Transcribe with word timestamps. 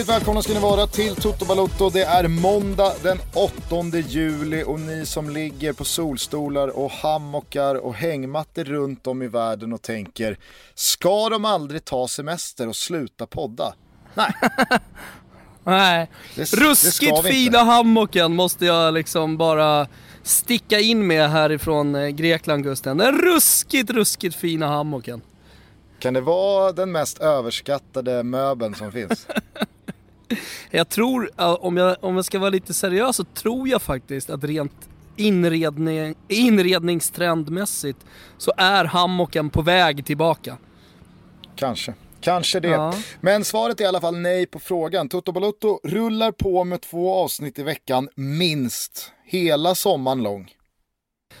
Hjärtligt 0.00 0.16
välkomna 0.16 0.42
ska 0.42 0.52
ni 0.52 0.60
vara 0.60 0.86
till 0.86 1.16
Toto 1.16 1.44
Balotto. 1.44 1.90
Det 1.90 2.02
är 2.04 2.28
måndag 2.28 2.92
den 3.02 3.18
8 3.34 3.98
juli 3.98 4.64
och 4.66 4.80
ni 4.80 5.06
som 5.06 5.30
ligger 5.30 5.72
på 5.72 5.84
solstolar 5.84 6.68
och 6.68 6.90
hammockar 6.90 7.74
och 7.74 7.94
hängmattor 7.94 8.64
runt 8.64 9.06
om 9.06 9.22
i 9.22 9.26
världen 9.28 9.72
och 9.72 9.82
tänker 9.82 10.38
ska 10.74 11.28
de 11.28 11.44
aldrig 11.44 11.84
ta 11.84 12.08
semester 12.08 12.68
och 12.68 12.76
sluta 12.76 13.26
podda? 13.26 13.74
Nej. 14.14 14.32
Nej, 15.64 16.10
Det- 16.36 16.50
det 16.50 16.56
ruskigt 16.56 17.12
inte. 17.16 17.22
fina 17.28 17.58
hammocken 17.58 18.34
måste 18.34 18.66
jag 18.66 18.94
liksom 18.94 19.36
bara 19.36 19.86
sticka 20.22 20.80
in 20.80 21.06
med 21.06 21.30
härifrån 21.30 21.94
eh, 21.94 22.08
Grekland 22.08 22.62
Gusten. 22.64 22.96
Den 22.96 23.18
ruskigt, 23.18 23.90
ruskigt 23.90 24.36
fina 24.36 24.66
hammocken. 24.66 25.22
Kan 25.98 26.14
det 26.14 26.20
vara 26.20 26.72
den 26.72 26.92
mest 26.92 27.18
överskattade 27.18 28.22
möbeln 28.22 28.74
som 28.74 28.92
finns? 28.92 29.26
Jag 30.70 30.88
tror, 30.88 31.30
om 31.36 31.76
jag, 31.76 31.96
om 32.00 32.16
jag 32.16 32.24
ska 32.24 32.38
vara 32.38 32.50
lite 32.50 32.74
seriös 32.74 33.16
så 33.16 33.24
tror 33.24 33.68
jag 33.68 33.82
faktiskt 33.82 34.30
att 34.30 34.44
rent 34.44 34.88
inredning, 35.16 36.14
inredningstrendmässigt 36.28 37.98
så 38.38 38.52
är 38.56 38.84
hammocken 38.84 39.50
på 39.50 39.62
väg 39.62 40.06
tillbaka. 40.06 40.56
Kanske. 41.56 41.94
Kanske 42.20 42.60
det. 42.60 42.68
Ja. 42.68 42.94
Men 43.20 43.44
svaret 43.44 43.80
är 43.80 43.84
i 43.84 43.86
alla 43.86 44.00
fall 44.00 44.16
nej 44.16 44.46
på 44.46 44.58
frågan. 44.58 45.08
Toto 45.08 45.32
Balotto 45.32 45.80
rullar 45.84 46.32
på 46.32 46.64
med 46.64 46.80
två 46.80 47.14
avsnitt 47.14 47.58
i 47.58 47.62
veckan, 47.62 48.08
minst. 48.14 49.12
Hela 49.24 49.74
sommaren 49.74 50.22
lång. 50.22 50.50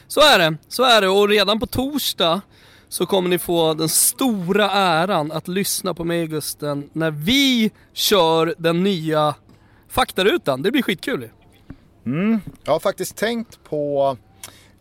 Så 0.08 0.20
är 0.20 0.38
det, 0.38 0.56
så 0.68 0.82
är 0.82 1.00
det 1.00 1.08
och 1.08 1.28
redan 1.28 1.60
på 1.60 1.66
torsdag 1.66 2.40
så 2.90 3.06
kommer 3.06 3.28
ni 3.28 3.38
få 3.38 3.74
den 3.74 3.88
stora 3.88 4.70
äran 4.70 5.32
att 5.32 5.48
lyssna 5.48 5.94
på 5.94 6.04
mig 6.04 6.26
Gusten 6.26 6.90
när 6.92 7.10
vi 7.10 7.70
kör 7.92 8.54
den 8.58 8.82
nya 8.82 9.34
faktarutan. 9.88 10.62
Det 10.62 10.70
blir 10.70 10.82
skitkul. 10.82 11.28
Mm. 12.06 12.40
Jag 12.64 12.72
har 12.72 12.80
faktiskt 12.80 13.16
tänkt 13.16 13.64
på 13.64 14.16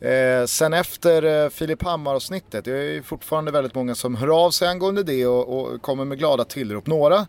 eh, 0.01 0.45
sen 0.45 0.73
efter 0.73 1.43
eh, 1.43 1.49
Filip 1.49 1.83
Hammar-avsnittet. 1.83 2.65
Det 2.65 2.71
är 2.71 2.93
ju 2.93 3.03
fortfarande 3.03 3.51
väldigt 3.51 3.75
många 3.75 3.95
som 3.95 4.15
hör 4.15 4.45
av 4.45 4.51
sig 4.51 4.67
angående 4.67 5.03
det 5.03 5.27
och, 5.27 5.59
och 5.59 5.81
kommer 5.81 6.05
med 6.05 6.17
glada 6.17 6.43
tillrop. 6.43 6.87
Några 6.87 7.27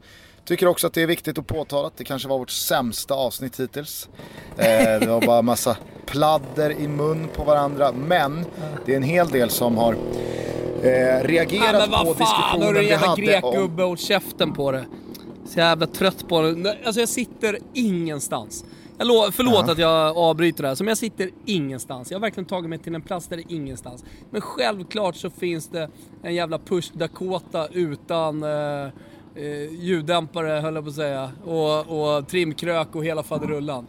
tycker 0.50 0.66
också 0.66 0.86
att 0.86 0.92
det 0.92 1.02
är 1.02 1.06
viktigt 1.06 1.38
att 1.38 1.46
påtala 1.46 1.86
att 1.86 1.96
det 1.96 2.04
kanske 2.04 2.28
var 2.28 2.38
vårt 2.38 2.50
sämsta 2.50 3.14
avsnitt 3.14 3.60
hittills. 3.60 4.08
Eh, 4.56 5.00
det 5.00 5.06
var 5.06 5.26
bara 5.26 5.42
massa 5.42 5.76
pladder 6.06 6.70
i 6.70 6.88
mun 6.88 7.28
på 7.34 7.44
varandra. 7.44 7.92
Men 7.92 8.44
det 8.86 8.92
är 8.92 8.96
en 8.96 9.02
hel 9.02 9.28
del 9.28 9.50
som 9.50 9.76
har 9.76 9.92
eh, 10.82 11.22
reagerat 11.22 11.90
på 11.90 12.14
diskussionen 12.18 12.74
du 12.74 12.80
vi 12.80 12.88
jävla 12.88 13.06
hade 13.06 13.40
om... 13.42 13.52
grekgubbe 13.52 13.84
och 13.84 13.98
käften 13.98 14.52
på 14.52 14.72
det. 14.72 14.84
Så 15.46 15.58
jävla 15.58 15.86
trött 15.86 16.28
på 16.28 16.42
det. 16.42 16.76
Alltså 16.84 17.00
jag 17.00 17.08
sitter 17.08 17.58
ingenstans. 17.74 18.64
Jag 18.98 19.06
lo- 19.06 19.30
förlåt 19.32 19.68
att 19.68 19.78
jag 19.78 20.16
avbryter 20.16 20.62
det 20.62 20.68
här, 20.68 20.76
men 20.78 20.88
jag 20.88 20.98
sitter 20.98 21.30
ingenstans. 21.46 22.10
Jag 22.10 22.18
har 22.18 22.20
verkligen 22.20 22.46
tagit 22.46 22.70
mig 22.70 22.78
till 22.78 22.94
en 22.94 23.02
plats 23.02 23.26
där 23.26 23.36
det 23.36 23.42
är 23.42 23.54
ingenstans. 23.54 24.04
Men 24.30 24.40
självklart 24.40 25.16
så 25.16 25.30
finns 25.30 25.68
det 25.68 25.88
en 26.22 26.34
jävla 26.34 26.58
push 26.58 26.90
Dakota 26.92 27.68
utan 27.72 28.42
eh, 28.42 28.88
eh, 29.34 29.72
ljuddämpare 29.72 30.60
höll 30.60 30.74
jag 30.74 30.84
på 30.84 30.90
att 30.90 30.96
säga. 30.96 31.30
Och, 31.44 32.16
och 32.16 32.28
trimkrök 32.28 32.94
och 32.94 33.04
hela 33.04 33.22
faderullan. 33.22 33.86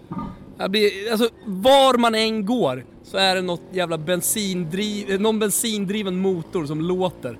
Jag 0.57 0.71
blir, 0.71 1.11
alltså, 1.11 1.29
var 1.45 1.97
man 1.97 2.15
än 2.15 2.45
går 2.45 2.85
så 3.03 3.17
är 3.17 3.35
det 3.35 3.41
något 3.41 3.61
jävla 3.71 3.97
bensindriv, 3.97 5.21
någon 5.21 5.39
bensindriven 5.39 6.19
motor 6.19 6.65
som 6.65 6.81
låter. 6.81 7.39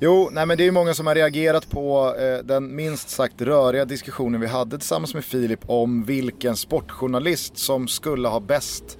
Jo, 0.00 0.28
nej 0.32 0.46
men 0.46 0.58
det 0.58 0.66
är 0.66 0.70
många 0.70 0.94
som 0.94 1.06
har 1.06 1.14
reagerat 1.14 1.70
på 1.70 2.14
eh, 2.18 2.44
den 2.44 2.76
minst 2.76 3.10
sagt 3.10 3.42
röriga 3.42 3.84
diskussionen 3.84 4.40
vi 4.40 4.46
hade 4.46 4.78
tillsammans 4.78 5.14
med 5.14 5.24
Filip 5.24 5.60
om 5.66 6.04
vilken 6.04 6.56
sportjournalist 6.56 7.58
som 7.58 7.88
skulle 7.88 8.28
ha 8.28 8.40
bäst 8.40 8.98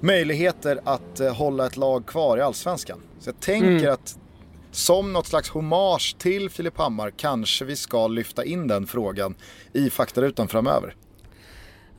möjligheter 0.00 0.80
att 0.84 1.20
eh, 1.20 1.34
hålla 1.34 1.66
ett 1.66 1.76
lag 1.76 2.06
kvar 2.06 2.38
i 2.38 2.40
Allsvenskan. 2.40 2.98
Så 3.20 3.28
jag 3.28 3.40
tänker 3.40 3.88
att 3.88 4.18
som 4.72 5.12
något 5.12 5.26
slags 5.26 5.50
hommage 5.50 6.16
till 6.18 6.50
Filip 6.50 6.78
Hammar 6.78 7.10
kanske 7.10 7.64
vi 7.64 7.76
ska 7.76 8.08
lyfta 8.08 8.44
in 8.44 8.68
den 8.68 8.86
frågan 8.86 9.34
i 9.72 9.90
faktarutan 9.90 10.48
framöver. 10.48 10.96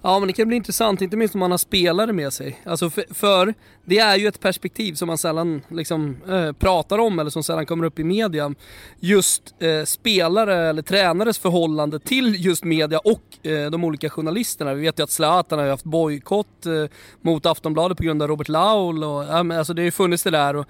Ja 0.06 0.20
men 0.20 0.28
det 0.28 0.34
kan 0.34 0.48
bli 0.48 0.58
intressant, 0.58 1.02
inte 1.02 1.18
minst 1.18 1.36
om 1.36 1.40
man 1.40 1.52
har 1.52 1.58
spelare 1.58 2.14
med 2.14 2.34
sig. 2.34 2.62
Alltså 2.66 2.90
för, 2.90 3.06
för 3.14 3.54
det 3.86 4.00
är 4.00 4.16
ju 4.16 4.28
ett 4.28 4.40
perspektiv 4.40 4.94
som 4.94 5.08
man 5.08 5.18
sällan 5.18 5.62
liksom, 5.70 6.18
eh, 6.30 6.52
pratar 6.52 6.98
om 6.98 7.20
eller 7.20 7.30
som 7.30 7.44
sällan 7.44 7.66
kommer 7.66 7.86
upp 7.86 8.00
i 8.00 8.04
media. 8.04 8.54
Just 9.00 9.56
eh, 9.60 9.84
spelare 9.84 10.70
eller 10.70 10.82
tränares 10.82 11.40
förhållande 11.40 12.00
till 12.00 12.46
just 12.46 12.64
media 12.64 13.00
och 13.00 13.48
eh, 13.48 13.72
de 13.72 13.84
olika 13.84 14.10
journalisterna. 14.10 14.74
Vi 14.74 14.82
vet 14.82 15.00
ju 15.00 15.04
att 15.04 15.12
Zlatan 15.12 15.60
har 15.60 15.68
haft 15.68 15.84
bojkott 15.84 16.66
eh, 16.66 16.86
mot 17.22 17.46
Aftonbladet 17.46 17.98
på 17.98 18.04
grund 18.04 18.22
av 18.22 18.28
Robert 18.28 18.50
Laul 18.50 19.04
och 19.04 19.24
ja, 19.24 19.44
men 19.44 19.58
alltså 19.58 19.74
det 19.74 19.82
har 19.82 19.86
ju 19.86 19.92
funnits 19.92 20.24
det 20.24 20.32
där. 20.32 20.56
Och, 20.56 20.66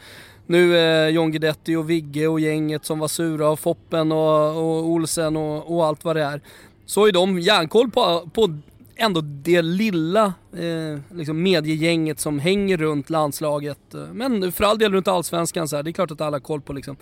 nu 0.47 0.77
eh, 0.77 1.09
John 1.09 1.31
Guidetti 1.31 1.75
och 1.75 1.89
Vigge 1.89 2.27
och 2.27 2.39
gänget 2.39 2.85
som 2.85 2.99
var 2.99 3.07
sura 3.07 3.49
och 3.49 3.59
Foppen 3.59 4.11
och, 4.11 4.57
och 4.57 4.85
Olsen 4.85 5.37
och, 5.37 5.75
och 5.75 5.85
allt 5.85 6.03
vad 6.03 6.15
det 6.15 6.23
är. 6.23 6.41
Så 6.85 7.07
är 7.07 7.11
de 7.11 7.39
järnkoll 7.39 7.91
på, 7.91 8.29
på 8.33 8.59
ändå 8.95 9.21
det 9.21 9.61
lilla 9.61 10.33
eh, 10.53 11.17
liksom 11.17 11.43
mediegänget 11.43 12.19
som 12.19 12.39
hänger 12.39 12.77
runt 12.77 13.09
landslaget. 13.09 13.79
Men 14.13 14.51
för 14.51 14.63
all 14.63 14.77
del 14.77 14.93
runt 14.93 15.07
allsvenskan 15.07 15.67
så 15.67 15.75
här, 15.75 15.83
det 15.83 15.89
är 15.89 15.93
klart 15.93 16.11
att 16.11 16.21
alla 16.21 16.35
har 16.35 16.41
koll 16.41 16.61
på 16.61 16.73
liksom 16.73 16.97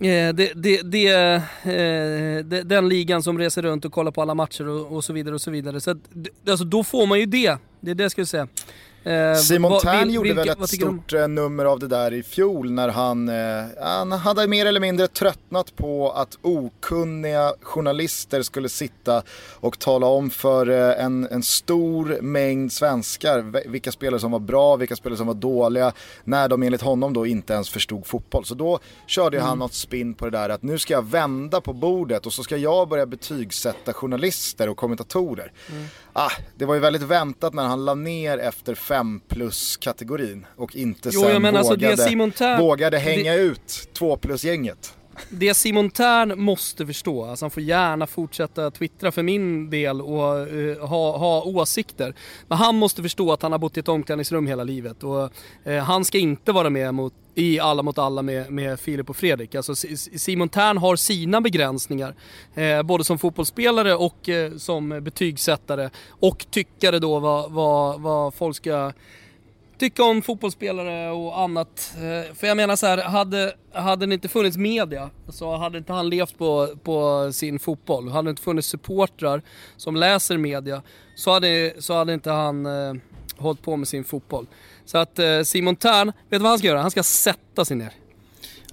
Eh, 0.00 0.34
det, 0.34 0.52
det, 0.54 0.82
det, 0.82 1.08
eh, 1.08 2.44
det, 2.44 2.62
den 2.62 2.88
ligan 2.88 3.22
som 3.22 3.38
reser 3.38 3.62
runt 3.62 3.84
och 3.84 3.92
kollar 3.92 4.10
på 4.10 4.22
alla 4.22 4.34
matcher 4.34 4.68
och, 4.68 4.96
och 4.96 5.04
så 5.04 5.12
vidare 5.12 5.34
och 5.34 5.40
så 5.40 5.50
vidare. 5.50 5.80
Så 5.80 5.90
att, 5.90 5.98
alltså, 6.48 6.64
då 6.64 6.84
får 6.84 7.06
man 7.06 7.20
ju 7.20 7.26
det. 7.26 7.58
Det 7.80 7.90
är 7.90 7.94
det 7.94 8.04
jag 8.04 8.10
skulle 8.10 8.26
säga. 8.26 8.48
Eh, 9.06 9.34
Simon 9.34 9.70
vad- 9.72 9.82
Tern 9.82 10.10
gjorde 10.10 10.28
vilka- 10.34 10.54
väl 10.54 10.62
ett 10.62 10.68
stort 10.70 11.12
eh, 11.12 11.28
nummer 11.28 11.64
av 11.64 11.78
det 11.78 11.86
där 11.88 12.12
i 12.12 12.22
fjol 12.22 12.70
när 12.72 12.88
han, 12.88 13.28
eh, 13.28 13.64
han 13.80 14.12
hade 14.12 14.46
mer 14.46 14.66
eller 14.66 14.80
mindre 14.80 15.06
tröttnat 15.08 15.76
på 15.76 16.10
att 16.12 16.38
okunniga 16.42 17.52
journalister 17.62 18.42
skulle 18.42 18.68
sitta 18.68 19.22
och 19.60 19.78
tala 19.78 20.06
om 20.06 20.30
för 20.30 20.66
en, 20.66 21.28
en 21.30 21.42
stor 21.42 22.18
mängd 22.22 22.72
svenskar 22.72 23.68
vilka 23.68 23.92
spelare 23.92 24.20
som 24.20 24.30
var 24.30 24.38
bra, 24.38 24.76
vilka 24.76 24.96
spelare 24.96 25.16
som 25.18 25.26
var 25.26 25.34
dåliga, 25.34 25.92
när 26.24 26.48
de 26.48 26.62
enligt 26.62 26.82
honom 26.82 27.12
då 27.12 27.26
inte 27.26 27.52
ens 27.52 27.70
förstod 27.70 28.06
fotboll. 28.06 28.44
Så 28.44 28.54
då 28.54 28.78
körde 29.06 29.40
han 29.40 29.58
något 29.58 29.74
spinn 29.74 30.14
på 30.14 30.24
det 30.24 30.30
där 30.30 30.48
att 30.48 30.62
nu 30.62 30.78
ska 30.78 30.94
jag 30.94 31.06
vända 31.06 31.60
på 31.60 31.72
bordet 31.72 32.26
och 32.26 32.32
så 32.32 32.42
ska 32.42 32.56
jag 32.56 32.88
börja 32.88 33.06
betygsätta 33.06 33.92
journalister 33.92 34.68
och 34.68 34.76
kommentatorer. 34.76 35.52
Ah, 36.18 36.30
det 36.56 36.64
var 36.64 36.74
ju 36.74 36.80
väldigt 36.80 37.02
väntat 37.02 37.54
när 37.54 37.62
han 37.64 37.84
la 37.84 37.94
ner 37.94 38.38
efter 38.38 38.74
5 38.74 39.20
plus 39.28 39.76
kategorin 39.76 40.46
och 40.56 40.76
inte 40.76 41.10
Jo, 41.12 41.20
sen 41.20 41.42
alltså, 41.56 41.72
vågade, 41.72 41.96
Tern- 41.96 42.58
vågade 42.58 42.98
hänga 42.98 43.32
det- 43.32 43.38
ut 43.38 43.88
2 43.92 44.16
plus 44.16 44.44
gänget. 44.44 44.94
Det 45.30 45.54
Simon 45.54 45.90
Tern 45.90 46.40
måste 46.40 46.86
förstå, 46.86 47.24
alltså 47.24 47.44
han 47.44 47.50
får 47.50 47.62
gärna 47.62 48.06
fortsätta 48.06 48.70
twittra 48.70 49.12
för 49.12 49.22
min 49.22 49.70
del 49.70 50.00
och 50.00 50.48
eh, 50.48 50.86
ha, 50.86 51.16
ha 51.16 51.42
åsikter. 51.42 52.14
Men 52.48 52.58
han 52.58 52.76
måste 52.76 53.02
förstå 53.02 53.32
att 53.32 53.42
han 53.42 53.52
har 53.52 53.58
bott 53.58 53.76
i 53.76 53.80
ett 53.80 53.88
omklädningsrum 53.88 54.46
hela 54.46 54.64
livet 54.64 55.02
och 55.02 55.30
eh, 55.64 55.84
han 55.84 56.04
ska 56.04 56.18
inte 56.18 56.52
vara 56.52 56.70
med 56.70 56.94
mot, 56.94 57.14
i 57.34 57.60
Alla 57.60 57.82
mot 57.82 57.98
alla 57.98 58.22
med, 58.22 58.52
med 58.52 58.80
Filip 58.80 59.10
och 59.10 59.16
Fredrik. 59.16 59.54
Alltså 59.54 59.74
Simon 60.16 60.48
Tern 60.48 60.78
har 60.78 60.96
sina 60.96 61.40
begränsningar, 61.40 62.14
eh, 62.54 62.82
både 62.82 63.04
som 63.04 63.18
fotbollsspelare 63.18 63.94
och 63.94 64.28
eh, 64.28 64.56
som 64.56 64.88
betygsättare 64.88 65.90
och 66.08 66.46
tyckare 66.50 66.98
då 66.98 67.18
vad, 67.18 67.52
vad, 67.52 68.00
vad 68.00 68.34
folk 68.34 68.56
ska 68.56 68.92
tycka 69.78 70.04
om 70.04 70.22
fotbollsspelare 70.22 71.10
och 71.10 71.40
annat. 71.40 71.94
Eh, 71.96 72.34
För 72.34 72.46
jag 72.46 72.56
menar 72.56 72.76
så 72.76 72.86
här, 72.86 72.98
hade, 72.98 73.54
hade 73.72 74.06
det 74.06 74.14
inte 74.14 74.28
funnits 74.28 74.56
media 74.56 75.10
så 75.28 75.56
hade 75.56 75.78
inte 75.78 75.92
han 75.92 76.08
levt 76.08 76.38
på, 76.38 76.68
på 76.82 77.28
sin 77.32 77.58
fotboll. 77.58 78.08
Hade 78.08 78.26
det 78.26 78.30
inte 78.30 78.42
funnits 78.42 78.68
supportrar 78.68 79.42
som 79.76 79.96
läser 79.96 80.36
media 80.38 80.82
så 81.14 81.32
hade, 81.32 81.74
så 81.78 81.94
hade 81.94 82.14
inte 82.14 82.30
han 82.30 82.66
eh, 82.66 82.94
hållit 83.36 83.62
på 83.62 83.76
med 83.76 83.88
sin 83.88 84.04
fotboll. 84.04 84.46
Så 84.84 84.98
att 84.98 85.18
eh, 85.18 85.42
Simon 85.42 85.76
Tern, 85.76 86.06
vet 86.06 86.14
du 86.30 86.38
vad 86.38 86.48
han 86.50 86.58
ska 86.58 86.68
göra? 86.68 86.80
Han 86.80 86.90
ska 86.90 87.02
sätta 87.02 87.64
sig 87.64 87.76
ner. 87.76 87.92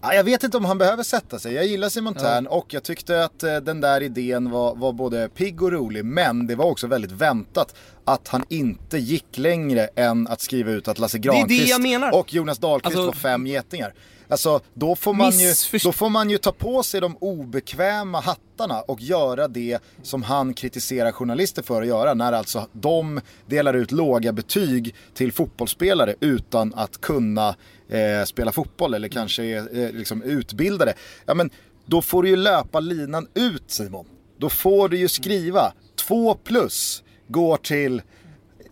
Ja, 0.05 0.13
jag 0.13 0.23
vet 0.23 0.43
inte 0.43 0.57
om 0.57 0.65
han 0.65 0.77
behöver 0.77 1.03
sätta 1.03 1.39
sig. 1.39 1.53
Jag 1.53 1.65
gillar 1.65 1.89
Simon 1.89 2.13
Tern 2.13 2.47
och 2.47 2.73
jag 2.73 2.83
tyckte 2.83 3.23
att 3.23 3.43
eh, 3.43 3.55
den 3.55 3.81
där 3.81 4.01
idén 4.03 4.51
var, 4.51 4.75
var 4.75 4.93
både 4.93 5.29
pigg 5.29 5.63
och 5.63 5.71
rolig. 5.71 6.05
Men 6.05 6.47
det 6.47 6.55
var 6.55 6.65
också 6.65 6.87
väldigt 6.87 7.11
väntat 7.11 7.75
att 8.05 8.27
han 8.27 8.43
inte 8.49 8.97
gick 8.97 9.37
längre 9.37 9.89
än 9.95 10.27
att 10.27 10.41
skriva 10.41 10.71
ut 10.71 10.87
att 10.87 10.99
Lasse 10.99 11.17
det 11.17 11.21
Granqvist 11.21 11.79
och 12.13 12.33
Jonas 12.33 12.57
Dahlqvist 12.57 12.97
Alltså- 12.97 13.05
var 13.05 13.13
fem 13.13 13.47
getingar. 13.47 13.93
Alltså 14.27 14.59
då 14.73 14.95
får, 14.95 15.13
man 15.13 15.31
ju, 15.31 15.53
då 15.83 15.91
får 15.91 16.09
man 16.09 16.29
ju 16.29 16.37
ta 16.37 16.51
på 16.51 16.83
sig 16.83 17.01
de 17.01 17.17
obekväma 17.17 18.19
hattarna 18.19 18.81
och 18.81 19.01
göra 19.01 19.47
det 19.47 19.79
som 20.03 20.23
han 20.23 20.53
kritiserar 20.53 21.11
journalister 21.11 21.61
för 21.63 21.81
att 21.81 21.87
göra. 21.87 22.13
När 22.13 22.33
alltså 22.33 22.67
de 22.71 23.21
delar 23.45 23.73
ut 23.73 23.91
låga 23.91 24.31
betyg 24.31 24.95
till 25.13 25.31
fotbollsspelare 25.31 26.15
utan 26.19 26.73
att 26.73 27.01
kunna 27.01 27.55
eh, 27.89 28.25
spela 28.25 28.51
fotboll 28.51 28.93
eller 28.93 29.07
kanske 29.07 29.43
är 29.43 29.79
eh, 29.79 29.91
liksom 29.91 30.23
utbildade. 30.23 30.93
Ja 31.25 31.33
men 31.33 31.49
då 31.85 32.01
får 32.01 32.23
du 32.23 32.29
ju 32.29 32.35
löpa 32.35 32.79
linan 32.79 33.27
ut 33.33 33.63
Simon. 33.67 34.05
då 34.37 34.49
får 34.49 34.89
du 34.89 34.97
ju 34.97 35.07
skriva 35.07 35.73
2 36.07 36.33
plus 36.35 37.03
går 37.27 37.57
till, 37.57 38.01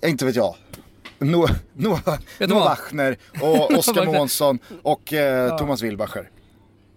inte 0.06 0.26
vet 0.26 0.36
jag, 0.36 0.56
Noah, 1.20 1.52
Noah, 1.74 2.20
Noah 2.40 2.64
Wachner 2.64 3.18
och 3.42 3.72
Oskar 3.78 4.06
Månsson 4.06 4.60
och 4.82 5.14
eh, 5.14 5.48
ja. 5.48 5.58
Thomas 5.58 5.82
Wilbacher. 5.82 6.30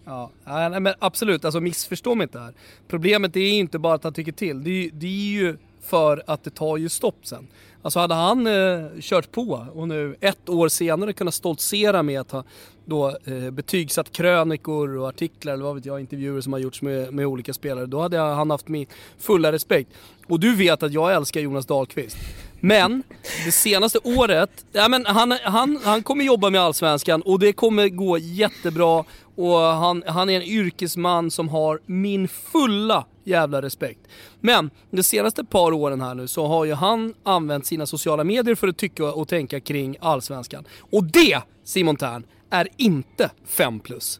Ja, 0.05 0.31
nej, 0.43 0.79
men 0.79 0.93
absolut, 0.99 1.45
alltså 1.45 1.61
missförstå 1.61 2.15
mig 2.15 2.23
inte 2.23 2.39
här. 2.39 2.53
Problemet 2.87 3.35
är 3.35 3.39
ju 3.39 3.53
inte 3.53 3.79
bara 3.79 3.93
att 3.93 4.03
han 4.03 4.13
tycker 4.13 4.31
till, 4.31 4.63
det 4.63 4.69
är, 4.69 4.89
det 4.93 5.07
är 5.07 5.31
ju 5.31 5.57
för 5.81 6.23
att 6.27 6.43
det 6.43 6.49
tar 6.49 6.77
ju 6.77 6.89
stopp 6.89 7.25
sen. 7.25 7.47
Alltså 7.81 7.99
hade 7.99 8.13
han 8.13 8.47
eh, 8.47 8.85
kört 9.01 9.31
på 9.31 9.67
och 9.73 9.87
nu 9.87 10.15
ett 10.19 10.49
år 10.49 10.69
senare 10.69 11.13
kunnat 11.13 11.33
stoltsera 11.33 12.03
med 12.03 12.21
att 12.21 12.31
ha 12.31 12.43
då 12.85 13.17
eh, 13.25 13.51
betygsatt 13.51 14.11
krönikor 14.11 14.97
och 14.97 15.07
artiklar 15.07 15.53
eller 15.53 15.63
vad 15.63 15.75
vet 15.75 15.85
jag, 15.85 15.99
intervjuer 15.99 16.41
som 16.41 16.53
har 16.53 16.59
gjorts 16.59 16.81
med, 16.81 17.13
med 17.13 17.25
olika 17.25 17.53
spelare. 17.53 17.85
Då 17.85 18.01
hade 18.01 18.17
han 18.17 18.49
haft 18.51 18.67
min 18.67 18.87
fulla 19.17 19.51
respekt. 19.51 19.91
Och 20.27 20.39
du 20.39 20.55
vet 20.55 20.83
att 20.83 20.93
jag 20.93 21.13
älskar 21.13 21.41
Jonas 21.41 21.65
Dahlqvist. 21.65 22.17
Men 22.59 23.03
det 23.45 23.51
senaste 23.51 23.99
året, 24.03 24.65
ja, 24.71 24.87
men 24.87 25.05
han, 25.05 25.37
han, 25.43 25.79
han 25.83 26.03
kommer 26.03 26.25
jobba 26.25 26.49
med 26.49 26.61
Allsvenskan 26.61 27.21
och 27.21 27.39
det 27.39 27.53
kommer 27.53 27.89
gå 27.89 28.17
jättebra 28.17 29.03
och 29.35 29.57
han, 29.59 30.03
han 30.07 30.29
är 30.29 30.35
en 30.35 30.43
yrkesman 30.43 31.31
som 31.31 31.49
har 31.49 31.79
min 31.85 32.27
fulla 32.27 33.05
jävla 33.23 33.61
respekt. 33.61 33.99
Men 34.41 34.69
de 34.91 35.03
senaste 35.03 35.45
par 35.45 35.71
åren 35.71 36.01
här 36.01 36.15
nu 36.15 36.27
så 36.27 36.47
har 36.47 36.65
ju 36.65 36.73
han 36.73 37.13
använt 37.23 37.65
sina 37.65 37.85
sociala 37.85 38.23
medier 38.23 38.55
för 38.55 38.67
att 38.67 38.77
tycka 38.77 39.05
och 39.05 39.27
tänka 39.27 39.59
kring 39.59 39.97
Allsvenskan. 39.99 40.65
Och 40.79 41.03
det, 41.03 41.41
Simon 41.63 41.95
Tern, 41.95 42.23
är 42.49 42.67
inte 42.77 43.31
5 43.45 43.79
plus. 43.79 44.19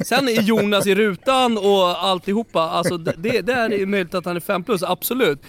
Sen 0.00 0.28
är 0.28 0.42
Jonas 0.42 0.86
i 0.86 0.94
rutan 0.94 1.58
och 1.58 2.04
alltihopa, 2.04 2.60
alltså 2.60 2.96
det, 2.96 3.40
det 3.40 3.52
är 3.52 3.86
möjligt 3.86 4.14
att 4.14 4.24
han 4.24 4.36
är 4.36 4.40
5 4.40 4.64
plus, 4.64 4.82
absolut. 4.82 5.42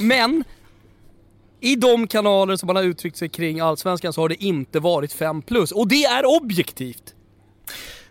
Men 0.00 0.44
i 1.60 1.76
de 1.76 2.06
kanaler 2.06 2.56
som 2.56 2.68
han 2.68 2.76
har 2.76 2.82
uttryckt 2.82 3.16
sig 3.16 3.28
kring 3.28 3.60
Allsvenskan 3.60 4.12
så 4.12 4.20
har 4.20 4.28
det 4.28 4.44
inte 4.44 4.80
varit 4.80 5.12
5 5.12 5.42
plus. 5.42 5.72
Och 5.72 5.88
det 5.88 6.04
är 6.04 6.26
objektivt. 6.42 7.14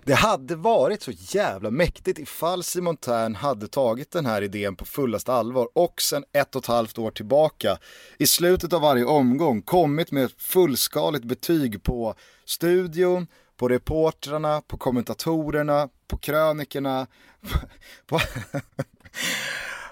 Det 0.03 0.13
hade 0.13 0.55
varit 0.55 1.01
så 1.01 1.11
jävla 1.11 1.71
mäktigt 1.71 2.19
ifall 2.19 2.63
Simon 2.63 2.97
Tern 2.97 3.35
hade 3.35 3.67
tagit 3.67 4.11
den 4.11 4.25
här 4.25 4.41
idén 4.41 4.75
på 4.75 4.85
fullaste 4.85 5.33
allvar 5.33 5.67
och 5.73 6.01
sen 6.01 6.23
ett 6.33 6.55
och 6.55 6.61
ett 6.63 6.67
halvt 6.67 6.97
år 6.97 7.11
tillbaka 7.11 7.77
i 8.17 8.27
slutet 8.27 8.73
av 8.73 8.81
varje 8.81 9.05
omgång 9.05 9.61
kommit 9.61 10.11
med 10.11 10.23
ett 10.23 10.41
fullskaligt 10.41 11.23
betyg 11.23 11.83
på 11.83 12.15
studion, 12.45 13.27
på 13.57 13.67
reportrarna, 13.67 14.61
på 14.61 14.77
kommentatorerna, 14.77 15.89
på 16.07 16.17
krönikerna. 16.17 17.07
På 18.07 18.19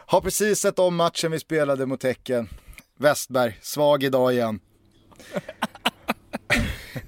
Har 0.05 0.21
precis 0.21 0.59
sett 0.59 0.79
om 0.79 0.95
matchen 0.95 1.31
vi 1.31 1.39
spelade 1.39 1.85
mot 1.85 2.03
Häcken. 2.03 2.49
Westberg, 2.97 3.59
svag 3.61 4.03
idag 4.03 4.33
igen. 4.33 4.59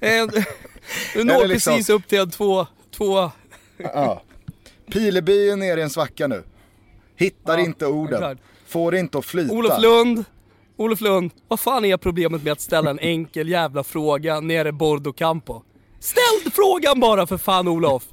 du 1.14 1.24
når 1.24 1.46
liksom... 1.46 1.72
precis 1.72 1.90
upp 1.90 2.08
till 2.08 2.18
en 2.18 2.30
två, 2.30 2.66
två. 2.90 3.30
ja. 3.76 4.22
Pileby 4.92 5.50
är 5.50 5.56
nere 5.56 5.80
i 5.80 5.82
en 5.82 5.90
svacka 5.90 6.26
nu. 6.26 6.42
Hittar 7.16 7.58
ja, 7.58 7.64
inte 7.64 7.86
orden. 7.86 8.38
Får 8.66 8.92
det 8.92 8.98
inte 8.98 9.18
att 9.18 9.24
flyta. 9.24 9.54
Olof 9.54 9.82
Lund, 9.82 10.24
Olof 10.76 11.00
Lund, 11.00 11.30
vad 11.48 11.60
fan 11.60 11.84
är 11.84 11.96
problemet 11.96 12.42
med 12.42 12.52
att 12.52 12.60
ställa 12.60 12.90
en 12.90 12.98
enkel 12.98 13.48
jävla 13.48 13.84
fråga 13.84 14.40
nere 14.40 14.68
i 14.68 14.72
Bordo 14.72 15.12
Campo? 15.12 15.62
Ställ 16.06 16.52
frågan 16.52 17.00
bara 17.00 17.26
för 17.26 17.38
fan 17.38 17.68
Olof! 17.68 18.04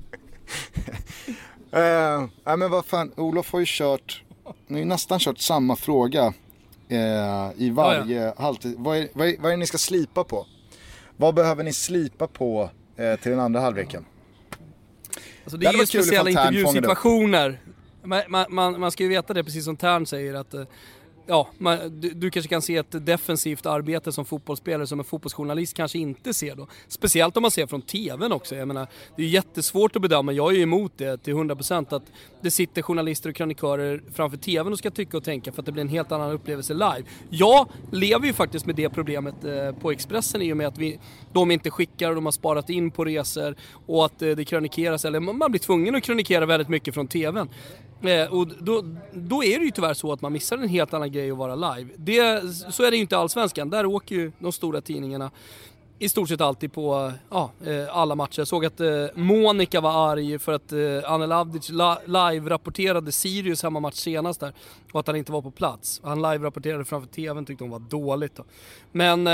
uh, 1.75 2.25
nej 2.45 2.57
men 2.57 2.71
vad 2.71 2.85
fan, 2.85 3.11
Olof 3.17 3.51
har 3.51 3.59
ju 3.59 3.65
kört, 3.67 4.23
ni 4.67 4.73
har 4.73 4.79
ju 4.79 4.85
nästan 4.85 5.19
kört 5.19 5.37
samma 5.37 5.75
fråga 5.75 6.27
uh, 6.91 7.51
i 7.57 7.69
varje 7.69 8.21
ja, 8.21 8.33
ja. 8.37 8.43
halvtid. 8.43 8.75
Vad 8.77 8.97
är, 8.97 9.07
vad, 9.13 9.27
är, 9.27 9.35
vad 9.39 9.45
är 9.45 9.49
det 9.51 9.57
ni 9.57 9.67
ska 9.67 9.77
slipa 9.77 10.23
på? 10.23 10.45
Vad 11.17 11.35
behöver 11.35 11.63
ni 11.63 11.73
slipa 11.73 12.27
på 12.27 12.69
uh, 12.99 13.15
till 13.15 13.31
den 13.31 13.39
andra 13.39 13.59
halvleken? 13.59 14.05
Alltså 15.43 15.57
det, 15.57 15.65
det 15.65 15.77
är 15.77 15.79
ju 15.79 15.85
speciella 15.85 16.29
intervjusituationer. 16.29 17.59
Man, 18.03 18.21
man, 18.49 18.79
man, 18.79 18.91
ska 18.91 19.03
ju 19.03 19.09
veta 19.09 19.33
det, 19.33 19.43
precis 19.43 19.65
som 19.65 19.77
Tern 19.77 20.05
säger, 20.05 20.33
att 20.33 20.55
ja, 21.25 21.47
man, 21.57 22.01
du, 22.01 22.09
du, 22.09 22.31
kanske 22.31 22.49
kan 22.49 22.61
se 22.61 22.77
ett 22.77 23.05
defensivt 23.05 23.65
arbete 23.65 24.11
som 24.11 24.25
fotbollsspelare 24.25 24.87
som 24.87 24.99
en 24.99 25.05
fotbollsjournalist 25.05 25.73
kanske 25.73 25.97
inte 25.97 26.33
ser 26.33 26.55
då. 26.55 26.67
Speciellt 26.87 27.37
om 27.37 27.41
man 27.41 27.51
ser 27.51 27.67
från 27.67 27.81
TVn 27.81 28.31
också. 28.31 28.55
Jag 28.55 28.67
menar, 28.67 28.87
det 29.15 29.23
är 29.23 29.27
jättesvårt 29.27 29.95
att 29.95 30.01
bedöma, 30.01 30.31
jag 30.31 30.51
är 30.51 30.55
ju 30.55 30.63
emot 30.63 30.91
det 30.97 31.17
till 31.17 31.33
100% 31.33 31.95
att 31.95 32.03
det 32.43 32.51
sitter 32.51 32.81
journalister 32.81 33.29
och 33.29 33.35
kronikörer 33.35 34.03
framför 34.13 34.37
TVn 34.37 34.73
och 34.73 34.79
ska 34.79 34.91
tycka 34.91 35.17
och 35.17 35.23
tänka 35.23 35.51
för 35.51 35.61
att 35.61 35.65
det 35.65 35.71
blir 35.71 35.81
en 35.81 35.89
helt 35.89 36.11
annan 36.11 36.31
upplevelse 36.31 36.73
live. 36.73 37.03
Jag 37.29 37.67
lever 37.91 38.27
ju 38.27 38.33
faktiskt 38.33 38.65
med 38.65 38.75
det 38.75 38.89
problemet 38.89 39.45
eh, 39.45 39.71
på 39.81 39.91
Expressen 39.91 40.41
i 40.41 40.53
och 40.53 40.57
med 40.57 40.67
att 40.67 40.77
vi, 40.77 40.99
de 41.33 41.51
inte 41.51 41.69
skickar 41.69 42.09
och 42.09 42.15
de 42.15 42.25
har 42.25 42.31
sparat 42.31 42.69
in 42.69 42.91
på 42.91 43.05
resor 43.05 43.55
och 43.85 44.05
att 44.05 44.21
eh, 44.21 44.29
det 44.29 44.45
krönikeras, 44.45 45.05
eller 45.05 45.19
man 45.19 45.51
blir 45.51 45.59
tvungen 45.59 45.95
att 45.95 46.03
krönikera 46.03 46.45
väldigt 46.45 46.69
mycket 46.69 46.93
från 46.93 47.07
TVn. 47.07 47.49
Eh, 48.01 48.33
och 48.33 48.47
då, 48.47 48.83
då 49.13 49.43
är 49.43 49.59
det 49.59 49.65
ju 49.65 49.71
tyvärr 49.71 49.93
så 49.93 50.13
att 50.13 50.21
man 50.21 50.33
missar 50.33 50.57
en 50.57 50.69
helt 50.69 50.93
annan 50.93 51.11
grej 51.11 51.31
att 51.31 51.37
vara 51.37 51.55
live. 51.55 51.89
Det, 51.95 52.41
så 52.73 52.83
är 52.83 52.91
det 52.91 52.97
ju 52.97 53.01
inte 53.01 53.15
i 53.15 53.17
Allsvenskan. 53.17 53.69
Där 53.69 53.85
åker 53.85 54.15
ju 54.15 54.31
de 54.39 54.51
stora 54.51 54.81
tidningarna 54.81 55.31
i 55.99 56.09
stort 56.09 56.29
sett 56.29 56.41
alltid 56.41 56.73
på 56.73 57.11
ja, 57.29 57.51
eh, 57.65 57.97
alla 57.97 58.15
matcher. 58.15 58.39
Jag 58.39 58.47
såg 58.47 58.65
att 58.65 58.79
eh, 58.79 59.05
Monica 59.15 59.81
var 59.81 60.11
arg 60.11 60.39
för 60.39 60.51
att 60.51 60.71
eh, 60.71 61.11
Anel 61.11 61.31
Avdic 61.31 61.69
live-rapporterade 62.05 63.11
Sirius 63.11 63.63
hemmamatch 63.63 63.95
senast 63.95 64.39
där 64.39 64.53
och 64.91 64.99
att 64.99 65.07
han 65.07 65.15
inte 65.15 65.31
var 65.31 65.41
på 65.41 65.51
plats. 65.51 66.01
Han 66.03 66.21
live-rapporterade 66.21 66.85
framför 66.85 67.09
TVn 67.09 67.45
tyckte 67.45 67.63
hon 67.63 67.71
var 67.71 67.79
dåligt 67.79 68.35
då. 68.35 68.43
Men 68.91 69.27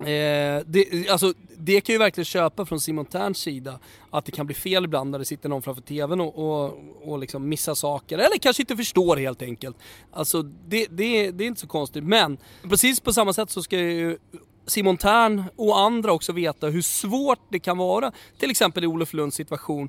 Eh, 0.00 0.62
det, 0.66 1.08
alltså, 1.10 1.34
det 1.56 1.80
kan 1.80 1.92
ju 1.92 1.98
verkligen 1.98 2.24
köpa 2.24 2.66
från 2.66 2.80
Simon 2.80 3.06
Terns 3.06 3.38
sida, 3.38 3.78
att 4.10 4.24
det 4.24 4.32
kan 4.32 4.46
bli 4.46 4.54
fel 4.54 4.84
ibland 4.84 5.10
när 5.10 5.18
det 5.18 5.24
sitter 5.24 5.48
någon 5.48 5.62
framför 5.62 5.82
TVn 5.82 6.20
och, 6.20 6.38
och, 6.38 6.74
och 7.02 7.18
liksom 7.18 7.48
missar 7.48 7.74
saker, 7.74 8.18
eller 8.18 8.38
kanske 8.38 8.62
inte 8.62 8.76
förstår 8.76 9.16
helt 9.16 9.42
enkelt. 9.42 9.76
Alltså 10.12 10.42
det, 10.42 10.86
det, 10.90 11.30
det 11.30 11.44
är 11.44 11.48
inte 11.48 11.60
så 11.60 11.66
konstigt, 11.66 12.04
men 12.04 12.38
precis 12.62 13.00
på 13.00 13.12
samma 13.12 13.32
sätt 13.32 13.50
så 13.50 13.62
ska 13.62 13.78
ju 13.78 14.18
Simon 14.66 14.96
Tern 14.96 15.44
och 15.56 15.78
andra 15.78 16.12
också 16.12 16.32
veta 16.32 16.66
hur 16.66 16.82
svårt 16.82 17.40
det 17.48 17.58
kan 17.58 17.78
vara, 17.78 18.12
till 18.38 18.50
exempel 18.50 18.84
i 18.84 18.86
Olof 18.86 19.12
Lunds 19.12 19.36
situation, 19.36 19.88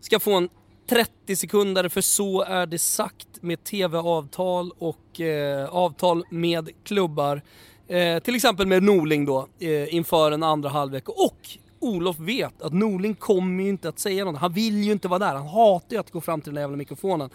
ska 0.00 0.20
få 0.20 0.32
en 0.34 0.48
30 0.88 1.36
sekunder 1.36 1.88
för 1.88 2.00
så 2.00 2.42
är 2.42 2.66
det 2.66 2.78
sagt 2.78 3.28
med 3.40 3.64
TV-avtal 3.64 4.72
och 4.78 5.20
eh, 5.20 5.68
avtal 5.68 6.24
med 6.30 6.70
klubbar 6.84 7.42
Eh, 7.88 8.18
till 8.18 8.34
exempel 8.34 8.66
med 8.66 8.82
Norling 8.82 9.24
då, 9.24 9.48
eh, 9.60 9.94
inför 9.94 10.32
en 10.32 10.42
andra 10.42 10.68
halvlek. 10.68 11.08
Och 11.08 11.38
Olof 11.80 12.18
vet 12.18 12.62
att 12.62 12.72
Norling 12.72 13.14
kommer 13.14 13.62
ju 13.62 13.68
inte 13.68 13.88
att 13.88 13.98
säga 13.98 14.24
något. 14.24 14.40
Han 14.40 14.52
vill 14.52 14.82
ju 14.82 14.92
inte 14.92 15.08
vara 15.08 15.18
där. 15.18 15.34
Han 15.34 15.46
hatar 15.46 15.96
ju 15.96 16.00
att 16.00 16.10
gå 16.10 16.20
fram 16.20 16.40
till 16.40 16.48
den 16.48 16.54
där 16.54 16.62
jävla 16.62 16.76
mikrofonen. 16.76 17.30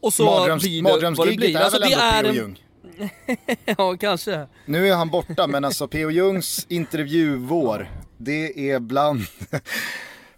Och 0.00 0.12
så 0.12 0.24
Mardröms, 0.24 0.62
blir 0.62 0.82
det 0.82 1.10
vad 1.10 1.28
det 1.28 1.36
blir. 1.36 1.56
är 1.56 1.60
alltså, 1.60 1.78
det 1.78 1.92
är 1.92 2.32
P.O. 2.32 2.54
Ja, 3.64 3.96
kanske. 3.96 4.46
Nu 4.66 4.88
är 4.88 4.94
han 4.94 5.08
borta, 5.08 5.46
men 5.46 5.64
alltså 5.64 5.88
P.O. 5.88 6.10
Jungs 6.10 6.66
intervjuvår, 6.68 7.90
det 8.16 8.70
är 8.70 8.80
bland, 8.80 9.20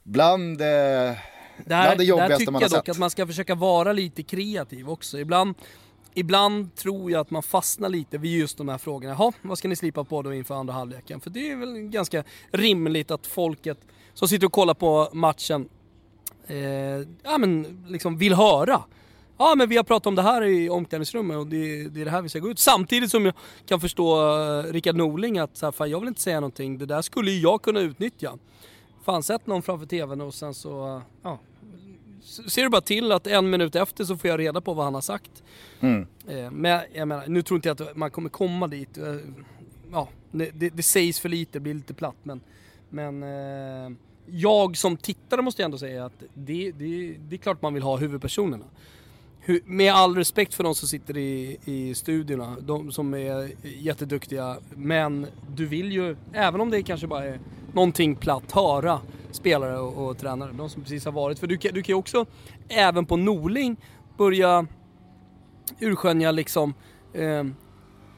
bland, 0.03 0.61
eh, 0.61 0.67
det, 0.67 1.17
bland 1.65 1.99
det 1.99 2.05
jobbigaste 2.05 2.51
man 2.51 2.55
har 2.55 2.61
sett. 2.61 2.61
Där 2.61 2.61
tycker 2.61 2.61
jag 2.63 2.71
dock 2.71 2.89
att 2.89 2.99
man 2.99 3.11
ska 3.11 3.27
försöka 3.27 3.55
vara 3.55 3.93
lite 3.93 4.23
kreativ 4.23 4.91
också. 4.91 5.19
Ibland 5.19 5.55
ibland 6.15 6.75
tror 6.75 7.11
jag 7.11 7.21
att 7.21 7.31
man 7.31 7.43
fastnar 7.43 7.89
lite 7.89 8.19
vid 8.19 8.39
just 8.39 8.59
de 8.59 8.69
här 8.69 8.79
frågorna. 8.79 9.15
Jaha, 9.19 9.33
vad 9.43 9.59
ska 9.59 9.69
ni 9.69 9.77
slipa 9.77 10.05
på 10.05 10.23
då 10.23 10.35
inför 10.35 10.55
andra 10.55 10.75
halvleken? 10.75 11.21
För 11.21 11.31
det 11.31 11.51
är 11.51 11.57
väl 11.57 11.79
ganska 11.79 12.25
rimligt 12.51 13.11
att 13.11 13.27
folket 13.27 13.79
som 14.15 14.29
sitter 14.29 14.47
och 14.47 14.53
kollar 14.53 14.75
på 14.75 15.09
matchen 15.13 15.69
eh, 16.47 16.57
ja, 17.23 17.39
men 17.39 17.85
liksom 17.89 18.19
vill 18.19 18.35
höra. 18.35 18.83
Ja 19.43 19.55
men 19.55 19.69
vi 19.69 19.77
har 19.77 19.85
pratat 19.85 20.07
om 20.07 20.15
det 20.15 20.23
här 20.23 20.43
i 20.45 20.71
omklädningsrummet 20.71 21.37
och 21.37 21.47
det, 21.47 21.89
det 21.89 22.01
är 22.01 22.05
det 22.05 22.11
här 22.11 22.23
vi 22.23 22.29
ska 22.29 22.39
gå 22.39 22.51
ut. 22.51 22.59
Samtidigt 22.59 23.11
som 23.11 23.25
jag 23.25 23.35
kan 23.67 23.81
förstå 23.81 24.37
uh, 24.39 24.73
Rickard 24.73 24.97
Norling 24.97 25.39
att 25.39 25.57
så 25.57 25.67
här, 25.67 25.73
fan, 25.73 25.91
jag 25.91 26.01
vill 26.01 26.09
inte 26.09 26.21
säga 26.21 26.41
någonting, 26.41 26.79
det 26.79 26.87
där 26.87 27.03
skulle 27.03 27.31
ju 27.31 27.41
jag 27.41 27.63
kunna 27.63 27.81
utnyttja. 27.81 28.39
Fan 29.05 29.23
sätt 29.23 29.47
någon 29.47 29.63
framför 29.63 29.87
TVn 29.87 30.21
och 30.21 30.35
sen 30.35 30.55
så, 30.55 30.97
uh, 30.97 31.03
ja, 31.23 31.39
ser 32.23 32.63
du 32.63 32.69
bara 32.69 32.81
till 32.81 33.13
att 33.13 33.27
en 33.27 33.51
minut 33.51 33.77
efter 33.77 34.05
så 34.05 34.17
får 34.17 34.31
jag 34.31 34.39
reda 34.41 34.61
på 34.61 34.75
vad 34.75 34.85
han 34.85 34.95
har 34.95 35.01
sagt. 35.01 35.43
Mm. 35.81 36.07
Eh, 36.29 36.51
men 36.51 36.81
jag 36.93 37.09
menar, 37.09 37.27
nu 37.27 37.43
tror 37.43 37.59
inte 37.59 37.69
jag 37.69 37.83
att 37.83 37.97
man 37.97 38.11
kommer 38.11 38.29
komma 38.29 38.67
dit. 38.67 38.99
Ja, 39.93 40.09
det, 40.31 40.51
det, 40.55 40.69
det 40.69 40.83
sägs 40.83 41.21
för 41.21 41.29
lite, 41.29 41.53
det 41.53 41.61
blir 41.61 41.75
lite 41.75 41.95
platt 41.95 42.17
men, 42.23 42.41
men 42.89 43.25
jag 44.27 44.77
som 44.77 44.97
tittare 44.97 45.43
måste 45.43 45.63
jag 45.63 45.65
ändå 45.65 45.79
säga 45.79 46.05
att 46.05 46.23
det, 46.35 46.73
det, 46.73 47.17
det 47.29 47.37
är 47.37 47.39
klart 47.39 47.63
man 47.63 47.75
vill 47.75 47.83
ha 47.83 47.97
huvudpersonerna. 47.97 48.65
Med 49.65 49.93
all 49.93 50.15
respekt 50.15 50.55
för 50.55 50.65
de 50.65 50.75
som 50.75 50.89
sitter 50.89 51.17
i, 51.17 51.59
i 51.65 51.95
studiorna, 51.95 52.57
de 52.61 52.93
som 52.93 53.15
är 53.15 53.51
jätteduktiga. 53.63 54.57
Men 54.75 55.27
du 55.49 55.67
vill 55.67 55.93
ju, 55.93 56.17
även 56.33 56.61
om 56.61 56.71
det 56.71 56.83
kanske 56.83 57.07
bara 57.07 57.25
är 57.25 57.41
någonting 57.73 58.17
platt, 58.17 58.53
höra 58.53 59.01
spelare 59.31 59.79
och, 59.79 60.09
och 60.09 60.19
tränare. 60.19 60.53
De 60.53 60.71
som 60.71 60.83
precis 60.83 61.05
har 61.05 61.13
varit. 61.13 61.39
För 61.39 61.47
du, 61.47 61.57
du 61.57 61.83
kan 61.83 61.93
ju 61.93 61.95
också, 61.95 62.27
även 62.69 63.07
på 63.07 63.17
Norling, 63.17 63.77
börja 64.19 64.67
urskönja 65.81 66.31
liksom, 66.31 66.75
eh, 67.13 67.45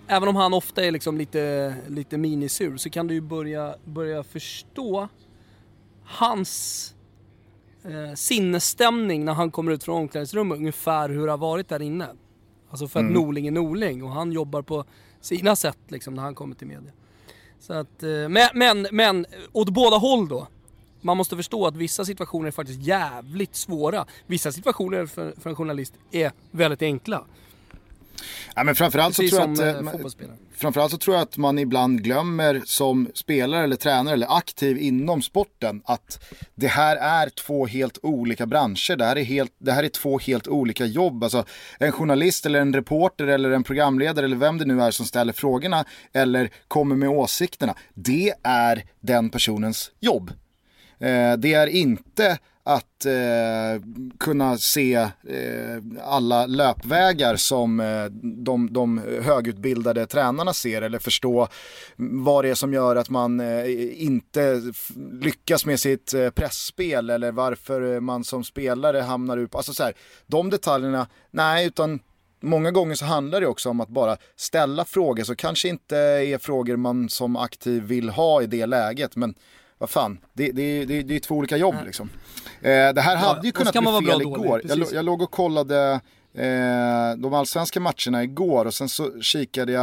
även 0.07 0.29
om 0.29 0.37
han 0.37 0.55
ofta 0.55 0.85
är 0.85 0.91
liksom 0.91 1.19
lite, 1.19 1.75
lite 1.89 2.19
minisur, 2.19 2.77
så 2.77 2.91
kan 2.91 3.07
du 3.07 3.15
ju 3.15 3.21
börja, 3.21 3.75
börja 3.85 4.23
förstå 4.23 5.09
hans 6.05 6.95
eh, 7.85 8.15
sinnesstämning 8.15 9.25
när 9.25 9.33
han 9.33 9.51
kommer 9.51 9.73
ut 9.73 9.85
från 9.85 9.97
omklädningsrummet, 9.97 10.59
ungefär 10.59 11.09
hur 11.09 11.27
det 11.27 11.33
har 11.33 11.39
varit 11.39 11.69
där 11.69 11.83
inne. 11.83 12.09
Alltså 12.71 12.89
för 12.89 13.01
att 13.01 13.03
mm. 13.03 13.15
Norling 13.15 13.47
är 13.47 13.51
Norling 13.51 14.05
och 14.05 14.11
han 14.11 14.33
jobbar 14.33 14.62
på 14.62 14.85
sina 15.21 15.57
sätt 15.57 15.79
liksom 15.89 16.15
när 16.15 16.23
han 16.23 16.35
kommer 16.35 16.55
till 16.55 16.67
media. 16.67 16.93
Så 17.61 17.73
att, 17.73 18.03
eh, 18.03 18.09
men, 18.09 18.49
men, 18.55 18.87
men 18.93 19.27
åt 19.53 19.69
båda 19.69 19.97
håll 19.97 20.29
då. 20.29 20.49
Man 21.01 21.17
måste 21.17 21.37
förstå 21.37 21.67
att 21.67 21.77
vissa 21.77 22.05
situationer 22.05 22.47
är 22.47 22.51
faktiskt 22.51 22.81
jävligt 22.81 23.57
svåra. 23.57 24.07
Vissa 24.27 24.53
situationer 24.53 25.07
för, 25.07 25.35
för 25.41 25.51
en 25.51 25.57
journalist 25.57 25.95
är 26.11 26.33
väldigt 26.51 26.83
enkla. 26.83 27.25
Ja, 28.55 28.65
men 28.65 28.75
framförallt, 28.75 29.17
så 29.17 29.29
tror 29.29 29.41
jag 29.41 29.53
att, 29.53 29.59
eh, 29.59 29.83
framförallt 30.62 30.92
så 30.92 30.99
tror 30.99 31.16
jag 31.16 31.23
att 31.23 31.37
man 31.37 31.59
ibland 31.59 32.02
glömmer 32.02 32.62
som 32.64 33.11
spelare 33.14 33.64
eller 33.64 33.76
tränare 33.76 34.14
eller 34.14 34.37
aktiv 34.37 34.78
inom 34.78 35.23
sporten 35.23 35.83
att 35.85 36.25
det 36.54 36.66
här 36.66 36.97
är 36.97 37.28
två 37.28 37.66
helt 37.66 37.99
olika 38.02 38.47
branscher. 38.47 38.97
Det 38.97 39.04
här 39.04 39.16
är, 39.16 39.25
helt, 39.25 39.52
det 39.59 39.73
här 39.73 39.85
är 39.85 39.88
två 39.88 40.19
helt 40.19 40.49
olika 40.49 40.85
jobb. 40.85 41.25
Alltså, 41.25 41.45
en 41.78 41.92
journalist 41.92 42.47
eller 42.47 42.61
en 42.61 42.75
reporter 42.75 43.26
eller 43.26 43.50
en 43.50 43.62
programledare 43.62 44.25
eller 44.25 44.37
vem 44.37 44.59
det 44.59 44.64
nu 44.64 44.83
är 44.83 44.90
som 44.90 45.07
ställer 45.07 45.33
frågorna 45.33 45.85
eller 46.12 46.50
kommer 46.69 46.97
med 46.97 47.09
åsikterna. 47.09 47.75
Det 47.95 48.35
är 48.42 48.85
den 49.00 49.31
personens 49.31 49.90
jobb. 50.00 50.31
Eh, 50.99 51.37
det 51.37 51.54
är 51.54 51.66
inte 51.66 52.38
att 52.64 53.04
eh, 53.07 53.83
kunna 54.19 54.59
se 54.59 54.95
eh, 54.95 55.09
alla 56.02 56.47
löpvägar 56.47 57.37
som 57.37 57.81
eh, 57.81 58.04
de, 58.45 58.73
de 58.73 58.99
högutbildade 59.23 60.07
tränarna 60.07 60.52
ser 60.52 60.83
eller 60.83 60.99
förstå 60.99 61.49
vad 61.97 62.45
det 62.45 62.50
är 62.50 62.54
som 62.54 62.73
gör 62.73 62.97
att 62.97 63.11
man 63.11 63.40
eh, 63.40 64.02
inte 64.02 64.62
lyckas 65.21 65.66
med 65.66 65.81
sitt 65.81 66.14
eh, 66.14 66.31
pressspel 66.31 67.11
eller 67.11 67.33
varför 67.33 68.00
man 68.00 68.25
som 68.25 68.45
spelare 68.45 69.00
hamnar 69.00 69.38
upp. 69.38 69.54
Alltså 69.54 69.73
så 69.73 69.83
här, 69.83 69.95
de 70.26 70.50
detaljerna, 70.50 71.07
nej 71.31 71.66
utan 71.66 72.00
Många 72.45 72.71
gånger 72.71 72.95
så 72.95 73.04
handlar 73.04 73.40
det 73.40 73.47
också 73.47 73.71
om 73.71 73.81
att 73.81 73.88
bara 73.88 74.16
ställa 74.37 74.85
frågor 74.85 75.25
så 75.25 75.37
kanske 75.37 75.69
inte 75.69 75.97
är 75.97 76.38
frågor 76.38 76.76
man 76.76 77.09
som 77.09 77.37
aktiv 77.37 77.83
vill 77.83 78.11
ha 78.11 78.42
i 78.42 78.47
det 78.47 78.66
läget 78.66 79.16
men 79.16 79.35
vad 79.83 79.91
fan, 79.91 80.19
det, 80.33 80.53
det, 80.53 80.85
det, 80.85 81.03
det 81.03 81.17
är 81.17 81.21
två 81.21 81.35
olika 81.35 81.57
jobb 81.57 81.75
liksom. 81.85 82.11
Eh, 82.61 82.93
det 82.95 83.01
här 83.01 83.17
hade 83.17 83.47
ju 83.47 83.53
kunnat 83.53 83.73
bli 83.73 84.11
fel 84.11 84.23
igår. 84.23 84.62
Jag, 84.65 84.93
jag 84.93 85.05
låg 85.05 85.23
och 85.23 85.31
kollade 85.31 86.01
eh, 86.35 87.17
de 87.17 87.35
allsvenska 87.35 87.81
matcherna 87.81 88.23
igår 88.23 88.65
och 88.65 88.75
sen 88.75 88.89
så 88.89 89.21
kikade 89.21 89.73
jag 89.73 89.83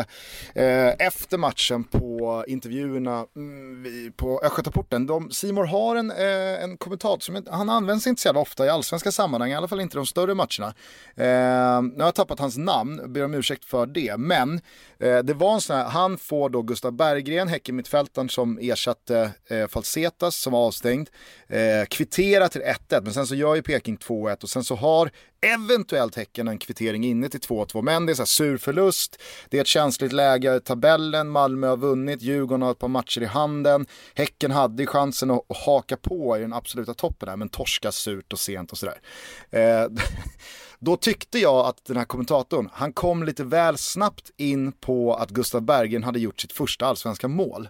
eh, 0.56 1.08
efter 1.08 1.38
matchen 1.38 1.84
på 1.84 2.44
intervjuerna 2.48 3.26
mm, 3.36 4.14
på 4.16 4.42
Östgötaporten. 4.44 5.32
Simor 5.32 5.66
har 5.66 5.96
en, 5.96 6.12
eh, 6.12 6.64
en 6.64 6.78
kommentator 6.78 7.20
som 7.20 7.44
han 7.52 7.70
används 7.70 8.08
inte 8.08 8.22
så 8.22 8.28
jävla 8.28 8.42
ofta 8.42 8.66
i 8.66 8.70
allsvenska 8.70 9.12
sammanhang, 9.12 9.52
i 9.52 9.56
alla 9.56 9.68
fall 9.68 9.82
inte 9.82 9.98
de 9.98 10.06
större 10.06 10.34
matcherna. 10.34 10.74
Eh, 11.16 11.82
nu 11.82 12.00
har 12.00 12.08
jag 12.08 12.16
tappat 12.16 12.40
hans 12.40 12.58
namn, 12.58 13.14
ber 13.14 13.26
om 13.26 13.34
ursäkt 13.34 13.66
för 13.66 13.86
det, 13.86 14.18
men 14.18 14.62
Eh, 15.00 15.20
det 15.20 15.34
var 15.34 15.54
en 15.54 15.62
sån 15.62 15.76
här, 15.76 15.84
han 15.86 16.18
får 16.18 16.50
då 16.50 16.62
Gustav 16.62 16.92
Berggren, 16.92 17.48
Häckenmittfältaren 17.48 18.30
som 18.30 18.60
ersatte 18.62 19.32
eh, 19.48 19.68
Falsetas 19.68 20.36
som 20.36 20.54
var 20.54 20.68
avstängd, 20.68 21.10
eh, 21.48 21.86
kvittera 21.90 22.50
till 22.50 22.62
1-1, 22.62 23.02
men 23.04 23.14
sen 23.14 23.28
så 23.28 23.36
gör 23.36 23.56
ju 23.56 23.62
Peking 23.62 23.98
2-1 23.98 24.44
och 24.44 24.50
sen 24.50 24.64
så 24.64 24.76
har 24.76 25.12
eventuellt 25.42 26.16
Häcken 26.16 26.48
en 26.48 26.58
kvittering 26.58 27.04
inne 27.04 27.30
till 27.30 27.40
2-2. 27.40 27.82
Men 27.82 28.06
det 28.06 28.12
är 28.12 28.14
så 28.14 28.22
här 28.22 28.26
sur 28.26 28.58
förlust, 28.58 29.22
det 29.50 29.58
är 29.58 29.62
ett 29.62 29.68
känsligt 29.68 30.14
läge 30.14 30.56
i 30.56 30.60
tabellen, 30.60 31.30
Malmö 31.30 31.68
har 31.68 31.78
vunnit, 31.78 32.22
Djurgården 32.22 32.62
har 32.62 32.72
ett 32.72 32.80
par 32.80 32.88
matcher 32.88 33.22
i 33.22 33.26
handen. 33.26 33.86
Häcken 34.16 34.52
hade 34.52 34.86
chansen 34.86 35.32
att, 35.32 35.42
haka 35.66 35.98
på 35.98 36.38
i 36.38 36.42
den 36.42 36.54
absoluta 36.54 36.94
toppen 36.94 37.30
där 37.30 37.36
men 37.36 37.50
torska 37.50 37.92
surt 37.92 38.34
och 38.34 38.40
sent 38.40 38.72
och 38.72 38.78
sådär. 38.78 39.02
Eh, 39.50 39.88
då 40.80 40.98
tyckte 40.98 41.40
jag 41.40 41.66
att 41.66 41.86
den 41.86 41.98
här 41.98 42.06
kommentatorn, 42.06 42.70
han 42.74 42.94
kom 42.94 43.24
lite 43.24 43.44
väl 43.44 43.78
snabbt 43.78 44.32
in 44.38 44.72
på 44.72 45.16
att 45.16 45.30
Gustav 45.30 45.62
Bergen 45.62 46.04
hade 46.04 46.20
gjort 46.20 46.40
sitt 46.40 46.54
första 46.54 46.86
allsvenska 46.86 47.28
mål. 47.28 47.70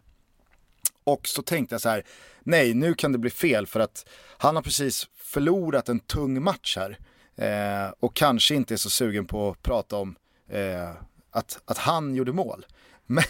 Och 1.04 1.28
så 1.28 1.42
tänkte 1.42 1.74
jag 1.74 1.82
så 1.82 1.90
här, 1.90 2.06
nej 2.44 2.74
nu 2.74 2.94
kan 2.94 3.12
det 3.12 3.18
bli 3.18 3.30
fel 3.30 3.68
för 3.68 3.80
att 3.80 4.06
han 4.38 4.56
har 4.56 4.64
precis 4.64 5.08
förlorat 5.16 5.90
en 5.90 6.00
tung 6.00 6.44
match 6.44 6.78
här. 6.78 7.00
Eh, 7.36 7.94
och 8.00 8.16
kanske 8.16 8.56
inte 8.56 8.74
är 8.74 8.78
så 8.78 8.90
sugen 8.90 9.26
på 9.26 9.50
att 9.50 9.62
prata 9.62 9.96
om 9.96 10.16
eh, 10.50 10.90
att, 11.32 11.60
att 11.66 11.78
han 11.78 12.16
gjorde 12.16 12.32
mål. 12.32 12.66
Men, 13.12 13.24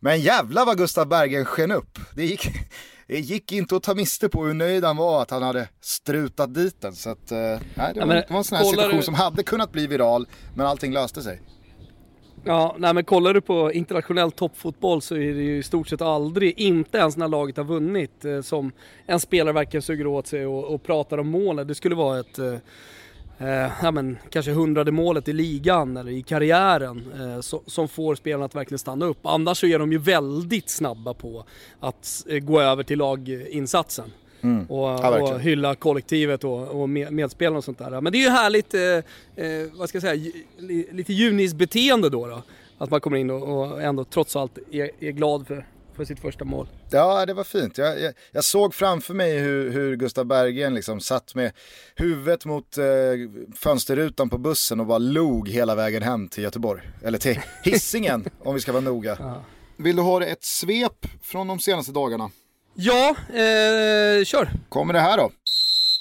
men 0.00 0.20
jävla 0.20 0.64
vad 0.64 0.78
Gustav 0.78 1.08
Bergen 1.08 1.44
sken 1.44 1.70
upp. 1.70 1.98
Det 2.14 2.26
gick, 2.26 2.46
det 3.06 3.20
gick 3.20 3.52
inte 3.52 3.76
att 3.76 3.82
ta 3.82 3.94
miste 3.94 4.28
på 4.28 4.44
hur 4.44 4.54
nöjd 4.54 4.84
han 4.84 4.96
var 4.96 5.22
att 5.22 5.30
han 5.30 5.42
hade 5.42 5.68
strutat 5.80 6.54
dit 6.54 6.80
den. 6.80 6.92
Så 6.92 7.10
att, 7.10 7.32
eh, 7.32 7.38
nej, 7.74 7.94
det, 7.94 8.00
var, 8.00 8.14
det 8.14 8.26
var 8.30 8.38
en 8.38 8.44
sån 8.44 8.58
här 8.58 8.64
situation 8.64 8.96
du... 8.96 9.02
som 9.02 9.14
hade 9.14 9.42
kunnat 9.42 9.72
bli 9.72 9.86
viral, 9.86 10.26
men 10.54 10.66
allting 10.66 10.92
löste 10.92 11.22
sig. 11.22 11.40
Ja, 12.46 12.76
nej 12.78 12.94
men 12.94 13.04
kollar 13.04 13.34
du 13.34 13.40
på 13.40 13.72
internationell 13.72 14.32
toppfotboll 14.32 15.02
så 15.02 15.14
är 15.14 15.34
det 15.34 15.42
ju 15.42 15.58
i 15.58 15.62
stort 15.62 15.88
sett 15.88 16.02
aldrig, 16.02 16.58
inte 16.58 16.98
ens 16.98 17.16
när 17.16 17.28
laget 17.28 17.56
har 17.56 17.64
vunnit, 17.64 18.24
eh, 18.24 18.40
som 18.40 18.72
en 19.06 19.20
spelare 19.20 19.52
verkligen 19.52 19.82
suger 19.82 20.06
åt 20.06 20.26
sig 20.26 20.46
och, 20.46 20.74
och 20.74 20.82
pratar 20.82 21.18
om 21.18 21.28
målet. 21.28 21.68
Det 21.68 21.74
skulle 21.74 21.94
vara 21.94 22.20
ett 22.20 22.38
eh, 23.38 23.72
ja, 23.82 23.90
men, 23.90 24.18
kanske 24.30 24.52
hundrade 24.52 24.92
målet 24.92 25.28
i 25.28 25.32
ligan 25.32 25.96
eller 25.96 26.12
i 26.12 26.22
karriären 26.22 27.12
eh, 27.20 27.40
so 27.40 27.62
som 27.66 27.88
får 27.88 28.14
spelarna 28.14 28.44
att 28.44 28.54
verkligen 28.54 28.78
stanna 28.78 29.06
upp. 29.06 29.26
Annars 29.26 29.58
så 29.58 29.66
är 29.66 29.78
de 29.78 29.92
ju 29.92 29.98
väldigt 29.98 30.70
snabba 30.70 31.14
på 31.14 31.44
att 31.80 32.24
eh, 32.28 32.38
gå 32.38 32.60
över 32.60 32.82
till 32.82 32.98
laginsatsen. 32.98 34.12
Mm. 34.40 34.66
Och, 34.66 34.88
ja, 34.88 35.34
och, 35.34 35.40
hylla 35.40 35.74
kollektivet 35.74 36.44
och, 36.44 36.82
och 36.82 36.88
med, 36.88 37.12
medspelarna 37.12 37.58
och 37.58 37.64
sånt 37.64 37.78
där. 37.78 38.00
Men 38.00 38.12
det 38.12 38.18
är 38.18 38.22
ju 38.22 38.28
härligt, 38.28 38.74
eh, 38.74 38.80
eh, 39.44 39.68
vad 39.72 39.88
ska 39.88 39.96
jag 39.96 40.02
säga, 40.02 40.32
lite 40.92 41.12
junisbeteende 41.12 42.10
då, 42.10 42.26
då. 42.26 42.42
Att 42.78 42.90
man 42.90 43.00
kommer 43.00 43.16
in 43.16 43.30
och, 43.30 43.72
och 43.72 43.82
ändå 43.82 44.04
trots 44.04 44.36
allt 44.36 44.58
är, 44.70 44.90
är 45.00 45.10
glad 45.10 45.46
för, 45.46 45.66
för 45.94 46.04
sitt 46.04 46.20
första 46.20 46.44
mål. 46.44 46.68
Ja, 46.90 47.26
det 47.26 47.34
var 47.34 47.44
fint. 47.44 47.78
Jag, 47.78 48.00
jag, 48.00 48.14
jag 48.32 48.44
såg 48.44 48.74
framför 48.74 49.14
mig 49.14 49.38
hur, 49.38 49.70
hur 49.70 49.96
Gustav 49.96 50.24
Berggren 50.26 50.74
liksom 50.74 51.00
satt 51.00 51.34
med 51.34 51.52
huvudet 51.94 52.44
mot 52.44 52.78
eh, 52.78 52.84
fönsterrutan 53.56 54.30
på 54.30 54.38
bussen 54.38 54.80
och 54.80 54.86
bara 54.86 54.98
log 54.98 55.48
hela 55.48 55.74
vägen 55.74 56.02
hem 56.02 56.28
till 56.28 56.42
Göteborg. 56.42 56.82
Eller 57.02 57.18
till 57.18 57.40
hissingen 57.64 58.24
om 58.40 58.54
vi 58.54 58.60
ska 58.60 58.72
vara 58.72 58.82
noga. 58.82 59.16
Ja. 59.20 59.44
Vill 59.76 59.96
du 59.96 60.02
ha 60.02 60.24
ett 60.24 60.44
svep 60.44 61.06
från 61.22 61.48
de 61.48 61.58
senaste 61.58 61.92
dagarna? 61.92 62.30
Ja, 62.74 63.16
eh, 63.28 64.24
kör. 64.24 64.50
Kommer 64.68 64.92
det 64.92 65.00
här 65.00 65.16
då. 65.16 65.30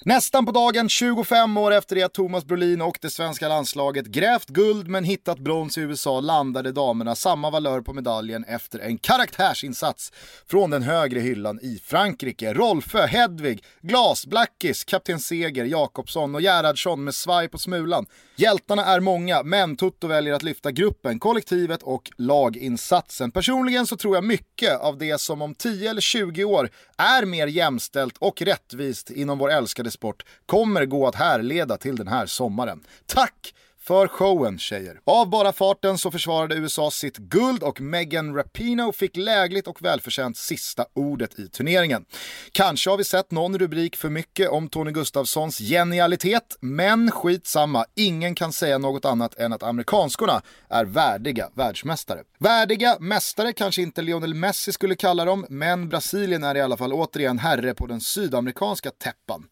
Nästan 0.06 0.46
på 0.46 0.52
dagen 0.52 0.90
25 0.90 1.58
år 1.58 1.72
efter 1.72 1.96
det 1.96 2.04
att 2.04 2.14
Thomas 2.14 2.46
Brolin 2.46 2.82
och 2.82 2.98
det 3.02 3.10
svenska 3.10 3.48
landslaget 3.48 4.06
grävt 4.06 4.50
guld 4.50 4.88
men 4.88 5.04
hittat 5.04 5.40
brons 5.40 5.78
i 5.78 5.82
USA 5.82 6.20
landade 6.20 6.72
damerna 6.72 7.16
samma 7.16 7.50
valör 7.50 7.82
på 7.82 7.94
medaljen 7.94 8.44
efter 8.44 8.80
en 8.80 8.98
karaktärsinsats 8.98 10.12
från 10.48 10.70
den 10.70 10.84
högre 10.84 11.20
hyllan 11.20 11.60
i 11.62 11.82
Frankrike. 11.86 12.54
Rolfö, 12.54 13.06
Hedvig, 13.06 13.64
Glas, 13.82 14.26
Blackis, 14.28 14.84
Kapten 14.84 15.20
Seger, 15.20 15.66
Jakobsson 15.66 16.36
och 16.36 16.42
Gerhardsson 16.42 17.04
med 17.04 17.16
svaj 17.16 17.48
på 17.48 17.58
smulan. 17.58 18.06
Hjältarna 18.36 18.86
är 18.86 19.00
många, 19.00 19.44
men 19.44 19.76
Toto 19.76 20.08
väljer 20.08 20.34
att 20.34 20.44
lyfta 20.44 20.72
gruppen, 20.72 21.20
kollektivet 21.20 21.84
och 21.84 22.12
laginsatsen. 22.18 23.32
Personligen 23.32 23.88
så 23.88 23.98
tror 23.98 24.16
jag 24.16 24.24
mycket 24.24 24.80
av 24.80 24.98
det 24.98 25.22
som 25.22 25.42
om 25.42 25.56
10 25.56 25.90
eller 25.90 26.02
20 26.02 26.44
år 26.44 26.70
är 26.98 27.26
mer 27.26 27.48
jämställt 27.48 28.18
och 28.18 28.42
rättvist 28.42 29.10
inom 29.10 29.38
vår 29.38 29.52
älskade 29.52 29.92
sport 29.94 30.26
kommer 30.46 30.86
gå 30.86 31.08
att 31.08 31.16
härleda 31.16 31.78
till 31.78 31.96
den 31.96 32.08
här 32.08 32.26
sommaren. 32.26 32.84
Tack 33.06 33.54
för 33.84 34.08
showen 34.08 34.60
tjejer. 34.60 35.00
Av 35.06 35.30
bara 35.30 35.54
farten 35.54 35.98
så 35.98 36.12
försvarade 36.12 36.56
USA 36.56 36.92
sitt 36.92 37.18
guld 37.18 37.64
och 37.64 37.82
Megan 37.82 38.36
Rapinoe 38.36 38.94
fick 38.94 39.18
lägligt 39.18 39.68
och 39.68 39.82
välförtjänt 39.82 40.38
sista 40.38 40.86
ordet 40.94 41.40
i 41.40 41.48
turneringen. 41.48 42.06
Kanske 42.52 42.90
har 42.90 42.98
vi 42.98 43.04
sett 43.04 43.32
någon 43.32 43.60
rubrik 43.60 43.96
för 43.96 44.10
mycket 44.10 44.50
om 44.50 44.70
Tony 44.70 44.92
Gustafssons 44.92 45.60
genialitet, 45.60 46.58
men 46.60 47.12
skitsamma, 47.12 47.86
ingen 47.96 48.36
kan 48.36 48.54
säga 48.54 48.78
något 48.78 49.06
annat 49.06 49.40
än 49.40 49.54
att 49.54 49.64
amerikanskorna 49.64 50.42
är 50.70 50.86
värdiga 50.86 51.50
världsmästare. 51.54 52.20
Värdiga 52.40 52.98
mästare 53.00 53.54
kanske 53.54 53.82
inte 53.82 54.02
Lionel 54.02 54.34
Messi 54.34 54.72
skulle 54.72 54.96
kalla 54.96 55.26
dem, 55.26 55.46
men 55.50 55.90
Brasilien 55.90 56.44
är 56.44 56.56
i 56.56 56.62
alla 56.62 56.78
fall 56.78 56.94
återigen 56.94 57.40
herre 57.40 57.74
på 57.74 57.88
den 57.88 58.02
sydamerikanska 58.02 58.92
täppan. 58.92 59.44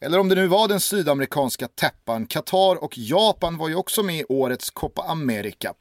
Eller 0.00 0.18
om 0.18 0.28
det 0.28 0.34
nu 0.34 0.46
var 0.46 0.68
den 0.68 0.80
sydamerikanska 0.80 1.68
täppan, 1.68 2.26
Qatar 2.26 2.84
och 2.84 2.98
Japan 2.98 3.56
var 3.56 3.68
ju 3.68 3.79
också 3.80 4.02
med 4.02 4.16
i 4.16 4.24
årets 4.28 4.70
Copa 4.70 5.02
America. 5.02 5.74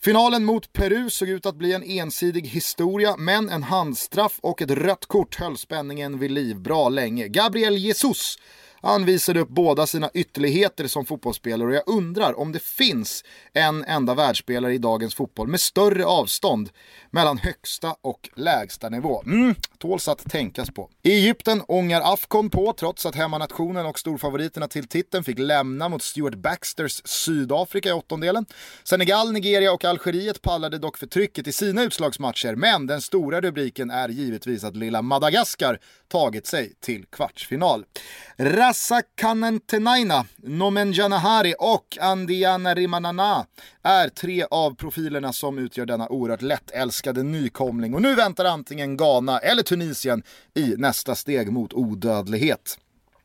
Finalen 0.00 0.44
mot 0.44 0.72
Peru 0.72 1.10
såg 1.10 1.28
ut 1.28 1.46
att 1.46 1.56
bli 1.56 1.72
en 1.72 1.82
ensidig 1.82 2.46
historia, 2.46 3.16
men 3.18 3.48
en 3.48 3.62
handstraff 3.62 4.38
och 4.40 4.62
ett 4.62 4.70
rött 4.70 5.06
kort 5.06 5.34
höll 5.34 5.58
spänningen 5.58 6.18
vid 6.18 6.30
liv 6.30 6.56
bra 6.56 6.88
länge. 6.88 7.28
Gabriel 7.28 7.76
Jesus 7.76 8.36
han 8.82 9.04
visade 9.04 9.40
upp 9.40 9.48
båda 9.48 9.86
sina 9.86 10.10
ytterligheter 10.14 10.86
som 10.86 11.04
fotbollsspelare 11.04 11.68
och 11.68 11.74
jag 11.74 11.82
undrar 11.86 12.38
om 12.38 12.52
det 12.52 12.62
finns 12.62 13.24
en 13.52 13.84
enda 13.84 14.14
världsspelare 14.14 14.74
i 14.74 14.78
dagens 14.78 15.14
fotboll 15.14 15.48
med 15.48 15.60
större 15.60 16.04
avstånd 16.04 16.70
mellan 17.10 17.38
högsta 17.38 17.96
och 18.00 18.30
lägsta 18.36 18.88
nivå. 18.88 19.22
Mm, 19.26 19.54
tåls 19.78 20.08
att 20.08 20.30
tänkas 20.30 20.70
på. 20.70 20.90
I 21.02 21.10
Egypten 21.10 21.62
ångar 21.68 22.12
Afcon 22.12 22.50
på 22.50 22.72
trots 22.72 23.06
att 23.06 23.14
hemmanationen 23.14 23.86
och 23.86 23.98
storfavoriterna 23.98 24.68
till 24.68 24.88
titeln 24.88 25.24
fick 25.24 25.38
lämna 25.38 25.88
mot 25.88 26.02
Stuart 26.02 26.34
Baxters 26.34 27.02
Sydafrika 27.04 27.88
i 27.88 27.92
åttondelen. 27.92 28.46
Senegal, 28.84 29.32
Nigeria 29.32 29.72
och 29.72 29.84
Algeriet 29.84 30.42
pallade 30.42 30.78
dock 30.78 30.98
för 30.98 31.06
trycket 31.06 31.46
i 31.46 31.52
sina 31.52 31.82
utslagsmatcher 31.82 32.54
men 32.54 32.86
den 32.86 33.00
stora 33.00 33.40
rubriken 33.40 33.90
är 33.90 34.08
givetvis 34.08 34.64
att 34.64 34.76
lilla 34.76 35.02
Madagaskar 35.02 35.78
tagit 36.08 36.46
sig 36.46 36.72
till 36.80 37.04
kvartsfinal. 37.06 37.84
Rassa 38.72 39.02
Kanentenaina, 39.14 40.24
Nomen 40.36 40.92
Janahari 40.92 41.54
och 41.58 41.98
Andiana 42.00 42.74
Rimanana 42.74 43.46
är 43.82 44.08
tre 44.08 44.44
av 44.50 44.74
profilerna 44.74 45.32
som 45.32 45.58
utgör 45.58 45.86
denna 45.86 46.08
oerhört 46.08 46.42
lättälskade 46.42 47.22
nykomling 47.22 47.94
och 47.94 48.02
nu 48.02 48.14
väntar 48.14 48.44
antingen 48.44 48.96
Ghana 48.96 49.38
eller 49.38 49.62
Tunisien 49.62 50.22
i 50.54 50.74
nästa 50.78 51.14
steg 51.14 51.52
mot 51.52 51.72
odödlighet. 51.72 52.78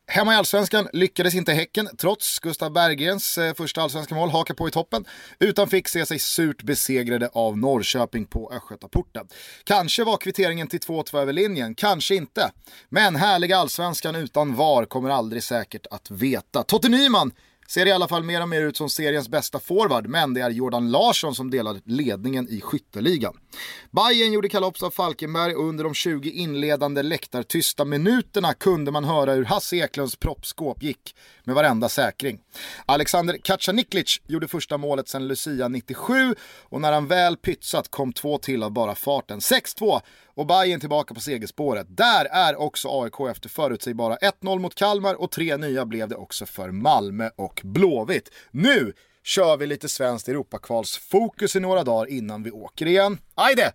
Hemma 0.09 0.33
i 0.33 0.35
Allsvenskan 0.35 0.87
lyckades 0.93 1.35
inte 1.35 1.53
Häcken, 1.53 1.89
trots 1.97 2.39
Gustav 2.39 2.71
Berggrens 2.71 3.37
eh, 3.37 3.53
första 3.53 3.81
allsvenska 3.81 4.15
mål, 4.15 4.29
haka 4.29 4.53
på 4.53 4.67
i 4.67 4.71
toppen, 4.71 5.05
utan 5.39 5.67
fick 5.67 5.87
se 5.87 6.05
sig 6.05 6.19
surt 6.19 6.63
besegrade 6.63 7.29
av 7.33 7.57
Norrköping 7.57 8.25
på 8.25 8.51
Östgötaporten. 8.53 9.27
Kanske 9.63 10.03
var 10.03 10.17
kvitteringen 10.17 10.67
till 10.67 10.79
2-2 10.79 11.17
över 11.17 11.33
linjen, 11.33 11.75
kanske 11.75 12.15
inte. 12.15 12.51
Men 12.89 13.15
härliga 13.15 13.57
Allsvenskan 13.57 14.15
utan 14.15 14.55
VAR 14.55 14.85
kommer 14.85 15.09
aldrig 15.09 15.43
säkert 15.43 15.87
att 15.91 16.11
veta. 16.11 16.63
Totte 16.63 16.89
Nyman 16.89 17.31
Ser 17.67 17.85
i 17.85 17.91
alla 17.91 18.07
fall 18.07 18.23
mer 18.23 18.41
och 18.41 18.49
mer 18.49 18.61
ut 18.61 18.77
som 18.77 18.89
seriens 18.89 19.29
bästa 19.29 19.59
forward, 19.59 20.07
men 20.07 20.33
det 20.33 20.41
är 20.41 20.49
Jordan 20.49 20.91
Larsson 20.91 21.35
som 21.35 21.51
delar 21.51 21.79
ledningen 21.85 22.49
i 22.49 22.61
skytteligan. 22.61 23.37
Bayern 23.91 24.33
gjorde 24.33 24.49
kalops 24.49 24.83
av 24.83 24.91
Falkenberg 24.91 25.55
och 25.55 25.63
under 25.63 25.83
de 25.83 25.93
20 25.93 26.29
inledande 26.29 27.03
läktartysta 27.03 27.85
minuterna 27.85 28.53
kunde 28.53 28.91
man 28.91 29.03
höra 29.03 29.33
hur 29.33 29.45
Hasse 29.45 29.75
Eklunds 29.75 30.15
proppskåp 30.15 30.83
gick 30.83 31.15
med 31.43 31.55
varenda 31.55 31.89
säkring. 31.89 32.39
Alexander 32.85 33.37
Kacaniklic 33.43 34.21
gjorde 34.27 34.47
första 34.47 34.77
målet 34.77 35.09
sedan 35.09 35.27
Lucia 35.27 35.67
97 35.67 36.35
och 36.63 36.81
när 36.81 36.91
han 36.91 37.07
väl 37.07 37.37
pytsat 37.37 37.91
kom 37.91 38.13
två 38.13 38.37
till 38.37 38.63
av 38.63 38.71
bara 38.71 38.95
farten. 38.95 39.39
6-2 39.39 40.01
och 40.35 40.47
Bayern 40.47 40.79
tillbaka 40.79 41.13
på 41.13 41.19
segerspåret. 41.19 41.87
Där 41.89 42.25
är 42.25 42.55
också 42.55 43.01
AIK 43.01 43.19
efter 43.31 43.49
förutsägbara 43.49 44.15
1-0 44.15 44.59
mot 44.59 44.75
Kalmar 44.75 45.15
och 45.15 45.31
tre 45.31 45.57
nya 45.57 45.85
blev 45.85 46.07
det 46.07 46.15
också 46.15 46.45
för 46.45 46.71
Malmö 46.71 47.29
och 47.35 47.61
Blåvitt. 47.63 48.29
Nu 48.51 48.93
kör 49.27 49.57
vi 49.57 49.67
lite 49.67 49.89
svenskt 49.89 50.27
Europakvalsfokus 50.27 51.55
i 51.55 51.59
några 51.59 51.83
dagar 51.83 52.09
innan 52.11 52.43
vi 52.43 52.51
åker 52.51 52.85
igen. 52.85 53.17
Ajde! 53.35 53.73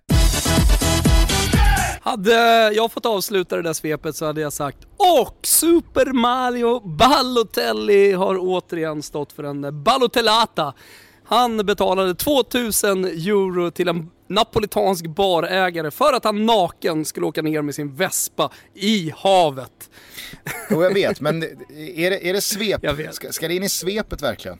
Hade 2.01 2.33
jag 2.73 2.93
fått 2.93 3.07
avsluta 3.07 3.57
det 3.57 3.63
där 3.63 3.73
svepet 3.73 4.17
så 4.17 4.27
hade 4.27 4.41
jag 4.41 4.53
sagt 4.53 4.79
och 4.97 5.39
Super 5.43 6.13
Mario 6.13 6.81
Balotelli 6.81 8.13
har 8.13 8.37
återigen 8.41 9.03
stått 9.03 9.33
för 9.33 9.45
en 9.45 9.83
Balotellata. 9.83 10.75
Han 11.25 11.67
betalade 11.67 12.15
2000 12.15 13.05
euro 13.05 13.71
till 13.71 13.89
en 13.89 14.11
napolitansk 14.29 15.07
barägare 15.07 15.91
för 15.91 16.13
att 16.13 16.25
han 16.25 16.47
naken 16.47 17.05
skulle 17.05 17.27
åka 17.27 17.43
ner 17.43 17.63
med 17.63 17.75
sin 17.75 17.95
Vespa 17.95 18.51
i 18.75 19.13
havet. 19.17 19.91
Jo 20.71 20.83
jag 20.83 20.95
vet, 20.95 21.21
men 21.21 21.43
är 21.43 22.11
det, 22.11 22.29
är 22.29 22.33
det 22.33 22.41
svep? 22.41 22.81
Ska, 23.11 23.33
ska 23.33 23.49
det 23.49 23.55
in 23.55 23.63
i 23.63 23.69
svepet 23.69 24.23
verkligen? 24.23 24.59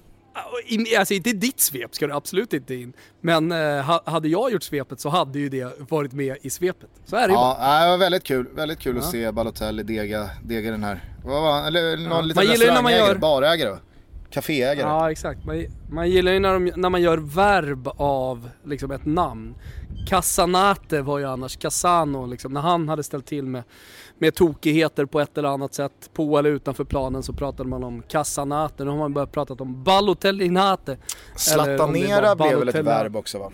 Alltså 0.99 1.15
inte 1.15 1.33
ditt 1.33 1.61
svep 1.61 1.95
ska 1.95 2.07
det 2.07 2.15
absolut 2.15 2.53
inte 2.53 2.75
in. 2.75 2.93
Men 3.21 3.53
eh, 3.53 4.01
hade 4.05 4.29
jag 4.29 4.53
gjort 4.53 4.63
svepet 4.63 5.01
så 5.01 5.09
hade 5.09 5.39
ju 5.39 5.49
det 5.49 5.91
varit 5.91 6.13
med 6.13 6.37
i 6.43 6.51
svepet. 6.51 6.91
Så 7.05 7.17
är 7.17 7.29
det 7.29 7.35
ja, 7.35 7.55
ju 7.55 7.61
bara. 7.61 7.85
det 7.85 7.91
var 7.91 7.99
väldigt 7.99 8.25
kul, 8.25 8.49
väldigt 8.55 8.79
kul 8.79 8.97
ja. 8.97 9.03
att 9.03 9.11
se 9.11 9.33
Balotelli 9.33 9.83
dega, 9.83 10.31
dega 10.43 10.71
den 10.71 10.85
här. 10.85 11.05
Vad 11.25 11.43
var 11.43 11.67
Eller 11.67 11.97
någon 11.97 12.11
ja. 12.11 12.21
liten 12.21 12.43
restaurangägare, 12.43 13.09
gör... 13.09 13.15
barägare 13.15 13.71
va? 13.71 13.79
Caféägare. 14.31 14.89
Ja 14.89 15.11
exakt, 15.11 15.45
man, 15.45 15.67
man 15.91 16.11
gillar 16.11 16.33
ju 16.33 16.39
när, 16.39 16.53
de, 16.53 16.73
när 16.77 16.91
man 16.91 17.03
gör 17.03 17.19
verb 17.19 17.89
av 17.97 18.51
liksom 18.65 18.91
ett 18.91 19.05
namn. 19.05 19.55
Casanate 20.09 21.03
var 21.03 21.19
ju 21.19 21.25
annars 21.25 21.57
Casano 21.57 22.27
liksom, 22.27 22.53
när 22.53 22.61
han 22.61 22.89
hade 22.89 23.03
ställt 23.03 23.27
till 23.27 23.45
med, 23.45 23.63
med 24.23 24.35
tokigheter 24.35 25.05
på 25.05 25.21
ett 25.21 25.39
eller 25.39 25.49
annat 25.49 25.75
sätt 25.75 26.11
på 26.13 26.39
eller 26.39 26.51
utanför 26.51 26.85
planen 26.85 27.23
så 27.23 27.33
pratade 27.33 27.69
man 27.69 27.85
om 27.85 28.03
Casanate. 28.03 28.85
Nu 28.85 28.91
har 28.91 28.99
man 28.99 29.13
börjat 29.13 29.33
prata 29.33 29.55
om 29.55 29.85
Balotellinate. 29.85 30.97
Slattanera 31.37 32.37
blev 32.37 32.59
väl 32.59 32.69
ett 32.69 32.75
verb 32.75 33.17
också 33.17 33.39
va? 33.39 33.53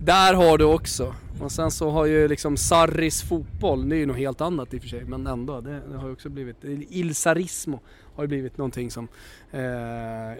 Där 0.00 0.34
har 0.34 0.58
du 0.58 0.64
också. 0.64 1.14
Och 1.40 1.52
sen 1.52 1.70
så 1.70 1.90
har 1.90 2.06
ju 2.06 2.28
liksom 2.28 2.56
Sarris 2.56 3.22
fotboll, 3.22 3.88
det 3.88 3.96
är 3.96 3.98
ju 3.98 4.06
något 4.06 4.16
helt 4.16 4.40
annat 4.40 4.74
i 4.74 4.78
och 4.78 4.82
för 4.82 4.88
sig, 4.88 5.04
men 5.04 5.26
ändå. 5.26 5.60
Det, 5.60 5.80
det 5.90 5.96
har 5.96 6.06
ju 6.06 6.12
också 6.12 6.28
blivit, 6.28 6.56
Il 6.88 7.14
Sarismo 7.14 7.80
har 8.14 8.24
ju 8.24 8.28
blivit 8.28 8.58
någonting 8.58 8.90
som 8.90 9.08
eh, 9.50 9.60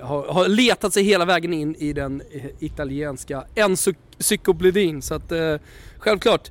har, 0.07 0.33
har, 0.33 0.49
letat 0.49 0.93
sig 0.93 1.03
hela 1.03 1.25
vägen 1.25 1.53
in 1.53 1.75
i 1.75 1.93
den 1.93 2.23
eh, 2.31 2.45
italienska 2.59 3.45
encyklopedin. 3.55 5.03
Så 5.03 5.15
att 5.15 5.33
eh, 5.33 5.57
självklart. 5.99 6.51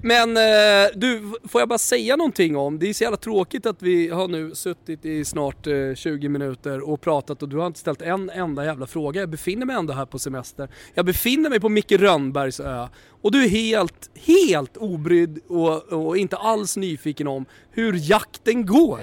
Men 0.00 0.36
eh, 0.36 0.90
du, 0.94 1.32
får 1.48 1.60
jag 1.60 1.68
bara 1.68 1.78
säga 1.78 2.16
någonting 2.16 2.56
om, 2.56 2.78
det 2.78 2.88
är 2.88 2.94
så 2.94 3.04
jävla 3.04 3.16
tråkigt 3.16 3.66
att 3.66 3.82
vi 3.82 4.08
har 4.08 4.28
nu 4.28 4.54
suttit 4.54 5.04
i 5.04 5.24
snart 5.24 5.66
eh, 5.66 5.94
20 5.94 6.28
minuter 6.28 6.88
och 6.88 7.00
pratat 7.00 7.42
och 7.42 7.48
du 7.48 7.56
har 7.56 7.66
inte 7.66 7.80
ställt 7.80 8.02
en 8.02 8.30
enda 8.30 8.64
jävla 8.64 8.86
fråga. 8.86 9.20
Jag 9.20 9.28
befinner 9.28 9.66
mig 9.66 9.76
ändå 9.76 9.92
här 9.92 10.06
på 10.06 10.18
semester. 10.18 10.68
Jag 10.94 11.06
befinner 11.06 11.50
mig 11.50 11.60
på 11.60 11.68
Micke 11.68 11.92
Rönnbergs 11.92 12.60
ö 12.60 12.88
och 13.22 13.32
du 13.32 13.44
är 13.44 13.48
helt, 13.48 14.10
helt 14.14 14.76
obrydd 14.76 15.38
och, 15.48 15.92
och 15.92 16.16
inte 16.16 16.36
alls 16.36 16.76
nyfiken 16.76 17.28
om 17.28 17.44
hur 17.70 18.10
jakten 18.10 18.66
går. 18.66 19.00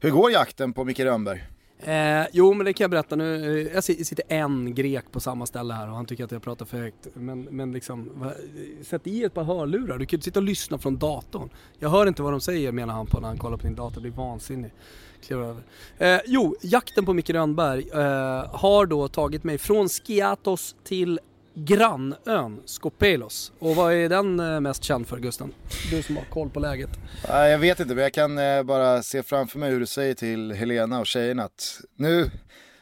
Hur 0.00 0.10
går 0.10 0.30
jakten 0.30 0.72
på 0.72 0.84
Micke 0.84 1.00
Rönnberg? 1.00 1.42
Eh, 1.84 2.26
jo 2.32 2.54
men 2.54 2.66
det 2.66 2.72
kan 2.72 2.84
jag 2.84 2.90
berätta 2.90 3.16
nu. 3.16 3.60
Eh, 3.60 3.74
jag 3.74 3.84
sitter 3.84 4.24
en 4.28 4.74
grek 4.74 5.04
på 5.10 5.20
samma 5.20 5.46
ställe 5.46 5.74
här 5.74 5.88
och 5.88 5.96
han 5.96 6.06
tycker 6.06 6.24
att 6.24 6.32
jag 6.32 6.42
pratar 6.42 6.66
för 6.66 6.78
högt. 6.78 7.08
Men, 7.14 7.42
men 7.42 7.72
liksom, 7.72 8.30
sätt 8.82 9.06
i 9.06 9.24
ett 9.24 9.34
par 9.34 9.44
hörlurar. 9.44 9.98
Du 9.98 10.06
kan 10.06 10.16
inte 10.16 10.24
sitta 10.24 10.40
och 10.40 10.44
lyssna 10.44 10.78
från 10.78 10.98
datorn. 10.98 11.50
Jag 11.78 11.90
hör 11.90 12.06
inte 12.06 12.22
vad 12.22 12.32
de 12.32 12.40
säger 12.40 12.72
menar 12.72 12.94
han 12.94 13.06
på 13.06 13.20
när 13.20 13.28
han 13.28 13.38
kollar 13.38 13.56
på 13.56 13.66
din 13.66 13.76
dator. 13.76 13.94
Det 13.94 14.00
blir 14.00 14.10
vansinnig. 14.10 14.70
Eh, 15.98 16.18
jo, 16.26 16.56
jakten 16.60 17.04
på 17.04 17.12
Micke 17.12 17.30
Rönnberg 17.30 17.88
eh, 17.92 18.00
har 18.54 18.86
då 18.86 19.08
tagit 19.08 19.44
mig 19.44 19.58
från 19.58 19.88
Skiatos 19.88 20.76
till 20.84 21.20
grannön 21.54 22.60
Skopelos. 22.64 23.52
Och 23.58 23.76
vad 23.76 23.92
är 23.92 24.08
den 24.08 24.40
eh, 24.40 24.60
mest 24.60 24.84
känd 24.84 25.06
för 25.06 25.18
Gusten? 25.18 25.52
Du 25.90 26.02
som 26.02 26.16
har 26.16 26.24
koll 26.24 26.50
på 26.50 26.60
läget. 26.60 26.90
Jag 27.28 27.58
vet 27.58 27.80
inte 27.80 27.94
men 27.94 28.02
jag 28.02 28.12
kan 28.12 28.38
eh, 28.38 28.62
bara 28.62 29.02
se 29.02 29.22
framför 29.22 29.58
mig 29.58 29.70
hur 29.70 29.80
du 29.80 29.86
säger 29.86 30.14
till 30.14 30.52
Helena 30.52 31.00
och 31.00 31.06
tjejerna 31.06 31.44
att 31.44 31.80
nu, 31.96 32.30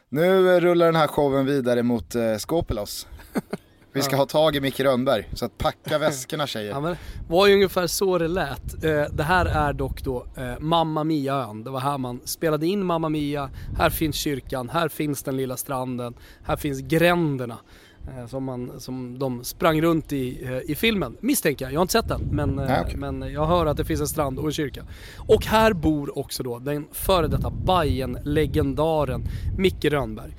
nu 0.09 0.61
rullar 0.61 0.87
den 0.87 0.96
här 0.96 1.06
showen 1.06 1.46
vidare 1.46 1.83
mot 1.83 2.14
eh, 2.14 2.37
Skopelos. 2.37 3.06
Vi 3.92 4.02
ska 4.02 4.16
ha 4.16 4.26
tag 4.26 4.56
i 4.56 4.61
Micke 4.61 4.80
Rönnberg, 4.80 5.28
så 5.35 5.44
att 5.44 5.59
packa 5.59 5.98
väskorna 5.98 6.46
tjejer. 6.46 6.70
Ja, 6.70 6.80
men 6.80 6.96
var 7.28 7.46
ju 7.46 7.54
ungefär 7.54 7.87
så 7.87 8.18
det 8.18 8.28
lät. 8.28 8.80
Det 9.12 9.22
här 9.22 9.46
är 9.46 9.72
dock 9.72 10.02
då 10.02 10.26
Mamma 10.59 11.04
Mia-ön. 11.04 11.64
Det 11.64 11.70
var 11.70 11.80
här 11.80 11.98
man 11.98 12.20
spelade 12.24 12.66
in 12.66 12.85
Mamma 12.85 13.09
Mia. 13.09 13.50
Här 13.78 13.90
finns 13.90 14.16
kyrkan, 14.16 14.68
här 14.68 14.88
finns 14.88 15.22
den 15.22 15.37
lilla 15.37 15.56
stranden, 15.56 16.14
här 16.44 16.56
finns 16.56 16.80
gränderna. 16.80 17.59
Eh, 18.08 18.26
som, 18.26 18.44
man, 18.44 18.80
som 18.80 19.18
de 19.18 19.44
sprang 19.44 19.82
runt 19.82 20.12
i, 20.12 20.44
eh, 20.44 20.70
i 20.70 20.74
filmen, 20.74 21.16
misstänker 21.20 21.64
jag. 21.64 21.72
Jag 21.72 21.78
har 21.78 21.82
inte 21.82 21.92
sett 21.92 22.08
den, 22.08 22.28
men, 22.30 22.48
Nej, 22.48 22.70
eh, 22.70 22.80
okay. 22.80 22.96
men 22.96 23.32
jag 23.32 23.46
hör 23.46 23.66
att 23.66 23.76
det 23.76 23.84
finns 23.84 24.00
en 24.00 24.08
strand 24.08 24.38
och 24.38 24.46
en 24.46 24.52
kyrka. 24.52 24.84
Och 25.18 25.44
här 25.44 25.72
bor 25.72 26.18
också 26.18 26.42
då 26.42 26.58
den 26.58 26.86
före 26.92 27.28
detta 27.28 27.50
bayern 27.50 28.18
legendaren 28.24 29.22
Micke 29.58 29.84
Rönnberg. 29.84 30.36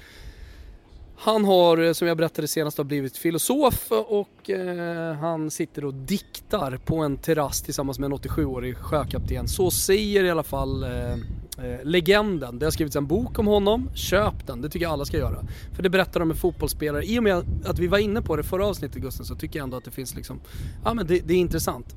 Han 1.23 1.45
har, 1.45 1.93
som 1.93 2.07
jag 2.07 2.17
berättade 2.17 2.47
senast, 2.47 2.83
blivit 2.83 3.17
filosof 3.17 3.91
och 3.91 4.49
eh, 4.49 5.13
han 5.13 5.51
sitter 5.51 5.85
och 5.85 5.93
diktar 5.93 6.77
på 6.85 6.97
en 6.97 7.17
terrass 7.17 7.61
tillsammans 7.61 7.99
med 7.99 8.11
en 8.11 8.17
87-årig 8.17 8.77
sjökapten. 8.77 9.47
Så 9.47 9.71
säger 9.71 10.23
i 10.23 10.29
alla 10.29 10.43
fall 10.43 10.83
eh, 10.83 11.15
eh, 11.63 11.79
legenden. 11.83 12.59
Det 12.59 12.65
har 12.65 12.71
skrivits 12.71 12.95
en 12.95 13.07
bok 13.07 13.39
om 13.39 13.47
honom, 13.47 13.89
köp 13.93 14.47
den, 14.47 14.61
det 14.61 14.69
tycker 14.69 14.85
jag 14.85 14.93
alla 14.93 15.05
ska 15.05 15.17
göra. 15.17 15.45
För 15.73 15.83
det 15.83 15.89
berättar 15.89 16.19
om 16.19 16.31
en 16.31 16.37
fotbollsspelare. 16.37 17.03
I 17.03 17.19
och 17.19 17.23
med 17.23 17.43
att 17.65 17.79
vi 17.79 17.87
var 17.87 17.97
inne 17.97 18.21
på 18.21 18.35
det 18.35 18.43
förra 18.43 18.65
avsnittet 18.67 19.01
Gusten 19.01 19.25
så 19.25 19.35
tycker 19.35 19.59
jag 19.59 19.63
ändå 19.63 19.77
att 19.77 19.85
det 19.85 19.91
finns 19.91 20.15
liksom, 20.15 20.39
ja 20.83 20.93
men 20.93 21.07
det, 21.07 21.19
det 21.27 21.33
är 21.33 21.37
intressant 21.37 21.95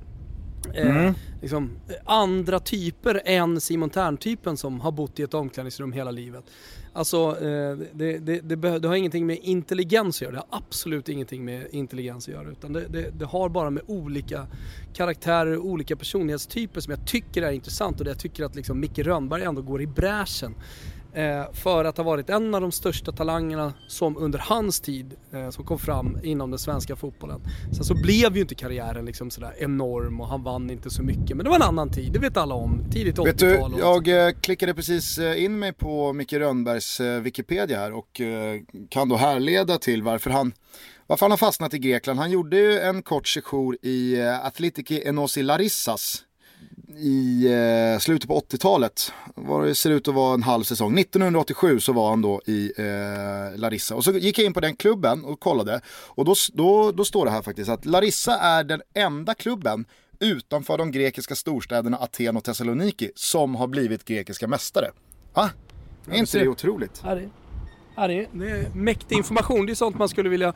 eh, 0.74 1.12
liksom, 1.42 1.70
andra 2.04 2.58
typer 2.58 3.22
än 3.24 3.60
Simon 3.60 3.90
Tern-typen 3.90 4.56
som 4.56 4.80
har 4.80 4.92
bott 4.92 5.20
i 5.20 5.22
ett 5.22 5.34
omklädningsrum 5.34 5.92
hela 5.92 6.10
livet. 6.10 6.44
Alltså, 6.92 7.36
eh, 7.40 7.76
det, 7.92 8.18
det, 8.18 8.40
det, 8.40 8.78
det, 8.78 8.88
har 8.88 8.94
ingenting 8.94 9.26
med 9.26 9.38
intelligens 9.42 10.16
att 10.16 10.22
göra. 10.22 10.32
Det 10.32 10.38
har 10.38 10.58
absolut 10.58 11.08
ingenting 11.08 11.44
med 11.44 11.66
intelligens 11.70 12.28
att 12.28 12.34
göra. 12.34 12.50
Utan 12.50 12.72
det, 12.72 13.24
har 13.24 13.48
bara 13.48 13.70
med 13.70 13.82
olika 13.86 14.46
karaktärer 14.92 15.58
och 15.58 15.66
olika 15.66 15.96
personlighetstyper 15.96 16.80
som 16.80 16.90
jag 16.90 17.06
tycker 17.06 17.42
är 17.42 17.52
intressant 17.52 17.98
och 17.98 18.04
det 18.04 18.10
jag 18.10 18.18
tycker 18.18 18.44
att 18.44 18.54
liksom 18.54 18.80
Micke 18.80 18.98
Rönnberg 18.98 19.42
ändå 19.42 19.62
går 19.62 19.82
i 19.82 19.86
bräschen 19.86 20.54
Eh, 20.54 21.03
för 21.52 21.84
att 21.84 21.96
ha 21.96 22.04
varit 22.04 22.30
en 22.30 22.54
av 22.54 22.60
de 22.60 22.72
största 22.72 23.12
talangerna 23.12 23.72
som 23.88 24.16
under 24.16 24.38
hans 24.38 24.80
tid 24.80 25.14
eh, 25.32 25.50
som 25.50 25.64
kom 25.64 25.78
fram 25.78 26.18
inom 26.22 26.50
den 26.50 26.58
svenska 26.58 26.96
fotbollen. 26.96 27.40
Sen 27.72 27.84
så 27.84 27.94
blev 27.94 28.36
ju 28.36 28.42
inte 28.42 28.54
karriären 28.54 29.04
liksom 29.04 29.30
sådär 29.30 29.54
enorm 29.58 30.20
och 30.20 30.28
han 30.28 30.42
vann 30.42 30.70
inte 30.70 30.90
så 30.90 31.02
mycket. 31.02 31.36
Men 31.36 31.44
det 31.44 31.50
var 31.50 31.56
en 31.56 31.62
annan 31.62 31.90
tid, 31.90 32.12
det 32.12 32.18
vet 32.18 32.36
alla 32.36 32.54
om. 32.54 32.84
Tidigt 32.92 33.18
80-tal. 33.18 33.26
Vet 33.26 33.38
du, 33.38 33.78
jag 33.78 34.26
eh, 34.26 34.34
klickade 34.40 34.74
precis 34.74 35.18
in 35.18 35.58
mig 35.58 35.72
på 35.72 36.12
Micke 36.12 36.32
Rönnbergs 36.32 37.00
Wikipedia 37.00 37.78
här 37.78 37.92
och 37.92 38.20
kan 38.90 39.08
då 39.08 39.16
härleda 39.16 39.78
till 39.78 40.02
varför 40.02 40.30
han 40.30 40.52
varför 41.06 41.26
han 41.26 41.30
har 41.30 41.38
fastnat 41.38 41.74
i 41.74 41.78
Grekland. 41.78 42.18
Han 42.18 42.30
gjorde 42.30 42.56
ju 42.56 42.78
en 42.78 43.02
kort 43.02 43.28
sejour 43.28 43.78
i 43.82 44.22
Athletiki 44.22 45.02
Enosi 45.08 45.42
Larissas 45.42 46.24
i 46.96 47.46
eh, 47.52 47.98
slutet 47.98 48.28
på 48.28 48.40
80-talet. 48.40 49.12
Det 49.66 49.74
ser 49.74 49.90
ut 49.90 50.08
att 50.08 50.14
vara 50.14 50.34
en 50.34 50.42
halv 50.42 50.62
säsong. 50.62 50.98
1987 50.98 51.80
så 51.80 51.92
var 51.92 52.10
han 52.10 52.22
då 52.22 52.40
i 52.46 52.72
eh, 52.76 53.58
Larissa. 53.58 53.94
Och 53.94 54.04
så 54.04 54.12
gick 54.12 54.38
jag 54.38 54.46
in 54.46 54.52
på 54.52 54.60
den 54.60 54.76
klubben 54.76 55.24
och 55.24 55.40
kollade. 55.40 55.80
Och 55.88 56.24
då, 56.24 56.34
då, 56.52 56.92
då 56.92 57.04
står 57.04 57.24
det 57.24 57.30
här 57.30 57.42
faktiskt 57.42 57.70
att 57.70 57.84
Larissa 57.84 58.38
är 58.38 58.64
den 58.64 58.82
enda 58.94 59.34
klubben 59.34 59.84
utanför 60.18 60.78
de 60.78 60.92
grekiska 60.92 61.34
storstäderna 61.34 61.96
Aten 61.96 62.36
och 62.36 62.44
Thessaloniki 62.44 63.10
som 63.14 63.54
har 63.54 63.66
blivit 63.66 64.04
grekiska 64.04 64.48
mästare. 64.48 64.90
Va? 65.34 65.50
Är 66.10 66.18
inte 66.18 66.38
det 66.38 66.48
otroligt? 66.48 67.02
Ja, 67.04 67.14
det 67.14 67.30
Ja, 67.96 68.06
det, 68.06 68.20
är, 68.20 68.76
mäktig 68.76 69.16
information. 69.16 69.66
Det 69.66 69.72
är 69.72 69.74
sånt 69.74 69.98
man 69.98 70.08
skulle 70.08 70.28
vilja 70.28 70.52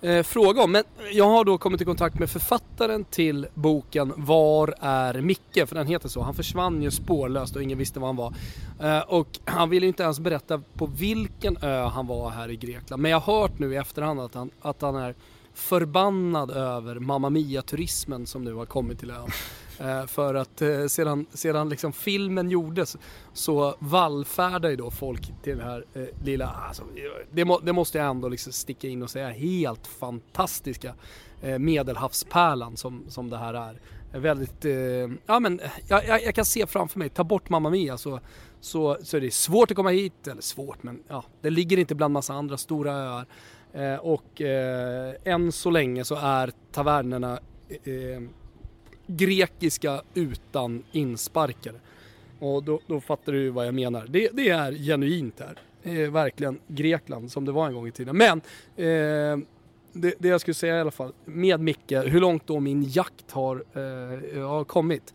eh, 0.00 0.22
fråga 0.22 0.62
om. 0.62 0.72
Men 0.72 0.84
jag 1.12 1.28
har 1.28 1.44
då 1.44 1.58
kommit 1.58 1.80
i 1.80 1.84
kontakt 1.84 2.18
med 2.18 2.30
författaren 2.30 3.04
till 3.04 3.46
boken 3.54 4.12
Var 4.16 4.74
är 4.80 5.20
Micke? 5.20 5.66
För 5.66 5.74
den 5.74 5.86
heter 5.86 6.08
så. 6.08 6.22
Han 6.22 6.34
försvann 6.34 6.82
ju 6.82 6.90
spårlöst 6.90 7.56
och 7.56 7.62
ingen 7.62 7.78
visste 7.78 8.00
var 8.00 8.06
han 8.06 8.16
var. 8.16 8.34
Eh, 8.80 9.00
och 9.00 9.28
han 9.44 9.70
ville 9.70 9.86
inte 9.86 10.02
ens 10.02 10.20
berätta 10.20 10.62
på 10.74 10.86
vilken 10.86 11.56
ö 11.62 11.82
han 11.82 12.06
var 12.06 12.30
här 12.30 12.50
i 12.50 12.56
Grekland. 12.56 13.02
Men 13.02 13.10
jag 13.10 13.20
har 13.20 13.40
hört 13.40 13.58
nu 13.58 13.72
i 13.72 13.76
efterhand 13.76 14.20
att 14.20 14.34
han, 14.34 14.50
att 14.60 14.82
han 14.82 14.96
är 14.96 15.14
förbannad 15.54 16.50
över 16.50 16.98
Mamma 16.98 17.30
Mia-turismen 17.30 18.26
som 18.26 18.44
nu 18.44 18.54
har 18.54 18.66
kommit 18.66 18.98
till 18.98 19.10
ön. 19.10 19.30
Eh, 19.80 20.06
för 20.06 20.34
att 20.34 20.62
eh, 20.62 20.86
sedan, 20.86 21.26
sedan 21.32 21.68
liksom 21.68 21.92
filmen 21.92 22.50
gjordes 22.50 22.96
så 23.32 23.74
vallfärdar 23.78 24.70
ju 24.70 24.76
då 24.76 24.90
folk 24.90 25.32
till 25.42 25.58
den 25.58 25.66
här 25.66 25.84
eh, 25.94 26.02
lilla, 26.24 26.46
alltså, 26.46 26.84
det, 27.32 27.44
må, 27.44 27.58
det, 27.58 27.72
måste 27.72 27.98
jag 27.98 28.06
ändå 28.06 28.28
liksom 28.28 28.52
sticka 28.52 28.88
in 28.88 29.02
och 29.02 29.10
säga, 29.10 29.28
helt 29.30 29.86
fantastiska 29.86 30.94
eh, 31.42 31.58
medelhavspärlan 31.58 32.76
som, 32.76 33.04
som 33.08 33.30
det 33.30 33.36
här 33.36 33.54
är. 33.54 33.80
Eh, 34.12 34.20
väldigt, 34.20 34.64
eh, 34.64 34.72
ja 35.26 35.40
men 35.40 35.60
jag, 35.88 36.06
jag, 36.06 36.22
jag, 36.22 36.34
kan 36.34 36.44
se 36.44 36.66
framför 36.66 36.98
mig, 36.98 37.08
ta 37.08 37.24
bort 37.24 37.48
Mamma 37.48 37.70
Mia 37.70 37.98
så, 37.98 38.20
så, 38.60 38.96
så 39.02 39.16
är 39.16 39.20
det 39.20 39.34
svårt 39.34 39.70
att 39.70 39.76
komma 39.76 39.90
hit, 39.90 40.28
eller 40.28 40.42
svårt 40.42 40.82
men 40.82 41.02
ja, 41.08 41.24
det 41.40 41.50
ligger 41.50 41.78
inte 41.78 41.94
bland 41.94 42.12
massa 42.12 42.34
andra 42.34 42.56
stora 42.56 42.92
öar. 42.92 43.26
Eh, 43.72 43.94
och 43.94 44.40
eh, 44.40 45.14
än 45.24 45.52
så 45.52 45.70
länge 45.70 46.04
så 46.04 46.14
är 46.14 46.52
tavernerna 46.72 47.40
eh, 47.68 48.22
grekiska 49.16 50.02
utan 50.14 50.82
insparkare. 50.92 51.76
Och 52.38 52.64
då, 52.64 52.80
då 52.86 53.00
fattar 53.00 53.32
du 53.32 53.50
vad 53.50 53.66
jag 53.66 53.74
menar. 53.74 54.06
Det, 54.08 54.28
det 54.32 54.48
är 54.48 54.72
genuint 54.72 55.40
här. 55.40 55.58
Eh, 55.82 56.10
verkligen 56.10 56.58
Grekland 56.66 57.32
som 57.32 57.44
det 57.44 57.52
var 57.52 57.66
en 57.66 57.74
gång 57.74 57.88
i 57.88 57.92
tiden. 57.92 58.16
Men 58.16 58.38
eh, 58.76 59.46
det, 59.92 60.14
det, 60.18 60.28
jag 60.28 60.40
skulle 60.40 60.54
säga 60.54 60.76
i 60.76 60.80
alla 60.80 60.90
fall 60.90 61.12
med 61.24 61.60
Micke, 61.60 61.92
hur 61.92 62.20
långt 62.20 62.46
då 62.46 62.60
min 62.60 62.82
jakt 62.82 63.30
har, 63.30 63.56
eh, 63.56 64.48
har 64.48 64.64
kommit. 64.64 65.14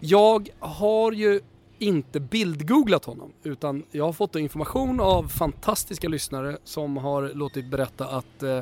Jag 0.00 0.48
har 0.58 1.12
ju 1.12 1.40
inte 1.78 2.20
bildgooglat 2.20 3.04
honom 3.04 3.32
utan 3.42 3.82
jag 3.90 4.04
har 4.04 4.12
fått 4.12 4.36
information 4.36 5.00
av 5.00 5.28
fantastiska 5.28 6.08
lyssnare 6.08 6.58
som 6.64 6.96
har 6.96 7.34
låtit 7.34 7.70
berätta 7.70 8.06
att 8.06 8.42
eh, 8.42 8.60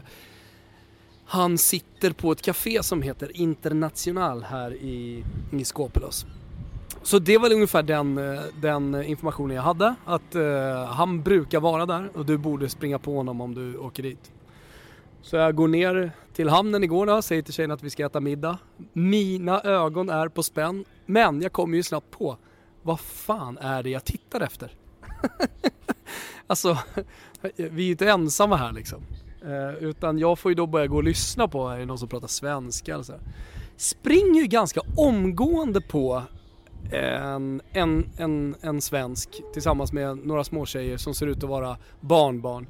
han 1.27 1.59
sitter 1.59 2.11
på 2.11 2.33
ett 2.33 2.43
café 2.43 2.83
som 2.83 3.03
heter 3.03 3.37
International 3.37 4.43
här 4.43 4.75
i, 4.75 5.25
i 5.53 5.65
Skopelos. 5.65 6.27
Så 7.03 7.19
det 7.19 7.39
var 7.39 7.53
ungefär 7.53 7.83
den, 7.83 8.19
eh, 8.19 8.43
den 8.61 9.05
informationen 9.05 9.57
jag 9.57 9.63
hade. 9.63 9.95
Att 10.05 10.37
uh, 10.37 10.85
han 10.85 11.23
brukar 11.23 11.61
vara 11.61 11.87
där 11.87 12.11
och 12.15 12.27
du 12.27 12.39
borde 12.39 12.69
springa 12.69 12.99
på 12.99 13.17
honom 13.17 13.41
om 13.41 13.55
du 13.55 13.77
åker 13.77 14.03
dit. 14.03 14.33
Så 15.23 15.37
jag 15.37 15.55
går 15.55 15.69
ner 15.69 16.13
till 16.33 16.49
hamnen 16.49 16.85
igår 16.85 17.07
då, 17.07 17.23
säger 17.23 17.43
till 17.43 17.55
tjejerna 17.55 17.75
att 17.75 17.83
vi 17.83 17.91
ska 17.91 18.07
äta 18.07 18.21
middag. 18.21 18.59
Mina 18.93 19.61
ögon 19.61 20.09
är 20.09 20.29
på 20.29 20.43
spänn, 20.43 20.85
men 21.07 21.43
jag 21.43 21.53
kommer 21.53 21.77
ju 21.77 21.83
snabbt 21.83 22.11
på 22.11 22.37
vad 22.83 23.01
fan 23.01 23.59
är 23.59 23.83
det 23.83 23.91
jag 23.91 24.05
tittar 24.05 24.41
efter? 24.41 24.73
alltså, 26.47 26.79
vi 27.57 27.83
är 27.83 27.87
ju 27.87 27.91
inte 27.91 28.09
ensamma 28.09 28.57
här 28.57 28.73
liksom. 28.73 29.03
Eh, 29.47 29.75
utan 29.75 30.19
jag 30.19 30.39
får 30.39 30.51
ju 30.51 30.55
då 30.55 30.67
börja 30.67 30.87
gå 30.87 30.97
och 30.97 31.05
lyssna 31.05 31.49
på, 31.49 31.69
är 31.69 31.79
det 31.79 31.87
någon 31.87 31.99
som 31.99 32.09
pratar 32.09 32.29
svenska 32.29 32.95
eller 32.95 33.05
så. 33.05 33.15
Springer 33.77 34.41
ju 34.41 34.47
ganska 34.47 34.81
omgående 34.97 35.81
på 35.81 36.23
en, 36.93 37.61
en, 37.73 38.07
en, 38.17 38.55
en 38.61 38.81
svensk 38.81 39.43
tillsammans 39.53 39.93
med 39.93 40.27
några 40.27 40.45
småtjejer 40.45 40.97
som 40.97 41.15
ser 41.15 41.27
ut 41.27 41.43
att 41.43 41.51
vara 41.51 41.77
barnbarn. 42.01 42.67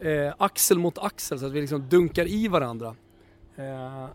Eh, 0.00 0.34
axel 0.38 0.78
mot 0.78 0.98
axel 0.98 1.38
så 1.38 1.46
att 1.46 1.52
vi 1.52 1.60
liksom 1.60 1.88
dunkar 1.88 2.26
i 2.26 2.48
varandra. 2.48 2.94
Eh, 3.56 4.06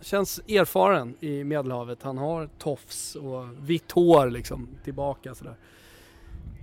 känns 0.00 0.38
erfaren 0.38 1.16
i 1.20 1.44
Medelhavet. 1.44 2.02
Han 2.02 2.18
har 2.18 2.48
tofs 2.58 3.14
och 3.14 3.44
vitt 3.58 3.92
hår 3.92 4.30
liksom 4.30 4.68
tillbaka 4.84 5.34
sådär. 5.34 5.56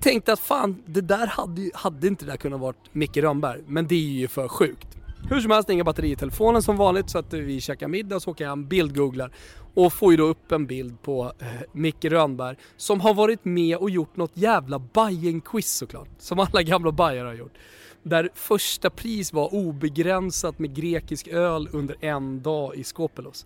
Tänkte 0.02 0.34
att 0.34 0.40
fan, 0.40 0.84
det 0.86 1.02
där 1.02 1.28
hade, 1.28 1.72
hade 1.74 2.08
inte 2.08 2.26
det 2.26 2.32
där 2.32 2.38
kunnat 2.38 2.60
vara 2.60 2.74
Micke 2.92 3.18
Rönnberg. 3.18 3.62
Men 3.68 3.88
det 3.88 3.96
är 3.96 4.00
ju 4.00 4.28
för 4.28 4.48
sjukt. 4.48 4.88
Hur 5.30 5.42
som 5.42 5.52
helst, 5.52 5.70
inga 5.70 5.84
batterier 5.84 6.14
i 6.14 6.16
telefonen 6.16 6.62
som 6.62 6.78
vanligt 6.78 7.10
så 7.10 7.20
att 7.20 7.34
vi 7.34 7.62
käkar 7.62 7.88
middag 7.88 8.20
så 8.20 8.32
åker 8.32 8.44
jag 8.44 8.50
hem, 8.50 8.68
bildgooglar 8.68 9.32
och 9.74 9.94
får 9.94 10.12
ju 10.12 10.18
då 10.18 10.24
upp 10.24 10.52
en 10.52 10.66
bild 10.66 11.02
på 11.02 11.34
eh, 11.40 11.48
Micke 11.72 12.06
Rönnberg 12.06 12.56
som 12.78 13.02
har 13.02 13.14
varit 13.14 13.46
med 13.46 13.78
och 13.78 13.90
gjort 13.90 14.16
något 14.16 14.32
jävla 14.34 14.80
bajen 14.80 15.42
quiz 15.42 15.74
såklart. 15.74 16.10
Som 16.18 16.40
alla 16.40 16.64
gamla 16.64 16.92
bajare 16.92 17.28
har 17.28 17.36
gjort. 17.36 17.58
Där 18.04 18.30
första 18.34 18.90
pris 18.90 19.34
var 19.34 19.54
obegränsat 19.54 20.60
med 20.60 20.76
grekisk 20.76 21.28
öl 21.28 21.70
under 21.72 21.96
en 22.00 22.42
dag 22.42 22.76
i 22.76 22.84
Skopelos. 22.84 23.46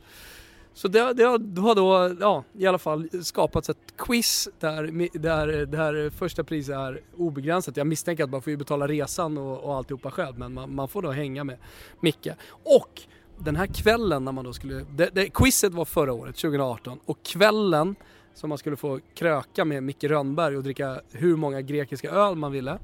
Så 0.74 0.88
det, 0.88 1.14
det, 1.14 1.24
har 1.62 1.76
då 1.76 2.16
ja, 2.20 2.44
i 2.58 2.68
alla 2.68 2.78
fall 2.78 3.10
skapats 3.24 3.70
ett 3.70 3.98
quiz 3.98 4.50
där, 4.60 5.10
där, 5.20 5.66
där 5.66 6.10
första 6.10 6.44
priset 6.44 6.76
är 6.76 7.02
obegränsat. 7.18 7.78
Jag 7.78 7.88
misstänker 7.88 8.24
att 8.24 8.30
man 8.30 8.42
får 8.42 8.52
ju 8.52 8.58
betala 8.58 8.88
resan 8.88 9.38
och, 9.38 9.64
och 9.64 9.76
alltihopa 9.76 10.12
själv 10.12 10.40
men 10.40 10.54
man, 10.54 10.76
man 10.76 10.88
får 10.88 11.02
då 11.02 11.12
hänga 11.12 11.44
med 11.44 11.58
Micke. 12.00 12.28
Och 12.64 13.02
den 13.38 13.56
här 13.56 13.68
kvällen 13.68 14.26
när 14.26 14.32
man 14.32 14.46
då 14.46 14.54
skulle, 14.54 14.86
det, 14.96 15.10
det, 15.14 15.30
quizet 15.30 15.74
var 15.74 15.86
förra 15.86 16.14
året, 16.14 16.36
2018 16.36 17.00
och 17.06 17.24
kvällen 17.24 17.96
som 18.34 18.50
man 18.50 18.58
skulle 18.58 18.76
få 18.76 19.00
kröka 19.16 19.66
med 19.66 19.84
Micke 19.84 20.04
Rönnberg 20.04 20.58
och 20.58 20.64
dricka 20.64 21.02
hur 21.12 21.36
många 21.36 21.62
grekiska 21.62 22.10
öl 22.10 22.36
man 22.36 22.52
ville. 22.52 22.80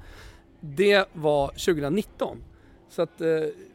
Det 0.59 1.05
var 1.13 1.47
2019. 1.47 2.37
Så 2.89 3.01
att 3.01 3.21
eh, 3.21 3.27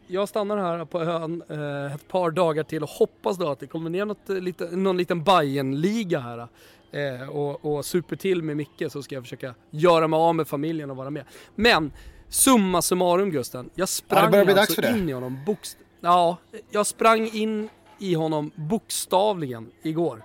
jag 0.06 0.28
stannar 0.28 0.56
här 0.56 0.84
på 0.84 1.00
ön 1.00 1.42
eh, 1.48 1.94
ett 1.94 2.08
par 2.08 2.30
dagar 2.30 2.62
till 2.62 2.82
och 2.82 2.88
hoppas 2.88 3.36
då 3.38 3.48
att 3.48 3.60
det 3.60 3.66
kommer 3.66 3.90
ner 3.90 4.04
något, 4.04 4.30
eh, 4.30 4.36
lite, 4.36 4.76
någon 4.76 4.96
liten 4.96 5.24
Bayern-liga 5.24 6.18
här. 6.18 6.48
Eh, 6.92 7.28
och, 7.28 7.64
och 7.64 7.84
super 7.84 8.16
till 8.16 8.42
med 8.42 8.56
Micke 8.56 8.82
så 8.88 9.02
ska 9.02 9.14
jag 9.14 9.24
försöka 9.24 9.54
göra 9.70 10.08
mig 10.08 10.16
av 10.16 10.34
med 10.34 10.48
familjen 10.48 10.90
och 10.90 10.96
vara 10.96 11.10
med. 11.10 11.24
Men 11.54 11.92
summa 12.28 12.82
summarum 12.82 13.30
Gusten, 13.30 13.70
jag 13.74 13.88
sprang 13.88 14.34
ja, 14.34 14.60
alltså 14.60 14.82
in 14.82 15.08
i 15.08 15.12
honom 15.12 15.38
bokst 15.46 15.78
Ja, 16.04 16.36
jag 16.70 16.86
sprang 16.86 17.30
in 17.32 17.68
i 17.98 18.14
honom 18.14 18.50
bokstavligen 18.54 19.70
igår. 19.82 20.24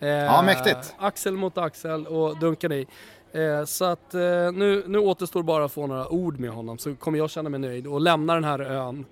Eh, 0.00 0.08
ja, 0.08 0.42
mäktigt. 0.42 0.94
Axel 0.98 1.36
mot 1.36 1.58
axel 1.58 2.06
och 2.06 2.38
dunkade 2.38 2.76
i. 2.76 2.86
Eh, 3.32 3.64
så 3.64 3.84
att 3.84 4.14
eh, 4.14 4.20
nu, 4.52 4.84
nu 4.86 4.98
återstår 4.98 5.42
bara 5.42 5.64
att 5.64 5.72
få 5.72 5.86
några 5.86 6.08
ord 6.08 6.40
med 6.40 6.50
honom 6.50 6.78
så 6.78 6.94
kommer 6.94 7.18
jag 7.18 7.30
känna 7.30 7.50
mig 7.50 7.60
nöjd 7.60 7.86
och 7.86 8.00
lämna 8.00 8.34
den 8.34 8.44
här 8.44 8.60
ön 8.60 9.04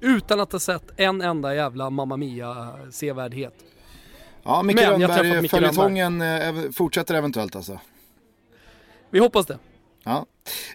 utan 0.00 0.40
att 0.40 0.52
ha 0.52 0.58
sett 0.58 0.84
en 0.96 1.22
enda 1.22 1.54
jävla 1.54 1.90
Mamma 1.90 2.16
Mia 2.16 2.78
sevärdhet. 2.90 3.54
Ja, 4.42 4.62
Micke 4.62 4.82
Rönnberg, 4.82 5.48
följetongen 5.48 6.20
eh, 6.20 6.70
fortsätter 6.72 7.14
eventuellt 7.14 7.56
alltså? 7.56 7.80
Vi 9.10 9.18
hoppas 9.18 9.46
det. 9.46 9.58
Ja. 10.08 10.26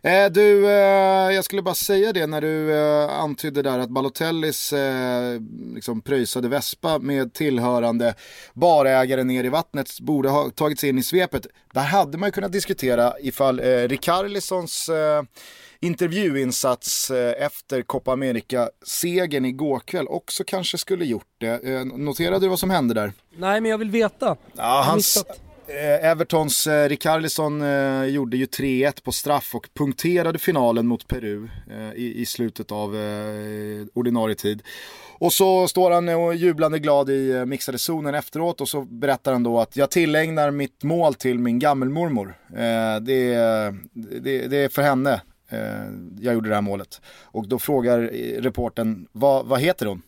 Eh, 0.09 0.31
du, 0.31 0.65
eh, 0.67 1.31
jag 1.35 1.45
skulle 1.45 1.61
bara 1.61 1.75
säga 1.75 2.13
det 2.13 2.27
när 2.27 2.41
du 2.41 2.73
eh, 2.77 3.19
antydde 3.19 3.61
där 3.61 3.79
att 3.79 3.89
Balotellis 3.89 4.73
eh, 4.73 5.41
liksom 5.73 6.01
pröjsade 6.01 6.47
Vespa 6.47 6.99
med 6.99 7.33
tillhörande 7.33 8.15
barägare 8.53 9.23
ner 9.23 9.43
i 9.43 9.49
vattnet 9.49 9.99
borde 9.99 10.29
ha 10.29 10.49
tagit 10.49 10.79
sig 10.79 10.89
in 10.89 10.97
i 10.97 11.03
svepet. 11.03 11.47
Där 11.73 11.81
hade 11.81 12.17
man 12.17 12.27
ju 12.27 12.31
kunnat 12.31 12.51
diskutera 12.51 13.13
ifall 13.19 13.59
eh, 13.59 13.65
Rikarlisons 13.65 14.89
eh, 14.89 15.23
intervjuinsats 15.79 17.11
eh, 17.11 17.45
efter 17.45 17.81
Copa 17.81 18.11
America-segern 18.11 19.45
igår 19.45 19.79
kväll 19.79 20.07
också 20.07 20.43
kanske 20.47 20.77
skulle 20.77 21.05
gjort 21.05 21.35
det. 21.37 21.67
Eh, 21.69 21.85
noterade 21.85 22.45
du 22.45 22.49
vad 22.49 22.59
som 22.59 22.69
hände 22.69 22.93
där? 22.93 23.13
Nej, 23.37 23.61
men 23.61 23.71
jag 23.71 23.77
vill 23.77 23.89
veta. 23.89 24.35
Ja, 24.53 24.83
hans, 24.87 25.17
eh, 25.17 25.23
Eh, 25.67 26.09
Evertons 26.09 26.67
eh, 26.67 26.89
Rickarlison 26.89 27.61
eh, 27.61 28.05
gjorde 28.05 28.37
ju 28.37 28.45
3-1 28.45 29.03
på 29.03 29.11
straff 29.11 29.55
och 29.55 29.69
punkterade 29.73 30.39
finalen 30.39 30.87
mot 30.87 31.07
Peru 31.07 31.49
eh, 31.71 31.93
i, 31.93 32.21
i, 32.21 32.25
slutet 32.25 32.71
av 32.71 32.95
eh, 32.95 33.85
ordinarie 33.93 34.35
tid. 34.35 34.61
Och 35.19 35.33
så 35.33 35.67
står 35.67 35.91
han 35.91 36.09
och 36.09 36.35
jublande 36.35 36.79
glad 36.79 37.09
i 37.09 37.31
eh, 37.31 37.45
mixade 37.45 37.79
zonen 37.79 38.15
efteråt 38.15 38.61
och 38.61 38.69
så 38.69 38.81
berättar 38.81 39.31
han 39.33 39.43
då 39.43 39.59
att 39.59 39.77
jag 39.77 39.91
tillägnar 39.91 40.51
mitt 40.51 40.83
mål 40.83 41.13
till 41.13 41.39
min 41.39 41.59
gammelmormor. 41.59 42.37
Eh, 42.49 42.99
det, 43.01 43.35
det, 44.21 44.47
det 44.47 44.57
är 44.57 44.69
för 44.69 44.81
henne 44.81 45.21
eh, 45.49 45.87
jag 46.19 46.33
gjorde 46.33 46.49
det 46.49 46.55
här 46.55 46.61
målet. 46.61 47.01
Och 47.21 47.47
då 47.47 47.59
frågar 47.59 47.99
eh, 48.13 48.41
reporten, 48.41 49.07
vad, 49.11 49.45
vad 49.45 49.61
heter 49.61 49.85
hon? 49.85 50.01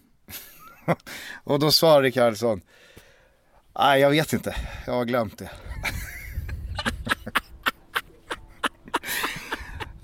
och 1.43 1.59
då 1.59 1.71
svarar 1.71 2.01
Rickardsson, 2.01 2.61
nej 3.79 4.01
jag 4.01 4.09
vet 4.09 4.33
inte, 4.33 4.55
jag 4.85 4.93
har 4.93 5.05
glömt 5.05 5.37
det. 5.37 5.49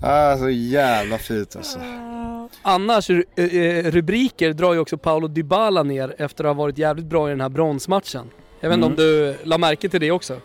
ah, 0.00 0.38
så 0.38 0.50
jävla 0.50 1.18
fint 1.18 1.56
alltså. 1.56 1.78
Annars, 2.62 3.10
eh, 3.10 3.24
eh, 3.36 3.90
rubriker 3.90 4.52
drar 4.52 4.72
ju 4.72 4.78
också 4.78 4.98
Paolo 4.98 5.28
Dybala 5.28 5.82
ner 5.82 6.14
efter 6.18 6.44
att 6.44 6.48
ha 6.48 6.54
varit 6.54 6.78
jävligt 6.78 7.06
bra 7.06 7.28
i 7.28 7.30
den 7.30 7.40
här 7.40 7.48
bronsmatchen. 7.48 8.30
Jag 8.60 8.68
vet 8.68 8.76
inte 8.76 8.86
mm. 8.86 8.90
om 8.90 8.96
du 8.96 9.36
la 9.44 9.58
märke 9.58 9.88
till 9.88 10.00
det 10.00 10.10
också? 10.10 10.40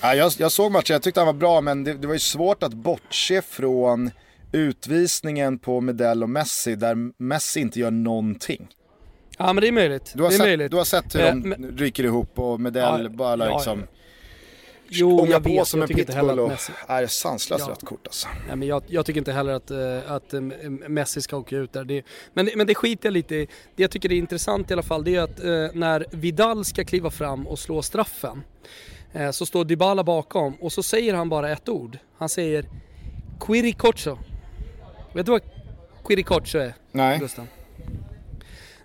Ja, 0.00 0.14
jag, 0.14 0.32
jag 0.38 0.52
såg 0.52 0.72
matchen, 0.72 0.94
jag 0.94 1.02
tyckte 1.02 1.20
han 1.20 1.26
var 1.26 1.32
bra 1.32 1.60
men 1.60 1.84
det, 1.84 1.94
det 1.94 2.06
var 2.06 2.14
ju 2.14 2.20
svårt 2.20 2.62
att 2.62 2.74
bortse 2.74 3.42
från 3.42 4.10
utvisningen 4.52 5.58
på 5.58 5.80
Medell 5.80 6.22
och 6.22 6.30
Messi 6.30 6.74
där 6.74 7.22
Messi 7.22 7.60
inte 7.60 7.80
gör 7.80 7.90
någonting. 7.90 8.68
Ja 9.38 9.52
men 9.52 9.56
det 9.56 9.68
är 9.68 9.72
möjligt. 9.72 10.12
Du 10.14 10.22
har, 10.22 10.30
det 10.30 10.34
är 10.34 10.38
sett, 10.38 10.46
möjligt. 10.46 10.70
Du 10.70 10.76
har 10.76 10.84
sett 10.84 11.14
hur 11.14 11.20
eh, 11.20 11.26
de 11.26 11.48
men... 11.48 11.78
ryker 11.78 12.04
ihop 12.04 12.38
och 12.38 12.60
Medell 12.60 13.02
ja, 13.02 13.08
bara 13.08 13.36
liksom... 13.36 13.78
Ja, 13.78 13.84
ja. 13.90 13.94
Jo, 14.90 15.26
jag 15.26 15.44
vet. 15.44 15.66
Som 15.66 15.80
jag 15.80 15.88
tycker 15.88 16.00
inte 16.00 16.12
heller 16.12 16.44
att 16.44 16.48
Messi... 16.48 16.72
är 16.86 17.06
sanslöst 17.06 17.64
ja. 17.66 17.72
rött 17.72 17.84
kort 17.84 18.06
alltså. 18.06 18.28
Nej, 18.46 18.56
men 18.56 18.68
jag, 18.68 18.82
jag, 18.86 19.06
tycker 19.06 19.18
inte 19.18 19.32
heller 19.32 19.52
att, 19.52 19.70
uh, 19.70 20.12
att 20.12 20.34
uh, 20.34 20.40
Messi 20.70 21.22
ska 21.22 21.36
åka 21.36 21.56
ut 21.56 21.72
där. 21.72 21.84
Det, 21.84 22.02
men, 22.32 22.50
men 22.56 22.66
det 22.66 22.74
skiter 22.74 23.06
jag 23.06 23.12
lite 23.12 23.34
i. 23.34 23.48
Det 23.76 23.82
jag 23.82 23.90
tycker 23.90 24.12
är 24.12 24.16
intressant 24.16 24.70
i 24.70 24.72
alla 24.72 24.82
fall 24.82 25.04
det 25.04 25.16
är 25.16 25.22
att 25.22 25.74
när 25.74 26.06
Vidal 26.10 26.64
ska 26.64 26.84
kliva 26.84 27.10
fram 27.10 27.46
och 27.46 27.58
slå 27.58 27.82
straffen 27.82 28.42
Eh, 29.12 29.30
så 29.30 29.46
står 29.46 29.64
Dybala 29.64 30.04
bakom 30.04 30.54
och 30.54 30.72
så 30.72 30.82
säger 30.82 31.14
han 31.14 31.28
bara 31.28 31.50
ett 31.50 31.68
ord. 31.68 31.98
Han 32.18 32.28
säger 32.28 32.64
Quiricocho. 33.40 34.18
Vet 35.12 35.26
du 35.26 35.32
vad 35.32 35.42
Quiricocho 36.04 36.58
är? 36.58 36.74
Nej. 36.92 37.18
Gustav? 37.18 37.46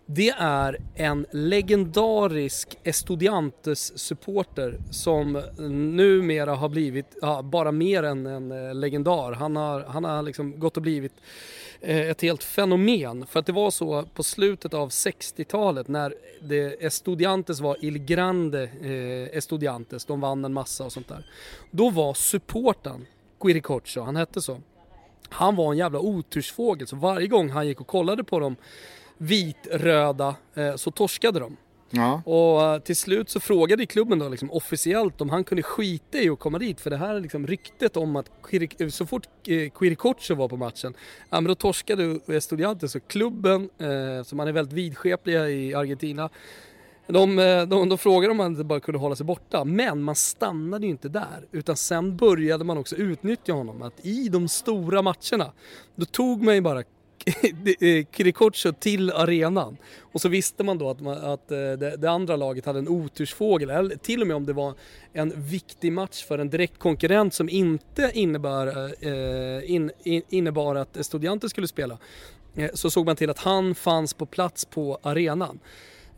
Det 0.05 0.29
är 0.37 0.77
en 0.95 1.25
legendarisk 1.31 2.77
Estudiantes-supporter 2.83 4.79
som 4.91 5.43
numera 5.95 6.55
har 6.55 6.69
blivit 6.69 7.17
ja, 7.21 7.41
bara 7.41 7.71
mer 7.71 8.03
än 8.03 8.25
en 8.25 8.51
eh, 8.51 8.75
legendar. 8.75 9.31
Han 9.31 9.55
har, 9.55 9.83
han 9.83 10.03
har 10.03 10.21
liksom 10.21 10.59
gått 10.59 10.77
och 10.77 10.83
blivit 10.83 11.13
eh, 11.81 12.09
ett 12.09 12.21
helt 12.21 12.43
fenomen. 12.43 13.25
För 13.25 13.39
att 13.39 13.45
det 13.45 13.51
var 13.51 13.71
så 13.71 14.03
på 14.03 14.23
slutet 14.23 14.73
av 14.73 14.89
60-talet 14.89 15.87
när 15.87 16.15
det 16.41 16.85
Estudiantes 16.85 17.59
var 17.59 17.77
Il 17.85 17.97
Grande 17.97 18.63
eh, 18.63 19.37
Estudiantes, 19.37 20.05
de 20.05 20.21
vann 20.21 20.45
en 20.45 20.53
massa 20.53 20.85
och 20.85 20.91
sånt 20.91 21.07
där. 21.07 21.25
Då 21.71 21.89
var 21.89 22.13
supporten 22.13 23.05
Quiricocho, 23.39 24.01
han 24.01 24.15
hette 24.15 24.41
så. 24.41 24.61
Han 25.29 25.55
var 25.55 25.71
en 25.71 25.77
jävla 25.77 25.99
otursfågel 25.99 26.87
så 26.87 26.95
varje 26.95 27.27
gång 27.27 27.49
han 27.49 27.67
gick 27.67 27.81
och 27.81 27.87
kollade 27.87 28.23
på 28.23 28.39
dem 28.39 28.55
vitröda 29.17 30.35
eh, 30.53 30.75
så 30.75 30.91
torskade 30.91 31.39
de. 31.39 31.57
Ja. 31.95 32.21
Och 32.25 32.75
uh, 32.75 32.79
till 32.79 32.95
slut 32.95 33.29
så 33.29 33.39
frågade 33.39 33.85
klubben 33.85 34.19
då 34.19 34.29
liksom 34.29 34.51
officiellt 34.51 35.21
om 35.21 35.29
han 35.29 35.43
kunde 35.43 35.63
skita 35.63 36.17
i 36.17 36.29
att 36.29 36.39
komma 36.39 36.59
dit 36.59 36.81
för 36.81 36.89
det 36.89 36.97
här 36.97 37.15
är 37.15 37.19
liksom 37.19 37.47
ryktet 37.47 37.97
om 37.97 38.15
att 38.15 38.31
Quirik, 38.43 38.75
så 38.89 39.05
fort 39.05 39.27
Quiricocho 39.75 40.35
var 40.35 40.47
på 40.47 40.57
matchen, 40.57 40.93
ja 41.29 41.41
men 41.41 41.43
då 41.43 41.55
torskade 41.55 42.19
Estudiantes 42.27 42.91
så 42.91 42.99
klubben, 42.99 43.69
uh, 43.81 44.23
som 44.23 44.37
man 44.37 44.47
är 44.47 44.51
väldigt 44.51 44.73
vidskepliga 44.73 45.49
i 45.49 45.75
Argentina, 45.75 46.29
de, 47.07 47.35
de, 47.69 47.89
de 47.89 47.97
frågade 47.97 48.31
om 48.31 48.39
han 48.39 48.51
inte 48.51 48.63
bara 48.63 48.79
kunde 48.79 48.99
hålla 48.99 49.15
sig 49.15 49.25
borta, 49.25 49.63
men 49.63 50.03
man 50.03 50.15
stannade 50.15 50.85
ju 50.85 50.91
inte 50.91 51.09
där. 51.09 51.47
Utan 51.51 51.75
sen 51.75 52.17
började 52.17 52.63
man 52.63 52.77
också 52.77 52.95
utnyttja 52.95 53.53
honom. 53.53 53.81
Att 53.81 54.05
i 54.05 54.29
de 54.29 54.47
stora 54.47 55.01
matcherna, 55.01 55.51
då 55.95 56.05
tog 56.05 56.43
man 56.43 56.55
ju 56.55 56.61
bara 56.61 56.83
Kirikocho 58.11 58.71
till 58.71 59.11
arenan. 59.11 59.77
Och 60.01 60.21
så 60.21 60.29
visste 60.29 60.63
man 60.63 60.77
då 60.77 60.89
att, 60.89 61.01
man, 61.01 61.17
att 61.17 61.51
eh, 61.51 61.57
det, 61.57 61.97
det, 61.97 62.11
andra 62.11 62.35
laget 62.35 62.65
hade 62.65 62.79
en 62.79 62.87
otursfågel, 62.87 63.69
eller 63.69 63.95
till 63.95 64.21
och 64.21 64.27
med 64.27 64.35
om 64.35 64.45
det 64.45 64.53
var 64.53 64.73
en 65.13 65.33
viktig 65.35 65.91
match 65.91 66.25
för 66.25 66.39
en 66.39 66.49
direkt 66.49 66.79
konkurrent 66.79 67.33
som 67.33 67.49
inte 67.49 68.11
innebär, 68.13 68.67
eh, 69.05 69.71
in, 69.71 69.91
in, 70.03 70.21
innebar 70.29 70.75
att 70.75 70.97
Estudiantes 70.97 71.51
skulle 71.51 71.67
spela. 71.67 71.97
Eh, 72.55 72.69
så 72.73 72.91
såg 72.91 73.05
man 73.05 73.15
till 73.15 73.29
att 73.29 73.39
han 73.39 73.75
fanns 73.75 74.13
på 74.13 74.25
plats 74.25 74.65
på 74.65 74.99
arenan. 75.01 75.59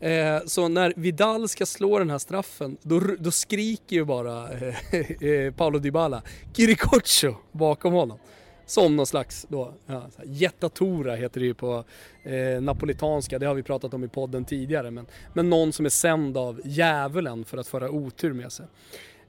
Eh, 0.00 0.38
så 0.46 0.68
när 0.68 0.92
Vidal 0.96 1.48
ska 1.48 1.66
slå 1.66 1.98
den 1.98 2.10
här 2.10 2.18
straffen, 2.18 2.76
då, 2.82 3.00
då 3.18 3.30
skriker 3.30 3.96
ju 3.96 4.04
bara 4.04 4.52
eh, 4.52 4.74
eh 5.28 5.52
Paolo 5.52 5.78
Dybala 5.78 6.22
Kirikocho 6.56 7.34
bakom 7.52 7.92
honom. 7.92 8.18
Som 8.66 8.96
någon 8.96 9.06
slags 9.06 9.46
då, 9.48 9.72
ja, 9.86 10.06
jättatora 10.24 11.14
heter 11.14 11.40
det 11.40 11.46
ju 11.46 11.54
på 11.54 11.84
eh, 12.22 12.60
napolitanska, 12.60 13.38
det 13.38 13.46
har 13.46 13.54
vi 13.54 13.62
pratat 13.62 13.94
om 13.94 14.04
i 14.04 14.08
podden 14.08 14.44
tidigare. 14.44 14.90
Men, 14.90 15.06
men 15.32 15.50
någon 15.50 15.72
som 15.72 15.86
är 15.86 15.90
sänd 15.90 16.36
av 16.36 16.60
djävulen 16.64 17.44
för 17.44 17.58
att 17.58 17.68
föra 17.68 17.90
otur 17.90 18.32
med 18.32 18.52
sig. 18.52 18.66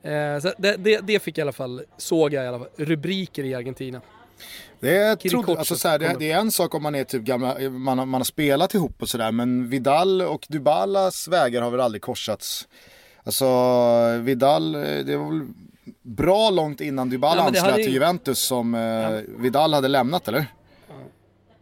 Eh, 0.02 0.40
så 0.40 0.54
det, 0.58 0.76
det, 0.78 1.00
det, 1.00 1.20
fick 1.20 1.38
i 1.38 1.42
alla 1.42 1.52
fall, 1.52 1.82
såg 1.98 2.34
jag 2.34 2.44
i 2.44 2.48
alla 2.48 2.60
fall, 2.60 2.70
rubriker 2.76 3.44
i 3.44 3.56
Argentina. 3.56 4.02
Det 4.80 5.16
trodde, 5.16 5.58
alltså 5.58 5.76
så 5.76 5.98
det, 5.98 6.16
det, 6.20 6.32
är 6.32 6.38
en 6.38 6.52
sak 6.52 6.76
om 6.76 6.84
man 6.84 6.96
är 6.96 7.04
typ 7.04 7.24
gamla, 7.24 7.70
man, 7.70 7.98
man 7.98 8.14
har 8.14 8.24
spelat 8.24 8.74
ihop 8.74 9.02
och 9.02 9.10
sådär 9.10 9.32
men 9.32 9.70
Vidal 9.70 10.22
och 10.22 10.46
Dybalas 10.50 11.28
vägar 11.28 11.62
har 11.62 11.72
väl 11.72 11.80
aldrig 11.80 12.02
korsats. 12.02 12.68
Alltså 13.24 13.46
Vidal, 14.22 14.72
det 14.72 15.18
var 15.18 15.30
väl 15.30 15.48
bra 16.02 16.50
långt 16.50 16.82
innan 16.82 17.10
Dybala 17.10 17.42
ja, 17.42 17.48
anslöt 17.48 17.76
till 17.76 17.94
Juventus 17.94 18.40
som 18.40 18.76
eh, 18.76 18.82
ja. 18.82 19.22
Vidal 19.38 19.74
hade 19.74 19.88
lämnat 19.88 20.28
eller? 20.28 20.46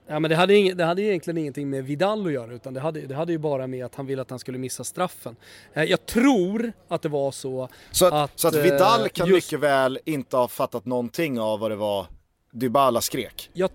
Ja 0.07 0.19
men 0.19 0.29
det 0.29 0.35
hade, 0.35 0.55
ing, 0.55 0.77
det 0.77 0.85
hade 0.85 1.01
egentligen 1.01 1.37
ingenting 1.37 1.69
med 1.69 1.85
Vidal 1.85 2.25
att 2.25 2.33
göra 2.33 2.53
utan 2.53 2.73
det 2.73 2.79
hade, 2.79 3.01
det 3.01 3.15
hade 3.15 3.31
ju 3.31 3.37
bara 3.37 3.67
med 3.67 3.85
att 3.85 3.95
han 3.95 4.05
ville 4.05 4.21
att 4.21 4.29
han 4.29 4.39
skulle 4.39 4.57
missa 4.57 4.83
straffen. 4.83 5.35
Eh, 5.73 5.83
jag 5.83 6.05
tror 6.05 6.73
att 6.87 7.01
det 7.01 7.09
var 7.09 7.31
så, 7.31 7.69
så 7.91 8.05
att... 8.05 8.13
att 8.13 8.39
så 8.39 8.47
att 8.47 8.55
Vidal 8.55 9.01
eh, 9.01 9.07
kan 9.07 9.27
just, 9.27 9.51
mycket 9.51 9.59
väl 9.59 9.99
inte 10.05 10.37
ha 10.37 10.47
fattat 10.47 10.85
någonting 10.85 11.39
av 11.39 11.59
vad 11.59 11.71
det 11.71 11.75
var 11.75 12.05
Dybala 12.51 13.01
skrek? 13.01 13.49
Jag 13.53 13.69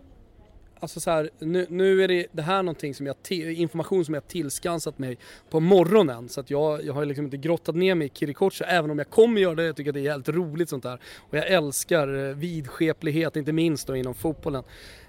Alltså 0.80 1.00
så 1.00 1.10
här, 1.10 1.30
nu, 1.38 1.66
nu 1.68 2.04
är 2.04 2.08
det, 2.08 2.26
det 2.32 2.42
här 2.42 2.62
någonting 2.62 2.94
som 2.94 3.06
jag, 3.06 3.16
information 3.30 4.04
som 4.04 4.14
jag 4.14 4.28
tillskansat 4.28 4.98
mig 4.98 5.18
på 5.50 5.60
morgonen. 5.60 6.28
Så 6.28 6.40
att 6.40 6.50
jag, 6.50 6.84
jag 6.84 6.94
har 6.94 7.04
liksom 7.04 7.24
inte 7.24 7.36
grottat 7.36 7.74
ner 7.74 7.94
mig 7.94 8.06
i 8.06 8.10
Kirikocha, 8.14 8.64
även 8.64 8.90
om 8.90 8.98
jag 8.98 9.10
kommer 9.10 9.40
göra 9.40 9.54
det. 9.54 9.64
Jag 9.64 9.76
tycker 9.76 9.90
att 9.90 9.94
det 9.94 10.00
är 10.00 10.04
jävligt 10.04 10.28
roligt 10.28 10.68
sånt 10.68 10.82
där. 10.82 11.00
Och 11.30 11.36
jag 11.36 11.46
älskar 11.46 12.28
eh, 12.28 12.34
vidskeplighet, 12.34 13.36
inte 13.36 13.52
minst 13.52 13.86
då 13.86 13.96
inom 13.96 14.14
fotbollen. 14.14 14.62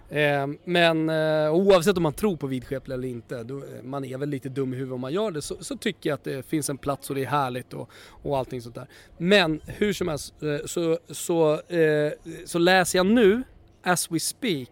Eh, 0.09 0.47
men 0.63 1.09
eh, 1.09 1.53
oavsett 1.53 1.97
om 1.97 2.03
man 2.03 2.13
tror 2.13 2.37
på 2.37 2.47
vidskeplighet 2.47 2.99
eller 2.99 3.07
inte, 3.07 3.43
då, 3.43 3.57
eh, 3.57 3.83
man 3.83 4.05
är 4.05 4.17
väl 4.17 4.29
lite 4.29 4.49
dum 4.49 4.73
i 4.73 4.77
huvudet 4.77 4.93
om 4.93 5.01
man 5.01 5.13
gör 5.13 5.31
det, 5.31 5.41
så, 5.41 5.55
så, 5.59 5.77
tycker 5.77 6.09
jag 6.09 6.17
att 6.17 6.23
det 6.23 6.45
finns 6.45 6.69
en 6.69 6.77
plats 6.77 7.09
och 7.09 7.15
det 7.15 7.21
är 7.21 7.27
härligt 7.27 7.73
och, 7.73 7.89
och 8.21 8.37
allting 8.37 8.61
sånt 8.61 8.75
där. 8.75 8.87
Men 9.17 9.61
hur 9.65 9.93
som 9.93 10.07
helst 10.07 10.33
eh, 10.43 10.65
så, 10.65 10.99
så, 11.09 11.53
eh, 11.53 12.11
så 12.45 12.59
läser 12.59 12.99
jag 12.99 13.05
nu, 13.05 13.43
as 13.83 14.11
we 14.11 14.19
speak, 14.19 14.69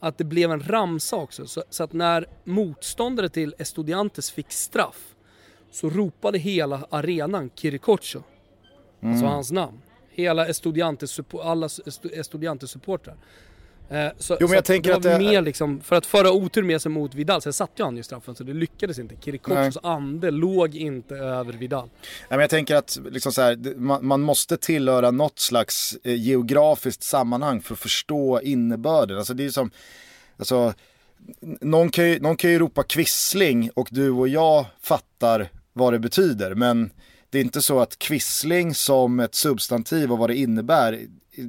att 0.00 0.18
det 0.18 0.24
blev 0.24 0.52
en 0.52 0.60
ramsa 0.60 1.16
också. 1.16 1.46
Så, 1.46 1.64
så, 1.70 1.84
att 1.84 1.92
när 1.92 2.26
motståndare 2.44 3.28
till 3.28 3.54
Estudiantes 3.58 4.30
fick 4.30 4.52
straff 4.52 5.14
så 5.70 5.90
ropade 5.90 6.38
hela 6.38 6.86
arenan 6.90 7.50
Kirikocho. 7.54 8.18
Alltså 8.18 8.24
mm. 9.00 9.12
Alltså 9.12 9.26
hans 9.26 9.50
namn. 9.50 9.82
Hela 10.10 10.46
Estudiantes, 10.46 11.20
alla 11.42 11.68
Estudiantes 12.12 12.70
supportrar. 12.70 13.14
Eh, 13.14 13.20
så, 14.18 14.36
jo, 14.40 14.46
men 14.46 14.54
jag 14.54 14.64
tänker 14.64 14.92
att 14.92 15.02
det 15.02 15.18
mer 15.18 15.42
liksom, 15.42 15.80
för 15.80 15.96
att 15.96 16.06
föra 16.06 16.32
otur 16.32 16.62
med 16.62 16.82
sig 16.82 16.90
mot 16.90 17.14
Vidal, 17.14 17.42
sen 17.42 17.52
satte 17.52 17.72
ju 17.76 17.84
han 17.84 17.96
ju 17.96 18.02
straffen 18.02 18.34
så 18.34 18.44
det 18.44 18.52
lyckades 18.52 18.98
inte. 18.98 19.14
Kirikochos 19.24 19.78
ande 19.82 20.30
låg 20.30 20.74
inte 20.74 21.14
över 21.14 21.52
Vidal. 21.52 21.88
Nej, 22.02 22.10
men 22.28 22.40
jag 22.40 22.50
tänker 22.50 22.76
att 22.76 22.98
liksom 23.10 23.32
så 23.32 23.42
här, 23.42 23.74
man, 23.76 24.06
man, 24.06 24.20
måste 24.20 24.56
tillhöra 24.56 25.10
något 25.10 25.38
slags 25.38 25.98
eh, 26.04 26.14
geografiskt 26.14 27.02
sammanhang 27.02 27.62
för 27.62 27.74
att 27.74 27.80
förstå 27.80 28.40
innebörden. 28.40 29.18
Alltså 29.18 29.34
det 29.34 29.44
är 29.44 29.50
som, 29.50 29.70
alltså, 30.36 30.74
någon 31.60 31.90
kan, 31.90 32.08
ju, 32.08 32.20
någon 32.20 32.36
kan 32.36 32.50
ju 32.50 32.58
ropa 32.58 32.82
kvissling 32.82 33.70
och 33.74 33.88
du 33.90 34.10
och 34.10 34.28
jag 34.28 34.66
fattar 34.80 35.48
vad 35.72 35.92
det 35.92 35.98
betyder. 35.98 36.54
Men 36.54 36.90
det 37.30 37.38
är 37.38 37.42
inte 37.42 37.62
så 37.62 37.80
att 37.80 37.98
kvissling 37.98 38.74
som 38.74 39.20
ett 39.20 39.34
substantiv 39.34 40.12
och 40.12 40.18
vad 40.18 40.30
det 40.30 40.36
innebär 40.36 41.06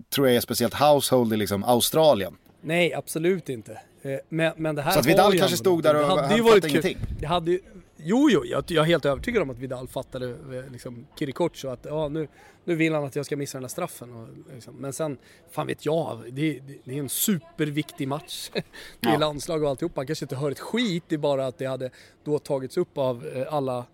tror 0.10 0.28
jag 0.28 0.36
är 0.36 0.42
speciellt 0.42 0.74
household 0.74 1.34
i 1.34 1.38
liksom 1.38 1.64
Australien. 1.64 2.38
Nej, 2.62 2.94
absolut 2.94 3.50
inte. 3.50 3.80
Eh, 4.02 4.18
men, 4.30 4.54
men 4.58 4.76
det 4.76 4.82
här 4.82 4.92
Så 4.92 5.00
att 5.00 5.06
Vidal 5.06 5.38
kanske 5.38 5.58
stod 5.58 5.84
där 5.84 5.96
och 5.96 6.08
han 6.08 6.18
fattade 6.18 6.70
ingenting? 6.70 6.98
Det 7.20 7.26
hade 7.26 7.52
ju, 7.52 7.60
jo, 7.98 8.30
jo, 8.32 8.46
jag, 8.46 8.64
jag 8.68 8.84
är 8.84 8.88
helt 8.88 9.06
övertygad 9.06 9.44
om 9.44 9.50
att 9.50 9.58
Vidal 9.58 9.88
fattade 9.88 10.30
eh, 10.30 10.72
liksom, 10.72 11.08
Kirikoch 11.20 11.66
och 11.66 11.74
att 11.74 11.86
ja, 11.86 12.08
nu, 12.08 12.28
nu 12.64 12.76
vill 12.76 12.94
han 12.94 13.04
att 13.04 13.16
jag 13.16 13.26
ska 13.26 13.38
missa 13.38 13.58
den 13.58 13.62
där 13.62 13.70
straffen. 13.70 14.14
Och, 14.14 14.28
liksom. 14.54 14.76
Men 14.76 14.94
sen, 14.94 15.18
fan 15.52 15.68
vet 15.68 15.86
jag, 15.86 16.24
det, 16.30 16.60
det, 16.60 16.78
det 16.84 16.96
är 16.96 17.00
en 17.00 17.10
superviktig 17.10 18.08
match. 18.08 18.50
det 19.00 19.10
är 19.10 19.18
landslag 19.18 19.64
och 19.64 19.70
alltihop. 19.70 19.92
Han 19.96 20.08
kanske 20.08 20.26
inte 20.26 20.36
hör 20.36 20.52
ett 20.52 20.60
skit, 20.60 21.04
det 21.08 21.16
är 21.16 21.20
bara 21.20 21.48
att 21.48 21.58
det 21.58 21.66
hade 21.66 21.90
då 22.24 22.40
tagits 22.40 22.78
upp 22.78 22.98
av 22.98 23.28
eh, 23.28 23.54
alla 23.54 23.86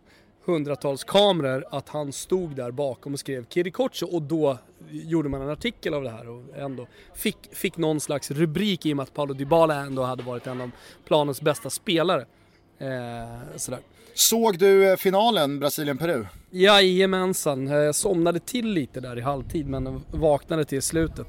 hundratals 0.46 1.04
kameror 1.04 1.66
att 1.72 1.90
han 1.90 2.12
stod 2.12 2.56
där 2.56 2.72
bakom 2.72 3.14
och 3.14 3.20
skrev 3.20 3.46
Kirikocho 3.50 4.06
och 4.06 4.22
då 4.22 4.58
gjorde 4.90 5.30
man 5.30 5.42
en 5.42 5.50
artikel 5.50 5.94
av 5.94 6.04
det 6.04 6.10
här 6.10 6.30
och 6.30 6.58
ändå 6.58 6.88
fick, 7.14 7.38
fick 7.52 7.78
någon 7.78 8.00
slags 8.00 8.32
rubrik 8.32 8.86
i 8.86 8.94
och 8.94 8.98
med 8.98 9.04
att 9.04 9.14
Paolo 9.14 9.34
Dybala 9.34 9.76
ändå 9.76 10.04
hade 10.04 10.24
varit 10.24 10.48
en 10.48 10.62
av 10.62 10.72
planens 11.06 11.42
bästa 11.42 11.70
spelare. 11.70 12.26
Eh, 12.80 13.58
sådär. 13.58 13.80
Såg 14.14 14.58
du 14.58 14.92
eh, 14.92 14.96
finalen 14.96 15.60
Brasilien-Peru? 15.60 16.26
Jajamensan, 16.50 17.68
jag 17.68 17.96
somnade 17.96 18.40
till 18.40 18.68
lite 18.68 19.00
där 19.00 19.18
i 19.18 19.22
halvtid 19.22 19.68
men 19.68 20.04
vaknade 20.12 20.66
till 20.66 20.82
slutet. 20.82 21.28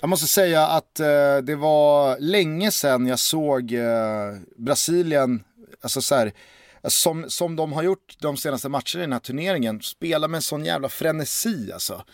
Jag 0.00 0.08
måste 0.08 0.26
säga 0.26 0.66
att 0.66 1.00
eh, 1.00 1.06
det 1.42 1.56
var 1.56 2.18
länge 2.18 2.70
sedan 2.70 3.06
jag 3.06 3.18
såg 3.18 3.72
eh, 3.72 3.82
Brasilien, 4.56 5.44
alltså 5.80 6.00
så 6.00 6.14
här, 6.14 6.32
Alltså, 6.82 7.00
som, 7.00 7.30
som 7.30 7.56
de 7.56 7.72
har 7.72 7.82
gjort 7.82 8.16
de 8.18 8.36
senaste 8.36 8.68
matcherna 8.68 8.94
i 8.94 8.98
den 8.98 9.12
här 9.12 9.20
turneringen, 9.20 9.82
spela 9.82 10.28
med 10.28 10.38
en 10.38 10.42
sån 10.42 10.64
jävla 10.64 10.88
frenesi 10.88 11.72
alltså. 11.72 12.04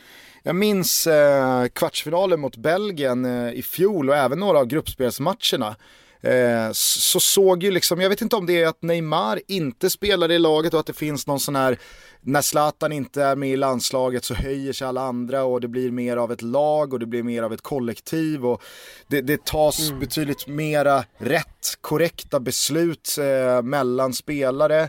Jag 0.43 0.57
minns 0.57 1.07
eh, 1.07 1.67
kvartsfinalen 1.67 2.41
mot 2.41 2.57
Belgien 2.57 3.25
eh, 3.25 3.53
i 3.53 3.63
fjol 3.63 4.11
och 4.11 4.17
även 4.17 4.39
några 4.39 4.59
av 4.59 4.67
gruppspelsmatcherna. 4.67 5.77
Eh, 6.25 6.71
så 6.73 7.21
såg 7.21 7.63
ju 7.63 7.71
liksom, 7.71 8.01
jag 8.01 8.09
vet 8.09 8.23
inte 8.23 8.37
om 8.37 8.47
det 8.47 8.63
är 8.63 8.67
att 8.67 8.83
Neymar 8.83 9.41
inte 9.49 9.91
spelar 9.91 10.31
i 10.31 10.39
laget 10.39 10.75
och 10.75 10.81
att 10.81 10.87
det 10.87 10.93
finns 10.93 11.27
någon 11.27 11.41
sån 11.41 11.57
här, 11.57 11.79
när 12.21 12.43
Zlatan 12.43 12.93
inte 12.93 13.23
är 13.23 13.37
med 13.37 13.49
i 13.49 13.57
landslaget 13.57 14.25
så 14.25 14.35
höjer 14.35 14.73
sig 14.73 14.87
alla 14.87 15.01
andra 15.01 15.45
och 15.45 15.61
det 15.61 15.69
blir 15.69 15.91
mer 15.91 16.17
av 16.17 16.33
ett 16.33 16.43
lag 16.43 16.93
och 16.93 16.99
det 16.99 17.07
blir 17.07 17.23
mer 17.23 17.43
av 17.43 17.53
ett 17.53 17.63
kollektiv 17.63 18.47
och 18.47 18.63
det, 19.07 19.21
det 19.21 19.45
tas 19.45 19.89
mm. 19.89 20.01
betydligt 20.01 20.47
mera 20.47 21.05
rätt, 21.19 21.79
korrekta 21.81 22.41
beslut 22.41 23.17
eh, 23.19 23.63
mellan 23.63 24.13
spelare. 24.13 24.81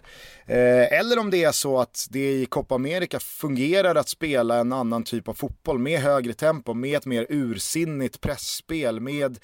Eh, 0.45 0.99
eller 0.99 1.19
om 1.19 1.29
det 1.29 1.43
är 1.43 1.51
så 1.51 1.79
att 1.79 2.07
det 2.09 2.31
i 2.31 2.45
Copa 2.45 2.75
America 2.75 3.19
fungerar 3.19 3.95
att 3.95 4.09
spela 4.09 4.57
en 4.57 4.73
annan 4.73 5.03
typ 5.03 5.27
av 5.27 5.33
fotboll 5.33 5.79
med 5.79 5.99
högre 5.99 6.33
tempo, 6.33 6.73
med 6.73 6.97
ett 6.97 7.05
mer 7.05 7.25
ursinnigt 7.29 8.21
pressspel 8.21 8.99
med 8.99 9.39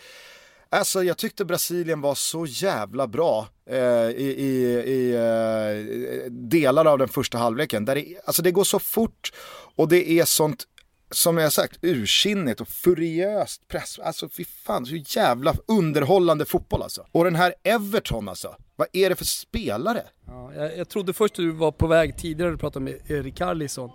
Alltså 0.73 1.03
jag 1.03 1.17
tyckte 1.17 1.45
Brasilien 1.45 2.01
var 2.01 2.15
så 2.15 2.45
jävla 2.45 3.07
bra 3.07 3.47
eh, 3.69 4.09
i, 4.09 4.35
i, 4.37 4.53
i 4.85 5.15
eh, 5.15 6.31
delar 6.31 6.85
av 6.85 6.97
den 6.97 7.07
första 7.07 7.37
halvleken. 7.37 7.85
Där 7.85 7.95
det, 7.95 8.05
alltså 8.25 8.41
det 8.41 8.51
går 8.51 8.63
så 8.63 8.79
fort 8.79 9.33
och 9.75 9.87
det 9.87 10.11
är 10.11 10.25
sånt, 10.25 10.63
som 11.11 11.37
jag 11.37 11.53
sagt, 11.53 11.79
ursinnigt 11.81 12.61
och 12.61 12.67
furiöst 12.67 13.67
press. 13.67 13.99
Alltså 13.99 14.29
fy 14.29 14.45
fan, 14.45 14.85
så 14.85 14.95
jävla 14.95 15.55
underhållande 15.67 16.45
fotboll 16.45 16.81
alltså. 16.81 17.05
Och 17.11 17.23
den 17.23 17.35
här 17.35 17.53
Everton 17.63 18.29
alltså, 18.29 18.55
vad 18.75 18.87
är 18.93 19.09
det 19.09 19.15
för 19.15 19.25
spelare? 19.25 20.03
Ja, 20.27 20.53
jag, 20.53 20.77
jag 20.77 20.89
trodde 20.89 21.13
först 21.13 21.35
du 21.35 21.51
var 21.51 21.71
på 21.71 21.87
väg 21.87 22.17
tidigare, 22.17 22.51
du 22.51 22.57
pratade 22.57 22.85
med 22.85 23.11
Erik 23.11 23.37
Karlsson, 23.37 23.89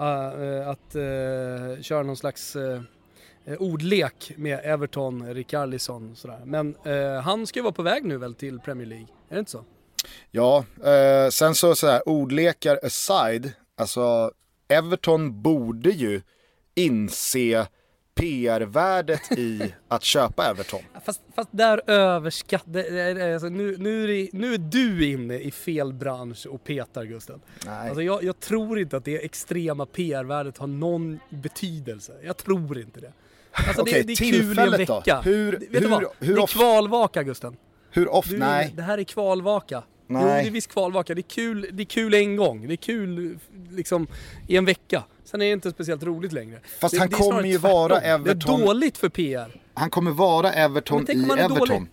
uh, 0.00 0.06
eh, 0.06 0.42
eh, 0.42 0.68
att 0.68 0.96
uh, 0.96 1.82
köra 1.82 2.02
någon 2.02 2.16
slags 2.16 2.56
uh, 2.56 2.82
ordlek 3.58 4.32
med 4.36 4.60
Everton, 4.64 5.34
Rikardisson 5.34 6.16
sådär. 6.16 6.40
Men 6.44 6.76
eh, 6.84 7.20
han 7.22 7.46
ska 7.46 7.58
ju 7.58 7.62
vara 7.62 7.72
på 7.72 7.82
väg 7.82 8.04
nu 8.04 8.18
väl 8.18 8.34
till 8.34 8.58
Premier 8.58 8.86
League, 8.86 9.06
är 9.28 9.34
det 9.34 9.38
inte 9.38 9.50
så? 9.50 9.64
Ja, 10.30 10.64
eh, 10.84 11.30
sen 11.30 11.54
så, 11.54 11.74
så 11.74 11.86
här, 11.86 12.08
ordlekar 12.08 12.80
aside, 12.82 13.52
alltså 13.76 14.32
Everton 14.68 15.42
borde 15.42 15.90
ju 15.90 16.22
inse 16.74 17.66
PR-värdet 18.14 19.32
i 19.38 19.74
att 19.88 20.04
köpa 20.04 20.50
Everton. 20.50 20.80
Fast, 21.04 21.20
fast 21.34 21.48
där 21.52 21.90
överskattar... 21.90 23.32
Alltså, 23.32 23.48
nu, 23.48 23.76
nu, 23.78 24.20
är 24.20 24.28
nu 24.32 24.54
är 24.54 24.58
du 24.58 25.10
inne 25.10 25.38
i 25.38 25.50
fel 25.50 25.92
bransch 25.92 26.46
och 26.46 26.64
petar 26.64 27.04
Gusten. 27.04 27.40
Nej. 27.66 27.88
Alltså, 27.88 28.02
jag, 28.02 28.24
jag 28.24 28.40
tror 28.40 28.78
inte 28.78 28.96
att 28.96 29.04
det 29.04 29.24
extrema 29.24 29.86
PR-värdet 29.86 30.58
har 30.58 30.66
någon 30.66 31.20
betydelse. 31.28 32.12
Jag 32.22 32.36
tror 32.36 32.78
inte 32.78 33.00
det. 33.00 33.12
Alltså 33.52 33.82
Okej, 33.82 33.92
det, 33.92 34.02
det 34.02 34.12
är 34.12 34.16
kul 34.16 34.58
i 34.58 34.62
en 34.62 34.70
vecka. 34.70 35.02
Då? 35.04 35.30
Hur, 35.30 35.52
Vet 35.52 35.74
hur, 35.74 35.80
du 35.80 35.86
vad? 35.86 36.04
Hur 36.18 36.36
det 36.36 36.42
är 36.42 36.46
kvalvaka 36.46 37.22
Gusten. 37.22 37.56
Hur 37.90 38.08
ofta? 38.08 38.36
Nej. 38.36 38.72
Det 38.76 38.82
här 38.82 38.98
är 38.98 39.04
kvalvaka. 39.04 39.82
Nej. 40.06 40.22
Jo, 40.22 40.28
det 40.28 40.46
är 40.46 40.50
visst 40.50 40.72
kvalvaka. 40.72 41.14
Det 41.14 41.20
är, 41.20 41.30
kul, 41.30 41.68
det 41.72 41.82
är 41.82 41.84
kul 41.84 42.14
en 42.14 42.36
gång. 42.36 42.68
Det 42.68 42.74
är 42.74 42.76
kul 42.76 43.38
liksom 43.70 44.06
i 44.48 44.56
en 44.56 44.64
vecka. 44.64 45.04
Sen 45.24 45.42
är 45.42 45.46
det 45.46 45.52
inte 45.52 45.70
speciellt 45.70 46.02
roligt 46.02 46.32
längre. 46.32 46.60
Fast 46.80 46.94
det, 46.94 47.00
han 47.00 47.08
det 47.08 47.16
kommer 47.16 47.42
ju 47.42 47.58
tvärtom. 47.58 47.70
vara 47.70 48.00
Everton. 48.00 48.60
Det 48.60 48.62
är 48.62 48.66
dåligt 48.66 48.98
för 48.98 49.08
PR. 49.08 49.60
Han 49.74 49.90
kommer 49.90 50.10
vara 50.10 50.52
Everton 50.52 51.06
i 51.10 51.12
Everton. 51.12 51.58
Dålig. 51.58 51.86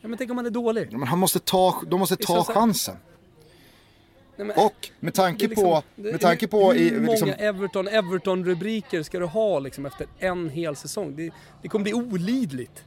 Ja 0.00 0.08
men 0.08 0.18
tänk 0.18 0.30
om 0.30 0.36
han 0.36 0.46
är 0.46 0.50
dålig? 0.50 0.88
Ja, 0.90 0.98
men 0.98 1.08
han 1.08 1.18
måste 1.18 1.38
ta, 1.38 1.82
de 1.86 2.00
måste 2.00 2.16
ta 2.16 2.44
chansen. 2.44 2.96
Nej, 4.38 4.56
och 4.56 4.88
med 5.00 5.14
tanke 5.14 5.48
liksom, 5.48 5.64
på... 5.64 5.82
Med 5.94 6.20
tanke 6.20 6.48
på 6.48 6.72
hur, 6.72 6.90
hur 6.90 7.00
liksom, 7.00 7.28
många 7.28 7.34
Everton, 7.34 7.88
Everton-rubriker 7.88 9.02
ska 9.02 9.18
du 9.18 9.26
ha 9.26 9.58
liksom 9.58 9.86
efter 9.86 10.06
en 10.18 10.48
hel 10.48 10.76
säsong? 10.76 11.16
Det, 11.16 11.30
det 11.62 11.68
kommer 11.68 11.82
bli 11.82 11.94
olidligt. 11.94 12.84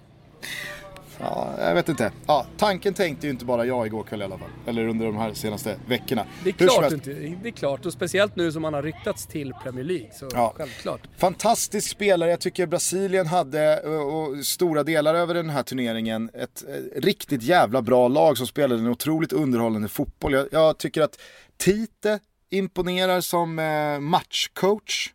Ja, 1.20 1.54
jag 1.60 1.76
vet 1.76 1.90
inte. 1.90 2.12
Ja, 2.28 2.46
tanken 2.58 2.94
tänkte 2.94 3.28
ju 3.28 3.32
inte 3.32 3.46
bara 3.46 3.66
jag 3.66 3.88
igår 3.88 4.04
kväll 4.04 4.22
i 4.22 4.24
alla 4.24 4.38
fall. 4.38 4.50
Eller 4.66 4.88
under 4.88 5.06
de 5.06 5.18
här 5.18 5.34
senaste 5.34 5.76
veckorna. 5.88 6.26
Det 6.44 6.50
är 6.50 6.54
klart, 6.54 6.92
inte, 6.92 7.14
det 7.14 7.50
är 7.50 7.52
klart. 7.52 7.86
och 7.86 7.94
speciellt 7.94 8.36
nu 8.36 8.52
som 8.52 8.64
han 8.64 8.74
har 8.74 8.82
ryktats 8.82 9.28
till 9.28 9.54
Premier 9.64 9.86
League. 9.86 10.10
Så 10.14 10.30
ja. 10.34 10.54
självklart. 10.58 11.02
Fantastisk 11.18 11.90
spelare. 11.90 12.30
Jag 12.30 12.40
tycker 12.40 12.66
Brasilien 12.66 13.28
hade, 13.28 13.82
och 13.82 14.46
stora 14.46 14.84
delar 14.84 15.16
över 15.16 15.34
den 15.34 15.50
här 15.50 15.64
turneringen, 15.64 16.30
ett 16.34 16.64
riktigt 16.96 17.44
jävla 17.44 17.82
bra 17.82 18.08
lag 18.08 18.38
som 18.38 18.48
spelade 18.48 18.82
en 18.82 18.88
otroligt 18.88 19.34
underhållande 19.34 19.88
fotboll. 19.88 20.34
Jag, 20.34 20.48
jag 20.52 20.78
tycker 20.78 21.02
att 21.02 21.20
Tite 21.58 22.20
imponerar 22.50 23.22
som 23.22 23.60
eh, 23.60 24.00
matchcoach 24.00 25.10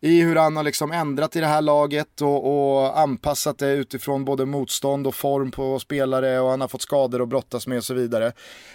i 0.00 0.22
hur 0.22 0.36
han 0.36 0.56
har 0.56 0.62
liksom 0.62 0.92
ändrat 0.92 1.36
i 1.36 1.40
det 1.40 1.46
här 1.46 1.62
laget 1.62 2.20
och, 2.20 2.78
och, 2.78 2.98
anpassat 2.98 3.58
det 3.58 3.72
utifrån 3.72 4.24
både 4.24 4.46
motstånd 4.46 5.06
och 5.06 5.14
form 5.14 5.50
på 5.50 5.78
spelare 5.78 6.40
och 6.40 6.50
han 6.50 6.60
har 6.60 6.68
fått 6.68 6.82
skador 6.82 7.22
att 7.22 7.28
brottas 7.28 7.66
med 7.66 7.78
och 7.78 7.84
så 7.84 7.94
vidare. 7.94 8.32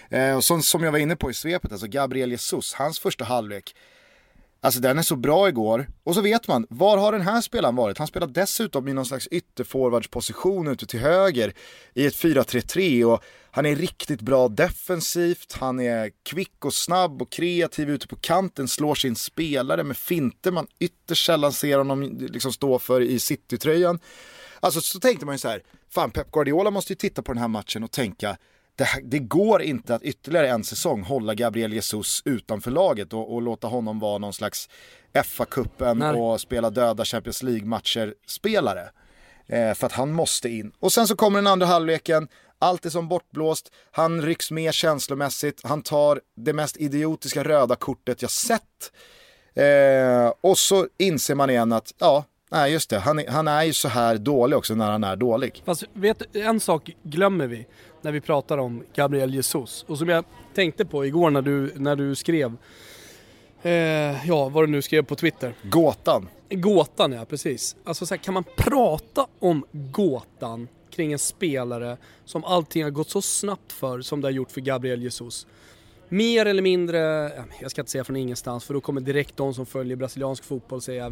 Eh, 0.10 0.36
och 0.36 0.44
som, 0.44 0.62
som 0.62 0.84
jag 0.84 0.92
var 0.92 1.00
inne 1.00 1.16
på 1.16 1.32
i 1.32 1.34
svepet, 1.34 1.72
alltså 1.72 1.88
Gabriel 1.88 2.32
Jesus, 2.32 2.74
hans 2.74 3.00
första 3.00 3.26
halvlek, 3.26 3.76
Alltså 4.66 4.80
den 4.80 4.98
är 4.98 5.02
så 5.02 5.16
bra 5.16 5.50
igår. 5.50 5.88
Och 6.04 6.16
så 6.16 6.22
vet 6.22 6.48
man, 6.48 6.68
var 6.70 6.98
har 6.98 7.12
den 7.12 7.22
här 7.22 7.42
spelaren 7.42 7.76
varit? 7.76 7.98
Han 7.98 8.08
spelar 8.08 8.28
dessutom 8.28 8.88
i 8.88 8.94
någon 8.94 9.06
slags 9.06 9.28
ytterforwardsposition 9.28 10.68
ute 10.68 10.86
till 10.86 11.00
höger 11.00 11.54
i 11.94 12.06
ett 12.06 12.16
4-3-3 12.16 13.04
och 13.04 13.24
han 13.52 13.66
är 13.66 13.76
riktigt 13.76 14.22
bra 14.22 14.48
defensivt, 14.48 15.54
han 15.54 15.80
är 15.80 16.12
kvick 16.24 16.66
och 16.66 16.74
snabb 16.74 17.22
och 17.22 17.32
kreativ 17.32 17.90
ute 17.90 18.08
på 18.08 18.16
kanten, 18.16 18.68
slår 18.68 18.96
sin 18.96 19.16
spelare 19.16 19.84
med 19.84 19.98
finter 19.98 20.52
man 20.52 20.68
ytterst 20.80 21.26
sällan 21.26 21.54
ser 21.54 21.78
honom 21.78 22.18
liksom 22.20 22.54
stå 22.54 22.80
för 22.80 23.02
i 23.02 23.20
citytröjan. 23.20 24.00
Alltså 24.60 24.82
så 24.82 25.00
tänkte 25.00 25.26
man 25.26 25.36
ju 25.36 25.40
så 25.40 25.48
här, 25.48 25.62
fan 25.90 26.12
Pep 26.12 26.32
Guardiola 26.32 26.72
måste 26.72 26.94
ju 26.94 26.98
titta 26.98 27.22
på 27.22 27.34
den 27.34 27.42
här 27.42 27.48
matchen 27.48 27.84
och 27.84 27.92
tänka, 27.92 28.38
det, 28.76 28.88
det, 29.04 29.20
går 29.20 29.62
inte 29.62 29.96
att 29.96 30.02
ytterligare 30.04 30.50
en 30.50 30.64
säsong 30.64 31.04
hålla 31.04 31.34
Gabriel 31.34 31.74
Jesus 31.74 32.22
utanför 32.26 32.72
laget 32.72 33.14
och, 33.14 33.34
och 33.34 33.42
låta 33.42 33.68
honom 33.68 34.00
vara 34.00 34.18
någon 34.18 34.34
slags 34.34 34.70
FA-cupen 35.14 36.16
och 36.16 36.42
spela 36.42 36.70
döda 36.70 37.06
Champions 37.06 37.44
League-matcher 37.44 38.14
spelare. 38.28 38.90
Eh, 39.48 39.74
för 39.74 39.86
att 39.86 39.94
han 39.94 40.12
måste 40.12 40.50
in. 40.50 40.72
Och 40.80 40.94
sen 40.94 41.08
så 41.08 41.16
kommer 41.16 41.40
den 41.40 41.48
andra 41.48 41.66
halvleken, 41.66 42.28
allt 42.60 42.86
är 42.86 42.90
som 42.90 43.08
bortblåst, 43.08 43.72
han 43.92 44.22
rycks 44.22 44.52
med 44.52 44.74
känslomässigt, 44.74 45.62
han 45.64 45.82
tar 45.82 46.22
det 46.36 46.54
mest 46.54 46.78
idiotiska 46.78 47.44
röda 47.44 47.76
kortet 47.76 48.22
jag 48.22 48.32
sett. 48.32 48.92
Eh, 49.54 50.34
och 50.42 50.58
så 50.58 50.88
inser 50.98 51.36
man 51.36 51.50
igen 51.50 51.74
att, 51.74 51.94
ja, 52.00 52.24
Nej 52.52 52.72
just 52.72 52.90
det, 52.90 53.00
han 53.00 53.20
är, 53.20 53.28
han 53.28 53.48
är 53.48 53.64
ju 53.64 53.74
så 53.74 53.88
här 53.88 54.18
dålig 54.18 54.58
också 54.58 54.76
när 54.76 54.92
han 54.92 55.04
är 55.04 55.16
dålig. 55.16 55.64
Fast 55.66 55.84
vet 55.94 56.36
en 56.36 56.60
sak 56.60 56.90
glömmer 57.04 57.48
vi 57.48 57.68
när 58.06 58.12
vi 58.12 58.22
pratar 58.22 58.58
om 58.58 58.84
Gabriel 58.96 59.34
Jesus. 59.34 59.86
Och 59.88 59.98
som 59.98 60.10
jag 60.10 60.26
tänkte 60.54 60.86
på 60.86 61.06
igår 61.06 61.30
när 61.30 61.42
du, 61.42 61.72
när 61.76 61.96
du 61.96 62.16
skrev, 62.16 62.58
eh, 63.62 64.28
ja 64.28 64.50
vad 64.50 64.64
du 64.64 64.68
nu 64.68 64.82
skrev 64.82 65.02
på 65.02 65.16
Twitter. 65.16 65.54
Gåtan. 65.64 66.28
Gåtan 66.50 67.12
ja, 67.12 67.26
precis. 67.26 67.76
Alltså 67.84 68.06
så 68.06 68.14
här, 68.14 68.24
kan 68.24 68.34
man 68.34 68.44
prata 68.58 69.28
om 69.40 69.66
gåtan 69.72 70.68
kring 70.90 71.14
en 71.14 71.20
spelare 71.20 71.98
som 72.26 72.44
allting 72.44 72.84
har 72.84 72.92
gått 72.92 73.10
så 73.10 73.22
snabbt 73.22 73.72
för 73.72 74.02
som 74.02 74.22
det 74.22 74.28
har 74.28 74.32
gjort 74.32 74.52
för 74.52 74.62
Gabriel 74.62 75.04
Jesus? 75.04 75.48
Mer 76.16 76.46
eller 76.46 76.62
mindre, 76.62 77.00
jag 77.62 77.72
ska 77.72 77.82
inte 77.82 77.92
säga 77.92 78.04
från 78.04 78.16
ingenstans 78.16 78.66
för 78.66 78.74
då 78.74 78.82
kommer 78.82 79.02
direkt 79.02 79.38
de 79.38 79.54
som 79.54 79.66
följer 79.66 79.96
brasiliansk 79.96 80.44
fotboll 80.44 80.82
säga 80.82 81.04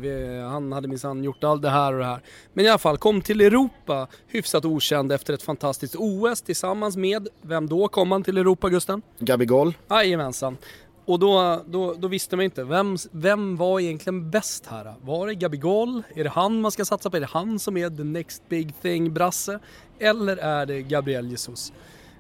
han 0.50 0.72
hade 0.72 0.88
minsann 0.88 1.24
gjort 1.24 1.44
allt 1.44 1.62
det 1.62 1.70
här 1.70 1.94
och 1.94 2.00
det 2.00 2.06
här. 2.06 2.22
Men 2.54 2.66
i 2.66 2.70
alla 2.70 2.78
fall, 2.78 2.98
kom 2.98 3.22
till 3.22 3.42
Europa 3.42 4.08
hyfsat 4.28 4.66
okänd 4.66 5.12
efter 5.12 5.34
ett 5.34 5.44
fantastiskt 5.44 5.96
OS 5.98 6.42
tillsammans 6.42 6.98
med, 6.98 7.28
vem 7.42 7.70
då 7.70 7.88
kom 7.88 8.12
han 8.12 8.24
till 8.24 8.38
Europa 8.38 8.70
Gusten? 8.70 9.02
Gabigol. 9.20 9.74
Jajamensan. 9.90 10.58
Och 11.06 11.20
då, 11.20 11.62
då, 11.66 11.94
då, 11.94 12.08
visste 12.08 12.36
man 12.36 12.46
inte, 12.46 12.64
vem, 12.64 12.98
vem 13.12 13.58
var 13.58 13.80
egentligen 13.80 14.32
bäst 14.32 14.66
här? 14.66 14.94
Var 15.02 15.28
det 15.28 15.36
Gabigol? 15.36 16.04
Är 16.16 16.24
det 16.24 16.30
han 16.30 16.62
man 16.62 16.72
ska 16.72 16.86
satsa 16.86 17.10
på? 17.10 17.18
Är 17.18 17.22
det 17.22 17.28
han 17.32 17.60
som 17.60 17.78
är 17.78 17.90
the 17.90 18.04
next 18.04 18.44
big 18.50 18.82
thing 18.82 19.14
brasse? 19.14 19.60
Eller 20.00 20.38
är 20.38 20.66
det 20.66 20.82
Gabriel 20.82 21.32
Jesus? 21.32 21.74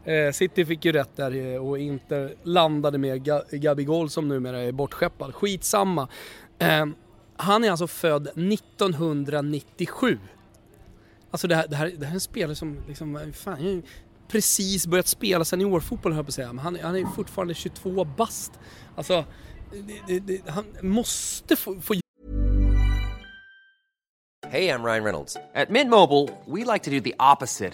Eh, 0.06 0.32
City 0.32 0.66
fick 0.66 0.86
ju 0.86 0.92
rätt 0.92 1.16
där 1.16 1.36
eh, 1.36 1.66
och 1.66 1.80
Inter 1.80 2.36
landade 2.44 2.98
med 2.98 3.24
Gabigol 3.52 4.10
som 4.10 4.28
numera 4.28 4.60
är 4.60 4.72
bortskeppad. 4.72 5.36
Skitsamma. 5.36 6.08
Eh, 6.60 6.86
han 7.38 7.64
är 7.64 7.72
alltså 7.72 7.88
född 7.88 8.28
1997. 8.28 10.20
Alltså 11.32 11.48
det 11.48 11.56
här, 11.56 11.68
det 11.68 11.76
här, 11.76 11.92
det 11.98 12.06
här 12.06 12.12
är 12.12 12.16
en 12.16 12.20
spelare 12.20 12.56
som 12.56 12.78
liksom, 12.88 13.16
eh, 13.16 13.32
fan, 13.32 13.84
precis 14.28 14.88
börjat 14.88 15.08
spela 15.08 15.46
seniorfotboll 15.46 16.12
höll 16.12 16.20
jag 16.20 16.26
på 16.26 16.30
att 16.30 16.34
säga. 16.34 16.54
Men 16.54 16.60
han, 16.60 16.78
han 16.82 16.96
är 16.96 17.06
fortfarande 17.06 17.54
22 17.54 18.06
bast. 18.06 18.52
Alltså, 18.96 19.26
det, 20.08 20.20
det, 20.20 20.42
han 20.48 20.66
måste 20.82 21.56
få, 21.56 21.82
få 21.82 21.94
Hej, 24.48 24.66
jag 24.66 24.86
Ryan 24.86 25.04
Reynolds. 25.04 25.38
På 25.54 25.66
Mint 25.70 25.90
Mobile, 25.90 26.38
we 26.46 26.74
like 26.74 26.86
to 26.86 26.92
do 26.92 27.00
the 27.00 27.14
opposite 27.34 27.74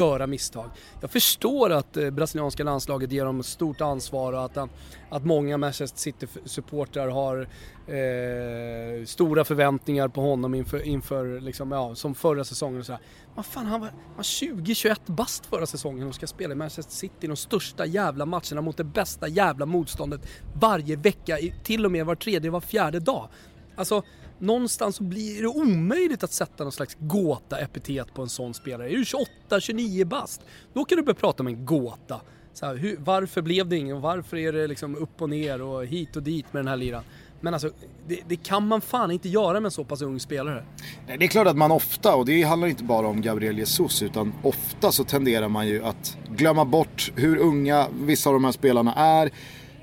göra 0.00 0.26
misstag. 0.26 0.70
Jag 1.00 1.10
förstår 1.10 1.70
att 1.70 1.96
eh, 1.96 2.10
brasilianska 2.10 2.64
landslaget 2.64 3.12
ger 3.12 3.24
dem 3.24 3.42
stort 3.42 3.80
ansvar 3.80 4.32
och 4.32 4.44
att, 4.44 4.56
eh, 4.56 4.66
att 5.10 5.24
många 5.24 5.58
Manchester 5.58 5.98
City-supportrar 5.98 7.08
har 7.08 7.48
eh, 7.86 9.04
stora 9.04 9.44
förväntningar 9.44 10.08
på 10.08 10.20
honom 10.20 10.54
inför, 10.54 10.82
inför 10.82 11.40
liksom, 11.40 11.72
ja, 11.72 11.94
som 11.94 12.14
förra 12.14 12.44
säsongen 12.44 12.80
och 12.80 12.86
sådär. 12.86 13.00
Men 13.34 13.44
fan, 13.44 13.66
han 13.66 13.80
var, 13.80 13.92
var 14.16 14.22
20-21 14.22 14.96
bast 15.06 15.46
förra 15.46 15.66
säsongen 15.66 16.08
och 16.08 16.14
ska 16.14 16.26
spela 16.26 16.52
i 16.52 16.56
Manchester 16.56 16.94
City 16.94 17.26
de 17.26 17.36
största 17.36 17.86
jävla 17.86 18.26
matcherna 18.26 18.60
mot 18.60 18.76
det 18.76 18.84
bästa 18.84 19.28
jävla 19.28 19.66
motståndet 19.66 20.20
varje 20.54 20.96
vecka, 20.96 21.38
till 21.64 21.84
och 21.84 21.92
med 21.92 22.06
var 22.06 22.14
tredje, 22.14 22.50
var 22.50 22.60
fjärde 22.60 23.00
dag. 23.00 23.28
Alltså, 23.76 24.02
någonstans 24.40 24.96
så 24.96 25.02
blir 25.02 25.42
det 25.42 25.48
omöjligt 25.48 26.24
att 26.24 26.32
sätta 26.32 26.64
någon 26.64 26.72
slags 26.72 26.96
gåta-epitet 27.00 28.14
på 28.14 28.22
en 28.22 28.28
sån 28.28 28.54
spelare. 28.54 28.90
Är 28.90 28.96
du 28.96 29.04
28, 29.04 29.60
29 29.60 30.04
bast, 30.04 30.40
då 30.72 30.84
kan 30.84 30.96
du 30.96 31.02
börja 31.02 31.14
prata 31.14 31.42
om 31.42 31.46
en 31.46 31.64
gåta. 31.64 32.20
Så 32.52 32.66
här, 32.66 32.76
hur, 32.76 32.96
varför 32.98 33.42
blev 33.42 33.68
det 33.68 33.76
ingen? 33.76 34.00
Varför 34.00 34.36
är 34.36 34.52
det 34.52 34.66
liksom 34.66 34.96
upp 34.96 35.22
och 35.22 35.30
ner 35.30 35.62
och 35.62 35.86
hit 35.86 36.16
och 36.16 36.22
dit 36.22 36.52
med 36.52 36.60
den 36.60 36.68
här 36.68 36.76
liran? 36.76 37.02
Men 37.40 37.54
alltså, 37.54 37.70
det, 38.06 38.20
det, 38.28 38.36
kan 38.36 38.68
man 38.68 38.80
fan 38.80 39.10
inte 39.10 39.28
göra 39.28 39.52
med 39.52 39.64
en 39.64 39.70
så 39.70 39.84
pass 39.84 40.02
ung 40.02 40.20
spelare. 40.20 40.64
Nej, 41.06 41.18
det 41.18 41.24
är 41.24 41.28
klart 41.28 41.46
att 41.46 41.56
man 41.56 41.70
ofta, 41.70 42.14
och 42.14 42.26
det 42.26 42.42
handlar 42.42 42.68
inte 42.68 42.84
bara 42.84 43.06
om 43.06 43.22
Gabriel 43.22 43.58
Jesus, 43.58 44.02
utan 44.02 44.32
ofta 44.42 44.92
så 44.92 45.04
tenderar 45.04 45.48
man 45.48 45.68
ju 45.68 45.84
att 45.84 46.16
glömma 46.28 46.64
bort 46.64 47.12
hur 47.16 47.36
unga 47.36 47.86
vissa 48.00 48.30
av 48.30 48.34
de 48.34 48.44
här 48.44 48.52
spelarna 48.52 48.94
är, 48.94 49.30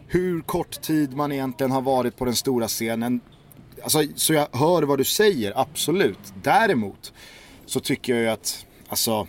hur 0.07 0.41
kort 0.41 0.81
tid 0.81 1.15
man 1.15 1.31
egentligen 1.31 1.71
har 1.71 1.81
varit 1.81 2.17
på 2.17 2.25
den 2.25 2.35
stora 2.35 2.67
scenen. 2.67 3.21
Alltså, 3.87 4.03
så 4.15 4.33
jag 4.33 4.47
hör 4.51 4.83
vad 4.83 4.97
du 4.97 5.03
säger, 5.03 5.53
absolut. 5.55 6.19
Däremot 6.43 7.13
så 7.65 7.79
tycker 7.79 8.13
jag 8.13 8.21
ju 8.21 8.29
att, 8.29 8.65
alltså, 8.89 9.27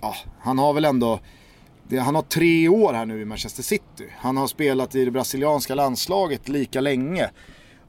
ja, 0.00 0.14
han 0.40 0.58
har 0.58 0.72
väl 0.72 0.84
ändå, 0.84 1.20
han 2.00 2.14
har 2.14 2.22
tre 2.22 2.68
år 2.68 2.92
här 2.92 3.06
nu 3.06 3.20
i 3.20 3.24
Manchester 3.24 3.62
City. 3.62 4.08
Han 4.16 4.36
har 4.36 4.46
spelat 4.46 4.94
i 4.94 5.04
det 5.04 5.10
brasilianska 5.10 5.74
landslaget 5.74 6.48
lika 6.48 6.80
länge. 6.80 7.30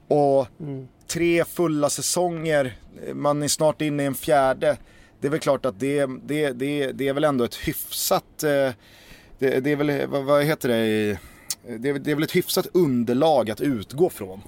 Och 0.08 0.48
mm. 0.60 0.88
tre 1.08 1.46
fulla 1.46 1.90
säsonger, 1.90 2.78
man 3.14 3.44
är 3.44 3.48
snart 3.48 3.82
inne 3.82 4.04
i 4.04 4.06
en 4.06 4.16
fjärde. 4.16 4.78
Det 5.22 5.28
är 5.28 5.32
väl 5.32 5.40
klart 5.40 5.66
att 5.66 5.80
det, 5.80 6.06
det, 6.24 6.52
det, 6.52 6.92
det 6.92 7.08
är 7.08 7.14
väl 7.14 7.24
ändå 7.24 7.44
ett 7.44 7.56
hyfsat, 7.56 8.44
eh, 8.44 8.72
det, 9.40 9.60
det 9.60 9.72
är 9.72 9.76
väl, 9.76 10.08
vad, 10.08 10.24
vad 10.24 10.44
heter 10.44 10.70
det, 10.70 11.18
det 11.78 11.90
är, 11.90 12.00
det 12.00 12.12
är 12.12 12.16
väl 12.16 12.24
ett 12.24 12.36
hyfsat 12.36 12.68
underlag 12.74 13.50
att 13.50 13.62
utgå 13.62 14.10
från 14.10 14.42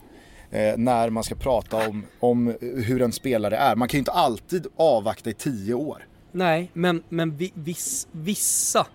eh, 0.51 0.77
när 0.77 1.09
man 1.09 1.23
ska 1.23 1.35
prata 1.35 1.89
om, 1.89 2.03
om 2.19 2.55
hur 2.61 3.01
en 3.01 3.11
spelare 3.11 3.57
är. 3.57 3.75
Man 3.75 3.87
kan 3.87 3.97
ju 3.97 3.99
inte 3.99 4.11
alltid 4.11 4.67
avvakta 4.75 5.29
i 5.29 5.33
tio 5.33 5.73
år. 5.73 6.05
Nej, 6.31 6.71
men, 6.73 7.03
men 7.09 7.37
viss, 7.53 8.07
vissa 8.11 8.87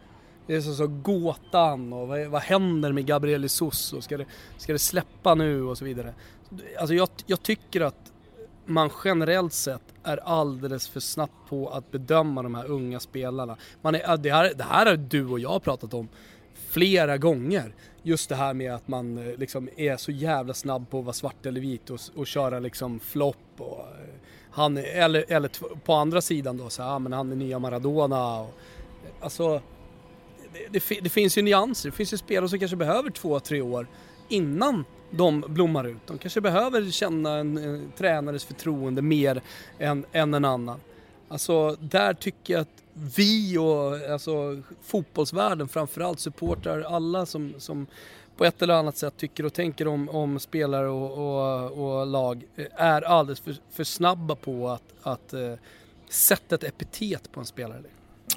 det 0.47 0.55
är 0.55 0.61
så, 0.61 0.75
så 0.75 0.87
gåtan 0.87 1.93
och 1.93 2.09
vad, 2.09 2.27
vad 2.27 2.43
händer 2.43 2.93
med 2.93 3.07
Gabriel 3.07 3.43
Jesus 3.43 3.93
och 3.93 4.05
ska 4.05 4.17
det, 4.17 4.27
ska 4.57 4.73
det 4.73 4.79
släppa 4.79 5.35
nu 5.35 5.63
och 5.63 5.79
så 5.79 5.85
vidare. 5.85 6.15
Alltså 6.79 6.95
jag, 6.95 7.09
jag 7.27 7.43
tycker 7.43 7.81
att 7.81 8.13
man 8.67 8.91
generellt 9.05 9.53
sett 9.53 9.83
är 10.03 10.17
alldeles 10.17 10.89
för 10.89 11.01
snabbt 11.01 11.49
på 11.49 11.69
att 11.69 11.91
bedöma 11.91 12.43
de 12.43 12.55
här 12.55 12.67
unga 12.67 13.01
spelarna. 13.01 13.57
Man 13.83 13.95
är, 13.95 14.17
det, 14.17 14.31
här, 14.31 14.53
det 14.57 14.65
här 14.65 14.87
har 14.87 14.97
du 14.97 15.27
och 15.27 15.41
jag 15.41 15.63
pratat 15.63 15.95
om 15.95 16.09
flera 16.69 17.19
gånger. 17.19 17.75
Just 18.07 18.29
det 18.29 18.35
här 18.35 18.55
med 18.55 18.75
att 18.75 18.89
man 18.89 19.19
eh, 19.19 19.37
liksom 19.39 19.69
är 19.77 19.97
så 19.97 20.11
jävla 20.11 20.55
snabb 20.55 20.91
på 20.91 20.99
att 20.99 21.05
vara 21.05 21.13
svart 21.13 21.47
eller 21.47 21.61
vit 21.61 21.91
och, 21.91 22.01
och 22.15 22.27
köra 22.27 22.59
liksom 22.59 23.01
flopp 23.01 23.37
och 23.59 23.79
eh, 23.79 24.15
han, 24.51 24.77
eller, 24.77 25.25
eller 25.29 25.51
på 25.85 25.93
andra 25.93 26.21
sidan 26.21 26.57
då 26.57 26.71
så 26.71 26.83
här, 26.83 26.99
men 26.99 27.13
han 27.13 27.33
är 27.33 27.37
nya 27.37 27.59
Maradona 27.59 28.41
och, 28.41 28.49
eh, 28.49 29.11
alltså 29.21 29.61
det, 30.53 30.69
det, 30.89 31.01
det, 31.01 31.09
finns 31.09 31.39
ju 31.39 31.43
nyanser, 31.43 31.91
det 31.91 31.97
finns 31.97 32.13
ju 32.13 32.17
spelare 32.17 32.49
som 32.49 32.59
kanske 32.59 32.77
behöver 32.77 33.11
två, 33.11 33.41
tre 33.41 33.61
år 33.61 33.87
innan 34.29 34.85
de 35.11 35.45
blommar 35.49 35.87
ut. 35.89 36.07
De 36.07 36.19
kanske 36.19 36.41
behöver 36.41 36.91
känna 36.91 37.37
en, 37.37 37.59
en 37.59 37.93
tränares 37.97 38.45
förtroende 38.45 39.03
mer 39.03 39.43
än, 39.79 40.07
än 40.13 40.35
en 40.35 40.45
annan. 40.45 40.81
Alltså 41.29 41.77
där 41.81 42.15
tycker 42.15 42.55
jag 42.55 42.61
att 42.61 42.84
vi 43.17 43.59
och 43.59 44.11
alltså, 44.11 44.63
fotbollsvärlden 44.83 45.69
framförallt, 45.69 46.21
supportrar, 46.21 46.81
alla 46.81 47.27
som, 47.27 47.55
som 47.59 47.87
på 48.37 48.45
ett 48.45 48.63
eller 48.63 48.75
annat 48.75 48.97
sätt 48.97 49.17
tycker 49.17 49.47
och 49.47 49.53
tänker 49.53 49.89
om, 49.89 50.09
om 50.09 50.39
spelare 50.39 50.89
och, 50.89 51.13
och, 51.13 52.01
och 52.01 52.07
lag 52.07 52.47
är 52.77 53.03
alldeles 53.03 53.41
för, 53.41 53.57
för 53.71 53.85
snabba 53.85 54.35
på 54.35 54.69
att, 54.69 54.83
att 55.03 55.35
uh, 55.35 55.55
sätta 56.09 56.55
ett 56.55 56.65
epitet 56.65 57.33
på 57.33 57.41
en 57.41 57.47
spelare. 57.47 57.83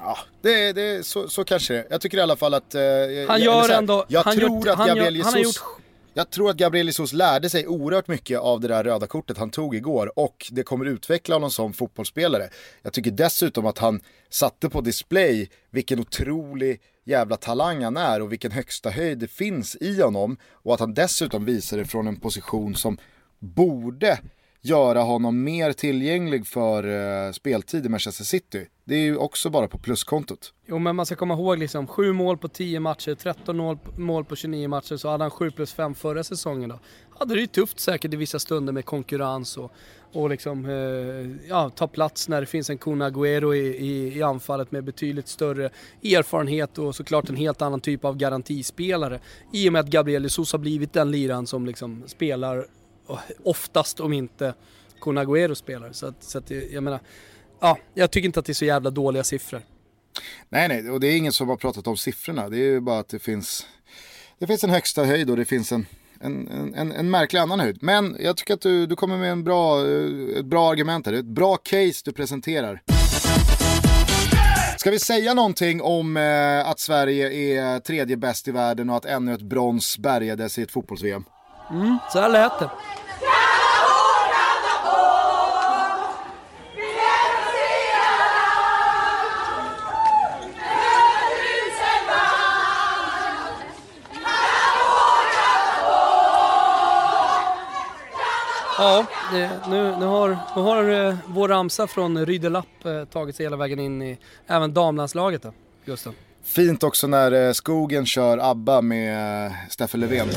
Ja, 0.00 0.18
det, 0.40 0.72
det, 0.72 1.06
så, 1.06 1.28
så 1.28 1.44
kanske 1.44 1.74
det 1.74 1.86
Jag 1.90 2.00
tycker 2.00 2.18
i 2.18 2.20
alla 2.20 2.36
fall 2.36 2.54
att... 2.54 2.74
Uh, 2.74 2.80
han 3.28 3.40
gör 3.40 3.68
här, 3.68 3.78
ändå... 3.78 4.04
Jag 4.08 4.24
tror 4.24 4.66
gör, 4.66 4.72
att 4.72 4.86
Gabriel 4.88 5.16
Jesus... 5.16 5.24
Han 5.24 5.34
har 5.34 5.40
gjort 5.40 5.80
jag 6.14 6.30
tror 6.30 6.50
att 6.50 6.56
Gabriel 6.56 6.86
Jesus 6.86 7.12
lärde 7.12 7.50
sig 7.50 7.66
oerhört 7.66 8.08
mycket 8.08 8.38
av 8.38 8.60
det 8.60 8.68
där 8.68 8.84
röda 8.84 9.06
kortet 9.06 9.38
han 9.38 9.50
tog 9.50 9.74
igår 9.74 10.18
och 10.18 10.46
det 10.50 10.62
kommer 10.62 10.84
utveckla 10.84 11.34
honom 11.34 11.50
som 11.50 11.72
fotbollsspelare. 11.72 12.48
Jag 12.82 12.92
tycker 12.92 13.10
dessutom 13.10 13.66
att 13.66 13.78
han 13.78 14.00
satte 14.30 14.68
på 14.68 14.80
display 14.80 15.48
vilken 15.70 16.00
otrolig 16.00 16.80
jävla 17.04 17.36
talang 17.36 17.84
han 17.84 17.96
är 17.96 18.22
och 18.22 18.32
vilken 18.32 18.52
högsta 18.52 18.90
höjd 18.90 19.18
det 19.18 19.28
finns 19.28 19.76
i 19.76 20.02
honom 20.02 20.36
och 20.50 20.74
att 20.74 20.80
han 20.80 20.94
dessutom 20.94 21.44
visar 21.44 21.76
det 21.76 21.84
från 21.84 22.06
en 22.06 22.20
position 22.20 22.74
som 22.74 22.98
borde 23.38 24.18
göra 24.60 25.00
honom 25.00 25.44
mer 25.44 25.72
tillgänglig 25.72 26.46
för 26.46 26.84
eh, 27.26 27.32
speltid 27.32 27.86
i 27.86 27.88
Manchester 27.88 28.24
City. 28.24 28.66
Det 28.84 28.94
är 28.94 29.00
ju 29.00 29.16
också 29.16 29.50
bara 29.50 29.68
på 29.68 29.78
pluskontot. 29.78 30.52
Jo 30.66 30.78
men 30.78 30.96
man 30.96 31.06
ska 31.06 31.16
komma 31.16 31.34
ihåg 31.34 31.58
liksom 31.58 31.86
7 31.86 32.12
mål 32.12 32.38
på 32.38 32.48
10 32.48 32.80
matcher, 32.80 33.14
13 33.14 33.78
mål 33.96 34.24
på 34.24 34.36
29 34.36 34.68
matcher 34.68 34.96
så 34.96 35.08
hade 35.08 35.24
han 35.24 35.30
7 35.30 35.50
plus 35.50 35.72
5 35.72 35.94
förra 35.94 36.24
säsongen 36.24 36.68
då. 36.68 36.78
Hade 37.18 37.34
det 37.34 37.40
ju 37.40 37.46
tufft 37.46 37.80
säkert 37.80 38.14
i 38.14 38.16
vissa 38.16 38.38
stunder 38.38 38.72
med 38.72 38.84
konkurrens 38.84 39.56
och, 39.56 39.72
och 40.12 40.30
liksom 40.30 40.64
eh, 40.64 41.48
ja, 41.48 41.70
ta 41.70 41.88
plats 41.88 42.28
när 42.28 42.40
det 42.40 42.46
finns 42.46 42.70
en 42.70 42.78
Kun 42.78 43.02
Agüero 43.02 43.54
i, 43.54 43.58
i, 43.58 44.18
i, 44.18 44.22
anfallet 44.22 44.72
med 44.72 44.84
betydligt 44.84 45.28
större 45.28 45.70
erfarenhet 46.02 46.78
och 46.78 46.94
såklart 46.94 47.28
en 47.28 47.36
helt 47.36 47.62
annan 47.62 47.80
typ 47.80 48.04
av 48.04 48.16
garantispelare. 48.16 49.20
I 49.52 49.68
och 49.68 49.72
med 49.72 49.80
att 49.80 49.86
Gabriel 49.86 50.22
Jesus 50.22 50.52
har 50.52 50.58
blivit 50.58 50.92
den 50.92 51.10
liran 51.10 51.46
som 51.46 51.66
liksom 51.66 52.02
spelar 52.06 52.66
oftast 53.42 54.00
om 54.00 54.12
inte 54.12 54.54
Kun 55.00 55.18
Agüero 55.18 55.54
spelar. 55.54 55.92
Så 55.92 56.06
att, 56.06 56.22
så 56.22 56.38
att 56.38 56.50
jag 56.50 56.82
menar, 56.82 57.00
ja, 57.60 57.78
jag 57.94 58.10
tycker 58.10 58.26
inte 58.26 58.40
att 58.40 58.46
det 58.46 58.52
är 58.52 58.54
så 58.54 58.64
jävla 58.64 58.90
dåliga 58.90 59.24
siffror. 59.24 59.62
Nej, 60.48 60.68
nej, 60.68 60.90
och 60.90 61.00
det 61.00 61.06
är 61.06 61.16
ingen 61.16 61.32
som 61.32 61.48
har 61.48 61.56
pratat 61.56 61.86
om 61.86 61.96
siffrorna. 61.96 62.48
Det 62.48 62.56
är 62.56 62.70
ju 62.70 62.80
bara 62.80 62.98
att 62.98 63.08
det 63.08 63.18
finns, 63.18 63.66
det 64.38 64.46
finns 64.46 64.64
en 64.64 64.70
högsta 64.70 65.04
höjd 65.04 65.30
och 65.30 65.36
det 65.36 65.44
finns 65.44 65.72
en, 65.72 65.86
en, 66.20 66.74
en, 66.74 66.92
en 66.92 67.10
märklig 67.10 67.40
annan 67.40 67.60
höjd. 67.60 67.78
Men 67.80 68.16
jag 68.20 68.36
tycker 68.36 68.54
att 68.54 68.60
du, 68.60 68.86
du 68.86 68.96
kommer 68.96 69.16
med 69.16 69.32
en 69.32 69.44
bra, 69.44 69.86
ett 70.36 70.46
bra 70.46 70.70
argument 70.70 71.06
här. 71.06 71.12
Det 71.12 71.18
är 71.18 71.20
ett 71.20 71.26
bra 71.26 71.56
case 71.56 72.02
du 72.04 72.12
presenterar. 72.12 72.82
Ska 74.78 74.90
vi 74.90 74.98
säga 74.98 75.34
någonting 75.34 75.82
om 75.82 76.16
eh, 76.16 76.68
att 76.68 76.80
Sverige 76.80 77.32
är 77.32 77.80
tredje 77.80 78.16
bäst 78.16 78.48
i 78.48 78.50
världen 78.50 78.90
och 78.90 78.96
att 78.96 79.04
ännu 79.04 79.34
ett 79.34 79.42
brons 79.42 79.98
bärgades 79.98 80.58
i 80.58 80.62
ett 80.62 80.70
fotbolls-VM? 80.70 81.24
Mm, 81.70 81.98
så 82.12 82.20
här 82.20 82.28
lät 82.28 82.58
det. 82.58 82.70
Ja, 98.78 99.06
det, 99.32 99.50
nu, 99.68 99.96
nu 99.98 100.06
har, 100.06 100.28
nu 100.56 100.62
har 100.62 101.06
eh, 101.08 101.16
vår 101.26 101.48
ramsa 101.48 101.86
från 101.86 102.26
Rydelapp 102.26 102.84
eh, 102.84 103.04
tagit 103.04 103.36
sig 103.36 103.46
hela 103.46 103.56
vägen 103.56 103.78
in 103.78 104.02
i 104.02 104.18
även 104.46 104.74
damlandslaget 104.74 105.42
då, 105.42 105.52
Gustav. 105.84 106.14
Fint 106.44 106.82
också 106.82 107.06
när 107.06 107.32
eh, 107.32 107.52
Skogen 107.52 108.06
kör 108.06 108.38
ABBA 108.50 108.80
med 108.80 109.46
eh, 109.46 109.52
Steffe 109.70 109.96
Löfven. 109.96 110.28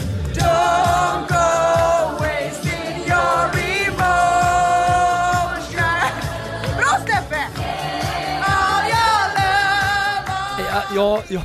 Bra 6.77 6.97
Steffe! 7.03 7.47
Ja, 10.95 11.23
ja, 11.29 11.41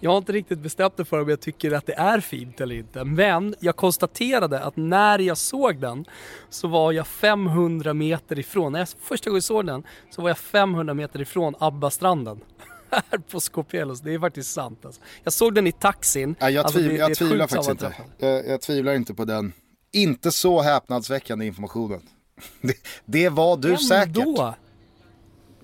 jag 0.00 0.10
har 0.10 0.18
inte 0.18 0.32
riktigt 0.32 0.58
bestämt 0.58 0.98
mig 0.98 1.04
för 1.06 1.22
om 1.22 1.28
jag 1.28 1.40
tycker 1.40 1.72
att 1.72 1.86
det 1.86 1.94
är 1.94 2.20
fint 2.20 2.60
eller 2.60 2.74
inte. 2.74 3.04
Men 3.04 3.54
jag 3.60 3.76
konstaterade 3.76 4.60
att 4.60 4.76
när 4.76 5.18
jag 5.18 5.38
såg 5.38 5.80
den 5.80 6.04
så 6.50 6.68
var 6.68 6.92
jag 6.92 7.06
500 7.06 7.94
meter 7.94 8.38
ifrån, 8.38 8.72
när 8.72 8.78
jag 8.78 8.88
första 8.88 9.30
gången 9.30 9.42
såg 9.42 9.66
den 9.66 9.82
så 10.10 10.22
var 10.22 10.30
jag 10.30 10.38
500 10.38 10.94
meter 10.94 11.20
ifrån 11.20 11.54
Abbastranden. 11.58 12.40
Här 12.90 13.18
på 13.18 13.40
Skopelos, 13.40 14.00
det 14.00 14.14
är 14.14 14.18
faktiskt 14.18 14.52
sant 14.52 14.84
alltså. 14.84 15.00
Jag 15.22 15.32
såg 15.32 15.54
den 15.54 15.66
i 15.66 15.72
taxin. 15.72 16.36
Ja, 16.38 16.50
jag, 16.50 16.64
alltså, 16.64 16.78
det, 16.78 16.94
jag 16.94 17.10
det 17.10 17.14
tvivlar 17.14 17.46
faktiskt 17.46 17.70
inte. 17.70 17.94
Jag, 18.18 18.48
jag, 18.48 18.60
tvivlar 18.60 18.94
inte 18.94 19.14
på 19.14 19.24
den, 19.24 19.52
inte 19.92 20.32
så 20.32 20.62
häpnadsväckande 20.62 21.46
informationen. 21.46 22.00
Det, 22.60 22.76
det 23.04 23.28
var 23.28 23.56
du 23.56 23.68
Ändå. 23.68 23.80
säkert. 23.82 24.56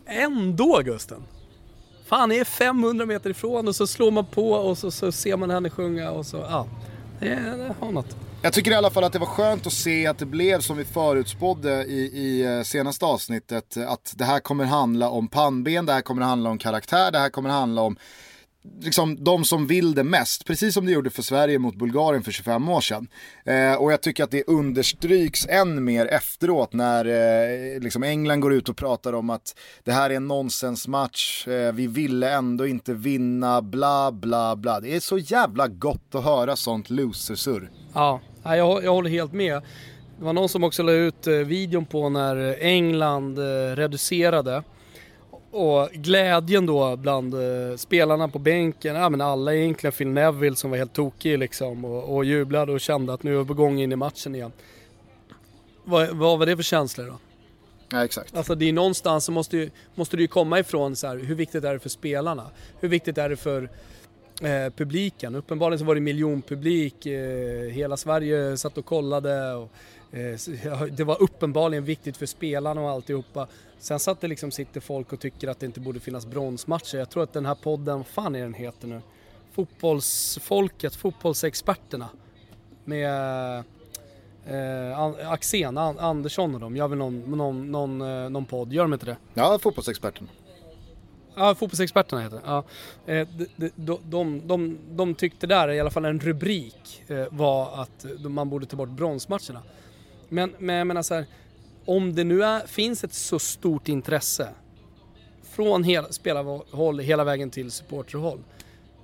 Ändå 0.07 0.83
Gusten. 0.85 1.23
Fan, 2.13 2.33
är 2.33 2.45
500 2.45 3.07
meter 3.07 3.31
ifrån 3.31 3.69
och 3.69 3.77
så 3.77 3.87
slår 3.87 4.11
man 4.11 4.27
på 4.27 4.53
och 4.53 4.79
så, 4.79 4.91
så 4.91 5.13
ser 5.13 5.37
man 5.37 5.51
henne 5.51 5.71
sjunga 5.71 6.11
och 6.11 6.27
så, 6.27 6.37
ja. 6.37 6.67
Det, 7.21 7.29
det 7.29 7.75
har 7.81 7.93
något. 7.93 8.17
Jag 8.43 8.53
tycker 8.53 8.71
i 8.71 8.75
alla 8.75 8.91
fall 8.91 9.05
att 9.05 9.13
det 9.13 9.19
var 9.19 9.27
skönt 9.27 9.67
att 9.67 9.73
se 9.73 10.07
att 10.07 10.19
det 10.19 10.27
blev 10.27 10.61
som 10.61 10.77
vi 10.77 10.85
förutspådde 10.85 11.85
i, 11.85 12.01
i 12.01 12.43
eh, 12.43 12.63
senaste 12.63 13.05
avsnittet. 13.05 13.77
Att 13.77 14.15
det 14.17 14.25
här 14.25 14.41
kommer 14.41 14.65
handla 14.65 15.11
om 15.11 15.29
pannben, 15.29 15.87
det 15.87 15.93
här 15.93 16.01
kommer 16.01 16.23
handla 16.23 16.51
om 16.51 16.59
karaktär, 16.59 17.11
det 17.11 17.19
här 17.19 17.31
kommer 17.31 17.51
handla 17.51 17.83
om 17.83 17.97
liksom 18.81 19.25
de 19.25 19.45
som 19.45 19.67
vill 19.67 19.95
det 19.95 20.05
mest, 20.05 20.47
precis 20.47 20.75
som 20.75 20.87
det 20.87 20.93
gjorde 20.93 21.11
för 21.11 21.23
Sverige 21.23 21.59
mot 21.59 21.77
Bulgarien 21.77 22.23
för 22.23 22.33
25 22.33 22.69
år 22.69 22.81
sedan. 22.81 23.09
Eh, 23.45 23.75
och 23.75 23.93
jag 23.93 24.01
tycker 24.01 24.25
att 24.25 24.31
det 24.31 24.45
understryks 24.47 25.47
än 25.49 25.85
mer 25.85 26.07
efteråt 26.07 26.73
när 26.73 27.05
eh, 27.05 27.81
liksom 27.81 28.03
England 28.03 28.41
går 28.41 28.53
ut 28.53 28.69
och 28.69 28.77
pratar 28.77 29.13
om 29.13 29.31
att 29.31 29.57
det 29.85 29.93
här 29.93 30.11
är 30.11 30.15
en 30.15 30.29
nonsensmatch, 30.29 31.49
eh, 31.49 31.73
vi 31.73 31.87
ville 31.87 32.31
ändå 32.31 32.67
inte 32.67 32.95
vinna, 32.95 33.63
bla 33.63 34.13
bla 34.13 34.57
bla. 34.57 34.81
Det 34.81 34.97
är 34.97 35.01
så 35.01 35.19
jävla 35.19 35.69
gott 35.69 36.15
att 36.15 36.25
höra 36.25 36.57
sånt 36.57 36.91
losersurr. 36.91 37.71
Ja, 37.95 38.21
jag, 38.45 38.85
jag 38.85 38.93
håller 38.93 39.11
helt 39.11 39.33
med. 39.33 39.63
Det 40.19 40.25
var 40.25 40.33
någon 40.33 40.49
som 40.49 40.65
också 40.65 40.83
la 40.83 40.93
ut 40.93 41.27
eh, 41.27 41.35
videon 41.35 41.87
på 41.87 42.09
när 42.09 42.63
England 42.63 43.39
eh, 43.39 43.77
reducerade 43.77 44.63
och 45.53 45.89
glädjen 45.93 46.67
då 46.67 46.97
bland 46.97 47.35
uh, 47.35 47.77
spelarna 47.77 48.29
på 48.29 48.39
bänken, 48.39 48.97
ja 48.97 49.09
men 49.09 49.21
alla 49.21 49.55
egentligen 49.55 49.93
Phil 49.93 50.09
Neville 50.09 50.57
som 50.57 50.71
var 50.71 50.79
helt 50.79 50.93
tokig 50.93 51.39
liksom 51.39 51.85
och, 51.85 52.17
och 52.17 52.25
jublade 52.25 52.73
och 52.73 52.81
kände 52.81 53.13
att 53.13 53.23
nu 53.23 53.35
är 53.35 53.39
vi 53.39 53.45
på 53.45 53.55
gång 53.55 53.81
in 53.81 53.93
i 53.93 53.97
matchen 53.97 54.35
igen. 54.35 54.53
Vad, 55.85 56.09
vad 56.09 56.39
var 56.39 56.47
det 56.47 56.57
för 56.57 56.63
känslor 56.63 57.07
då? 57.07 57.19
Ja, 57.93 58.05
exakt. 58.05 58.37
Alltså 58.37 58.55
det 58.55 58.69
är 58.69 58.73
någonstans 58.73 59.25
så 59.25 59.33
måste, 59.33 59.57
ju, 59.57 59.71
måste 59.95 60.17
det 60.17 60.23
ju 60.23 60.29
komma 60.29 60.59
ifrån 60.59 60.97
så 60.97 61.07
här, 61.07 61.17
hur 61.17 61.35
viktigt 61.35 61.65
är 61.65 61.73
det 61.73 61.79
för 61.79 61.89
spelarna? 61.89 62.47
Hur 62.81 62.89
viktigt 62.89 63.19
är 63.19 63.29
det 63.29 63.37
för 63.37 63.63
eh, 64.43 64.73
publiken? 64.77 65.35
Uppenbarligen 65.35 65.79
så 65.79 65.85
var 65.85 65.95
det 65.95 66.01
miljonpublik, 66.01 67.07
eh, 67.07 67.71
hela 67.71 67.97
Sverige 67.97 68.57
satt 68.57 68.79
och 68.79 68.85
kollade 68.85 69.53
och 69.55 69.71
eh, 70.13 70.83
det 70.91 71.05
var 71.05 71.23
uppenbarligen 71.23 71.85
viktigt 71.85 72.17
för 72.17 72.27
spelarna 72.27 72.81
och 72.81 72.91
alltihopa. 72.91 73.49
Sen 73.83 73.99
satt 73.99 74.21
det 74.21 74.29
liksom 74.29 74.51
sitter 74.51 74.81
folk 74.81 75.13
och 75.13 75.21
tycker 75.21 75.49
att 75.49 75.61
det 75.61 75.67
inte 75.67 75.81
borde 75.81 76.01
finnas 76.01 76.27
bronsmatcher. 76.27 76.99
Jag 76.99 77.11
tror 77.11 77.23
att 77.23 77.33
den 77.33 77.47
här 77.47 77.55
podden, 77.55 77.97
vad 77.97 78.07
fan 78.07 78.35
är 78.35 78.43
den 78.43 78.55
heter 78.55 78.89
nu? 78.89 79.01
Fotbollsfolket, 79.53 80.97
fotbollsexperterna. 80.97 82.09
Med 82.85 83.65
eh, 84.47 85.31
Axén, 85.33 85.79
Andersson 85.79 86.55
och 86.55 86.61
dem, 86.61 86.77
gör 86.77 86.89
väl 86.89 86.99
någon, 86.99 87.21
någon, 87.21 87.71
någon, 87.71 88.01
eh, 88.01 88.31
någon 88.31 88.45
podd, 88.45 88.73
gör 88.73 88.83
de 88.83 88.93
inte 88.93 89.07
det? 89.07 89.17
Ja, 89.35 89.59
fotbollsexperterna. 89.63 90.29
Ja, 91.35 91.55
fotbollsexperterna 91.55 92.23
heter 92.23 92.37
det. 92.37 92.43
Ja. 92.47 92.65
Eh, 93.07 93.29
de, 93.57 93.71
de, 93.77 94.01
de, 94.05 94.47
de, 94.47 94.79
de 94.91 95.15
tyckte 95.15 95.47
där, 95.47 95.69
i 95.71 95.81
alla 95.81 95.91
fall 95.91 96.05
en 96.05 96.21
rubrik, 96.21 97.03
eh, 97.07 97.27
var 97.31 97.83
att 97.83 98.07
man 98.19 98.51
borde 98.51 98.67
ta 98.67 98.77
bort 98.77 98.89
bronsmatcherna. 98.89 99.63
Men, 100.29 100.55
men 100.59 100.77
jag 100.77 100.87
menar 100.87 101.03
så 101.03 101.15
här, 101.15 101.27
om 101.85 102.15
det 102.15 102.25
nu 102.25 102.45
är, 102.45 102.67
finns 102.67 103.05
ett 103.05 103.15
så 103.15 103.39
stort 103.39 103.89
intresse 103.89 104.49
från 105.51 105.85
hela, 105.85 106.13
spelarhåll 106.13 106.99
hela 106.99 107.25
vägen 107.25 107.51
till 107.51 107.71
supporterhåll. 107.71 108.41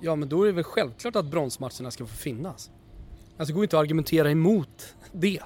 Ja 0.01 0.17
men 0.17 0.29
då 0.29 0.43
är 0.43 0.47
det 0.47 0.53
väl 0.53 0.65
självklart 0.65 1.17
att 1.17 1.27
bronsmatcherna 1.27 1.91
ska 1.91 2.07
få 2.07 2.17
finnas. 2.17 2.71
Alltså 3.39 3.53
det 3.53 3.53
går 3.53 3.65
inte 3.65 3.77
att 3.77 3.81
argumentera 3.81 4.31
emot 4.31 4.95
det. 5.13 5.41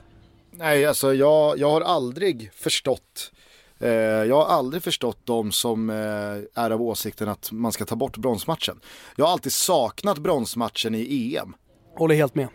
Nej 0.50 0.86
alltså 0.86 1.14
jag, 1.14 1.58
jag 1.58 1.70
har 1.70 1.80
aldrig 1.80 2.52
förstått 2.52 3.32
eh, 3.78 3.90
jag 3.90 4.36
har 4.36 4.46
aldrig 4.46 4.82
förstått 4.82 5.18
de 5.24 5.52
som 5.52 5.90
eh, 5.90 6.62
är 6.62 6.70
av 6.70 6.82
åsikten 6.82 7.28
att 7.28 7.52
man 7.52 7.72
ska 7.72 7.84
ta 7.84 7.96
bort 7.96 8.16
bronsmatchen. 8.16 8.80
Jag 9.16 9.24
har 9.24 9.32
alltid 9.32 9.52
saknat 9.52 10.18
bronsmatchen 10.18 10.94
i 10.94 11.36
EM. 11.36 11.54
Håller 11.96 12.14
helt 12.14 12.34
med. 12.34 12.48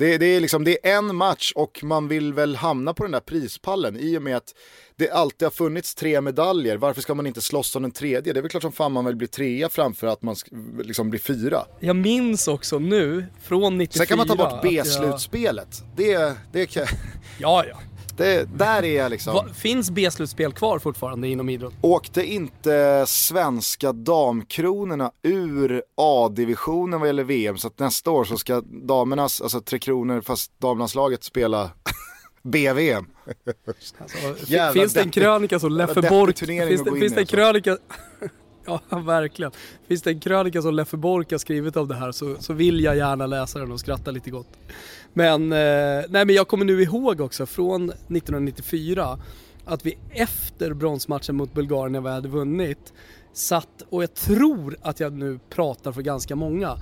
Det, 0.00 0.18
det, 0.18 0.26
är 0.26 0.40
liksom, 0.40 0.64
det 0.64 0.88
är 0.88 0.98
en 0.98 1.16
match 1.16 1.52
och 1.54 1.84
man 1.84 2.08
vill 2.08 2.32
väl 2.32 2.56
hamna 2.56 2.94
på 2.94 3.02
den 3.02 3.12
där 3.12 3.20
prispallen 3.20 3.96
i 4.00 4.18
och 4.18 4.22
med 4.22 4.36
att 4.36 4.54
det 4.96 5.10
alltid 5.10 5.46
har 5.46 5.50
funnits 5.50 5.94
tre 5.94 6.20
medaljer. 6.20 6.76
Varför 6.76 7.00
ska 7.02 7.14
man 7.14 7.26
inte 7.26 7.40
slåss 7.40 7.76
om 7.76 7.82
den 7.82 7.90
tredje? 7.90 8.32
Det 8.32 8.40
är 8.40 8.42
väl 8.42 8.50
klart 8.50 8.62
som 8.62 8.72
fan 8.72 8.92
man 8.92 9.04
vill 9.04 9.16
bli 9.16 9.26
trea 9.26 9.68
framför 9.68 10.06
att 10.06 10.22
man 10.22 10.36
liksom 10.82 11.10
blir 11.10 11.20
fyra. 11.20 11.64
Jag 11.80 11.96
minns 11.96 12.48
också 12.48 12.78
nu, 12.78 13.26
från 13.42 13.78
94. 13.78 13.98
Sen 13.98 14.06
kan 14.06 14.18
man 14.18 14.26
ta 14.26 14.36
bort 14.36 14.62
B-slutspelet. 14.62 15.82
Jag... 15.96 16.06
Det, 16.06 16.36
det 16.52 16.66
kan... 16.66 16.86
Ja, 17.38 17.64
ja. 17.68 17.76
Det, 18.16 18.48
där 18.58 18.82
är 18.84 18.96
jag 18.96 19.10
liksom... 19.10 19.34
Va, 19.34 19.46
finns 19.54 19.90
B-slutspel 19.90 20.52
kvar 20.52 20.78
fortfarande 20.78 21.28
inom 21.28 21.48
idrott? 21.48 21.74
Åkte 21.80 22.24
inte 22.24 23.04
svenska 23.06 23.92
damkronorna 23.92 25.10
ur 25.22 25.82
A-divisionen 25.96 27.00
vad 27.00 27.08
gäller 27.08 27.24
VM? 27.24 27.58
Så 27.58 27.66
att 27.66 27.78
nästa 27.78 28.10
år 28.10 28.24
så 28.24 28.36
ska 28.36 28.60
damernas, 28.66 29.40
alltså 29.40 29.60
Tre 29.60 29.78
Kronor 29.78 30.20
fast 30.20 30.52
damlandslaget 30.58 31.24
spela 31.24 31.70
BVM. 32.42 33.06
Alltså, 33.98 34.72
finns 34.72 34.92
det 34.92 35.00
en 35.00 35.10
krönika 35.10 35.58
som 35.58 35.72
Leffe 35.72 36.02
Bork... 36.08 36.38
Finns 36.38 36.84
det, 36.84 37.00
finns 37.00 37.14
det 37.14 37.20
en 37.20 37.26
krönika... 37.26 37.78
Ja, 38.66 38.80
verkligen. 38.98 39.52
Finns 39.88 40.02
det 40.02 40.10
en 40.10 40.20
krönika 40.20 40.62
som 40.62 40.74
Leffe 40.74 40.96
Bork 40.96 41.30
har 41.30 41.38
skrivit 41.38 41.76
om 41.76 41.88
det 41.88 41.94
här 41.94 42.12
så, 42.12 42.36
så 42.40 42.52
vill 42.52 42.80
jag 42.80 42.96
gärna 42.96 43.26
läsa 43.26 43.58
den 43.58 43.72
och 43.72 43.80
skratta 43.80 44.10
lite 44.10 44.30
gott. 44.30 44.48
Men, 45.12 45.52
eh, 45.52 46.04
nej, 46.08 46.24
men 46.24 46.30
jag 46.30 46.48
kommer 46.48 46.64
nu 46.64 46.82
ihåg 46.82 47.20
också 47.20 47.46
från 47.46 47.84
1994 47.84 49.18
att 49.64 49.86
vi 49.86 49.98
efter 50.10 50.74
bronsmatchen 50.74 51.36
mot 51.36 51.54
Bulgarien 51.54 51.92
när 51.92 52.00
vi 52.00 52.08
hade 52.08 52.28
vunnit 52.28 52.92
satt, 53.32 53.82
och 53.88 54.02
jag 54.02 54.14
tror 54.14 54.76
att 54.82 55.00
jag 55.00 55.12
nu 55.12 55.38
pratar 55.50 55.92
för 55.92 56.02
ganska 56.02 56.36
många, 56.36 56.78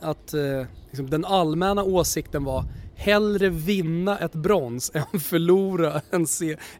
att 0.00 0.34
eh, 0.34 0.66
liksom, 0.90 1.10
den 1.10 1.24
allmänna 1.24 1.84
åsikten 1.84 2.44
var 2.44 2.64
hellre 2.94 3.48
vinna 3.48 4.18
ett 4.18 4.32
brons 4.32 4.90
än 5.12 5.20
förlora 5.20 6.00
en, 6.10 6.26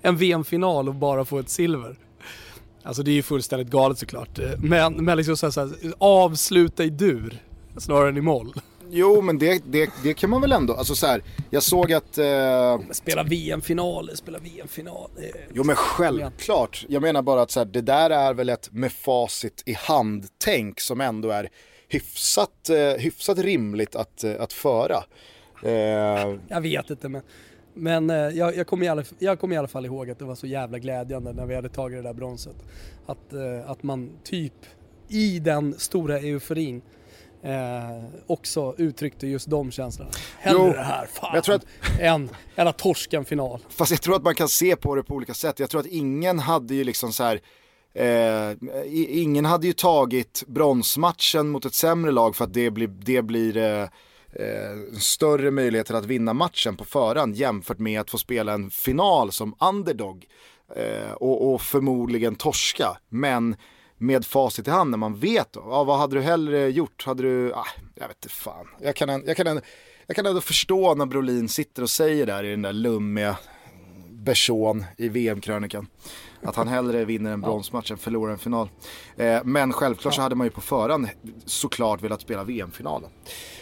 en 0.03 0.17
VM-final 0.17 0.89
och 0.89 0.95
bara 0.95 1.25
få 1.25 1.39
ett 1.39 1.49
silver. 1.49 1.99
Alltså 2.83 3.03
det 3.03 3.11
är 3.11 3.15
ju 3.15 3.23
fullständigt 3.23 3.71
galet 3.71 3.99
såklart. 3.99 4.39
Eh, 4.39 4.51
men, 4.59 5.05
men 5.05 5.17
liksom 5.17 5.37
så 5.37 5.47
här, 5.47 5.51
så 5.51 5.61
här, 5.61 5.95
avsluta 5.99 6.85
i 6.85 6.91
dur 6.91 7.43
snarare 7.77 8.09
än 8.09 8.17
i 8.17 8.21
moll. 8.21 8.55
Jo 8.93 9.21
men 9.21 9.39
det, 9.39 9.63
det, 9.67 9.91
det 10.03 10.15
kan 10.15 10.31
man 10.31 10.41
väl 10.41 10.53
ändå, 10.53 10.75
alltså 10.75 10.95
så 10.95 11.07
här, 11.07 11.23
jag 11.51 11.63
såg 11.63 11.93
att... 11.93 12.19
Eh... 12.19 12.81
Spela 12.91 13.23
VM-finaler, 13.23 14.15
spela 14.15 14.39
VM-final. 14.39 15.11
Jo 15.55 15.65
men 15.65 15.77
självklart, 15.77 16.87
jag 16.89 17.03
menar 17.03 17.23
bara 17.23 17.43
att 17.43 17.51
så 17.51 17.61
här, 17.61 17.67
det 17.67 17.81
där 17.81 18.11
är 18.11 18.35
väl 18.35 18.49
ett 18.49 18.73
med 18.73 18.93
facit 18.93 19.63
i 19.67 19.73
hand-tänk 19.73 20.81
som 20.81 21.01
ändå 21.01 21.31
är 21.31 21.49
hyfsat, 21.89 22.71
eh, 22.71 23.01
hyfsat 23.01 23.39
rimligt 23.39 23.97
att, 23.97 24.25
eh, 24.25 24.35
att 24.41 24.53
föra. 24.53 25.05
Eh... 25.63 26.39
Jag 26.49 26.61
vet 26.61 26.91
inte 26.91 27.09
men, 27.09 27.23
men 27.75 28.11
eh, 28.11 28.17
jag, 28.17 28.57
jag, 28.57 28.67
kommer 28.67 28.87
i 28.87 28.89
alla, 28.89 29.05
jag 29.19 29.41
kommer 29.41 29.55
i 29.55 29.59
alla 29.59 29.69
fall 29.69 29.87
ihåg 29.87 30.11
att 30.11 30.19
det 30.19 30.25
var 30.25 30.35
så 30.35 30.47
jävla 30.47 30.79
glädjande 30.79 31.33
när 31.33 31.47
vi 31.47 31.55
hade 31.55 31.69
tagit 31.69 31.99
det 31.99 32.03
där 32.03 32.15
bronset. 32.15 32.57
Att, 33.07 33.33
eh, 33.33 33.71
att 33.71 33.83
man 33.83 34.11
typ 34.25 34.55
i 35.09 35.39
den 35.39 35.75
stora 35.79 36.19
euforin 36.19 36.83
eh, 37.43 38.05
också 38.27 38.75
uttryckte 38.79 39.27
just 39.27 39.51
de 39.51 39.71
känslorna. 39.71 40.11
Hellre 40.39 40.63
jo, 40.67 40.73
det 40.73 40.83
här, 40.83 41.07
fan, 41.07 41.35
jag 41.35 41.45
tror 41.45 41.55
att, 41.55 41.67
än, 42.01 42.31
än 42.57 42.69
att 42.69 42.79
torska 42.79 43.17
en 43.17 43.25
final. 43.25 43.61
Fast 43.69 43.91
jag 43.91 44.03
tror 44.03 44.17
att 44.17 44.23
man 44.23 44.35
kan 44.35 44.49
se 44.49 44.77
på 44.77 44.95
det 44.95 45.03
på 45.03 45.15
olika 45.15 45.35
sätt. 45.35 45.59
Jag 45.59 45.71
tror 45.71 45.81
att 45.81 45.87
ingen 45.87 46.39
hade 46.39 46.75
ju 46.75 46.85
liksom 46.85 47.13
så 47.13 47.25
här 47.25 47.41
Eh, 47.95 48.53
ingen 49.09 49.45
hade 49.45 49.67
ju 49.67 49.73
tagit 49.73 50.45
bronsmatchen 50.47 51.49
mot 51.49 51.65
ett 51.65 51.75
sämre 51.75 52.11
lag 52.11 52.37
för 52.37 52.45
att 52.45 52.53
det 52.53 52.71
blir, 52.71 52.89
det 52.89 53.23
blir 53.23 53.57
eh, 53.57 53.83
eh, 54.33 54.99
större 54.99 55.51
möjligheter 55.51 55.95
att 55.95 56.05
vinna 56.05 56.35
matchen 56.35 56.77
på 56.77 56.85
förhand 56.85 57.37
jämfört 57.37 57.79
med 57.79 58.01
att 58.01 58.11
få 58.11 58.19
spela 58.19 58.53
en 58.53 58.71
final 58.71 59.33
som 59.33 59.55
underdog 59.61 60.27
eh, 60.77 61.13
och, 61.13 61.55
och, 61.55 61.63
förmodligen 61.63 62.37
torska. 62.37 62.99
Men 63.09 63.57
med 64.01 64.27
facit 64.27 64.69
i 64.69 64.71
hand 64.71 64.91
när 64.91 64.99
man 64.99 65.17
vet, 65.19 65.49
ja, 65.55 65.85
vad 65.85 65.99
hade 65.99 66.17
du 66.17 66.23
hellre 66.23 66.69
gjort? 66.69 67.05
Hade 67.07 67.23
du, 67.23 67.53
ah, 67.53 67.67
jag 67.95 68.09
vet 68.09 68.17
inte 68.17 68.29
fan. 68.29 68.67
Jag 68.81 68.97
kan, 68.97 69.09
jag, 69.27 69.37
kan, 69.37 69.61
jag 70.07 70.17
kan 70.17 70.27
ändå 70.27 70.41
förstå 70.41 70.95
när 70.95 71.07
Brolin 71.07 71.49
sitter 71.49 71.83
och 71.83 71.91
säger 71.91 72.27
där 72.27 72.45
i 72.45 72.51
den 72.51 72.63
där 72.63 72.73
lummiga 72.73 73.37
Berson 74.11 74.85
i 74.97 75.09
VM-krönikan. 75.09 75.87
Att 76.43 76.57
han 76.57 76.69
hellre 76.69 77.05
vinner 77.05 77.33
en 77.33 77.41
bronsmatch 77.41 77.91
än 77.91 77.99
förlorar 77.99 78.33
en 78.33 78.39
final. 78.39 78.69
Eh, 79.17 79.41
men 79.45 79.73
självklart 79.73 80.15
så 80.15 80.23
hade 80.23 80.35
man 80.35 80.47
ju 80.47 80.51
på 80.51 80.61
förhand 80.61 81.09
såklart 81.47 82.03
velat 82.03 82.21
spela 82.21 82.45
VM-finalen. 82.45 83.11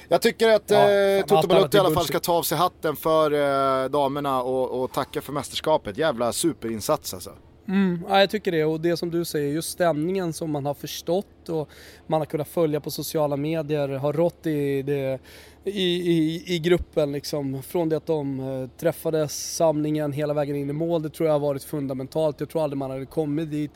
Jag 0.09 0.23
tycker 0.23 0.49
att 0.49 0.71
ja, 0.71 0.91
eh, 0.91 1.25
Toto 1.25 1.49
Balotto 1.49 1.77
i 1.77 1.81
alla 1.81 1.95
fall 1.95 2.07
ska 2.07 2.21
ta 2.21 2.33
av 2.33 2.43
sig 2.43 2.59
hatten 2.59 2.97
för 2.97 3.33
eh, 3.33 3.91
damerna 3.91 4.43
och, 4.43 4.83
och, 4.83 4.93
tacka 4.93 5.21
för 5.21 5.33
mästerskapet. 5.33 5.99
Jävla 5.99 6.33
superinsats 6.33 7.15
alltså. 7.15 7.33
Mm, 7.69 8.05
ja, 8.09 8.21
jag 8.21 8.31
tycker 8.31 8.53
det 8.53 8.65
och 8.65 8.81
det 8.81 8.97
som 8.97 9.11
du 9.11 9.25
säger, 9.25 9.53
just 9.53 9.71
stämningen 9.71 10.33
som 10.33 10.51
man 10.51 10.67
har 10.67 10.75
förstått 10.75 11.49
och 11.49 11.69
man 12.07 12.21
har 12.21 12.27
kunnat 12.27 12.49
följa 12.49 12.81
på 12.81 12.91
sociala 12.91 13.37
medier 13.37 13.89
har 13.89 14.13
rått 14.13 14.47
i, 14.47 14.83
det, 14.83 15.19
i, 15.65 16.13
i, 16.13 16.45
i 16.55 16.59
gruppen 16.59 17.13
liksom. 17.13 17.63
Från 17.63 17.89
det 17.89 17.97
att 17.97 18.07
de 18.07 18.41
eh, 18.41 18.69
träffades, 18.81 19.55
samlingen 19.57 20.13
hela 20.13 20.35
vägen 20.35 20.57
in 20.57 20.71
i 20.71 20.73
mål, 20.73 21.03
det 21.03 21.11
tror 21.11 21.27
jag 21.27 21.35
har 21.35 21.41
varit 21.41 21.65
fundamentalt. 21.65 22.41
Jag 22.41 22.49
tror 22.49 22.63
aldrig 22.63 22.79
man 22.79 22.91
hade 22.91 23.07
kommit 23.07 23.51
dit. 23.51 23.71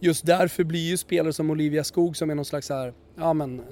Just 0.00 0.26
därför 0.26 0.64
blir 0.64 0.90
ju 0.90 0.96
spelare 0.96 1.32
som 1.32 1.50
Olivia 1.50 1.84
Skog 1.84 2.16
som 2.16 2.30
är 2.30 2.34
någon 2.34 2.44
slags 2.44 2.70
här, 2.70 2.92
ja 3.16 3.32
men, 3.32 3.62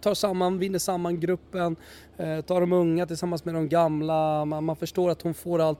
tar 0.00 0.14
samman, 0.14 0.58
vinner 0.58 0.78
samman 0.78 1.20
gruppen, 1.20 1.76
eh, 2.16 2.40
tar 2.40 2.60
de 2.60 2.72
unga 2.72 3.06
tillsammans 3.06 3.44
med 3.44 3.54
de 3.54 3.68
gamla, 3.68 4.44
man, 4.44 4.64
man 4.64 4.76
förstår 4.76 5.10
att 5.10 5.22
hon 5.22 5.34
får 5.34 5.58
allt 5.58 5.78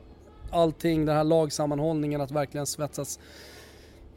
allting, 0.51 1.07
den 1.07 1.17
här 1.17 1.25
lagsammanhållningen, 1.25 2.21
att 2.21 2.31
verkligen 2.31 2.67
svetsas 2.67 3.19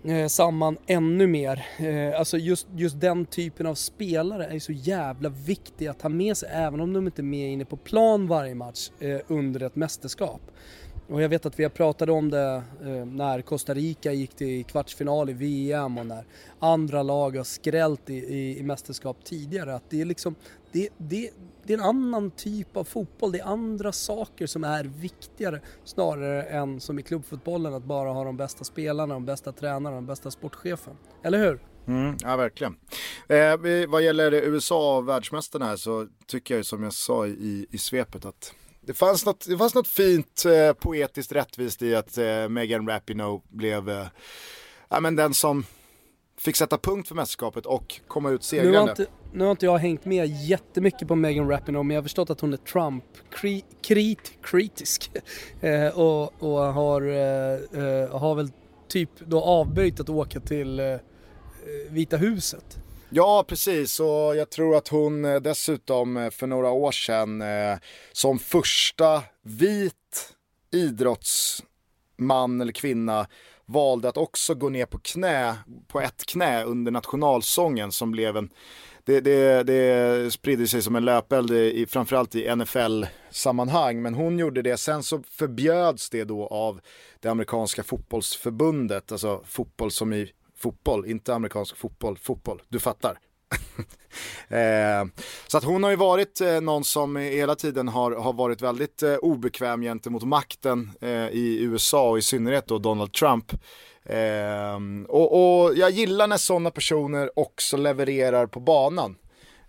eh, 0.03 0.27
samman 0.27 0.77
ännu 0.87 1.27
mer. 1.27 1.65
Eh, 1.77 2.19
alltså 2.19 2.37
just, 2.37 2.67
just 2.75 3.01
den 3.01 3.25
typen 3.25 3.65
av 3.65 3.75
spelare 3.75 4.45
är 4.45 4.59
så 4.59 4.71
jävla 4.71 5.29
viktig 5.29 5.87
att 5.87 6.01
ha 6.01 6.09
med 6.09 6.37
sig 6.37 6.49
även 6.51 6.81
om 6.81 6.93
de 6.93 7.05
inte 7.05 7.21
är 7.21 7.23
med 7.23 7.53
inne 7.53 7.65
på 7.65 7.77
plan 7.77 8.27
varje 8.27 8.55
match 8.55 8.91
eh, 8.99 9.19
under 9.27 9.63
ett 9.63 9.75
mästerskap. 9.75 10.41
Och 11.07 11.21
jag 11.21 11.29
vet 11.29 11.45
att 11.45 11.59
vi 11.59 11.63
har 11.63 11.69
pratat 11.69 12.09
om 12.09 12.29
det 12.29 12.63
eh, 12.83 13.05
när 13.05 13.41
Costa 13.41 13.73
Rica 13.73 14.11
gick 14.11 14.35
till 14.35 14.65
kvartsfinal 14.65 15.29
i 15.29 15.33
VM 15.33 15.97
och 15.97 16.05
när 16.05 16.25
andra 16.59 17.03
lag 17.03 17.37
har 17.37 17.43
skrällt 17.43 18.09
i, 18.09 18.13
i, 18.13 18.59
i 18.59 18.63
mästerskap 18.63 19.17
tidigare. 19.23 19.75
Att 19.75 19.89
det 19.89 20.01
är 20.01 20.05
liksom, 20.05 20.35
det, 20.71 20.89
det, 20.97 21.29
det 21.63 21.73
är 21.73 21.77
en 21.77 21.83
annan 21.83 22.31
typ 22.31 22.77
av 22.77 22.83
fotboll. 22.83 23.31
Det 23.31 23.39
är 23.39 23.45
andra 23.45 23.91
saker 23.91 24.47
som 24.47 24.63
är 24.63 24.83
viktigare 24.83 25.61
snarare 25.83 26.43
än 26.43 26.79
som 26.79 26.99
i 26.99 27.03
klubbfotbollen 27.03 27.73
att 27.73 27.83
bara 27.83 28.09
ha 28.09 28.23
de 28.23 28.37
bästa 28.37 28.63
spelarna, 28.63 29.13
de 29.13 29.25
bästa 29.25 29.51
tränarna, 29.51 29.95
de 29.95 30.05
bästa 30.05 30.31
sportchefen. 30.31 30.97
Eller 31.23 31.37
hur? 31.37 31.59
Mm, 31.87 32.17
ja, 32.21 32.35
verkligen. 32.35 32.75
Eh, 33.27 33.87
vad 33.89 34.01
gäller 34.01 34.31
USA 34.31 34.97
och 34.97 35.07
världsmästarna 35.07 35.65
här 35.65 35.75
så 35.75 36.07
tycker 36.27 36.55
jag 36.55 36.65
som 36.65 36.83
jag 36.83 36.93
sa 36.93 37.27
i, 37.27 37.67
i 37.71 37.77
svepet 37.77 38.25
att 38.25 38.53
det 38.81 38.93
fanns 38.93 39.25
något, 39.25 39.45
det 39.47 39.57
fanns 39.57 39.75
något 39.75 39.87
fint 39.87 40.45
eh, 40.45 40.73
poetiskt 40.73 41.31
rättvist 41.31 41.81
i 41.81 41.95
att 41.95 42.17
eh, 42.17 42.49
Megan 42.49 42.87
Rapinoe 42.87 43.41
blev 43.49 43.89
eh, 43.89 44.07
ja, 44.89 44.99
men 44.99 45.15
den 45.15 45.33
som 45.33 45.65
fick 46.37 46.55
sätta 46.55 46.77
punkt 46.77 47.07
för 47.07 47.15
mästerskapet 47.15 47.65
och 47.65 48.01
komma 48.07 48.29
ut 48.29 48.43
segrande. 48.43 48.71
Nu 48.71 48.77
har 48.77 48.89
inte, 48.89 49.07
nu 49.33 49.43
har 49.43 49.51
inte 49.51 49.65
jag 49.65 49.77
hängt 49.77 50.05
med 50.05 50.27
jättemycket 50.27 51.07
på 51.07 51.15
Megan 51.15 51.49
Rapinoe 51.49 51.83
men 51.83 51.95
jag 51.95 52.01
har 52.01 52.03
förstått 52.03 52.29
att 52.29 52.41
hon 52.41 52.53
är 52.53 52.57
Trump-kritisk 52.57 55.11
eh, 55.61 55.99
och, 55.99 56.43
och 56.43 56.59
har, 56.59 57.01
eh, 57.01 57.53
eh, 57.83 58.19
har 58.19 58.35
väl 58.35 58.51
typ 58.87 59.09
då 59.19 59.41
avböjt 59.41 59.99
att 59.99 60.09
åka 60.09 60.39
till 60.39 60.79
eh, 60.79 60.85
eh 60.85 60.99
Vita 61.89 62.17
huset. 62.17 62.77
Ja, 63.09 63.45
precis. 63.47 63.99
Och 63.99 64.35
jag 64.35 64.49
tror 64.49 64.75
att 64.75 64.87
hon 64.87 65.25
eh, 65.25 65.35
dessutom 65.35 66.29
för 66.33 66.47
några 66.47 66.69
år 66.69 66.91
sedan 66.91 67.41
eh, 67.41 67.77
som 68.11 68.39
första 68.39 69.23
vit 69.41 70.33
idrottsman 70.71 72.61
eller 72.61 72.71
kvinna 72.71 73.27
valde 73.65 74.09
att 74.09 74.17
också 74.17 74.55
gå 74.55 74.69
ner 74.69 74.85
på 74.85 74.99
knä, 74.99 75.55
på 75.87 76.01
ett 76.01 76.25
knä 76.25 76.63
under 76.63 76.91
nationalsången 76.91 77.91
som 77.91 78.11
blev 78.11 78.37
en 78.37 78.49
det, 79.05 79.21
det, 79.21 79.63
det 79.63 80.31
spridde 80.33 80.67
sig 80.67 80.81
som 80.81 80.95
en 80.95 81.05
löpeld 81.05 81.51
i, 81.51 81.85
framförallt 81.85 82.35
i 82.35 82.55
NFL-sammanhang. 82.55 84.01
Men 84.01 84.13
hon 84.13 84.39
gjorde 84.39 84.61
det, 84.61 84.77
sen 84.77 85.03
så 85.03 85.23
förbjöds 85.23 86.09
det 86.09 86.23
då 86.23 86.47
av 86.47 86.79
det 87.19 87.29
amerikanska 87.29 87.83
fotbollsförbundet, 87.83 89.11
alltså 89.11 89.43
fotboll 89.45 89.91
som 89.91 90.13
i 90.13 90.31
fotboll, 90.57 91.05
inte 91.05 91.35
amerikansk 91.35 91.77
fotboll, 91.77 92.17
fotboll, 92.17 92.61
du 92.67 92.79
fattar. 92.79 93.19
eh, 94.47 95.05
så 95.47 95.57
att 95.57 95.63
hon 95.63 95.83
har 95.83 95.89
ju 95.89 95.95
varit 95.95 96.41
eh, 96.41 96.61
någon 96.61 96.83
som 96.83 97.15
hela 97.15 97.55
tiden 97.55 97.87
har, 97.87 98.11
har 98.11 98.33
varit 98.33 98.61
väldigt 98.61 99.03
eh, 99.03 99.15
obekväm 99.15 99.81
gentemot 99.81 100.23
makten 100.23 100.91
eh, 101.01 101.27
i 101.27 101.63
USA 101.63 102.09
och 102.09 102.17
i 102.17 102.21
synnerhet 102.21 102.67
då 102.67 102.77
Donald 102.77 103.13
Trump. 103.13 103.51
Eh, 104.05 104.79
och, 105.07 105.63
och, 105.63 105.75
jag 105.75 105.91
gillar 105.91 106.27
när 106.27 106.37
sådana 106.37 106.71
personer 106.71 107.39
också 107.39 107.77
levererar 107.77 108.47
på 108.47 108.59
banan. 108.59 109.15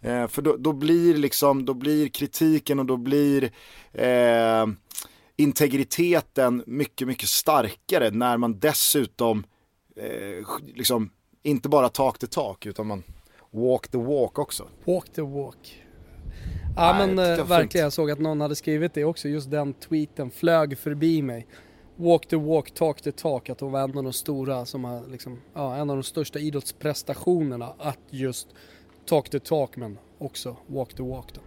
Eh, 0.00 0.26
för 0.26 0.42
då, 0.42 0.56
då, 0.56 0.72
blir 0.72 1.14
liksom, 1.14 1.64
då 1.64 1.74
blir 1.74 2.08
kritiken 2.08 2.78
och 2.78 2.86
då 2.86 2.96
blir 2.96 3.50
integriteten 5.36 6.64
mycket, 6.66 7.08
mycket 7.08 7.28
starkare 7.28 8.10
när 8.10 8.36
man 8.36 8.58
dessutom 8.58 9.44
eh, 9.96 10.46
liksom, 10.74 11.10
inte 11.42 11.68
bara 11.68 11.88
talk 11.88 12.18
the 12.18 12.26
talk 12.26 12.66
utan 12.66 12.86
man 12.86 13.02
walk 13.50 13.88
the 13.88 13.98
walk 13.98 14.38
också. 14.38 14.68
Walk 14.84 15.12
the 15.12 15.22
walk. 15.22 15.84
Ja 16.76 16.96
Nej, 16.98 17.14
men 17.14 17.38
eh, 17.38 17.46
verkligen, 17.46 17.84
jag 17.84 17.92
såg 17.92 18.10
att 18.10 18.18
någon 18.18 18.40
hade 18.40 18.56
skrivit 18.56 18.94
det 18.94 19.04
också, 19.04 19.28
just 19.28 19.50
den 19.50 19.74
tweeten 19.74 20.30
flög 20.30 20.78
förbi 20.78 21.22
mig. 21.22 21.46
Walk 21.96 22.26
the 22.26 22.36
walk, 22.36 22.70
talk 22.70 23.02
the 23.02 23.12
talk, 23.12 23.50
att 23.50 23.60
hon 23.60 23.72
var 23.72 23.80
en 23.80 23.98
av 23.98 24.04
de 24.04 24.12
stora 24.12 24.66
som 24.66 24.84
har 24.84 25.02
liksom, 25.10 25.40
ja, 25.54 25.76
en 25.76 25.90
av 25.90 25.96
de 25.96 26.02
största 26.02 26.38
idrottsprestationerna 26.38 27.72
att 27.78 27.98
just 28.10 28.48
talk 29.06 29.30
the 29.30 29.40
talk 29.40 29.76
men 29.76 29.98
också 30.18 30.56
walk 30.66 30.94
the 30.94 31.02
walk 31.02 31.34
då. 31.34 31.40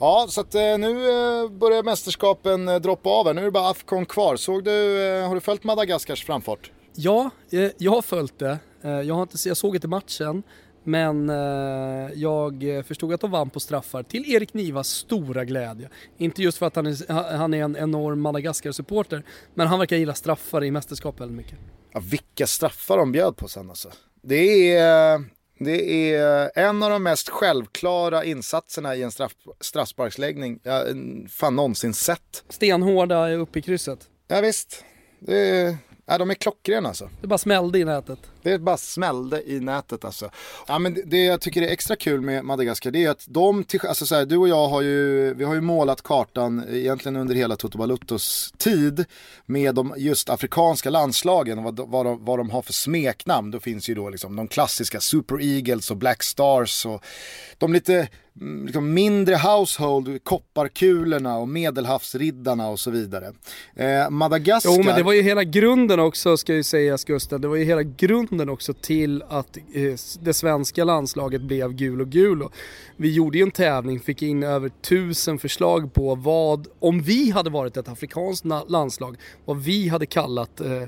Ja, 0.00 0.26
så 0.28 0.40
att 0.40 0.54
eh, 0.54 0.78
nu 0.78 1.08
eh, 1.08 1.50
börjar 1.50 1.82
mästerskapen 1.82 2.68
eh, 2.68 2.76
droppa 2.76 3.10
av 3.10 3.26
här. 3.26 3.34
Nu 3.34 3.40
är 3.40 3.44
det 3.44 3.50
bara 3.50 3.70
Afcon 3.70 4.06
kvar. 4.06 4.36
Såg 4.36 4.64
du, 4.64 4.70
har 5.28 5.34
du 5.34 5.40
följt 5.40 5.64
Madagaskars 5.64 6.24
framfart? 6.24 6.70
Ja, 6.94 7.30
jag 7.78 7.92
har 7.92 8.02
följt 8.02 8.38
det. 8.38 8.58
Jag, 8.80 9.14
har 9.14 9.22
inte, 9.22 9.48
jag 9.48 9.56
såg 9.56 9.74
inte 9.74 9.88
matchen, 9.88 10.42
men 10.86 11.30
eh, 11.30 12.12
jag 12.14 12.82
förstod 12.86 13.12
att 13.12 13.20
de 13.20 13.30
vann 13.30 13.50
på 13.50 13.60
straffar 13.60 14.02
till 14.02 14.34
Erik 14.34 14.54
Nivas 14.54 14.88
stora 14.88 15.44
glädje. 15.44 15.88
Inte 16.18 16.42
just 16.42 16.58
för 16.58 16.66
att 16.66 16.76
han 16.76 16.86
är, 16.86 17.12
han 17.36 17.54
är 17.54 17.62
en 17.62 17.76
enorm 17.76 18.20
Madagaskar-supporter, 18.20 19.22
men 19.54 19.66
han 19.66 19.78
verkar 19.78 19.96
gilla 19.96 20.14
straffar 20.14 20.64
i 20.64 20.70
mästerskap 20.70 21.20
väldigt 21.20 21.36
mycket. 21.36 21.58
Ja, 21.92 22.00
vilka 22.10 22.46
straffar 22.46 22.96
de 22.96 23.12
bjöd 23.12 23.36
på 23.36 23.48
sen 23.48 23.70
alltså. 23.70 23.88
Det 24.22 24.74
är, 24.76 25.24
det 25.58 26.14
är 26.14 26.50
en 26.54 26.82
av 26.82 26.90
de 26.90 27.02
mest 27.02 27.28
självklara 27.28 28.24
insatserna 28.24 28.96
i 28.96 29.02
en 29.02 29.10
straff, 29.10 29.32
straffsparksläggning 29.60 30.60
jag 30.62 30.86
fan 31.30 31.56
någonsin 31.56 31.94
sett. 31.94 32.44
Stenhårda 32.48 33.32
uppe 33.32 33.58
i 33.58 33.62
krysset. 33.62 34.08
Ja, 34.28 34.40
visst. 34.40 34.84
Det 35.20 35.36
är, 35.36 35.76
ja, 36.06 36.18
de 36.18 36.30
är 36.30 36.34
klockrena 36.34 36.88
alltså. 36.88 37.10
Det 37.20 37.26
bara 37.26 37.38
smällde 37.38 37.78
i 37.78 37.84
nätet. 37.84 38.18
Det 38.42 38.58
bara 38.58 38.76
smällde 38.76 39.50
i 39.50 39.60
nätet 39.60 40.04
alltså. 40.04 40.30
Ja, 40.68 40.78
men 40.78 40.98
det 41.04 41.24
jag 41.24 41.40
tycker 41.40 41.62
är 41.62 41.68
extra 41.68 41.96
kul 41.96 42.20
med 42.20 42.44
Madagaskar 42.44 42.90
det 42.90 43.04
är 43.04 43.10
att 43.10 43.24
de, 43.28 43.64
alltså 43.88 44.06
så 44.06 44.14
här, 44.14 44.24
du 44.24 44.36
och 44.36 44.48
jag 44.48 44.68
har 44.68 44.82
ju, 44.82 45.34
vi 45.34 45.44
har 45.44 45.54
ju 45.54 45.60
målat 45.60 46.02
kartan 46.02 46.64
egentligen 46.70 47.16
under 47.16 47.34
hela 47.34 47.56
Toto 47.56 47.78
Baluttos 47.78 48.54
tid 48.58 49.04
med 49.46 49.74
de 49.74 49.94
just 49.96 50.30
afrikanska 50.30 50.90
landslagen 50.90 51.58
och 51.58 51.64
vad, 51.64 51.88
vad, 51.88 52.06
de, 52.06 52.24
vad 52.24 52.38
de 52.38 52.50
har 52.50 52.62
för 52.62 52.72
smeknamn. 52.72 53.50
Då 53.50 53.60
finns 53.60 53.88
ju 53.88 53.94
då 53.94 54.10
liksom 54.10 54.36
de 54.36 54.48
klassiska 54.48 55.00
Super 55.00 55.42
Eagles 55.42 55.90
och 55.90 55.96
Black 55.96 56.22
Stars 56.22 56.86
och 56.86 57.04
de 57.58 57.72
lite 57.72 58.08
Mm, 58.40 58.66
liksom 58.66 58.94
mindre 58.94 59.36
household, 59.36 60.24
kopparkulorna 60.24 61.38
och 61.38 61.48
medelhavsriddarna 61.48 62.68
och 62.68 62.80
så 62.80 62.90
vidare. 62.90 63.32
Eh, 63.76 64.10
Madagaskar... 64.10 64.70
Jo 64.76 64.82
men 64.82 64.96
det 64.96 65.02
var 65.02 65.12
ju 65.12 65.22
hela 65.22 65.44
grunden 65.44 66.00
också 66.00 66.36
ska 66.36 66.54
ju 66.54 66.62
sägas 66.62 67.04
Gustav, 67.04 67.40
det 67.40 67.48
var 67.48 67.56
ju 67.56 67.64
hela 67.64 67.82
grunden 67.82 68.48
också 68.48 68.72
till 68.72 69.22
att 69.28 69.56
eh, 69.56 69.62
det 70.20 70.34
svenska 70.34 70.84
landslaget 70.84 71.42
blev 71.42 71.72
gul 71.72 72.00
och 72.00 72.08
gul. 72.08 72.42
Och 72.42 72.52
vi 72.96 73.12
gjorde 73.12 73.38
ju 73.38 73.42
en 73.42 73.50
tävling, 73.50 74.00
fick 74.00 74.22
in 74.22 74.42
över 74.42 74.68
tusen 74.68 75.38
förslag 75.38 75.94
på 75.94 76.14
vad, 76.14 76.68
om 76.78 77.02
vi 77.02 77.30
hade 77.30 77.50
varit 77.50 77.76
ett 77.76 77.88
afrikanskt 77.88 78.44
landslag, 78.68 79.16
vad 79.44 79.62
vi 79.62 79.88
hade 79.88 80.06
kallat 80.06 80.60
eh, 80.60 80.82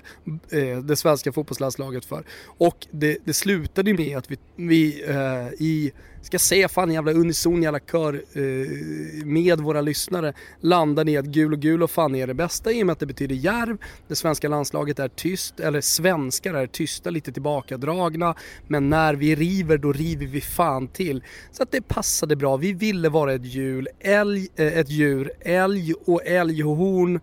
eh, 0.60 0.78
det 0.78 0.96
svenska 0.96 1.32
fotbollslandslaget 1.32 2.04
för. 2.04 2.24
Och 2.44 2.86
det, 2.90 3.18
det 3.24 3.34
slutade 3.34 3.94
med 3.94 4.18
att 4.18 4.30
vi, 4.30 4.36
vi 4.56 5.04
eh, 5.08 5.62
i 5.62 5.92
ska 6.22 6.38
säga 6.38 6.68
fan 6.68 6.92
jävla 6.92 7.12
unison 7.12 7.62
jävla 7.62 7.80
kör 7.80 8.14
eh, 8.14 9.24
med 9.24 9.60
våra 9.60 9.80
lyssnare 9.80 10.32
landar 10.60 11.08
i 11.08 11.16
att 11.16 11.24
gul 11.24 11.52
och 11.52 11.60
gul 11.60 11.82
och 11.82 11.90
fan 11.90 12.14
är 12.14 12.26
det 12.26 12.34
bästa 12.34 12.72
i 12.72 12.82
och 12.82 12.86
med 12.86 12.92
att 12.92 12.98
det 12.98 13.06
betyder 13.06 13.34
järv. 13.34 13.78
Det 14.08 14.16
svenska 14.16 14.48
landslaget 14.48 14.98
är 14.98 15.08
tyst, 15.08 15.60
eller 15.60 15.80
svenskar 15.80 16.54
är 16.54 16.66
tysta, 16.66 17.10
lite 17.10 17.32
tillbakadragna. 17.32 18.34
Men 18.66 18.90
när 18.90 19.14
vi 19.14 19.34
river 19.34 19.78
då 19.78 19.92
river 19.92 20.26
vi 20.26 20.40
fan 20.40 20.88
till. 20.88 21.24
Så 21.52 21.62
att 21.62 21.72
det 21.72 21.82
passade 21.82 22.36
bra. 22.36 22.56
Vi 22.56 22.72
ville 22.72 23.08
vara 23.08 23.32
ett, 23.32 23.44
djur, 23.44 23.88
älg, 24.00 24.48
eh, 24.56 24.78
ett 24.78 24.90
djur, 24.90 25.30
älg 25.40 25.94
och 26.06 26.26
älghorn 26.26 27.20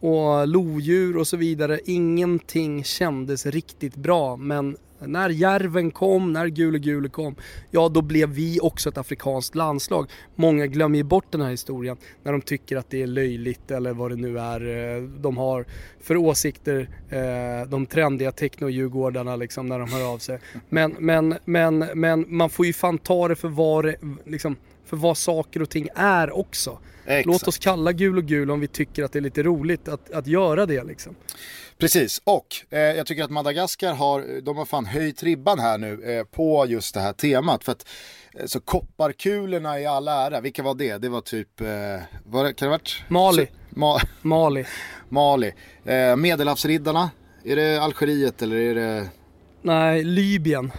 och 0.00 0.48
lodjur 0.48 1.16
och 1.16 1.26
så 1.26 1.36
vidare. 1.36 1.80
Ingenting 1.84 2.84
kändes 2.84 3.46
riktigt 3.46 3.96
bra 3.96 4.36
men 4.36 4.76
när 5.00 5.30
järven 5.30 5.90
kom, 5.90 6.32
när 6.32 6.46
Gule 6.46 6.78
Gule 6.78 7.08
kom, 7.08 7.34
ja 7.70 7.88
då 7.88 8.02
blev 8.02 8.28
vi 8.28 8.60
också 8.62 8.88
ett 8.88 8.98
afrikanskt 8.98 9.54
landslag. 9.54 10.10
Många 10.34 10.66
glömmer 10.66 10.98
ju 10.98 11.04
bort 11.04 11.32
den 11.32 11.40
här 11.40 11.50
historien 11.50 11.96
när 12.22 12.32
de 12.32 12.40
tycker 12.40 12.76
att 12.76 12.90
det 12.90 13.02
är 13.02 13.06
löjligt 13.06 13.70
eller 13.70 13.92
vad 13.92 14.10
det 14.10 14.16
nu 14.16 14.38
är 14.38 14.96
eh, 14.96 15.02
de 15.02 15.36
har 15.36 15.64
för 16.00 16.16
åsikter, 16.16 16.88
eh, 17.10 17.68
de 17.68 17.86
trendiga 17.86 18.30
techno-djurgårdarna 18.30 19.36
liksom 19.36 19.66
när 19.66 19.78
de 19.78 19.92
hör 19.92 20.12
av 20.12 20.18
sig. 20.18 20.38
Men, 20.68 20.96
men, 20.98 21.34
men, 21.44 21.78
men 21.78 22.24
man 22.28 22.50
får 22.50 22.66
ju 22.66 22.72
fan 22.72 22.98
ta 22.98 23.28
det 23.28 23.36
för 23.36 23.48
vad, 23.48 23.84
det, 23.84 23.96
liksom, 24.24 24.56
för 24.84 24.96
vad 24.96 25.18
saker 25.18 25.62
och 25.62 25.70
ting 25.70 25.88
är 25.94 26.36
också. 26.36 26.78
Exakt. 27.06 27.26
Låt 27.26 27.48
oss 27.48 27.58
kalla 27.58 27.92
gul 27.92 28.18
och 28.18 28.24
gul 28.24 28.50
om 28.50 28.60
vi 28.60 28.66
tycker 28.66 29.04
att 29.04 29.12
det 29.12 29.18
är 29.18 29.20
lite 29.20 29.42
roligt 29.42 29.88
att, 29.88 30.10
att 30.10 30.26
göra 30.26 30.66
det 30.66 30.84
liksom. 30.84 31.14
Precis, 31.78 32.22
och 32.24 32.46
eh, 32.70 32.78
jag 32.78 33.06
tycker 33.06 33.24
att 33.24 33.30
Madagaskar 33.30 33.94
har, 33.94 34.40
de 34.40 34.56
har 34.56 34.64
fan 34.64 34.86
höjt 34.86 35.22
ribban 35.22 35.58
här 35.58 35.78
nu 35.78 36.02
eh, 36.02 36.24
på 36.24 36.66
just 36.66 36.94
det 36.94 37.00
här 37.00 37.12
temat. 37.12 37.64
För 37.64 37.72
att 37.72 37.86
eh, 38.34 38.46
så 38.46 38.60
kopparkulorna 38.60 39.80
i 39.80 39.86
all 39.86 40.08
ära, 40.08 40.40
vilka 40.40 40.62
var 40.62 40.74
det? 40.74 40.98
Det 40.98 41.08
var 41.08 41.20
typ, 41.20 41.60
eh, 41.60 41.66
var 42.24 42.44
det, 42.44 42.52
kan 42.52 42.66
det 42.66 42.70
varit? 42.70 43.02
Mali. 43.08 43.46
Så, 43.46 43.78
Ma 43.78 44.00
Mali. 44.22 44.64
Mali. 45.08 45.52
Eh, 45.84 46.16
Medelhavsriddarna, 46.16 47.10
är 47.44 47.56
det 47.56 47.82
Algeriet 47.82 48.42
eller 48.42 48.56
är 48.56 48.74
det? 48.74 49.08
Nej, 49.62 50.04
Libyen. 50.04 50.72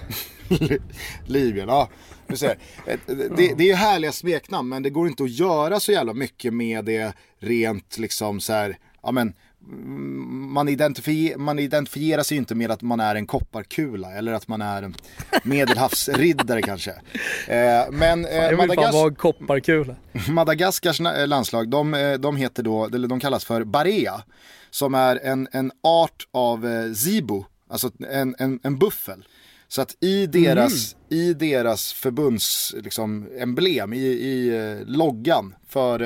Libyen, 1.25 1.67
ja. 1.67 1.89
Ser. 2.35 2.57
Eh, 2.85 2.99
det, 3.07 3.53
det 3.57 3.69
är 3.69 3.75
härliga 3.75 4.11
smeknamn 4.11 4.69
men 4.69 4.83
det 4.83 4.89
går 4.89 5.07
inte 5.07 5.23
att 5.23 5.31
göra 5.31 5.79
så 5.79 5.91
jävla 5.91 6.13
mycket 6.13 6.53
med 6.53 6.85
det 6.85 7.13
rent 7.39 7.97
liksom 7.97 8.39
så 8.39 8.53
här, 8.53 8.77
ja 9.03 9.11
men 9.11 9.33
man, 9.68 10.70
identifier, 10.70 11.38
man 11.38 11.59
identifierar 11.59 12.24
sig 12.24 12.38
inte 12.38 12.55
med 12.55 12.72
att 12.72 12.82
man 12.82 12.99
är 12.99 13.15
en 13.15 13.28
kopparkula 13.28 14.11
eller 14.11 14.34
att 14.34 14.47
man 14.47 14.61
är 14.61 14.84
en 14.84 14.95
medelhavsriddare 15.43 16.61
kanske. 16.61 16.93
Eh, 17.47 17.91
men 17.91 18.26
eh, 18.26 18.57
Madagas 18.57 19.18
kopparkula. 19.18 19.95
Madagaskars 20.30 20.99
eh, 20.99 21.28
landslag, 21.28 21.70
de, 21.70 21.93
eh, 21.93 22.13
de 22.13 22.36
heter 22.36 22.63
då, 22.63 22.86
eller 22.86 23.07
de 23.07 23.20
kallas 23.20 23.45
för 23.45 23.63
Barea. 23.63 24.24
Som 24.70 24.95
är 24.95 25.20
en, 25.24 25.47
en 25.51 25.72
art 25.84 26.28
av 26.32 26.68
eh, 26.68 26.91
zibo, 26.93 27.45
alltså 27.70 27.91
en, 28.09 28.36
en, 28.39 28.59
en 28.63 28.80
buffel. 28.80 29.26
Så 29.68 29.82
att 29.82 30.03
i 30.03 30.28
deras, 30.28 30.95
mm. 31.09 31.24
i 31.24 31.34
deras 31.34 31.93
förbunds 31.93 32.76
liksom, 32.78 33.28
emblem, 33.39 33.93
i, 33.93 34.05
i 34.07 34.57
eh, 34.57 34.86
loggan 34.88 35.55
för 35.68 35.99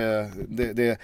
det, 0.47 0.74
det 0.74 0.99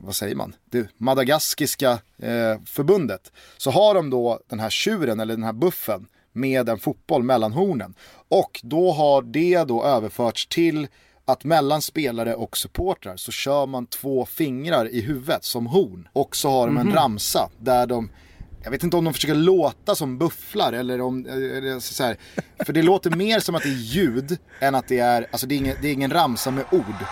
vad 0.00 0.16
säger 0.16 0.34
man, 0.34 0.54
det 0.64 0.88
madagaskiska 0.96 1.90
eh, 2.18 2.60
förbundet. 2.66 3.32
Så 3.56 3.70
har 3.70 3.94
de 3.94 4.10
då 4.10 4.40
den 4.48 4.60
här 4.60 4.70
tjuren 4.70 5.20
eller 5.20 5.34
den 5.34 5.44
här 5.44 5.52
buffen 5.52 6.06
med 6.32 6.68
en 6.68 6.78
fotboll 6.78 7.22
mellan 7.22 7.52
hornen. 7.52 7.94
Och 8.28 8.60
då 8.62 8.92
har 8.92 9.22
det 9.22 9.64
då 9.64 9.84
överförts 9.84 10.46
till 10.46 10.88
att 11.24 11.44
mellan 11.44 11.82
spelare 11.82 12.34
och 12.34 12.56
supportrar 12.56 13.16
så 13.16 13.32
kör 13.32 13.66
man 13.66 13.86
två 13.86 14.26
fingrar 14.26 14.88
i 14.88 15.00
huvudet 15.00 15.44
som 15.44 15.66
horn. 15.66 16.08
Och 16.12 16.36
så 16.36 16.50
har 16.50 16.66
de 16.66 16.76
en 16.76 16.80
mm 16.80 16.92
-hmm. 16.92 16.96
ramsa 16.96 17.50
där 17.58 17.86
de 17.86 18.10
jag 18.62 18.70
vet 18.70 18.84
inte 18.84 18.96
om 18.96 19.04
de 19.04 19.14
försöker 19.14 19.34
låta 19.34 19.94
som 19.94 20.18
bufflar 20.18 20.72
eller 20.72 21.00
om, 21.00 21.26
eller 21.26 21.80
så 21.80 22.04
här, 22.04 22.16
för 22.64 22.72
det 22.72 22.82
låter 22.82 23.10
mer 23.10 23.40
som 23.40 23.54
att 23.54 23.62
det 23.62 23.68
är 23.68 23.82
ljud 23.82 24.38
än 24.60 24.74
att 24.74 24.88
det 24.88 24.98
är, 24.98 25.26
alltså 25.30 25.46
det 25.46 25.54
är 25.54 25.56
ingen, 25.56 25.76
det 25.82 25.88
är 25.88 25.92
ingen 25.92 26.10
ramsa 26.10 26.50
med 26.50 26.64
ord. 26.70 27.06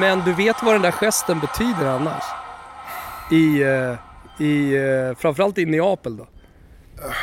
Men 0.00 0.24
du 0.24 0.32
vet 0.32 0.56
vad 0.62 0.74
den 0.74 0.82
där 0.82 0.92
gesten 0.92 1.40
betyder 1.40 1.86
annars? 1.86 2.24
I, 3.30 3.64
uh, 3.64 3.96
i 4.38 4.78
uh, 4.78 5.14
framförallt 5.14 5.58
i 5.58 5.66
Neapel 5.66 6.16
då? 6.16 6.26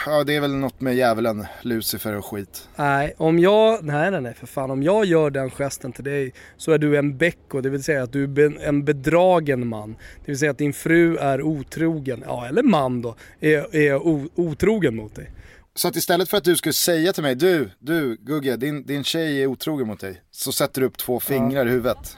Ja 0.05 0.23
det 0.23 0.35
är 0.35 0.41
väl 0.41 0.55
något 0.55 0.81
med 0.81 0.95
djävulen, 0.95 1.45
Lucifer 1.61 2.15
och 2.15 2.25
skit. 2.25 2.69
Nej, 2.75 3.13
om 3.17 3.39
jag, 3.39 3.83
nej 3.83 4.11
nej 4.11 4.21
nej 4.21 4.33
för 4.33 4.47
fan. 4.47 4.71
Om 4.71 4.83
jag 4.83 5.05
gör 5.05 5.29
den 5.29 5.49
gesten 5.49 5.91
till 5.91 6.03
dig 6.03 6.33
så 6.57 6.71
är 6.71 6.77
du 6.77 6.97
en 6.97 7.17
becko, 7.17 7.61
det 7.61 7.69
vill 7.69 7.83
säga 7.83 8.03
att 8.03 8.13
du 8.13 8.23
är 8.23 8.63
en 8.63 8.85
bedragen 8.85 9.67
man. 9.67 9.95
Det 10.25 10.31
vill 10.31 10.39
säga 10.39 10.51
att 10.51 10.57
din 10.57 10.73
fru 10.73 11.17
är 11.17 11.41
otrogen, 11.41 12.23
ja 12.25 12.47
eller 12.47 12.63
man 12.63 13.01
då, 13.01 13.15
är, 13.39 13.75
är 13.75 14.07
otrogen 14.39 14.95
mot 14.95 15.15
dig. 15.15 15.31
Så 15.75 15.87
att 15.87 15.95
istället 15.95 16.29
för 16.29 16.37
att 16.37 16.43
du 16.43 16.55
skulle 16.55 16.73
säga 16.73 17.13
till 17.13 17.23
mig, 17.23 17.35
du, 17.35 17.69
du 17.79 18.17
Gugge, 18.21 18.55
din, 18.55 18.85
din 18.85 19.03
tjej 19.03 19.43
är 19.43 19.47
otrogen 19.47 19.87
mot 19.87 19.99
dig. 19.99 20.21
Så 20.31 20.51
sätter 20.51 20.81
du 20.81 20.87
upp 20.87 20.97
två 20.97 21.19
fingrar 21.19 21.65
ja. 21.65 21.69
i 21.69 21.71
huvudet. 21.71 22.17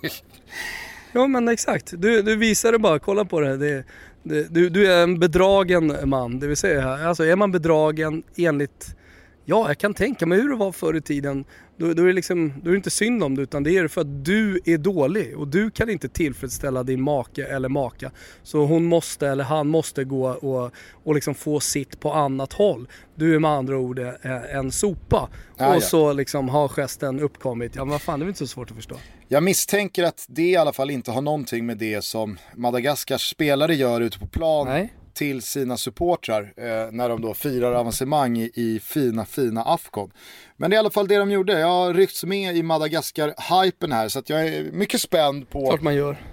ja 1.12 1.26
men 1.26 1.48
exakt, 1.48 1.92
du, 1.96 2.22
du 2.22 2.36
visar 2.36 2.72
det 2.72 2.78
bara, 2.78 2.98
kolla 2.98 3.24
på 3.24 3.40
det. 3.40 3.56
det, 3.56 3.84
det 4.22 4.54
du, 4.54 4.68
du 4.68 4.92
är 4.92 5.02
en 5.02 5.18
bedragen 5.18 5.96
man, 6.04 6.40
det 6.40 6.46
vill 6.46 6.56
säga, 6.56 6.88
alltså 7.08 7.24
är 7.24 7.36
man 7.36 7.52
bedragen 7.52 8.22
enligt 8.36 8.96
Ja, 9.44 9.68
jag 9.68 9.78
kan 9.78 9.94
tänka 9.94 10.26
mig 10.26 10.40
hur 10.40 10.48
det 10.48 10.56
var 10.56 10.72
förr 10.72 10.96
i 10.96 11.00
tiden. 11.00 11.44
Då, 11.76 11.94
då, 11.94 12.02
är 12.02 12.06
det 12.06 12.12
liksom, 12.12 12.52
då 12.62 12.68
är 12.68 12.72
det 12.72 12.76
inte 12.76 12.90
synd 12.90 13.22
om 13.22 13.36
det 13.36 13.42
utan 13.42 13.62
det 13.62 13.76
är 13.76 13.88
för 13.88 14.00
att 14.00 14.24
du 14.24 14.60
är 14.64 14.78
dålig 14.78 15.38
och 15.38 15.48
du 15.48 15.70
kan 15.70 15.90
inte 15.90 16.08
tillfredsställa 16.08 16.82
din 16.82 17.02
make 17.02 17.44
eller 17.44 17.68
maka. 17.68 18.10
Så 18.42 18.64
hon 18.64 18.84
måste 18.84 19.28
eller 19.28 19.44
han 19.44 19.68
måste 19.68 20.04
gå 20.04 20.30
och, 20.30 20.72
och 21.04 21.14
liksom 21.14 21.34
få 21.34 21.60
sitt 21.60 22.00
på 22.00 22.12
annat 22.12 22.52
håll. 22.52 22.88
Du 23.14 23.34
är 23.34 23.38
med 23.38 23.50
andra 23.50 23.76
ord 23.76 23.98
eh, 23.98 24.56
en 24.56 24.72
sopa. 24.72 25.28
Ah, 25.56 25.68
och 25.68 25.76
ja. 25.76 25.80
så 25.80 26.12
liksom 26.12 26.48
har 26.48 26.68
gesten 26.68 27.20
uppkommit. 27.20 27.76
Ja 27.76 27.84
men 27.84 27.92
vad 27.92 28.02
fan, 28.02 28.20
det 28.20 28.26
är 28.26 28.28
inte 28.28 28.38
så 28.38 28.46
svårt 28.46 28.70
att 28.70 28.76
förstå. 28.76 28.96
Jag 29.28 29.42
misstänker 29.42 30.04
att 30.04 30.26
det 30.28 30.42
i 30.42 30.56
alla 30.56 30.72
fall 30.72 30.90
inte 30.90 31.10
har 31.10 31.22
någonting 31.22 31.66
med 31.66 31.78
det 31.78 32.04
som 32.04 32.38
Madagaskars 32.56 33.30
spelare 33.30 33.74
gör 33.74 34.00
ute 34.00 34.18
på 34.18 34.26
plan 34.26 34.66
Nej. 34.66 34.92
Till 35.14 35.42
sina 35.42 35.76
supportrar 35.76 36.52
eh, 36.56 36.92
när 36.92 37.08
de 37.08 37.20
då 37.20 37.34
firar 37.34 37.72
avancemang 37.72 38.38
i, 38.38 38.50
i 38.54 38.80
fina, 38.80 39.24
fina 39.24 39.62
Afcon. 39.62 40.12
Men 40.56 40.70
det 40.70 40.74
är 40.74 40.78
i 40.78 40.80
alla 40.80 40.90
fall 40.90 41.08
det 41.08 41.16
de 41.16 41.30
gjorde. 41.30 41.58
Jag 41.58 41.68
har 41.68 41.94
ryckts 41.94 42.24
med 42.24 42.56
i 42.56 42.62
Madagaskar-hypen 42.62 43.92
här 43.92 44.08
så 44.08 44.18
att 44.18 44.30
jag 44.30 44.46
är 44.46 44.72
mycket 44.72 45.00
spänd 45.00 45.50
på 45.50 45.78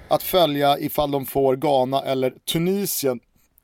att 0.08 0.24
följa 0.24 0.80
ifall 0.80 1.12
de 1.12 1.26
får 1.26 1.56
Ghana 1.56 2.02
eller 2.02 2.34
Tunisien 2.52 3.20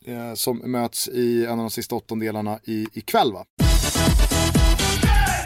eh, 0.06 0.34
som 0.34 0.58
möts 0.58 1.08
i 1.08 1.46
en 1.46 1.52
av 1.52 1.58
de 1.58 1.70
sista 1.70 1.96
åttondelarna 1.96 2.60
i, 2.64 2.88
ikväll 2.94 3.34
va. 3.34 3.46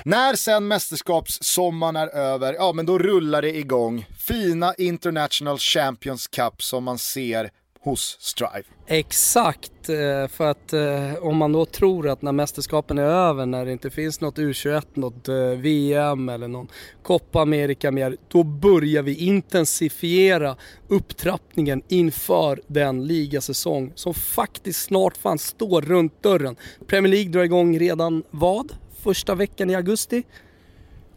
När 0.08 0.36
sen 0.36 0.68
mästerskapssommaren 0.68 1.96
är 1.96 2.08
över, 2.08 2.54
ja 2.54 2.74
men 2.74 2.86
då 2.86 3.00
rullar 3.00 3.42
det 3.42 3.58
igång. 3.58 4.06
Fina 4.18 4.74
International 4.78 5.58
Champions 5.58 6.28
Cup 6.28 6.64
som 6.64 6.84
man 6.84 6.98
ser 6.98 7.50
hos 7.88 8.18
Strive. 8.20 8.64
Exakt, 8.88 9.90
eh, 9.90 10.28
för 10.28 10.46
att 10.52 10.74
eh, 10.74 11.14
om 11.22 11.38
man 11.38 11.52
då 11.52 11.66
tror 11.66 12.10
att 12.10 12.22
när 12.22 12.32
mästerskapen 12.32 12.98
är 12.98 13.04
över, 13.04 13.46
när 13.46 13.66
det 13.66 13.72
inte 13.72 13.90
finns 13.90 14.22
något 14.22 14.38
U21, 14.38 14.84
något 14.94 15.28
eh, 15.28 15.36
VM 15.36 16.30
eller 16.30 16.48
någon 16.48 16.68
Copa 17.04 17.42
America 17.42 17.92
mer, 17.92 18.18
då 18.28 18.44
börjar 18.44 19.04
vi 19.04 19.16
intensifiera 19.16 20.56
upptrappningen 20.88 21.82
inför 21.88 22.62
den 22.68 23.08
ligasäsong 23.08 23.92
som 23.96 24.14
faktiskt 24.14 24.84
snart 24.84 25.18
fan 25.18 25.38
står 25.40 25.82
runt 25.82 26.24
dörren. 26.24 26.56
Premier 26.88 27.12
League 27.12 27.32
drar 27.32 27.44
igång 27.44 27.80
redan 27.80 28.24
vad? 28.30 28.74
Första 29.04 29.36
veckan 29.36 29.70
i 29.70 29.76
augusti? 29.76 30.24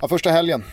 Ja, 0.00 0.08
första 0.08 0.30
helgen. 0.30 0.64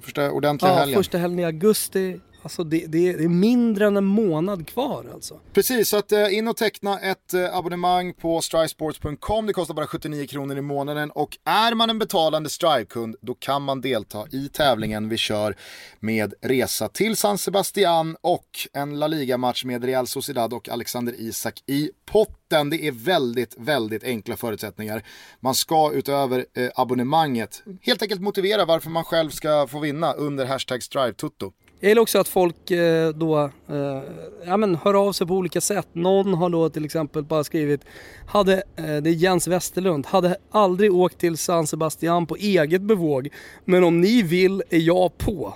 Första 0.00 0.30
ordentliga 0.30 0.72
Ja, 0.72 0.78
helgen. 0.78 0.98
första 0.98 1.18
helgen 1.18 1.38
i 1.38 1.44
augusti. 1.44 2.20
Alltså 2.46 2.64
det, 2.64 2.86
det, 2.86 3.12
det 3.12 3.24
är 3.24 3.28
mindre 3.28 3.86
än 3.86 3.96
en 3.96 4.04
månad 4.04 4.68
kvar 4.68 5.06
alltså. 5.14 5.40
Precis, 5.52 5.88
så 5.88 5.96
att 5.96 6.12
eh, 6.12 6.34
in 6.38 6.48
och 6.48 6.56
teckna 6.56 7.00
ett 7.00 7.34
eh, 7.34 7.56
abonnemang 7.56 8.12
på 8.14 8.40
strivesports.com. 8.40 9.46
Det 9.46 9.52
kostar 9.52 9.74
bara 9.74 9.86
79 9.86 10.26
kronor 10.26 10.56
i 10.58 10.60
månaden 10.60 11.10
och 11.10 11.38
är 11.44 11.74
man 11.74 11.90
en 11.90 11.98
betalande 11.98 12.50
Strive-kund 12.50 13.16
då 13.20 13.34
kan 13.34 13.62
man 13.62 13.80
delta 13.80 14.26
i 14.32 14.48
tävlingen 14.48 15.08
vi 15.08 15.16
kör 15.16 15.56
med 16.00 16.34
resa 16.42 16.88
till 16.88 17.16
San 17.16 17.38
Sebastian 17.38 18.16
och 18.20 18.48
en 18.72 18.98
La 18.98 19.06
Liga-match 19.06 19.64
med 19.64 19.84
Real 19.84 20.06
Sociedad 20.06 20.52
och 20.52 20.68
Alexander 20.68 21.14
Isak 21.18 21.62
i 21.66 21.90
potten. 22.04 22.70
Det 22.70 22.86
är 22.86 22.92
väldigt, 22.92 23.54
väldigt 23.58 24.04
enkla 24.04 24.36
förutsättningar. 24.36 25.02
Man 25.40 25.54
ska 25.54 25.92
utöver 25.92 26.46
eh, 26.54 26.68
abonnemanget 26.74 27.62
helt 27.82 28.02
enkelt 28.02 28.20
motivera 28.20 28.64
varför 28.64 28.90
man 28.90 29.04
själv 29.04 29.30
ska 29.30 29.66
få 29.66 29.78
vinna 29.78 30.12
under 30.12 30.46
hashtag 30.46 30.82
StriveTutto. 30.82 31.52
Jag 31.80 31.88
gillar 31.88 32.02
också 32.02 32.18
att 32.18 32.28
folk 32.28 32.70
eh, 32.70 33.08
då 33.08 33.50
eh, 33.68 34.02
ja, 34.46 34.56
men 34.56 34.74
hör 34.74 34.94
av 34.94 35.12
sig 35.12 35.26
på 35.26 35.34
olika 35.34 35.60
sätt. 35.60 35.88
Någon 35.92 36.34
har 36.34 36.50
då 36.50 36.68
till 36.68 36.84
exempel 36.84 37.22
bara 37.22 37.44
skrivit, 37.44 37.80
hade, 38.26 38.54
eh, 38.54 38.96
det 38.96 39.10
är 39.10 39.14
Jens 39.14 39.48
Westerlund, 39.48 40.06
hade 40.06 40.36
aldrig 40.50 40.94
åkt 40.94 41.18
till 41.18 41.36
San 41.36 41.66
Sebastian 41.66 42.26
på 42.26 42.36
eget 42.36 42.82
bevåg, 42.82 43.28
men 43.64 43.84
om 43.84 44.00
ni 44.00 44.22
vill 44.22 44.62
är 44.70 44.78
jag 44.78 45.18
på. 45.18 45.54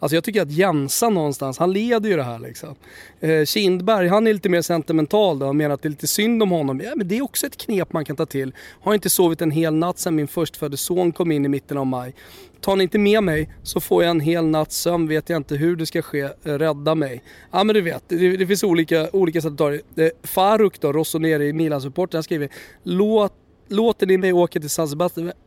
Alltså 0.00 0.16
jag 0.16 0.24
tycker 0.24 0.42
att 0.42 0.50
Jensa 0.50 1.08
någonstans, 1.08 1.58
han 1.58 1.72
leder 1.72 2.10
ju 2.10 2.16
det 2.16 2.22
här 2.22 2.38
liksom. 2.38 2.74
Eh, 3.20 3.44
Kindberg, 3.44 4.08
han 4.08 4.26
är 4.26 4.32
lite 4.32 4.48
mer 4.48 4.62
sentimental 4.62 5.38
då 5.38 5.46
och 5.46 5.56
menar 5.56 5.74
att 5.74 5.82
det 5.82 5.88
är 5.88 5.90
lite 5.90 6.06
synd 6.06 6.42
om 6.42 6.50
honom. 6.50 6.80
Ja 6.80 6.92
men 6.96 7.08
det 7.08 7.18
är 7.18 7.22
också 7.22 7.46
ett 7.46 7.56
knep 7.56 7.92
man 7.92 8.04
kan 8.04 8.16
ta 8.16 8.26
till. 8.26 8.54
Har 8.80 8.94
inte 8.94 9.10
sovit 9.10 9.42
en 9.42 9.50
hel 9.50 9.74
natt 9.74 9.98
sedan 9.98 10.14
min 10.14 10.28
förstfödde 10.28 10.76
son 10.76 11.12
kom 11.12 11.32
in 11.32 11.44
i 11.44 11.48
mitten 11.48 11.78
av 11.78 11.86
maj. 11.86 12.14
Tar 12.60 12.76
ni 12.76 12.82
inte 12.82 12.98
med 12.98 13.22
mig 13.22 13.48
så 13.62 13.80
får 13.80 14.02
jag 14.02 14.10
en 14.10 14.20
hel 14.20 14.46
natts 14.46 14.76
sömn, 14.76 15.08
vet 15.08 15.28
jag 15.28 15.36
inte 15.36 15.56
hur 15.56 15.76
det 15.76 15.86
ska 15.86 16.02
ske. 16.02 16.20
Eh, 16.20 16.30
rädda 16.42 16.94
mig. 16.94 17.22
Ja 17.50 17.64
men 17.64 17.74
du 17.74 17.80
vet, 17.80 18.04
det, 18.08 18.36
det 18.36 18.46
finns 18.46 18.64
olika, 18.64 19.10
olika 19.12 19.40
sätt 19.40 19.52
att 19.52 19.58
ta 19.58 19.70
det. 19.70 20.04
Eh, 20.04 20.10
Faruk 20.22 20.80
då, 20.80 20.92
Rossoneri 20.92 21.52
Milan-supporten, 21.52 22.16
han 22.16 22.22
skriver 22.22 22.48
Låt 22.82 23.34
Låter 23.70 24.06
ni 24.06 24.18
mig 24.18 24.32
åka 24.32 24.60
till 24.60 24.70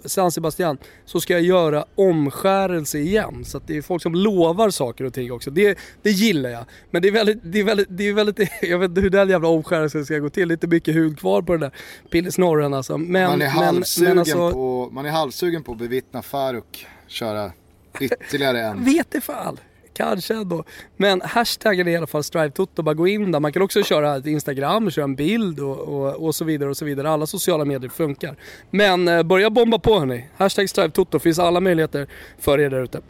San 0.05 0.31
Sebastian, 0.31 0.77
så 1.05 1.21
ska 1.21 1.33
jag 1.33 1.41
göra 1.41 1.85
omskärelse 1.95 2.99
igen. 2.99 3.45
Så 3.45 3.57
att 3.57 3.67
det 3.67 3.77
är 3.77 3.81
folk 3.81 4.01
som 4.01 4.15
lovar 4.15 4.69
saker 4.69 5.03
och 5.03 5.13
ting 5.13 5.31
också. 5.31 5.51
Det, 5.51 5.77
det 6.01 6.11
gillar 6.11 6.49
jag. 6.49 6.65
Men 6.91 7.01
det 7.01 7.07
är 7.07 7.11
väldigt, 7.11 7.39
det 7.43 7.59
är 7.59 7.63
väldigt, 7.63 7.87
det 7.89 8.03
är 8.07 8.13
väldigt, 8.13 8.49
jag 8.61 8.79
vet 8.79 8.89
inte 8.89 9.01
hur 9.01 9.09
den 9.09 9.29
jävla 9.29 9.47
omskärelsen 9.47 10.05
ska 10.05 10.19
gå 10.19 10.29
till. 10.29 10.47
Det 10.47 10.51
är 10.51 10.55
inte 10.55 10.67
mycket 10.67 10.95
hud 10.95 11.19
kvar 11.19 11.41
på 11.41 11.51
den 11.51 11.61
där 11.61 11.71
pillesnorren 12.11 12.73
alltså. 12.73 12.97
Men, 12.97 13.23
Man 13.29 13.31
är, 13.31 13.37
men, 13.37 13.49
halvsugen 13.49 14.09
men 14.09 14.19
alltså, 14.19 14.51
på, 14.51 14.89
man 14.91 15.05
är 15.05 15.09
halvsugen 15.09 15.63
på 15.63 15.71
att 15.71 15.77
bevittna 15.77 16.21
Faruk 16.21 16.87
köra 17.07 17.51
ytterligare 17.99 18.61
en. 18.61 18.83
vet 18.85 19.11
det 19.11 19.21
fan. 19.21 19.57
Kanske 19.93 20.33
ändå. 20.33 20.63
Men 20.97 21.21
hashtaggen 21.21 21.87
är 21.87 21.91
i 21.91 21.97
alla 21.97 22.07
fall 22.07 22.23
StriveToto, 22.23 22.81
bara 22.81 22.95
gå 22.95 23.07
in 23.07 23.31
där. 23.31 23.39
Man 23.39 23.53
kan 23.53 23.61
också 23.61 23.83
köra 23.83 24.15
ett 24.15 24.25
Instagram, 24.25 24.91
köra 24.91 25.03
en 25.03 25.15
bild 25.15 25.59
och, 25.59 25.79
och, 25.79 26.25
och 26.25 26.35
så 26.35 26.45
vidare 26.45 26.69
och 26.69 26.77
så 26.77 26.85
vidare. 26.85 27.09
Alla 27.09 27.25
sociala 27.25 27.65
medier 27.65 27.89
funkar. 27.89 28.35
Men 28.69 29.07
eh, 29.07 29.23
börja 29.23 29.49
bomba 29.49 29.79
på 29.79 29.99
hörni. 29.99 30.25
Hashtag 30.37 30.69
StriveToto, 30.69 31.19
finns 31.19 31.39
alla 31.39 31.59
möjligheter 31.59 32.07
för 32.39 32.59
er 32.59 32.69
där 32.69 32.83
ute. 32.83 33.01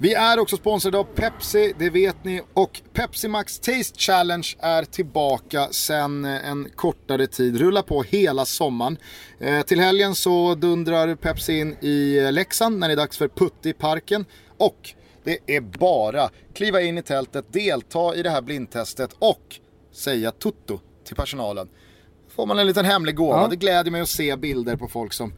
Vi 0.00 0.14
är 0.14 0.38
också 0.38 0.56
sponsrade 0.56 0.98
av 0.98 1.04
Pepsi, 1.04 1.74
det 1.78 1.90
vet 1.90 2.24
ni. 2.24 2.42
Och 2.54 2.80
Pepsi 2.92 3.28
Max 3.28 3.58
Taste 3.58 3.98
Challenge 3.98 4.56
är 4.58 4.82
tillbaka 4.82 5.68
sen 5.70 6.24
eh, 6.24 6.50
en 6.50 6.68
kortare 6.74 7.26
tid. 7.26 7.56
Rullar 7.56 7.82
på 7.82 8.02
hela 8.02 8.44
sommaren. 8.44 8.96
Eh, 9.40 9.62
till 9.62 9.80
helgen 9.80 10.14
så 10.14 10.54
dundrar 10.54 11.14
Pepsi 11.14 11.58
in 11.58 11.76
i 11.80 12.18
eh, 12.18 12.32
Leksand 12.32 12.78
när 12.78 12.88
det 12.88 12.94
är 12.94 12.96
dags 12.96 13.18
för 13.18 13.28
Putti-parken. 13.28 14.24
Och 14.56 14.94
det 15.28 15.56
är 15.56 15.60
bara 15.60 16.30
kliva 16.54 16.80
in 16.80 16.98
i 16.98 17.02
tältet, 17.02 17.52
delta 17.52 18.14
i 18.14 18.22
det 18.22 18.30
här 18.30 18.42
blindtestet 18.42 19.10
och 19.18 19.60
säga 19.92 20.30
tutto 20.30 20.80
till 21.04 21.16
personalen. 21.16 21.68
Får 22.28 22.46
man 22.46 22.58
en 22.58 22.66
liten 22.66 22.84
hemlig 22.84 23.16
gåva. 23.16 23.40
Ja. 23.40 23.48
Det 23.48 23.56
gläder 23.56 23.90
mig 23.90 24.00
att 24.00 24.08
se 24.08 24.36
bilder 24.36 24.76
på 24.76 24.88
folk 24.88 25.12
som 25.12 25.32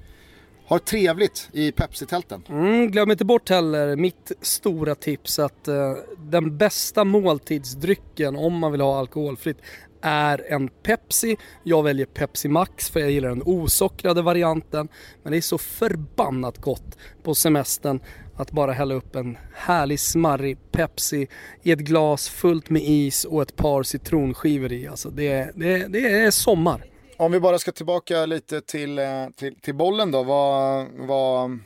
har 0.67 0.79
trevligt 0.79 1.49
i 1.53 1.73
Pepsi-tälten. 1.73 2.43
Mm, 2.49 2.91
glöm 2.91 3.11
inte 3.11 3.25
bort 3.25 3.49
heller 3.49 3.97
mitt 3.97 4.33
stora 4.41 4.95
tips 4.95 5.39
att 5.39 5.69
eh, 5.69 5.95
den 6.19 6.57
bästa 6.57 7.05
måltidsdrycken 7.05 8.37
om 8.37 8.59
man 8.59 8.73
vill 8.73 8.81
ha 8.81 8.99
alkoholfritt 8.99 9.59
är 10.03 10.53
en 10.53 10.69
Pepsi. 10.69 11.37
Jag 11.65 11.83
väljer 11.83 12.07
Pepsi 12.07 12.49
Max 12.49 12.91
för 12.91 13.01
jag 13.01 13.11
gillar 13.11 13.29
den 13.29 13.43
osockrade 13.45 14.23
varianten. 14.23 14.89
Men 15.23 15.33
det 15.33 15.39
är 15.39 15.43
så 15.43 15.59
förbannat 15.59 16.59
gott 16.59 16.99
på 17.23 17.35
semestern 17.35 18.01
att 18.37 18.51
bara 18.53 18.73
hälla 18.73 18.95
upp 18.95 19.17
en 19.17 19.39
härlig 19.55 20.01
smarrig 20.01 20.59
Pepsi 20.73 21.27
i 21.63 21.73
ett 21.73 21.79
glas 21.79 22.29
fullt 22.29 22.71
med 22.71 22.83
is 22.83 23.25
och 23.25 23.43
ett 23.43 23.57
par 23.57 23.83
citronskivor 23.83 24.73
i. 24.73 24.89
Alltså 24.89 25.11
det, 25.11 25.51
det, 25.55 25.87
det 25.87 26.11
är 26.11 26.31
sommar. 26.31 26.85
Om 27.17 27.33
vi 27.33 27.41
bara 27.41 27.59
ska 27.59 27.73
tillbaka 27.73 28.27
lite 28.27 28.61
till, 28.61 28.99
eh, 28.99 29.05
till, 29.37 29.61
till 29.61 29.75
bollen 29.75 30.11
då. 30.11 30.23
Vad, 30.23 30.87
vad, 30.99 31.59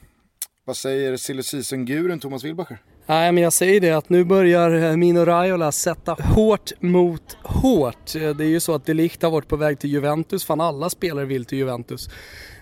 vad 0.64 0.76
säger 0.76 1.16
silly 1.16 1.43
season-gurun 1.43 2.20
Thomas 2.20 2.45
Wilbacher? 2.45 2.78
Nej 3.07 3.32
men 3.32 3.42
jag 3.42 3.52
säger 3.52 3.80
det 3.80 3.90
att 3.90 4.09
nu 4.09 4.24
börjar 4.24 4.70
eh, 4.70 4.96
Mino 4.96 5.24
Raiola 5.24 5.72
sätta 5.72 6.12
hårt 6.12 6.72
mot 6.80 7.36
hårt. 7.42 8.14
Eh, 8.16 8.30
det 8.30 8.44
är 8.44 8.48
ju 8.48 8.61
så 8.61 8.74
att 8.74 8.86
Delict 8.86 9.22
har 9.22 9.30
varit 9.30 9.48
på 9.48 9.57
väg 9.57 9.78
till 9.78 9.90
Juventus, 9.90 10.44
fan 10.44 10.61
alla 10.61 10.90
spelare 10.90 11.24
vill 11.24 11.44
till 11.44 11.59
Juventus. 11.59 12.09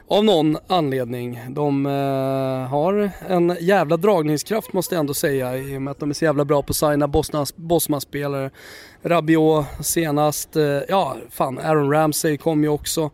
Av 0.08 0.24
någon 0.24 0.56
anledning. 0.66 1.40
De 1.48 1.86
eh, 1.86 2.70
har 2.70 3.10
en 3.28 3.56
jävla 3.60 3.96
dragningskraft 3.96 4.72
måste 4.72 4.94
jag 4.94 5.00
ändå 5.00 5.14
säga 5.14 5.56
i 5.56 5.76
och 5.76 5.82
med 5.82 5.90
att 5.90 5.98
de 5.98 6.10
är 6.10 6.14
så 6.14 6.24
jävla 6.24 6.44
bra 6.44 6.62
på 6.62 6.70
att 6.70 6.76
signa 6.76 7.08
Bosman-spelare. 7.56 8.50
Rabiot 9.02 9.66
senast, 9.80 10.56
eh, 10.56 10.64
ja 10.88 11.16
fan 11.30 11.58
Aaron 11.58 11.90
Ramsey 11.92 12.36
kom 12.36 12.62
ju 12.62 12.68
också. 12.68 13.10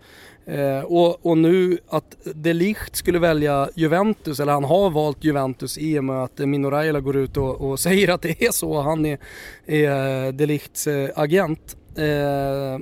Eh, 0.48 0.80
och, 0.80 1.26
och 1.26 1.38
nu 1.38 1.78
att 1.88 2.16
De 2.34 2.52
Ligt 2.52 2.96
skulle 2.96 3.18
välja 3.18 3.68
Juventus, 3.74 4.40
eller 4.40 4.52
han 4.52 4.64
har 4.64 4.90
valt 4.90 5.24
Juventus 5.24 5.78
i 5.78 5.98
och 5.98 6.04
med 6.04 6.24
att 6.24 6.38
Mino 6.38 6.70
Raiola 6.70 7.00
går 7.00 7.16
ut 7.16 7.36
och, 7.36 7.60
och 7.60 7.80
säger 7.88 8.08
att 8.08 8.22
det 8.22 8.42
är 8.42 8.52
så. 8.52 8.80
Han 8.80 9.06
är, 9.06 9.18
är 9.66 10.26
eh, 10.26 10.32
De 10.32 10.46
Lichts 10.46 10.86
eh, 10.86 11.10
agent. 11.14 11.76
Eh, 11.96 12.78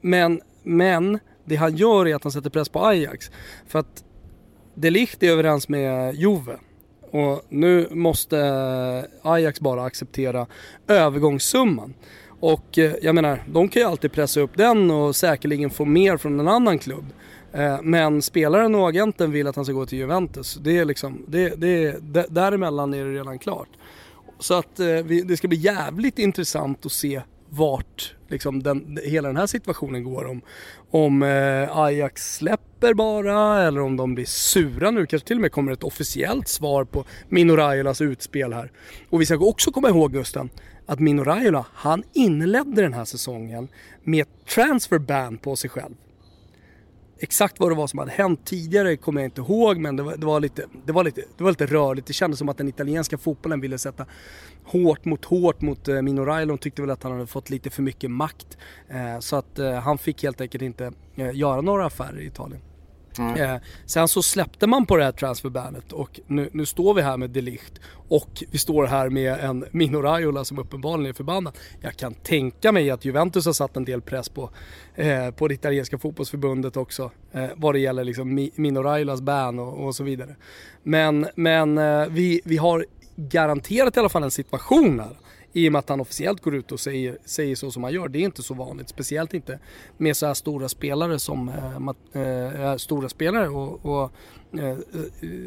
men, 0.00 0.40
men 0.62 1.18
det 1.44 1.56
han 1.56 1.76
gör 1.76 2.08
är 2.08 2.14
att 2.14 2.22
han 2.22 2.32
sätter 2.32 2.50
press 2.50 2.68
på 2.68 2.86
Ajax. 2.86 3.30
För 3.66 3.78
att 3.78 4.04
De 4.74 4.90
Ligt 4.90 5.22
är 5.22 5.30
överens 5.30 5.68
med 5.68 6.14
Juve. 6.14 6.56
Och 7.10 7.42
nu 7.48 7.88
måste 7.90 9.08
Ajax 9.22 9.60
bara 9.60 9.84
acceptera 9.84 10.46
övergångssumman. 10.88 11.94
Och 12.40 12.78
eh, 12.78 12.92
jag 13.02 13.14
menar, 13.14 13.42
de 13.48 13.68
kan 13.68 13.82
ju 13.82 13.88
alltid 13.88 14.12
pressa 14.12 14.40
upp 14.40 14.56
den 14.56 14.90
och 14.90 15.16
säkerligen 15.16 15.70
få 15.70 15.84
mer 15.84 16.16
från 16.16 16.40
en 16.40 16.48
annan 16.48 16.78
klubb. 16.78 17.04
Eh, 17.52 17.78
men 17.82 18.22
spelaren 18.22 18.74
och 18.74 18.88
agenten 18.88 19.30
vill 19.30 19.46
att 19.46 19.56
han 19.56 19.64
ska 19.64 19.74
gå 19.74 19.86
till 19.86 19.98
Juventus. 19.98 20.58
Det 20.62 20.78
är 20.78 20.84
liksom, 20.84 21.24
det, 21.28 21.48
det, 21.48 21.96
däremellan 22.28 22.94
är 22.94 23.04
det 23.04 23.12
redan 23.12 23.38
klart. 23.38 23.68
Så 24.38 24.54
att 24.54 24.80
eh, 24.80 24.98
det 25.24 25.36
ska 25.36 25.48
bli 25.48 25.58
jävligt 25.58 26.18
intressant 26.18 26.86
att 26.86 26.92
se 26.92 27.22
vart 27.48 28.14
liksom 28.28 28.62
den, 28.62 28.98
hela 29.04 29.28
den 29.28 29.36
här 29.36 29.46
situationen 29.46 30.04
går. 30.04 30.24
Om, 30.24 30.40
om 30.90 31.22
Ajax 31.70 32.36
släpper 32.36 32.94
bara 32.94 33.62
eller 33.62 33.80
om 33.80 33.96
de 33.96 34.14
blir 34.14 34.24
sura 34.24 34.90
nu. 34.90 35.06
Kanske 35.06 35.28
till 35.28 35.36
och 35.36 35.40
med 35.40 35.52
kommer 35.52 35.72
ett 35.72 35.82
officiellt 35.82 36.48
svar 36.48 36.84
på 36.84 37.04
Mino 37.28 37.56
Raiolas 37.56 38.00
utspel 38.00 38.52
här. 38.52 38.72
Och 39.10 39.20
vi 39.20 39.26
ska 39.26 39.36
också 39.36 39.72
komma 39.72 39.88
ihåg 39.88 40.12
Gusten 40.12 40.50
att 40.86 41.00
Mino 41.00 41.24
Raiola, 41.24 41.66
han 41.72 42.02
inledde 42.12 42.82
den 42.82 42.92
här 42.92 43.04
säsongen 43.04 43.68
med 44.02 44.22
ett 44.22 44.46
transfer 44.54 44.98
ban 44.98 45.38
på 45.38 45.56
sig 45.56 45.70
själv. 45.70 45.94
Exakt 47.18 47.60
vad 47.60 47.70
det 47.70 47.74
var 47.74 47.86
som 47.86 47.98
hade 47.98 48.10
hänt 48.10 48.40
tidigare 48.44 48.96
kommer 48.96 49.20
jag 49.20 49.26
inte 49.26 49.40
ihåg 49.40 49.78
men 49.78 49.96
det 49.96 50.02
var, 50.02 50.16
det 50.16 50.26
var, 50.26 50.40
lite, 50.40 50.66
det 50.86 50.92
var, 50.92 51.04
lite, 51.04 51.20
det 51.36 51.44
var 51.44 51.50
lite 51.50 51.66
rörligt. 51.66 52.06
Det 52.06 52.12
kändes 52.12 52.38
som 52.38 52.48
att 52.48 52.58
den 52.58 52.68
italienska 52.68 53.18
fotbollen 53.18 53.60
ville 53.60 53.78
sätta 53.78 54.06
hårt 54.64 55.04
mot 55.04 55.24
hårt 55.24 55.60
mot 55.60 55.88
eh, 55.88 56.02
Mino 56.02 56.24
Raiola. 56.24 56.52
De 56.52 56.58
tyckte 56.58 56.82
väl 56.82 56.90
att 56.90 57.02
han 57.02 57.12
hade 57.12 57.26
fått 57.26 57.50
lite 57.50 57.70
för 57.70 57.82
mycket 57.82 58.10
makt. 58.10 58.58
Eh, 58.88 59.18
så 59.20 59.36
att 59.36 59.58
eh, 59.58 59.72
han 59.72 59.98
fick 59.98 60.22
helt 60.22 60.40
enkelt 60.40 60.62
inte 60.62 60.92
göra 61.32 61.60
några 61.60 61.86
affärer 61.86 62.20
i 62.20 62.26
Italien. 62.26 62.60
Eh, 63.18 63.56
sen 63.86 64.08
så 64.08 64.22
släppte 64.22 64.66
man 64.66 64.86
på 64.86 64.96
det 64.96 65.04
här 65.04 65.12
transferbandet 65.12 65.92
och 65.92 66.20
nu, 66.26 66.50
nu 66.52 66.66
står 66.66 66.94
vi 66.94 67.02
här 67.02 67.16
med 67.16 67.30
Delicht 67.30 67.80
och 68.08 68.44
vi 68.50 68.58
står 68.58 68.86
här 68.86 69.08
med 69.10 69.40
en 69.40 69.64
Mino 69.70 70.02
Raiola 70.02 70.44
som 70.44 70.58
uppenbarligen 70.58 71.08
är 71.08 71.12
förbannad. 71.12 71.54
Jag 71.80 71.96
kan 71.96 72.14
tänka 72.14 72.72
mig 72.72 72.90
att 72.90 73.04
Juventus 73.04 73.46
har 73.46 73.52
satt 73.52 73.76
en 73.76 73.84
del 73.84 74.02
press 74.02 74.28
på, 74.28 74.50
eh, 74.94 75.30
på 75.30 75.48
det 75.48 75.54
italienska 75.54 75.98
fotbollsförbundet 75.98 76.76
också 76.76 77.10
eh, 77.32 77.46
vad 77.56 77.74
det 77.74 77.78
gäller 77.78 78.04
liksom 78.04 78.38
Mi- 78.38 78.52
Mino 78.54 78.82
Raiolas 78.82 79.20
ban 79.20 79.58
och, 79.58 79.84
och 79.86 79.94
så 79.96 80.04
vidare. 80.04 80.36
Men, 80.82 81.26
men 81.34 81.78
eh, 81.78 82.06
vi, 82.08 82.40
vi 82.44 82.56
har 82.56 82.86
garanterat 83.16 83.96
i 83.96 84.00
alla 84.00 84.08
fall 84.08 84.22
en 84.22 84.30
situation 84.30 85.00
här 85.00 85.16
i 85.56 85.68
och 85.68 85.72
med 85.72 85.78
att 85.78 85.88
han 85.88 86.00
officiellt 86.00 86.42
går 86.42 86.54
ut 86.54 86.72
och 86.72 86.80
säger, 86.80 87.18
säger 87.24 87.56
så 87.56 87.70
som 87.70 87.84
han 87.84 87.92
gör. 87.92 88.08
Det 88.08 88.18
är 88.18 88.22
inte 88.22 88.42
så 88.42 88.54
vanligt. 88.54 88.88
Speciellt 88.88 89.34
inte 89.34 89.58
med 89.96 90.16
så 90.16 90.26
här 90.26 90.34
stora 90.34 90.68
spelare 90.68 91.18
som 91.18 91.48
äh, 92.12 92.62
äh, 92.62 92.76
stora 92.76 93.08
spelare 93.08 93.48
och, 93.48 93.86
och 93.86 94.12
äh, 94.60 94.76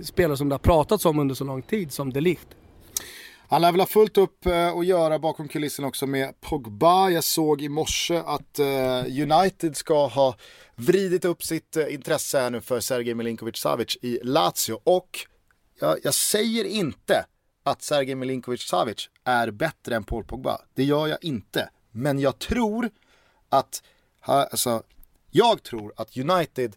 spelare 0.04 0.38
som 0.38 0.50
det 0.50 0.54
har 0.54 0.60
pratats 0.60 1.06
om 1.06 1.20
under 1.20 1.36
så 1.36 1.44
lång 1.44 1.62
tid 1.62 1.92
som 1.92 2.14
De 2.14 2.22
Ligt. 2.22 2.48
Han 3.48 3.62
lär 3.62 3.72
väl 3.72 3.82
ha 3.82 3.88
fullt 3.88 4.18
upp 4.18 4.46
att 4.78 4.86
göra 4.86 5.20
bakom 5.20 5.48
kulissen 5.48 5.86
också 5.86 6.08
med 6.08 6.42
Pogba. 6.42 7.10
Jag 7.10 7.24
såg 7.24 7.62
i 7.62 7.70
morse 7.70 8.22
att 8.26 8.60
United 9.08 9.78
ska 9.78 10.08
ha 10.08 10.36
vridit 10.76 11.26
upp 11.26 11.44
sitt 11.44 11.78
intresse 11.90 12.40
här 12.40 12.50
nu 12.50 12.62
för 12.62 12.80
Sergej 12.80 13.14
Milinkovic-Savic 13.14 13.98
i 14.02 14.20
Lazio. 14.24 14.80
Och 14.84 15.10
jag, 15.80 15.98
jag 16.04 16.14
säger 16.14 16.66
inte 16.66 17.26
att 17.70 17.82
Sergej 17.82 18.16
Milinkovic-Savic 18.16 19.10
är 19.24 19.52
bättre 19.52 19.96
än 19.96 20.04
Paul 20.04 20.24
Pogba. 20.24 20.62
Det 20.74 20.84
gör 20.84 21.08
jag 21.08 21.24
inte. 21.24 21.70
Men 21.92 22.20
jag 22.20 22.40
tror 22.40 22.90
att, 23.50 23.84
alltså, 24.22 24.84
jag 25.32 25.64
tror 25.64 25.94
att 25.96 26.18
United 26.18 26.76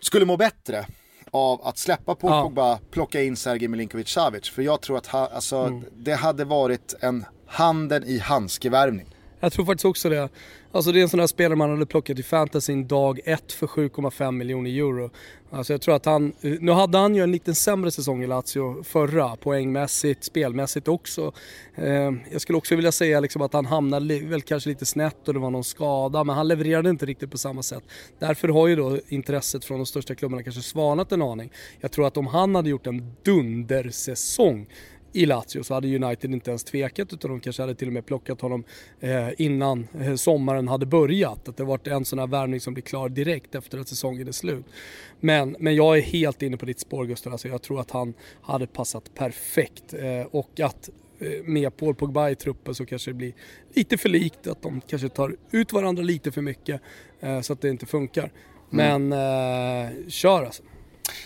skulle 0.00 0.24
må 0.24 0.36
bättre 0.36 0.86
av 1.30 1.66
att 1.66 1.78
släppa 1.78 2.14
på 2.14 2.28
Ja. 2.28 2.42
Pogba, 2.42 2.78
plocka 2.90 3.22
in 3.22 3.36
Sergej 3.36 3.68
Milinkovic-Savic. 3.68 4.50
För 4.50 4.62
jag 4.62 4.80
tror 4.80 4.98
att 4.98 5.06
ha, 5.06 5.26
alltså, 5.26 5.82
det 5.92 6.14
hade 6.14 6.44
varit 6.44 6.94
en 7.00 7.24
handen 7.46 8.04
i 8.04 8.18
handskevärvning. 8.18 9.11
Jag 9.42 9.52
tror 9.52 9.64
faktiskt 9.64 9.84
också 9.84 10.08
det. 10.08 10.28
Alltså 10.72 10.92
det 10.92 11.00
är 11.00 11.02
en 11.02 11.08
sån 11.08 11.20
där 11.20 11.26
spelare 11.26 11.56
man 11.56 11.70
hade 11.70 11.86
plockat 11.86 12.18
i 12.18 12.22
fantasyn 12.22 12.86
dag 12.86 13.20
ett 13.24 13.52
för 13.52 13.66
7,5 13.66 14.32
miljoner 14.32 14.70
euro. 14.70 15.10
Alltså 15.50 15.72
jag 15.72 15.80
tror 15.80 15.94
att 15.94 16.04
han, 16.04 16.32
nu 16.40 16.72
hade 16.72 16.98
han 16.98 17.14
ju 17.14 17.22
en 17.22 17.32
lite 17.32 17.54
sämre 17.54 17.90
säsong 17.90 18.22
i 18.22 18.26
Lazio 18.26 18.82
förra, 18.82 19.36
poängmässigt, 19.36 20.24
spelmässigt 20.24 20.88
också. 20.88 21.32
Ehm, 21.74 22.20
jag 22.32 22.40
skulle 22.40 22.58
också 22.58 22.76
vilja 22.76 22.92
säga 22.92 23.20
liksom 23.20 23.42
att 23.42 23.52
han 23.52 23.66
hamnade 23.66 24.18
väl 24.18 24.42
kanske 24.42 24.68
lite 24.68 24.86
snett 24.86 25.28
och 25.28 25.34
det 25.34 25.40
var 25.40 25.50
någon 25.50 25.64
skada, 25.64 26.24
men 26.24 26.36
han 26.36 26.48
levererade 26.48 26.90
inte 26.90 27.06
riktigt 27.06 27.30
på 27.30 27.38
samma 27.38 27.62
sätt. 27.62 27.82
Därför 28.18 28.48
har 28.48 28.68
ju 28.68 28.76
då 28.76 28.98
intresset 29.08 29.64
från 29.64 29.78
de 29.78 29.86
största 29.86 30.14
klubbarna 30.14 30.42
kanske 30.42 30.62
svalnat 30.62 31.12
en 31.12 31.22
aning. 31.22 31.52
Jag 31.80 31.92
tror 31.92 32.06
att 32.06 32.16
om 32.16 32.26
han 32.26 32.54
hade 32.54 32.70
gjort 32.70 32.86
en 32.86 33.14
dundersäsong 33.22 34.66
i 35.12 35.26
Lazio 35.26 35.62
så 35.62 35.74
hade 35.74 35.96
United 35.96 36.32
inte 36.32 36.50
ens 36.50 36.64
tvekat 36.64 37.12
utan 37.12 37.30
de 37.30 37.40
kanske 37.40 37.62
hade 37.62 37.74
till 37.74 37.88
och 37.88 37.94
med 37.94 38.06
plockat 38.06 38.40
honom 38.40 38.64
eh, 39.00 39.28
innan 39.38 39.88
eh, 40.00 40.14
sommaren 40.14 40.68
hade 40.68 40.86
börjat. 40.86 41.48
Att 41.48 41.56
det 41.56 41.64
varit 41.64 41.86
en 41.86 42.04
sån 42.04 42.18
här 42.18 42.26
värvning 42.26 42.60
som 42.60 42.74
blir 42.74 42.84
klar 42.84 43.08
direkt 43.08 43.54
efter 43.54 43.78
att 43.78 43.88
säsongen 43.88 44.28
är 44.28 44.32
slut. 44.32 44.64
Men, 45.20 45.56
men 45.58 45.74
jag 45.74 45.98
är 45.98 46.02
helt 46.02 46.42
inne 46.42 46.56
på 46.56 46.66
ditt 46.66 46.80
spår 46.80 47.04
Gustav. 47.04 47.32
Alltså 47.32 47.48
jag 47.48 47.62
tror 47.62 47.80
att 47.80 47.90
han 47.90 48.14
hade 48.42 48.66
passat 48.66 49.14
perfekt 49.14 49.94
eh, 49.94 50.26
och 50.30 50.60
att 50.60 50.90
med 51.44 51.76
Paul 51.76 51.94
Pogba 51.94 52.30
i 52.30 52.34
truppen 52.34 52.74
så 52.74 52.86
kanske 52.86 53.10
det 53.10 53.14
blir 53.14 53.32
lite 53.74 53.98
för 53.98 54.08
likt. 54.08 54.46
Att 54.46 54.62
de 54.62 54.80
kanske 54.80 55.08
tar 55.08 55.36
ut 55.50 55.72
varandra 55.72 56.02
lite 56.02 56.32
för 56.32 56.42
mycket 56.42 56.80
så 57.42 57.52
att 57.52 57.60
det 57.60 57.68
inte 57.68 57.86
funkar. 57.86 58.32
Men 58.72 59.12
eh, 59.12 59.90
kör 60.08 60.44
alltså. 60.44 60.62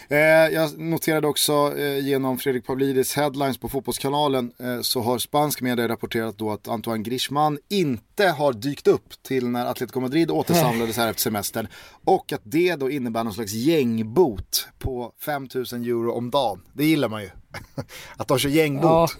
Eh, 0.09 0.19
jag 0.55 0.79
noterade 0.79 1.27
också 1.27 1.79
eh, 1.79 1.99
genom 1.99 2.39
Fredrik 2.39 2.67
Pavlidis 2.67 3.17
headlines 3.17 3.59
på 3.59 3.69
Fotbollskanalen 3.69 4.53
eh, 4.59 4.81
så 4.81 5.01
har 5.01 5.19
spansk 5.19 5.61
media 5.61 5.89
rapporterat 5.89 6.39
då 6.39 6.51
att 6.51 6.69
Antoine 6.69 7.03
Griezmann 7.03 7.59
inte 7.69 8.29
har 8.29 8.53
dykt 8.53 8.87
upp 8.87 9.23
till 9.23 9.49
när 9.49 9.67
Atletico 9.67 10.01
Madrid 10.01 10.31
återsamlades 10.31 10.97
här 10.97 11.11
efter 11.11 11.23
semestern. 11.23 11.69
Och 12.05 12.33
att 12.33 12.43
det 12.45 12.77
då 12.77 12.91
innebär 12.91 13.25
någon 13.25 13.35
slags 13.35 13.53
gängbot 13.53 14.69
på 14.79 15.13
5000 15.21 15.85
euro 15.85 16.13
om 16.13 16.31
dagen. 16.31 16.63
Det 16.73 16.85
gillar 16.85 17.09
man 17.09 17.23
ju. 17.23 17.31
att 18.17 18.29
de 18.29 18.39
kör 18.39 18.49
gängbot. 18.49 19.19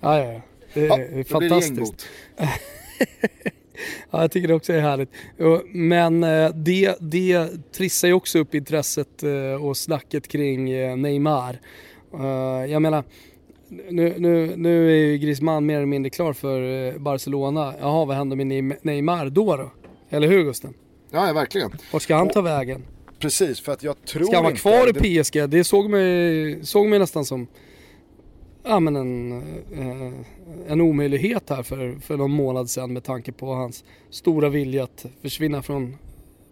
Ja, 0.00 0.18
ja, 0.18 0.32
ja. 0.32 0.40
Det 0.74 0.86
är 0.86 1.16
Ja, 1.18 1.24
fantastiskt. 1.24 2.06
Ja, 4.10 4.20
jag 4.20 4.30
tycker 4.30 4.48
det 4.48 4.54
också 4.54 4.72
är 4.72 4.80
härligt. 4.80 5.08
Men 5.72 6.24
eh, 6.24 6.50
det, 6.54 6.96
det 7.00 7.48
trissar 7.72 8.08
ju 8.08 8.14
också 8.14 8.38
upp 8.38 8.54
intresset 8.54 9.22
eh, 9.22 9.64
och 9.64 9.76
snacket 9.76 10.28
kring 10.28 10.70
eh, 10.70 10.96
Neymar. 10.96 11.60
Jag 12.68 12.82
menar, 12.82 13.04
nu, 13.68 14.14
nu, 14.18 14.52
nu 14.56 14.90
är 14.90 14.96
ju 14.96 15.18
Griezmann 15.18 15.66
mer 15.66 15.76
eller 15.76 15.86
mindre 15.86 16.10
klar 16.10 16.32
för 16.32 16.98
Barcelona. 16.98 17.74
Jaha, 17.80 18.04
vad 18.04 18.16
händer 18.16 18.36
med 18.36 18.46
Neym- 18.46 18.76
Neymar 18.82 19.26
då 19.30 19.56
då? 19.56 19.70
Eller 20.10 20.28
hur 20.28 20.44
Gusten? 20.44 20.74
Ja, 21.10 21.26
ja, 21.26 21.32
verkligen. 21.32 21.70
Vart 21.92 22.02
ska 22.02 22.16
han 22.16 22.28
ta 22.28 22.40
vägen? 22.40 22.82
Precis, 23.18 23.60
för 23.60 23.72
att 23.72 23.82
jag 23.82 24.04
tror 24.04 24.24
Ska 24.24 24.36
han 24.36 24.44
vara 24.44 24.50
inte... 24.50 24.60
kvar 24.62 25.06
i 25.06 25.22
PSG? 25.22 25.48
Det 25.48 25.64
såg 25.64 25.90
mig, 25.90 26.64
såg 26.64 26.86
nästan 26.88 27.24
som 27.24 27.46
ja, 28.64 28.80
men 28.80 28.96
en, 28.96 29.32
eh, 29.72 30.12
en 30.72 30.80
omöjlighet 30.80 31.50
här 31.50 31.62
för, 31.62 31.98
för 32.00 32.16
någon 32.16 32.30
månad 32.30 32.70
sedan 32.70 32.92
med 32.92 33.04
tanke 33.04 33.32
på 33.32 33.54
hans 33.54 33.84
stora 34.10 34.48
vilja 34.48 34.84
att 34.84 35.06
försvinna 35.22 35.62
från 35.62 35.96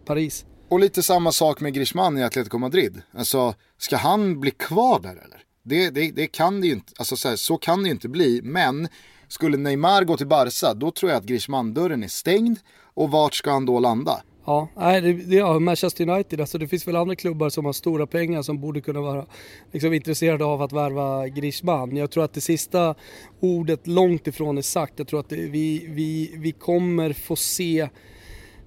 Paris. 0.05 0.45
Och 0.69 0.81
lite 0.81 1.03
samma 1.03 1.33
sak 1.33 1.61
med 1.61 1.75
Griezmann 1.75 2.19
i 2.19 2.25
Atletico 2.25 2.59
Madrid. 2.59 3.03
Alltså, 3.13 3.55
ska 3.79 3.97
han 3.97 4.41
bli 4.41 4.51
kvar 4.51 5.01
där 5.01 5.11
eller? 5.11 5.43
Det, 5.63 5.91
det, 5.91 6.11
det 6.11 6.27
kan 6.27 6.61
det 6.61 6.67
ju 6.67 6.73
inte, 6.73 6.93
alltså 6.99 7.17
så, 7.17 7.29
här, 7.29 7.37
så 7.37 7.57
kan 7.57 7.83
det 7.83 7.89
ju 7.89 7.93
inte 7.93 8.09
bli. 8.09 8.41
Men 8.43 8.89
skulle 9.29 9.57
Neymar 9.57 10.05
gå 10.05 10.17
till 10.17 10.27
Barca, 10.27 10.75
då 10.75 10.91
tror 10.91 11.11
jag 11.11 11.19
att 11.19 11.25
Griezmann-dörren 11.25 12.03
är 12.03 12.09
stängd. 12.09 12.59
Och 12.95 13.11
vart 13.11 13.35
ska 13.35 13.51
han 13.51 13.67
då 13.67 13.81
landa? 13.81 14.23
Ja, 14.49 14.69
nej, 14.77 15.01
det, 15.01 15.13
det 15.13 15.37
ja, 15.37 15.59
Manchester 15.59 16.09
United. 16.09 16.41
Alltså 16.41 16.59
det 16.59 16.69
finns 16.69 16.89
väl 16.89 16.97
andra 16.97 17.17
klubbar 17.17 17.49
som 17.49 17.65
har 17.65 17.73
stora 17.73 18.07
pengar 18.07 18.43
som 18.43 18.61
borde 18.61 18.81
kunna 18.81 19.01
vara 19.01 19.27
liksom, 19.73 19.93
intresserade 19.93 20.45
av 20.45 20.63
att 20.63 20.73
värva 20.73 21.29
Griezmann. 21.29 21.97
Jag 21.97 22.11
tror 22.11 22.25
att 22.25 22.33
det 22.33 22.41
sista 22.41 22.95
ordet 23.41 23.87
långt 23.87 24.27
ifrån 24.27 24.59
är 24.59 24.63
sagt. 24.63 24.95
Jag 24.97 25.09
tror 25.09 25.21
att 25.21 25.29
det, 25.29 25.37
vi, 25.37 25.87
vi, 25.89 26.35
vi 26.37 26.53
kommer 26.53 27.13
få 27.13 27.37
se 27.37 27.81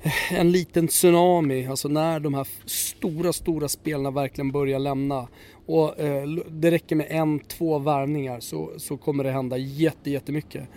eh, 0.02 0.34
en 0.34 0.52
liten 0.52 0.88
tsunami, 0.88 1.68
alltså 1.68 1.88
när 1.88 2.20
de 2.20 2.34
här 2.34 2.48
stora, 2.66 3.34
stora 3.34 3.68
spelarna 3.68 4.12
verkligen 4.12 4.52
börjar 4.52 4.80
lämna. 4.80 5.28
Och 5.66 6.00
eh, 6.00 6.28
det 6.50 6.72
räcker 6.72 6.96
med 6.96 7.08
en, 7.10 7.40
två 7.40 7.80
värvningar 7.80 8.40
så, 8.40 8.72
så 8.78 8.98
kommer 8.98 9.24
det 9.24 9.32
hända 9.32 9.58
jätte, 9.58 10.12
jättemycket. 10.12 10.68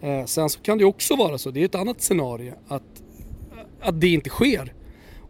Eh, 0.00 0.24
sen 0.24 0.48
så 0.48 0.60
kan 0.60 0.78
det 0.78 0.84
också 0.84 1.16
vara 1.16 1.38
så, 1.38 1.50
det 1.50 1.60
är 1.60 1.64
ett 1.64 1.74
annat 1.74 2.00
scenario, 2.00 2.52
att, 2.68 2.93
att 3.84 4.00
det 4.00 4.08
inte 4.08 4.30
sker. 4.30 4.72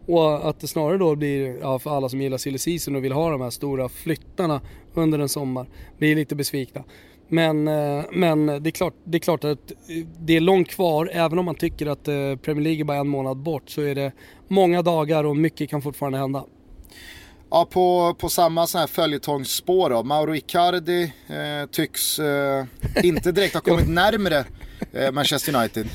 Och 0.07 0.49
att 0.49 0.59
det 0.59 0.67
snarare 0.67 0.97
då 0.97 1.15
blir, 1.15 1.57
ja, 1.61 1.79
för 1.79 1.97
alla 1.97 2.09
som 2.09 2.21
gillar 2.21 2.37
silly 2.37 2.57
season 2.57 2.95
och 2.95 3.03
vill 3.03 3.11
ha 3.11 3.29
de 3.29 3.41
här 3.41 3.49
stora 3.49 3.89
flyttarna 3.89 4.61
under 4.93 5.19
en 5.19 5.29
sommar, 5.29 5.67
blir 5.97 6.15
lite 6.15 6.35
besvikna. 6.35 6.83
Men, 7.27 7.67
eh, 7.67 8.03
men 8.11 8.45
det, 8.45 8.69
är 8.69 8.71
klart, 8.71 8.93
det 9.03 9.17
är 9.17 9.19
klart 9.19 9.43
att 9.43 9.71
eh, 9.71 10.05
det 10.19 10.35
är 10.35 10.41
långt 10.41 10.69
kvar, 10.69 11.09
även 11.13 11.39
om 11.39 11.45
man 11.45 11.55
tycker 11.55 11.85
att 11.85 12.07
eh, 12.07 12.35
Premier 12.41 12.63
League 12.63 12.81
är 12.81 12.83
bara 12.83 12.97
en 12.97 13.07
månad 13.07 13.37
bort 13.37 13.69
så 13.69 13.81
är 13.81 13.95
det 13.95 14.11
många 14.47 14.81
dagar 14.81 15.23
och 15.23 15.37
mycket 15.37 15.69
kan 15.69 15.81
fortfarande 15.81 16.17
hända. 16.17 16.43
Ja, 17.49 17.67
på, 17.71 18.15
på 18.19 18.29
samma 18.29 18.67
sån 18.67 18.79
här 18.79 18.87
följetongsspår 18.87 19.89
då. 19.89 20.03
Mauro 20.03 20.35
Icardi 20.35 21.03
eh, 21.27 21.69
tycks 21.71 22.19
eh, 22.19 22.65
inte 23.03 23.31
direkt 23.31 23.53
ha 23.53 23.61
kommit 23.71 23.89
närmre 23.89 24.45
eh, 24.93 25.11
Manchester 25.11 25.55
United. 25.55 25.87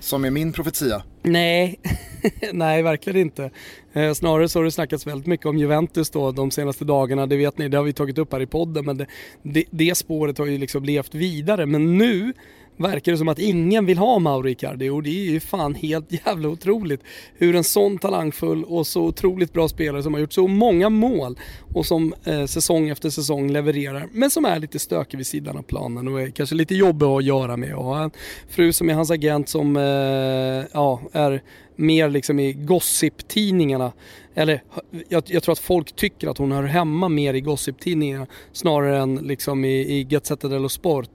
Som 0.00 0.24
är 0.24 0.30
min 0.30 0.52
profetia. 0.52 1.02
Nej, 1.22 1.80
nej 2.52 2.82
verkligen 2.82 3.20
inte. 3.20 3.50
Eh, 3.92 4.12
snarare 4.12 4.48
så 4.48 4.58
har 4.58 4.64
det 4.64 4.70
snackats 4.70 5.06
väldigt 5.06 5.26
mycket 5.26 5.46
om 5.46 5.58
Juventus 5.58 6.10
då 6.10 6.32
de 6.32 6.50
senaste 6.50 6.84
dagarna. 6.84 7.26
Det 7.26 7.36
vet 7.36 7.58
ni, 7.58 7.68
det 7.68 7.76
har 7.76 7.84
vi 7.84 7.92
tagit 7.92 8.18
upp 8.18 8.32
här 8.32 8.40
i 8.40 8.46
podden. 8.46 8.84
Men 8.84 8.96
det, 8.96 9.06
det, 9.42 9.64
det 9.70 9.94
spåret 9.94 10.38
har 10.38 10.46
ju 10.46 10.58
liksom 10.58 10.84
levt 10.84 11.14
vidare. 11.14 11.66
Men 11.66 11.98
nu 11.98 12.32
verkar 12.76 13.12
det 13.12 13.18
som 13.18 13.28
att 13.28 13.38
ingen 13.38 13.86
vill 13.86 13.98
ha 13.98 14.18
Mauro 14.18 14.48
Icardi 14.48 14.88
och 14.88 15.02
det 15.02 15.10
är 15.10 15.30
ju 15.30 15.40
fan 15.40 15.74
helt 15.74 16.26
jävla 16.26 16.48
otroligt 16.48 17.00
hur 17.34 17.54
en 17.54 17.64
sån 17.64 17.98
talangfull 17.98 18.64
och 18.64 18.86
så 18.86 19.02
otroligt 19.02 19.52
bra 19.52 19.68
spelare 19.68 20.02
som 20.02 20.14
har 20.14 20.20
gjort 20.20 20.32
så 20.32 20.48
många 20.48 20.90
mål 20.90 21.38
och 21.74 21.86
som 21.86 22.14
eh, 22.24 22.44
säsong 22.44 22.88
efter 22.88 23.10
säsong 23.10 23.50
levererar 23.50 24.08
men 24.12 24.30
som 24.30 24.44
är 24.44 24.58
lite 24.58 24.78
stökig 24.78 25.18
vid 25.18 25.26
sidan 25.26 25.56
av 25.56 25.62
planen 25.62 26.08
och 26.08 26.20
är 26.20 26.30
kanske 26.30 26.54
lite 26.54 26.74
jobbig 26.74 27.06
att 27.06 27.24
göra 27.24 27.56
med 27.56 27.74
och 27.74 27.84
har 27.84 28.02
en 28.02 28.10
fru 28.48 28.72
som 28.72 28.90
är 28.90 28.94
hans 28.94 29.10
agent 29.10 29.48
som 29.48 29.76
eh, 29.76 30.66
ja, 30.72 31.00
är 31.12 31.42
mer 31.76 32.08
liksom 32.08 32.40
i 32.40 32.52
gossip-tidningarna. 32.52 33.92
Eller 34.34 34.62
jag, 35.08 35.22
jag, 35.26 35.42
tror 35.42 35.52
att 35.52 35.58
folk 35.58 35.96
tycker 35.96 36.28
att 36.28 36.38
hon 36.38 36.52
hör 36.52 36.62
hemma 36.62 37.08
mer 37.08 37.34
i 37.34 37.40
gossip-tidningarna 37.40 38.26
snarare 38.52 38.98
än 38.98 39.16
liksom 39.16 39.64
i, 39.64 39.98
i 39.98 40.04
Gazzetta 40.04 40.48
dello 40.48 40.68
Sport. 40.68 41.10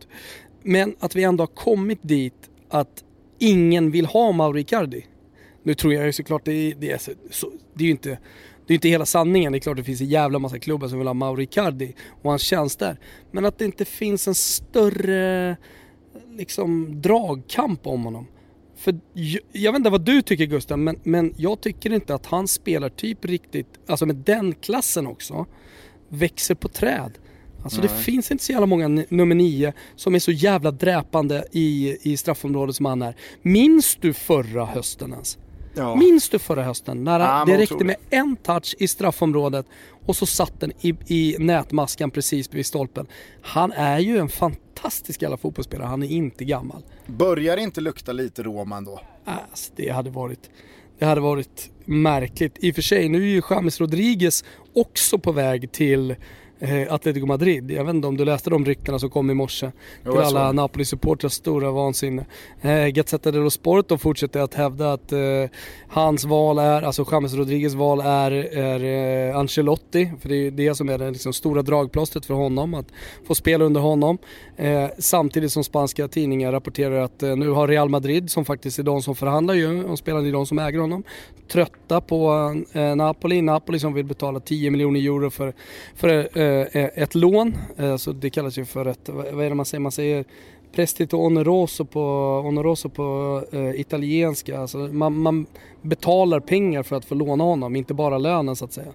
Men 0.64 0.96
att 1.00 1.16
vi 1.16 1.24
ändå 1.24 1.42
har 1.42 1.48
kommit 1.48 2.00
dit 2.02 2.50
att 2.70 3.04
ingen 3.40 3.92
vill 3.92 4.06
ha 4.06 4.32
Mauro 4.32 4.58
Icardi. 4.58 5.06
Nu 5.64 5.74
tror 5.74 5.94
jag 5.94 6.06
ju 6.06 6.14
såklart 6.14 6.46
det, 6.46 6.74
det, 6.74 6.92
är, 6.92 7.02
så, 7.32 7.52
det 7.74 7.84
är 7.84 7.86
ju 7.86 7.92
inte 7.92 8.18
det 8.68 8.74
är 8.74 8.76
inte 8.76 8.90
hela 8.90 9.06
sanningen. 9.06 9.52
Det 9.52 9.58
är 9.58 9.60
klart 9.60 9.78
det 9.78 9.84
finns 9.84 10.02
en 10.02 10.08
jävla 10.08 10.40
massa 10.40 10.60
klubbar 10.60 10.88
som 10.88 10.98
vill 10.98 11.08
ha 11.08 11.14
Mauro 11.14 11.42
Icardi 11.42 11.94
och 12.22 12.30
hans 12.30 12.42
tjänster. 12.42 13.00
Men 13.32 13.46
att 13.46 13.58
det 13.58 13.66
inte 13.66 13.86
finns 13.86 14.28
en 14.28 14.36
större 14.36 15.58
liksom 16.38 17.02
dragkamp 17.02 17.88
om 17.88 18.04
honom. 18.04 18.28
För 18.76 19.00
jag, 19.14 19.42
jag 19.52 19.72
vet 19.72 19.80
inte 19.80 19.90
vad 19.90 20.02
du 20.02 20.22
tycker 20.22 20.46
Gustav, 20.46 20.80
men, 20.80 21.00
men 21.04 21.34
jag 21.38 21.62
tycker 21.62 21.94
inte 21.94 22.16
att 22.16 22.26
han 22.26 22.48
spelar 22.48 22.90
typ 22.90 23.26
riktigt, 23.26 23.68
alltså 23.88 24.06
med 24.06 24.16
den 24.16 24.54
klassen 24.54 25.08
också, 25.08 25.46
växer 26.10 26.56
på 26.56 26.68
träd. 26.68 27.12
Alltså 27.64 27.82
Nej. 27.82 27.90
det 27.90 28.04
finns 28.04 28.32
inte 28.32 28.44
så 28.44 28.52
jävla 28.52 28.68
många 28.68 28.88
nummer 28.88 29.36
nio 29.36 29.74
som 29.96 30.16
är 30.16 30.20
så 30.20 30.32
jävla 30.32 30.72
dräpande 30.72 31.46
i, 31.52 31.98
i 32.02 32.18
straffområdet 32.18 32.76
som 32.76 32.86
han 32.86 33.02
är. 33.02 33.16
Minns 33.42 33.96
du 33.96 34.14
förra 34.14 34.66
hösten 34.66 35.12
ens? 35.12 35.38
Ja. 35.74 35.96
Minns 35.96 36.30
du 36.30 36.40
förra 36.40 36.64
hösten 36.64 37.04
när 37.04 37.20
ja, 37.20 37.44
det 37.48 37.58
räckte 37.58 37.84
med 37.84 37.96
en 38.10 38.36
touch 38.36 38.76
i 38.80 38.88
straffområdet 38.88 39.66
och 40.06 40.16
så 40.16 40.26
satt 40.26 40.60
den 40.60 40.72
i, 40.82 40.96
i 41.08 41.36
nätmaskan 41.40 42.12
precis 42.12 42.54
vid 42.54 42.66
stolpen. 42.66 43.08
Han 43.42 43.72
är 43.72 44.00
ju 44.00 44.18
en 44.18 44.30
fantastisk 44.30 45.22
jävla 45.22 45.38
fotbollsspelare, 45.38 45.88
han 45.88 46.04
är 46.04 46.08
inte 46.08 46.46
gammal. 46.46 46.84
Börjar 47.06 47.56
det 47.56 47.64
inte 47.64 47.82
lukta 47.82 48.12
lite 48.12 48.44
Roman 48.44 48.86
då? 48.86 49.02
Alltså, 49.26 49.74
det 49.76 49.90
hade 49.90 50.10
varit 50.10 50.50
det 51.00 51.06
hade 51.06 51.22
varit 51.22 51.70
märkligt. 51.86 52.58
I 52.60 52.72
och 52.72 52.76
för 52.76 52.82
sig, 52.82 53.10
nu 53.10 53.18
är 53.18 53.28
ju 53.28 53.42
James 53.50 53.80
Rodriguez 53.80 54.44
också 54.74 55.18
på 55.18 55.32
väg 55.32 55.72
till 55.72 56.16
eh, 56.62 56.94
Atletico 56.94 57.26
Madrid. 57.26 57.72
Jag 57.72 57.84
vet 57.86 57.96
inte 57.96 58.08
om 58.08 58.18
du 58.18 58.26
läste 58.26 58.50
de 58.50 58.66
ryktena 58.66 59.00
som 59.00 59.10
kom 59.10 59.30
i 59.30 59.34
morse. 59.34 59.72
Jo, 60.06 60.12
till 60.12 60.22
alla 60.22 60.52
Napoli-supportrars 60.52 61.32
stora 61.32 61.72
vansinne. 61.72 62.26
Eh, 62.62 62.88
Gazzetta 62.88 63.32
dello 63.32 63.50
Sport 63.50 63.88
de 63.88 64.00
fortsätter 64.00 64.40
att 64.40 64.54
hävda 64.54 64.94
att 64.94 65.12
eh, 65.12 65.20
hans 65.88 66.26
val 66.26 66.60
är, 66.60 66.82
alltså 66.82 67.06
James 67.12 67.34
Rodriguez 67.34 67.74
val 67.74 68.00
är, 68.00 68.32
är 68.58 69.30
eh, 69.30 69.38
Ancelotti. 69.38 70.12
För 70.22 70.30
det 70.30 70.36
är 70.36 70.52
det 70.52 70.76
som 70.76 70.90
är 70.90 70.98
det 70.98 71.12
liksom, 71.12 71.34
stora 71.34 71.62
dragplåstret 71.62 72.26
för 72.26 72.34
honom, 72.34 72.74
att 72.74 72.88
få 73.28 73.36
spela 73.36 73.66
under 73.66 73.82
honom. 73.82 74.18
Eh, 74.58 74.90
samtidigt 74.98 75.52
som 75.52 75.64
spanska 75.64 76.08
tidningar 76.08 76.52
rapporterar 76.52 77.02
att 77.02 77.24
eh, 77.24 77.36
nu 77.36 77.50
har 77.50 77.68
Real 77.68 77.90
Madrid, 77.90 78.32
som 78.32 78.46
faktiskt 78.46 78.80
är 78.80 78.84
de 78.84 79.02
som 79.02 79.16
förhandlar 79.16 79.54
ju, 79.54 79.84
och 79.84 80.00
spelarna 80.00 80.28
är 80.28 80.32
de 80.32 80.46
som 80.46 80.60
äger 80.60 80.80
honom, 80.80 81.04
trötta 81.52 82.02
på 82.02 82.32
eh, 82.74 82.96
Napoli. 82.96 83.42
Napoli 83.42 83.80
som 83.80 83.94
vill 83.94 84.06
betala 84.06 84.40
10 84.40 84.72
miljoner 84.72 85.00
euro 85.00 85.30
för, 85.30 85.54
för 85.96 86.38
Eh, 86.52 86.82
eh, 86.82 86.90
ett 86.96 87.16
lån. 87.16 87.58
Eh, 87.78 87.98
så 87.98 88.12
det 88.12 88.30
kallas 88.30 88.58
ju 88.58 88.66
för 88.66 88.86
ett, 88.86 89.10
vad 89.10 89.46
är 89.46 89.50
det 89.50 89.56
man 89.56 89.66
säger? 89.66 89.80
Man 89.80 89.92
säger 89.92 90.26
prestito 90.72 91.18
oneroso 91.18 91.86
på, 91.86 92.02
oneroso 92.46 92.90
på 92.90 93.42
eh, 93.52 93.80
italienska. 93.80 94.60
Alltså 94.60 94.78
man, 94.78 95.18
man, 95.18 95.46
betalar 95.84 96.40
pengar 96.40 96.84
för 96.84 96.96
att 96.96 97.06
få 97.06 97.16
låna 97.16 97.44
honom, 97.44 97.76
inte 97.76 97.94
bara 97.94 98.18
lönen 98.18 98.56
så 98.56 98.66
att 98.66 98.74
säga. 98.74 98.92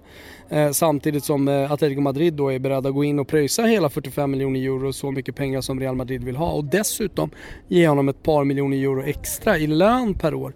Eh, 0.49 0.71
samtidigt 0.71 1.25
som 1.25 1.49
eh, 1.49 1.73
Atletico 1.73 2.01
Madrid 2.01 2.35
då 2.35 2.53
är 2.53 2.59
beredda 2.59 2.89
att 2.89 2.95
gå 2.95 3.05
in 3.05 3.19
och 3.19 3.29
pröjsa 3.29 3.63
hela 3.63 3.89
45 3.91 4.31
miljoner 4.31 4.61
euro, 4.61 4.93
så 4.93 5.11
mycket 5.11 5.37
pengar 5.37 5.61
som 5.61 5.81
Real 5.81 5.97
Madrid 5.97 6.25
vill 6.25 6.37
ha 6.37 6.53
och 6.53 6.65
dessutom 6.65 7.31
ge 7.69 7.89
honom 7.89 8.09
ett 8.09 8.23
par 8.23 8.45
miljoner 8.45 8.77
euro 8.77 9.03
extra 9.03 9.59
i 9.59 9.67
lön 9.67 10.15
per 10.15 10.35
år 10.35 10.53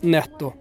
netto. 0.00 0.52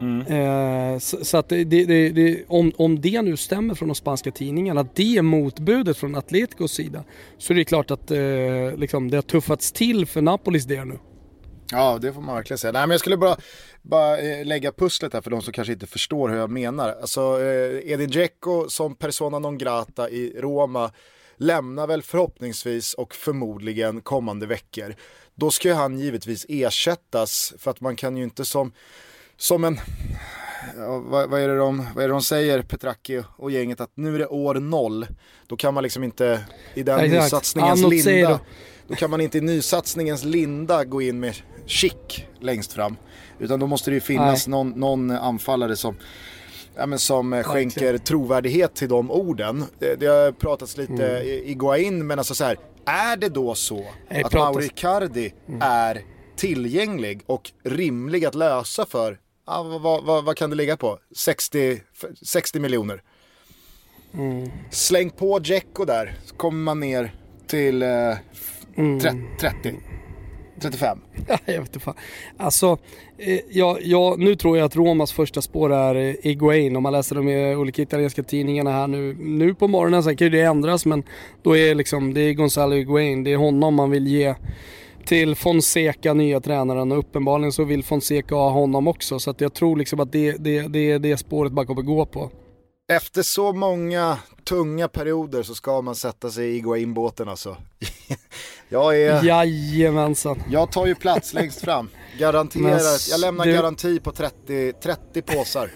Mm. 0.00 0.26
Eh, 0.26 0.98
så, 0.98 1.24
så, 1.24 1.36
att 1.36 1.48
det, 1.48 1.64
det, 1.64 2.08
det, 2.08 2.44
om, 2.48 2.72
om 2.76 3.00
det 3.00 3.22
nu 3.22 3.36
stämmer 3.36 3.74
från 3.74 3.88
de 3.88 3.94
spanska 3.94 4.30
tidningarna, 4.30 4.80
att 4.80 4.96
det 4.96 5.16
är 5.16 5.22
motbudet 5.22 5.96
från 5.96 6.14
Atleticos 6.14 6.72
sida, 6.72 7.04
så 7.38 7.52
är 7.52 7.56
det 7.56 7.64
klart 7.64 7.90
att 7.90 8.10
eh, 8.10 8.18
liksom, 8.76 9.10
det 9.10 9.16
har 9.16 9.22
tuffats 9.22 9.72
till 9.72 10.06
för 10.06 10.22
Napolis 10.22 10.64
del 10.64 10.86
nu. 10.86 10.98
Ja, 11.70 11.98
det 12.02 12.12
får 12.12 12.20
man 12.20 12.34
verkligen 12.34 12.58
säga. 12.58 12.72
Nej, 12.72 12.82
men 12.82 12.90
jag 12.90 13.00
skulle 13.00 13.16
bara, 13.16 13.36
bara 13.82 14.18
eh, 14.18 14.44
lägga 14.44 14.72
pusslet 14.72 15.12
här 15.12 15.20
för 15.20 15.30
de 15.30 15.42
som 15.42 15.52
kanske 15.52 15.72
inte 15.72 15.86
förstår 15.86 16.28
hur 16.28 16.36
jag 16.36 16.50
menar. 16.50 16.88
Alltså, 17.00 17.20
eh, 17.20 17.92
Edin 17.92 18.10
Dzeko 18.10 18.68
som 18.68 18.94
persona 18.94 19.38
non 19.38 19.58
grata 19.58 20.10
i 20.10 20.40
Roma 20.40 20.90
lämnar 21.36 21.86
väl 21.86 22.02
förhoppningsvis 22.02 22.94
och 22.94 23.14
förmodligen 23.14 24.00
kommande 24.00 24.46
veckor. 24.46 24.94
Då 25.34 25.50
ska 25.50 25.68
ju 25.68 25.74
han 25.74 25.98
givetvis 25.98 26.46
ersättas 26.48 27.54
för 27.58 27.70
att 27.70 27.80
man 27.80 27.96
kan 27.96 28.16
ju 28.16 28.22
inte 28.22 28.44
som 28.44 28.72
som 29.36 29.64
en, 29.64 29.80
ja, 30.76 30.98
vad, 30.98 31.30
vad, 31.30 31.40
är 31.40 31.48
det 31.48 31.56
de, 31.56 31.86
vad 31.94 32.04
är 32.04 32.08
det 32.08 32.14
de 32.14 32.22
säger, 32.22 32.62
Petracchi 32.62 33.22
och 33.36 33.50
gänget, 33.50 33.80
att 33.80 33.90
nu 33.94 34.14
är 34.14 34.18
det 34.18 34.26
år 34.26 34.54
noll. 34.54 35.06
Då 35.46 35.56
kan 35.56 35.74
man 35.74 35.82
liksom 35.82 36.04
inte 36.04 36.40
i 36.74 36.82
den 36.82 37.00
Exakt. 37.00 37.22
nysatsningens 37.22 37.80
ja, 37.80 37.88
linda, 37.88 38.40
då 38.88 38.94
kan 38.94 39.10
man 39.10 39.20
inte 39.20 39.38
i 39.38 39.40
nysatsningens 39.40 40.24
linda 40.24 40.84
gå 40.84 41.02
in 41.02 41.20
med 41.20 41.36
chic 41.66 41.92
längst 42.40 42.72
fram. 42.72 42.96
Utan 43.38 43.60
då 43.60 43.66
måste 43.66 43.90
det 43.90 43.94
ju 43.94 44.00
finnas 44.00 44.48
någon, 44.48 44.70
någon, 44.70 45.10
anfallare 45.10 45.76
som, 45.76 45.96
ja, 46.76 46.86
men 46.86 46.98
som 46.98 47.32
eh, 47.32 47.42
skänker 47.42 47.98
trovärdighet 47.98 48.74
till 48.74 48.88
de 48.88 49.10
orden. 49.10 49.64
Det, 49.78 49.94
det 49.94 50.06
har 50.06 50.32
pratats 50.32 50.76
lite 50.76 51.18
mm. 51.18 51.58
Guain, 51.58 52.06
men 52.06 52.18
alltså 52.18 52.34
så 52.34 52.44
här, 52.44 52.58
är 52.84 53.16
det 53.16 53.28
då 53.28 53.54
så 53.54 53.84
att 54.08 54.32
Mauri 54.32 54.68
Cardi 54.68 55.32
mm. 55.48 55.60
är 55.62 56.02
tillgänglig 56.36 57.22
och 57.26 57.50
rimlig 57.64 58.24
att 58.24 58.34
lösa 58.34 58.86
för 58.86 59.18
ah, 59.46 59.62
vad, 59.62 60.04
vad, 60.04 60.24
vad, 60.24 60.36
kan 60.36 60.50
det 60.50 60.56
ligga 60.56 60.76
på? 60.76 60.98
60, 61.16 61.80
60 62.22 62.60
miljoner. 62.60 63.02
Mm. 64.14 64.50
Släng 64.70 65.10
på 65.10 65.40
Djecko 65.44 65.84
där, 65.84 66.14
så 66.24 66.36
kommer 66.36 66.58
man 66.58 66.80
ner 66.80 67.14
till 67.46 67.82
eh, 67.82 68.16
mm. 68.76 69.00
30. 69.40 69.74
35. 70.60 70.98
jag 71.44 71.58
vet 71.58 71.68
inte 71.68 71.80
fan. 71.80 71.94
Alltså, 72.36 72.78
eh, 73.18 73.40
ja, 73.48 73.78
ja, 73.82 74.14
nu 74.18 74.36
tror 74.36 74.58
jag 74.58 74.64
att 74.64 74.76
Romas 74.76 75.12
första 75.12 75.42
spår 75.42 75.72
är 75.72 75.94
eh, 75.94 76.14
Iguain. 76.22 76.76
Om 76.76 76.82
man 76.82 76.92
läser 76.92 77.16
de 77.16 77.28
eh, 77.28 77.60
olika 77.60 77.82
italienska 77.82 78.22
tidningarna 78.22 78.72
här 78.72 78.86
nu, 78.86 79.16
nu 79.20 79.54
på 79.54 79.68
morgonen. 79.68 80.02
Sen 80.02 80.16
kan 80.16 80.30
det 80.30 80.40
ändras 80.40 80.86
men 80.86 81.02
då 81.42 81.56
är 81.56 81.74
liksom, 81.74 82.14
det 82.14 82.20
är 82.20 82.32
Gonzalo 82.34 82.74
Iguain. 82.74 83.24
Det 83.24 83.32
är 83.32 83.36
honom 83.36 83.74
man 83.74 83.90
vill 83.90 84.06
ge 84.06 84.34
till 85.06 85.36
Fonseca, 85.36 86.14
nya 86.14 86.40
tränaren 86.40 86.92
och 86.92 86.98
uppenbarligen 86.98 87.52
så 87.52 87.64
vill 87.64 87.84
Fonseca 87.84 88.34
ha 88.34 88.50
honom 88.50 88.88
också 88.88 89.18
så 89.18 89.34
jag 89.38 89.54
tror 89.54 89.76
liksom 89.76 90.00
att 90.00 90.12
det, 90.12 90.32
det, 90.32 90.62
det 90.62 90.90
är 90.90 90.98
det 90.98 91.16
spåret 91.16 91.52
man 91.52 91.66
kommer 91.66 91.82
gå 91.82 92.06
på. 92.06 92.30
Efter 92.92 93.22
så 93.22 93.52
många 93.52 94.18
tunga 94.44 94.88
perioder 94.88 95.42
så 95.42 95.54
ska 95.54 95.82
man 95.82 95.94
sätta 95.94 96.30
sig 96.30 96.48
i 96.48 96.56
Iguain-båten 96.56 97.28
alltså. 97.28 97.56
jag 98.68 99.00
är... 99.00 99.24
Jajamensan. 99.24 100.42
Jag 100.50 100.72
tar 100.72 100.86
ju 100.86 100.94
plats 100.94 101.34
längst 101.34 101.60
fram. 101.60 101.88
Garanterat. 102.18 103.08
Jag 103.10 103.20
lämnar 103.20 103.44
du... 103.44 103.52
garanti 103.52 104.00
på 104.00 104.12
30, 104.12 104.72
30 104.72 105.22
påsar. 105.22 105.70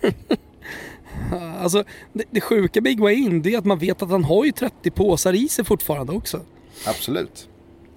alltså 1.60 1.84
det, 2.12 2.24
det 2.30 2.40
sjuka 2.40 2.80
med 2.80 2.92
Iguain 2.92 3.42
det 3.42 3.54
är 3.54 3.58
att 3.58 3.64
man 3.64 3.78
vet 3.78 4.02
att 4.02 4.10
han 4.10 4.24
har 4.24 4.44
ju 4.44 4.52
30 4.52 4.90
påsar 4.90 5.32
i 5.32 5.48
sig 5.48 5.64
fortfarande 5.64 6.12
också. 6.12 6.40
Absolut. 6.86 7.48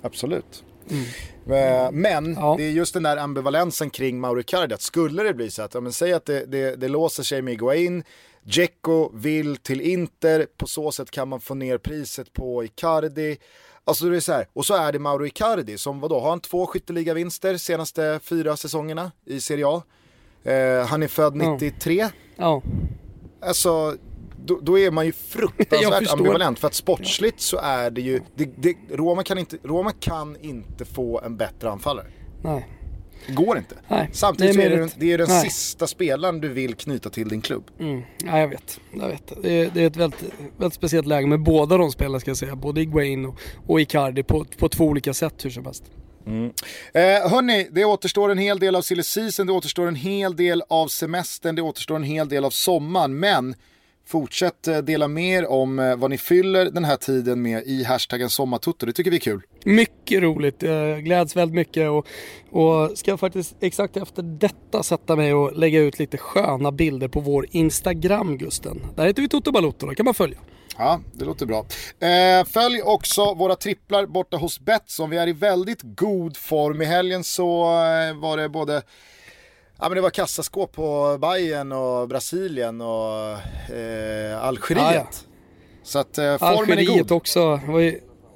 Absolut. 0.01 0.63
Mm. 0.89 1.05
Men 2.01 2.33
ja. 2.33 2.55
det 2.57 2.63
är 2.63 2.71
just 2.71 2.93
den 2.93 3.03
där 3.03 3.17
ambivalensen 3.17 3.89
kring 3.89 4.19
Mauro 4.19 4.43
Cardi, 4.43 4.73
att 4.73 4.81
skulle 4.81 5.23
det 5.23 5.33
bli 5.33 5.51
så 5.51 5.61
att, 5.61 5.73
ja, 5.73 5.81
men 5.81 5.93
säg 5.93 6.13
att 6.13 6.25
det, 6.25 6.45
det, 6.45 6.75
det 6.75 6.87
låser 6.87 7.23
sig 7.23 7.41
med 7.41 7.53
Iguain, 7.53 8.03
Dzeko 8.43 9.11
vill 9.13 9.57
till 9.57 9.81
Inter, 9.81 10.47
på 10.57 10.67
så 10.67 10.91
sätt 10.91 11.11
kan 11.11 11.27
man 11.27 11.39
få 11.39 11.53
ner 11.53 11.77
priset 11.77 12.33
på 12.33 12.63
Icardi. 12.63 13.37
Alltså 13.85 14.05
det 14.05 14.15
är 14.15 14.19
så 14.19 14.33
här, 14.33 14.47
och 14.53 14.65
så 14.65 14.75
är 14.75 14.91
det 14.91 14.99
Mauro 14.99 15.25
Icardi 15.25 15.77
som 15.77 15.99
vadå, 15.99 16.19
har 16.19 16.29
han 16.29 16.39
två 16.39 16.67
skytteligavinster 16.67 17.57
senaste 17.57 18.19
fyra 18.23 18.57
säsongerna 18.57 19.11
i 19.25 19.41
Serie 19.41 19.67
A. 19.67 19.83
Eh, 20.43 20.85
han 20.85 21.03
är 21.03 21.07
född 21.07 21.35
93. 21.35 21.95
Ja. 21.95 22.09
ja. 22.35 22.61
Alltså, 23.41 23.95
då, 24.45 24.59
då, 24.61 24.79
är 24.79 24.91
man 24.91 25.05
ju 25.05 25.11
fruktansvärt 25.11 26.09
ambivalent. 26.13 26.59
För 26.59 26.67
att 26.67 26.73
sportsligt 26.73 27.39
så 27.39 27.57
är 27.57 27.91
det 27.91 28.01
ju, 28.01 28.21
det, 28.35 28.49
det, 28.57 28.75
Roma, 28.91 29.23
kan 29.23 29.37
inte, 29.37 29.57
Roma 29.63 29.91
kan 29.91 30.37
inte 30.41 30.85
få 30.85 31.21
en 31.21 31.37
bättre 31.37 31.71
anfallare. 31.71 32.07
Nej. 32.43 32.67
Det 33.27 33.33
går 33.33 33.57
inte. 33.57 33.75
Nej, 33.87 34.09
Samtidigt 34.13 34.55
det 34.55 34.63
är, 34.63 34.71
är 34.71 34.77
det, 34.77 34.93
det 34.97 35.11
är 35.11 35.17
den 35.17 35.27
sista 35.27 35.87
spelaren 35.87 36.41
du 36.41 36.49
vill 36.49 36.75
knyta 36.75 37.09
till 37.09 37.27
din 37.27 37.41
klubb. 37.41 37.71
Mm. 37.79 38.01
Ja, 38.25 38.39
jag 38.39 38.47
vet. 38.47 38.79
Jag 38.93 39.07
vet. 39.07 39.33
Det, 39.41 39.51
är, 39.51 39.71
det 39.73 39.81
är 39.81 39.87
ett 39.87 39.95
väldigt, 39.95 40.23
väldigt 40.57 40.73
speciellt 40.73 41.07
läge 41.07 41.27
med 41.27 41.39
båda 41.43 41.77
de 41.77 41.91
spelarna 41.91 42.19
ska 42.19 42.29
jag 42.29 42.37
säga. 42.37 42.55
Både 42.55 42.81
Iguain 42.81 43.25
och, 43.25 43.39
och 43.67 43.81
Icardi 43.81 44.23
på, 44.23 44.45
på 44.57 44.69
två 44.69 44.85
olika 44.85 45.13
sätt 45.13 45.45
hur 45.45 45.49
som 45.49 45.65
helst. 45.65 45.83
Eh, 46.25 47.29
hörni, 47.31 47.67
det 47.71 47.85
återstår 47.85 48.31
en 48.31 48.37
hel 48.37 48.59
del 48.59 48.75
av 48.75 48.81
silly 48.81 49.03
season, 49.03 49.47
det 49.47 49.53
återstår 49.53 49.87
en 49.87 49.95
hel 49.95 50.35
del 50.35 50.63
av 50.69 50.87
semestern, 50.87 51.55
det 51.55 51.61
återstår 51.61 51.95
en 51.95 52.03
hel 52.03 52.29
del 52.29 52.45
av 52.45 52.49
sommaren. 52.49 53.19
Men 53.19 53.55
fortsätt 54.05 54.67
eh, 54.67 54.77
dela 54.77 55.07
med 55.07 55.37
er 55.37 55.51
om 55.51 55.79
eh, 55.79 55.95
vad 55.95 56.09
ni 56.09 56.17
fyller 56.17 56.65
den 56.65 56.83
här 56.83 56.95
tiden 56.95 57.41
med 57.41 57.63
i 57.65 57.83
hashtaggen 57.83 58.29
sommartutto. 58.29 58.85
Det 58.85 58.93
tycker 58.93 59.11
vi 59.11 59.17
är 59.17 59.21
kul. 59.21 59.41
Mycket 59.63 60.21
roligt, 60.21 60.61
jag 60.61 61.03
gläds 61.03 61.35
väldigt 61.35 61.55
mycket 61.55 61.89
och, 61.89 62.07
och 62.51 62.97
ska 62.97 63.17
faktiskt 63.17 63.55
exakt 63.59 63.97
efter 63.97 64.23
detta 64.23 64.83
sätta 64.83 65.15
mig 65.15 65.33
och 65.33 65.57
lägga 65.57 65.79
ut 65.79 65.99
lite 65.99 66.17
sköna 66.17 66.71
bilder 66.71 67.07
på 67.07 67.19
vår 67.19 67.47
Instagram 67.51 68.37
Gusten. 68.37 68.81
Där 68.95 69.05
heter 69.05 69.21
vi 69.21 69.29
Toto 69.29 69.51
Balotto, 69.51 69.85
då 69.85 69.93
kan 69.95 70.05
man 70.05 70.13
följa. 70.13 70.37
Ja, 70.77 71.01
det 71.13 71.25
låter 71.25 71.45
bra. 71.45 71.65
Eh, 71.99 72.45
följ 72.45 72.81
också 72.81 73.33
våra 73.33 73.55
tripplar 73.55 74.05
borta 74.05 74.37
hos 74.37 74.59
Betsson. 74.59 75.09
Vi 75.09 75.17
är 75.17 75.27
i 75.27 75.33
väldigt 75.33 75.79
god 75.83 76.37
form. 76.37 76.81
I 76.81 76.85
helgen 76.85 77.23
så 77.23 77.63
eh, 77.63 78.19
var 78.19 78.37
det 78.37 78.49
både 78.49 78.81
Ja 79.83 79.89
men 79.89 79.95
det 79.95 80.01
var 80.01 80.09
kassaskåp 80.09 80.71
på 80.71 81.17
Bayern 81.21 81.71
och 81.71 82.07
Brasilien 82.07 82.81
och 82.81 83.31
eh, 83.75 84.43
Algeriet. 84.43 84.85
Ah, 84.85 84.93
ja. 84.93 85.07
Så 85.83 85.99
att 85.99 86.17
eh, 86.17 86.37
formen 86.37 86.57
Algeriet 86.57 86.89
är 86.89 86.99
god. 86.99 87.11
också. 87.11 87.59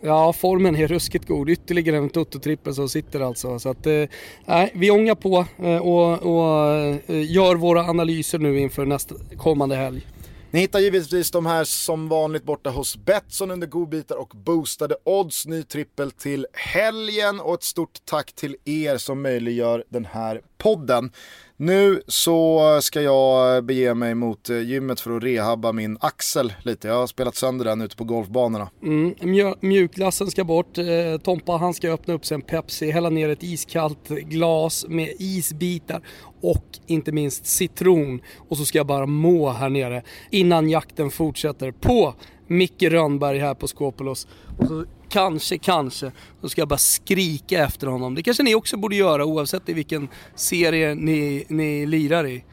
Ja, 0.02 0.34
formen 0.34 0.76
är 0.76 0.88
ruskigt 0.88 1.28
god. 1.28 1.49
Ytterligare 1.49 1.98
en 1.98 2.10
Toto-trippel 2.10 2.74
som 2.74 2.90
sitter 2.90 3.19
alltså. 3.19 3.60
Så 3.60 3.69
att, 3.69 3.88
eh, 3.88 4.65
vi 4.74 4.91
ångar 4.91 5.15
på 5.15 5.45
eh, 5.64 5.78
och, 5.78 6.11
och 6.14 6.72
eh, 6.76 7.32
gör 7.32 7.56
våra 7.56 7.82
analyser 7.82 8.40
nu 8.40 8.60
inför 8.60 8.86
nästa 8.86 9.15
kommande 9.38 9.76
helg. 9.76 10.07
Ni 10.52 10.60
hittar 10.60 10.80
givetvis 10.80 11.32
de 11.32 11.45
här 11.45 11.64
som 11.64 12.10
vanligt 12.10 12.44
borta 12.44 12.69
hos 12.69 12.98
Betsson 12.98 13.52
under 13.52 13.68
godbitar 13.68 14.15
och 14.15 14.34
boostade 14.36 14.95
odds. 15.03 15.45
Ny 15.45 15.64
trippel 15.64 16.11
till 16.11 16.48
helgen 16.53 17.40
och 17.40 17.53
ett 17.53 17.64
stort 17.64 18.06
tack 18.06 18.34
till 18.34 18.56
er 18.65 18.98
som 18.98 19.22
möjliggör 19.22 19.84
den 19.90 20.06
här 20.06 20.41
podden. 20.57 21.11
Nu 21.59 22.01
så 22.07 22.61
ska 22.81 23.01
jag 23.01 23.63
bege 23.65 23.93
mig 23.93 24.15
mot 24.15 24.49
eh, 24.49 24.59
gymmet 24.59 24.99
för 24.99 25.17
att 25.17 25.23
rehabba 25.23 25.71
min 25.71 25.97
axel 25.99 26.53
lite. 26.63 26.88
Jag 26.88 26.95
har 26.95 27.07
spelat 27.07 27.35
sönder 27.35 27.65
den 27.65 27.81
ute 27.81 27.95
på 27.95 28.03
golfbanorna. 28.03 28.69
Mm, 28.84 29.55
mjukglassen 29.61 30.31
ska 30.31 30.43
bort. 30.43 30.77
Eh, 30.77 30.85
Tompa 31.23 31.57
han 31.57 31.73
ska 31.73 31.91
öppna 31.91 32.13
upp 32.13 32.25
sig 32.25 32.35
en 32.35 32.41
Pepsi, 32.41 32.91
hälla 32.91 33.09
ner 33.09 33.29
ett 33.29 33.43
iskallt 33.43 34.07
glas 34.07 34.85
med 34.89 35.13
isbitar 35.19 36.01
och 36.41 36.65
inte 36.88 37.11
minst 37.11 37.45
citron. 37.45 38.21
Och 38.49 38.57
så 38.57 38.65
ska 38.65 38.77
jag 38.77 38.88
bara 38.88 39.05
må 39.05 39.49
här 39.49 39.69
nere 39.69 40.03
innan 40.31 40.69
jakten 40.69 41.11
fortsätter 41.11 41.71
på 41.71 42.13
Micke 42.47 42.84
Rönnberg 42.84 43.39
här 43.39 43.53
på 43.53 43.67
Skopolos. 43.67 44.27
Och 44.57 44.67
så 44.67 44.85
kanske, 45.09 45.57
kanske, 45.57 46.11
så 46.41 46.49
ska 46.49 46.61
jag 46.61 46.67
bara 46.67 46.77
skrika 46.77 47.63
efter 47.63 47.88
honom. 47.88 48.15
Det 48.15 48.23
kanske 48.23 48.43
ni 48.43 48.55
också 48.55 48.77
borde 48.77 48.95
göra 48.95 49.25
oavsett 49.25 49.69
i 49.69 49.73
vilken 49.73 50.07
serie 50.35 50.95
ni, 50.95 51.45
ni 51.49 51.85
lirar 51.85 52.27
i. 52.27 52.43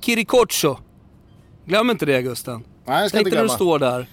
Kirikocho. 0.00 0.76
Glöm 1.64 1.90
inte 1.90 2.06
det 2.06 2.22
Gusten. 2.22 2.64
Nej, 2.86 3.00
jag 3.00 3.08
ska 3.08 3.18
inte 3.18 3.30
glömma. 3.30 3.42
när 3.42 3.48
du 3.48 3.54
står 3.54 3.78
där. 3.78 4.06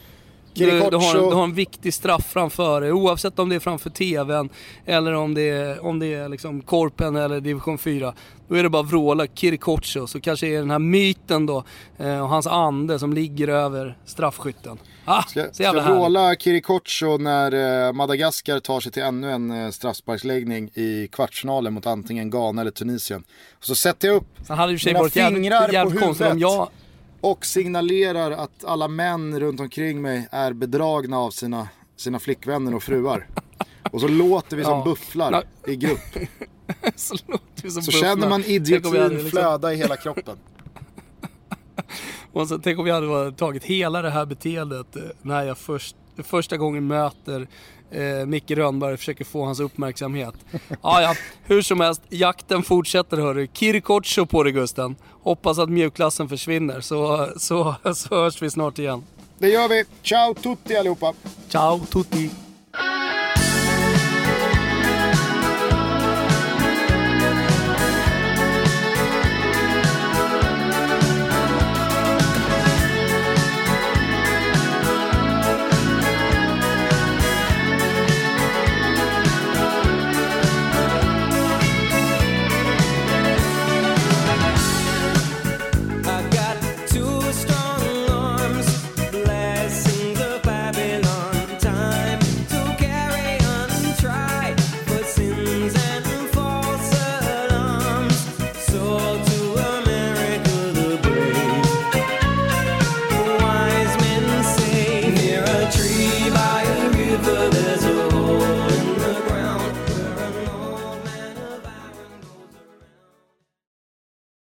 Du, 0.54 0.66
du, 0.66 0.98
har, 0.98 1.30
du 1.30 1.36
har 1.36 1.44
en 1.44 1.54
viktig 1.54 1.94
straff 1.94 2.26
framför 2.30 2.82
dig 2.82 2.92
oavsett 2.92 3.40
om 3.40 3.50
det 3.50 3.56
är 3.56 3.60
framför 3.60 3.90
TVn 3.90 4.50
eller 4.86 5.14
om 5.14 5.34
det 5.34 5.50
är, 5.50 5.86
om 5.86 6.00
det 6.00 6.14
är 6.14 6.30
liksom 6.30 6.62
Korpen 6.62 7.16
eller 7.16 7.42
division 7.42 7.78
4. 7.78 8.14
Då 8.48 8.56
är 8.56 8.64
det 8.64 8.70
bara 8.70 8.82
att 8.82 8.92
vråla 8.92 9.28
Kirikocho 9.28 10.08
så 10.08 10.22
kanske 10.22 10.48
är 10.48 10.60
den 10.60 10.72
här 10.72 10.80
myten 10.80 11.46
då 11.46 11.64
eh, 11.98 12.22
och 12.22 12.30
hans 12.30 12.48
ande 12.48 13.00
som 13.00 13.14
ligger 13.14 13.48
över 13.48 13.98
straffskytten. 14.06 14.78
Ah, 15.06 15.24
ska 15.24 15.54
ska 15.54 15.72
vråla 15.72 16.36
Kirikocho 16.36 17.18
när 17.18 17.88
eh, 17.88 17.94
Madagaskar 17.94 18.60
tar 18.60 18.80
sig 18.80 18.92
till 18.92 19.04
ännu 19.04 19.32
en 19.32 19.52
eh, 19.52 19.70
straffsparksläggning 19.70 20.70
i 20.74 21.08
kvartsfinalen 21.12 21.74
mot 21.74 21.86
antingen 21.86 22.30
Ghana 22.30 22.62
eller 22.62 22.72
Tunisien. 22.72 23.24
Och 23.58 23.66
så 23.66 23.76
sätter 23.76 24.08
jag 24.08 24.18
upp 24.18 24.28
Sen 24.48 24.58
hade 24.58 24.78
mina 24.86 25.10
fingrar 25.10 25.74
jävligt, 25.74 26.00
på 26.00 26.06
huvudet. 26.06 26.32
Om 26.32 26.40
jag 26.40 26.70
och 27.22 27.46
signalerar 27.46 28.32
att 28.32 28.66
alla 28.66 28.88
män 28.88 29.40
runt 29.40 29.60
omkring 29.60 30.02
mig 30.02 30.28
är 30.32 30.54
bedragna 30.54 31.18
av 31.18 31.32
sina, 31.32 31.68
sina 31.96 32.20
flickvänner 32.20 32.76
och 32.76 32.84
fruar. 32.84 33.28
Och 33.92 34.02
så 34.02 34.08
låter 34.08 34.58
vi 34.58 34.64
som 34.64 34.78
ja. 34.78 34.84
bufflar 34.84 35.44
i 35.68 35.76
grupp. 35.76 36.00
så, 36.96 37.18
så 37.82 37.92
känner 37.92 38.30
man 38.30 38.44
idiotin 38.44 39.08
liksom... 39.10 39.30
flöda 39.30 39.74
i 39.74 39.76
hela 39.76 39.98
kroppen. 39.98 40.38
och 42.34 42.48
så, 42.48 42.58
tänk 42.58 42.80
om 42.80 42.86
vi 42.86 42.92
hade 42.92 43.32
tagit 43.32 43.64
hela 43.64 44.02
det 44.02 44.10
här 44.10 44.26
beteendet 44.26 44.96
eh, 44.96 45.02
när 45.22 45.44
jag 45.44 45.58
först, 45.58 45.96
första 46.18 46.58
gången 46.58 46.88
möter 46.88 47.48
eh, 47.92 48.26
Micke 48.26 48.52
Rönnberg 48.56 48.98
försöker 48.98 49.26
få 49.26 49.46
hans 49.46 49.60
uppmärksamhet. 49.60 50.36
Ah, 50.82 51.02
ja, 51.02 51.16
hur 51.44 51.62
som 51.62 51.80
helst, 51.80 52.02
jakten 52.10 52.64
fortsätter 52.64 53.18
hörru. 53.18 53.48
Kirikocho 53.54 54.26
på 54.26 54.44
dig 54.44 54.54
Gusten. 54.54 54.96
Hoppas 55.24 55.60
att 55.60 55.70
mjukklassen 55.70 56.30
försvinner 56.30 56.82
så, 56.82 57.30
så, 57.38 57.76
så 57.96 58.16
hörs 58.16 58.42
vi 58.42 58.50
snart 58.50 58.80
igen. 58.80 59.04
Det 59.38 59.50
gör 59.50 59.68
vi. 59.70 59.84
Ciao 60.04 60.34
tutti 60.34 60.76
allihopa. 60.76 61.14
Ciao 61.50 61.80
tutti. 61.80 62.30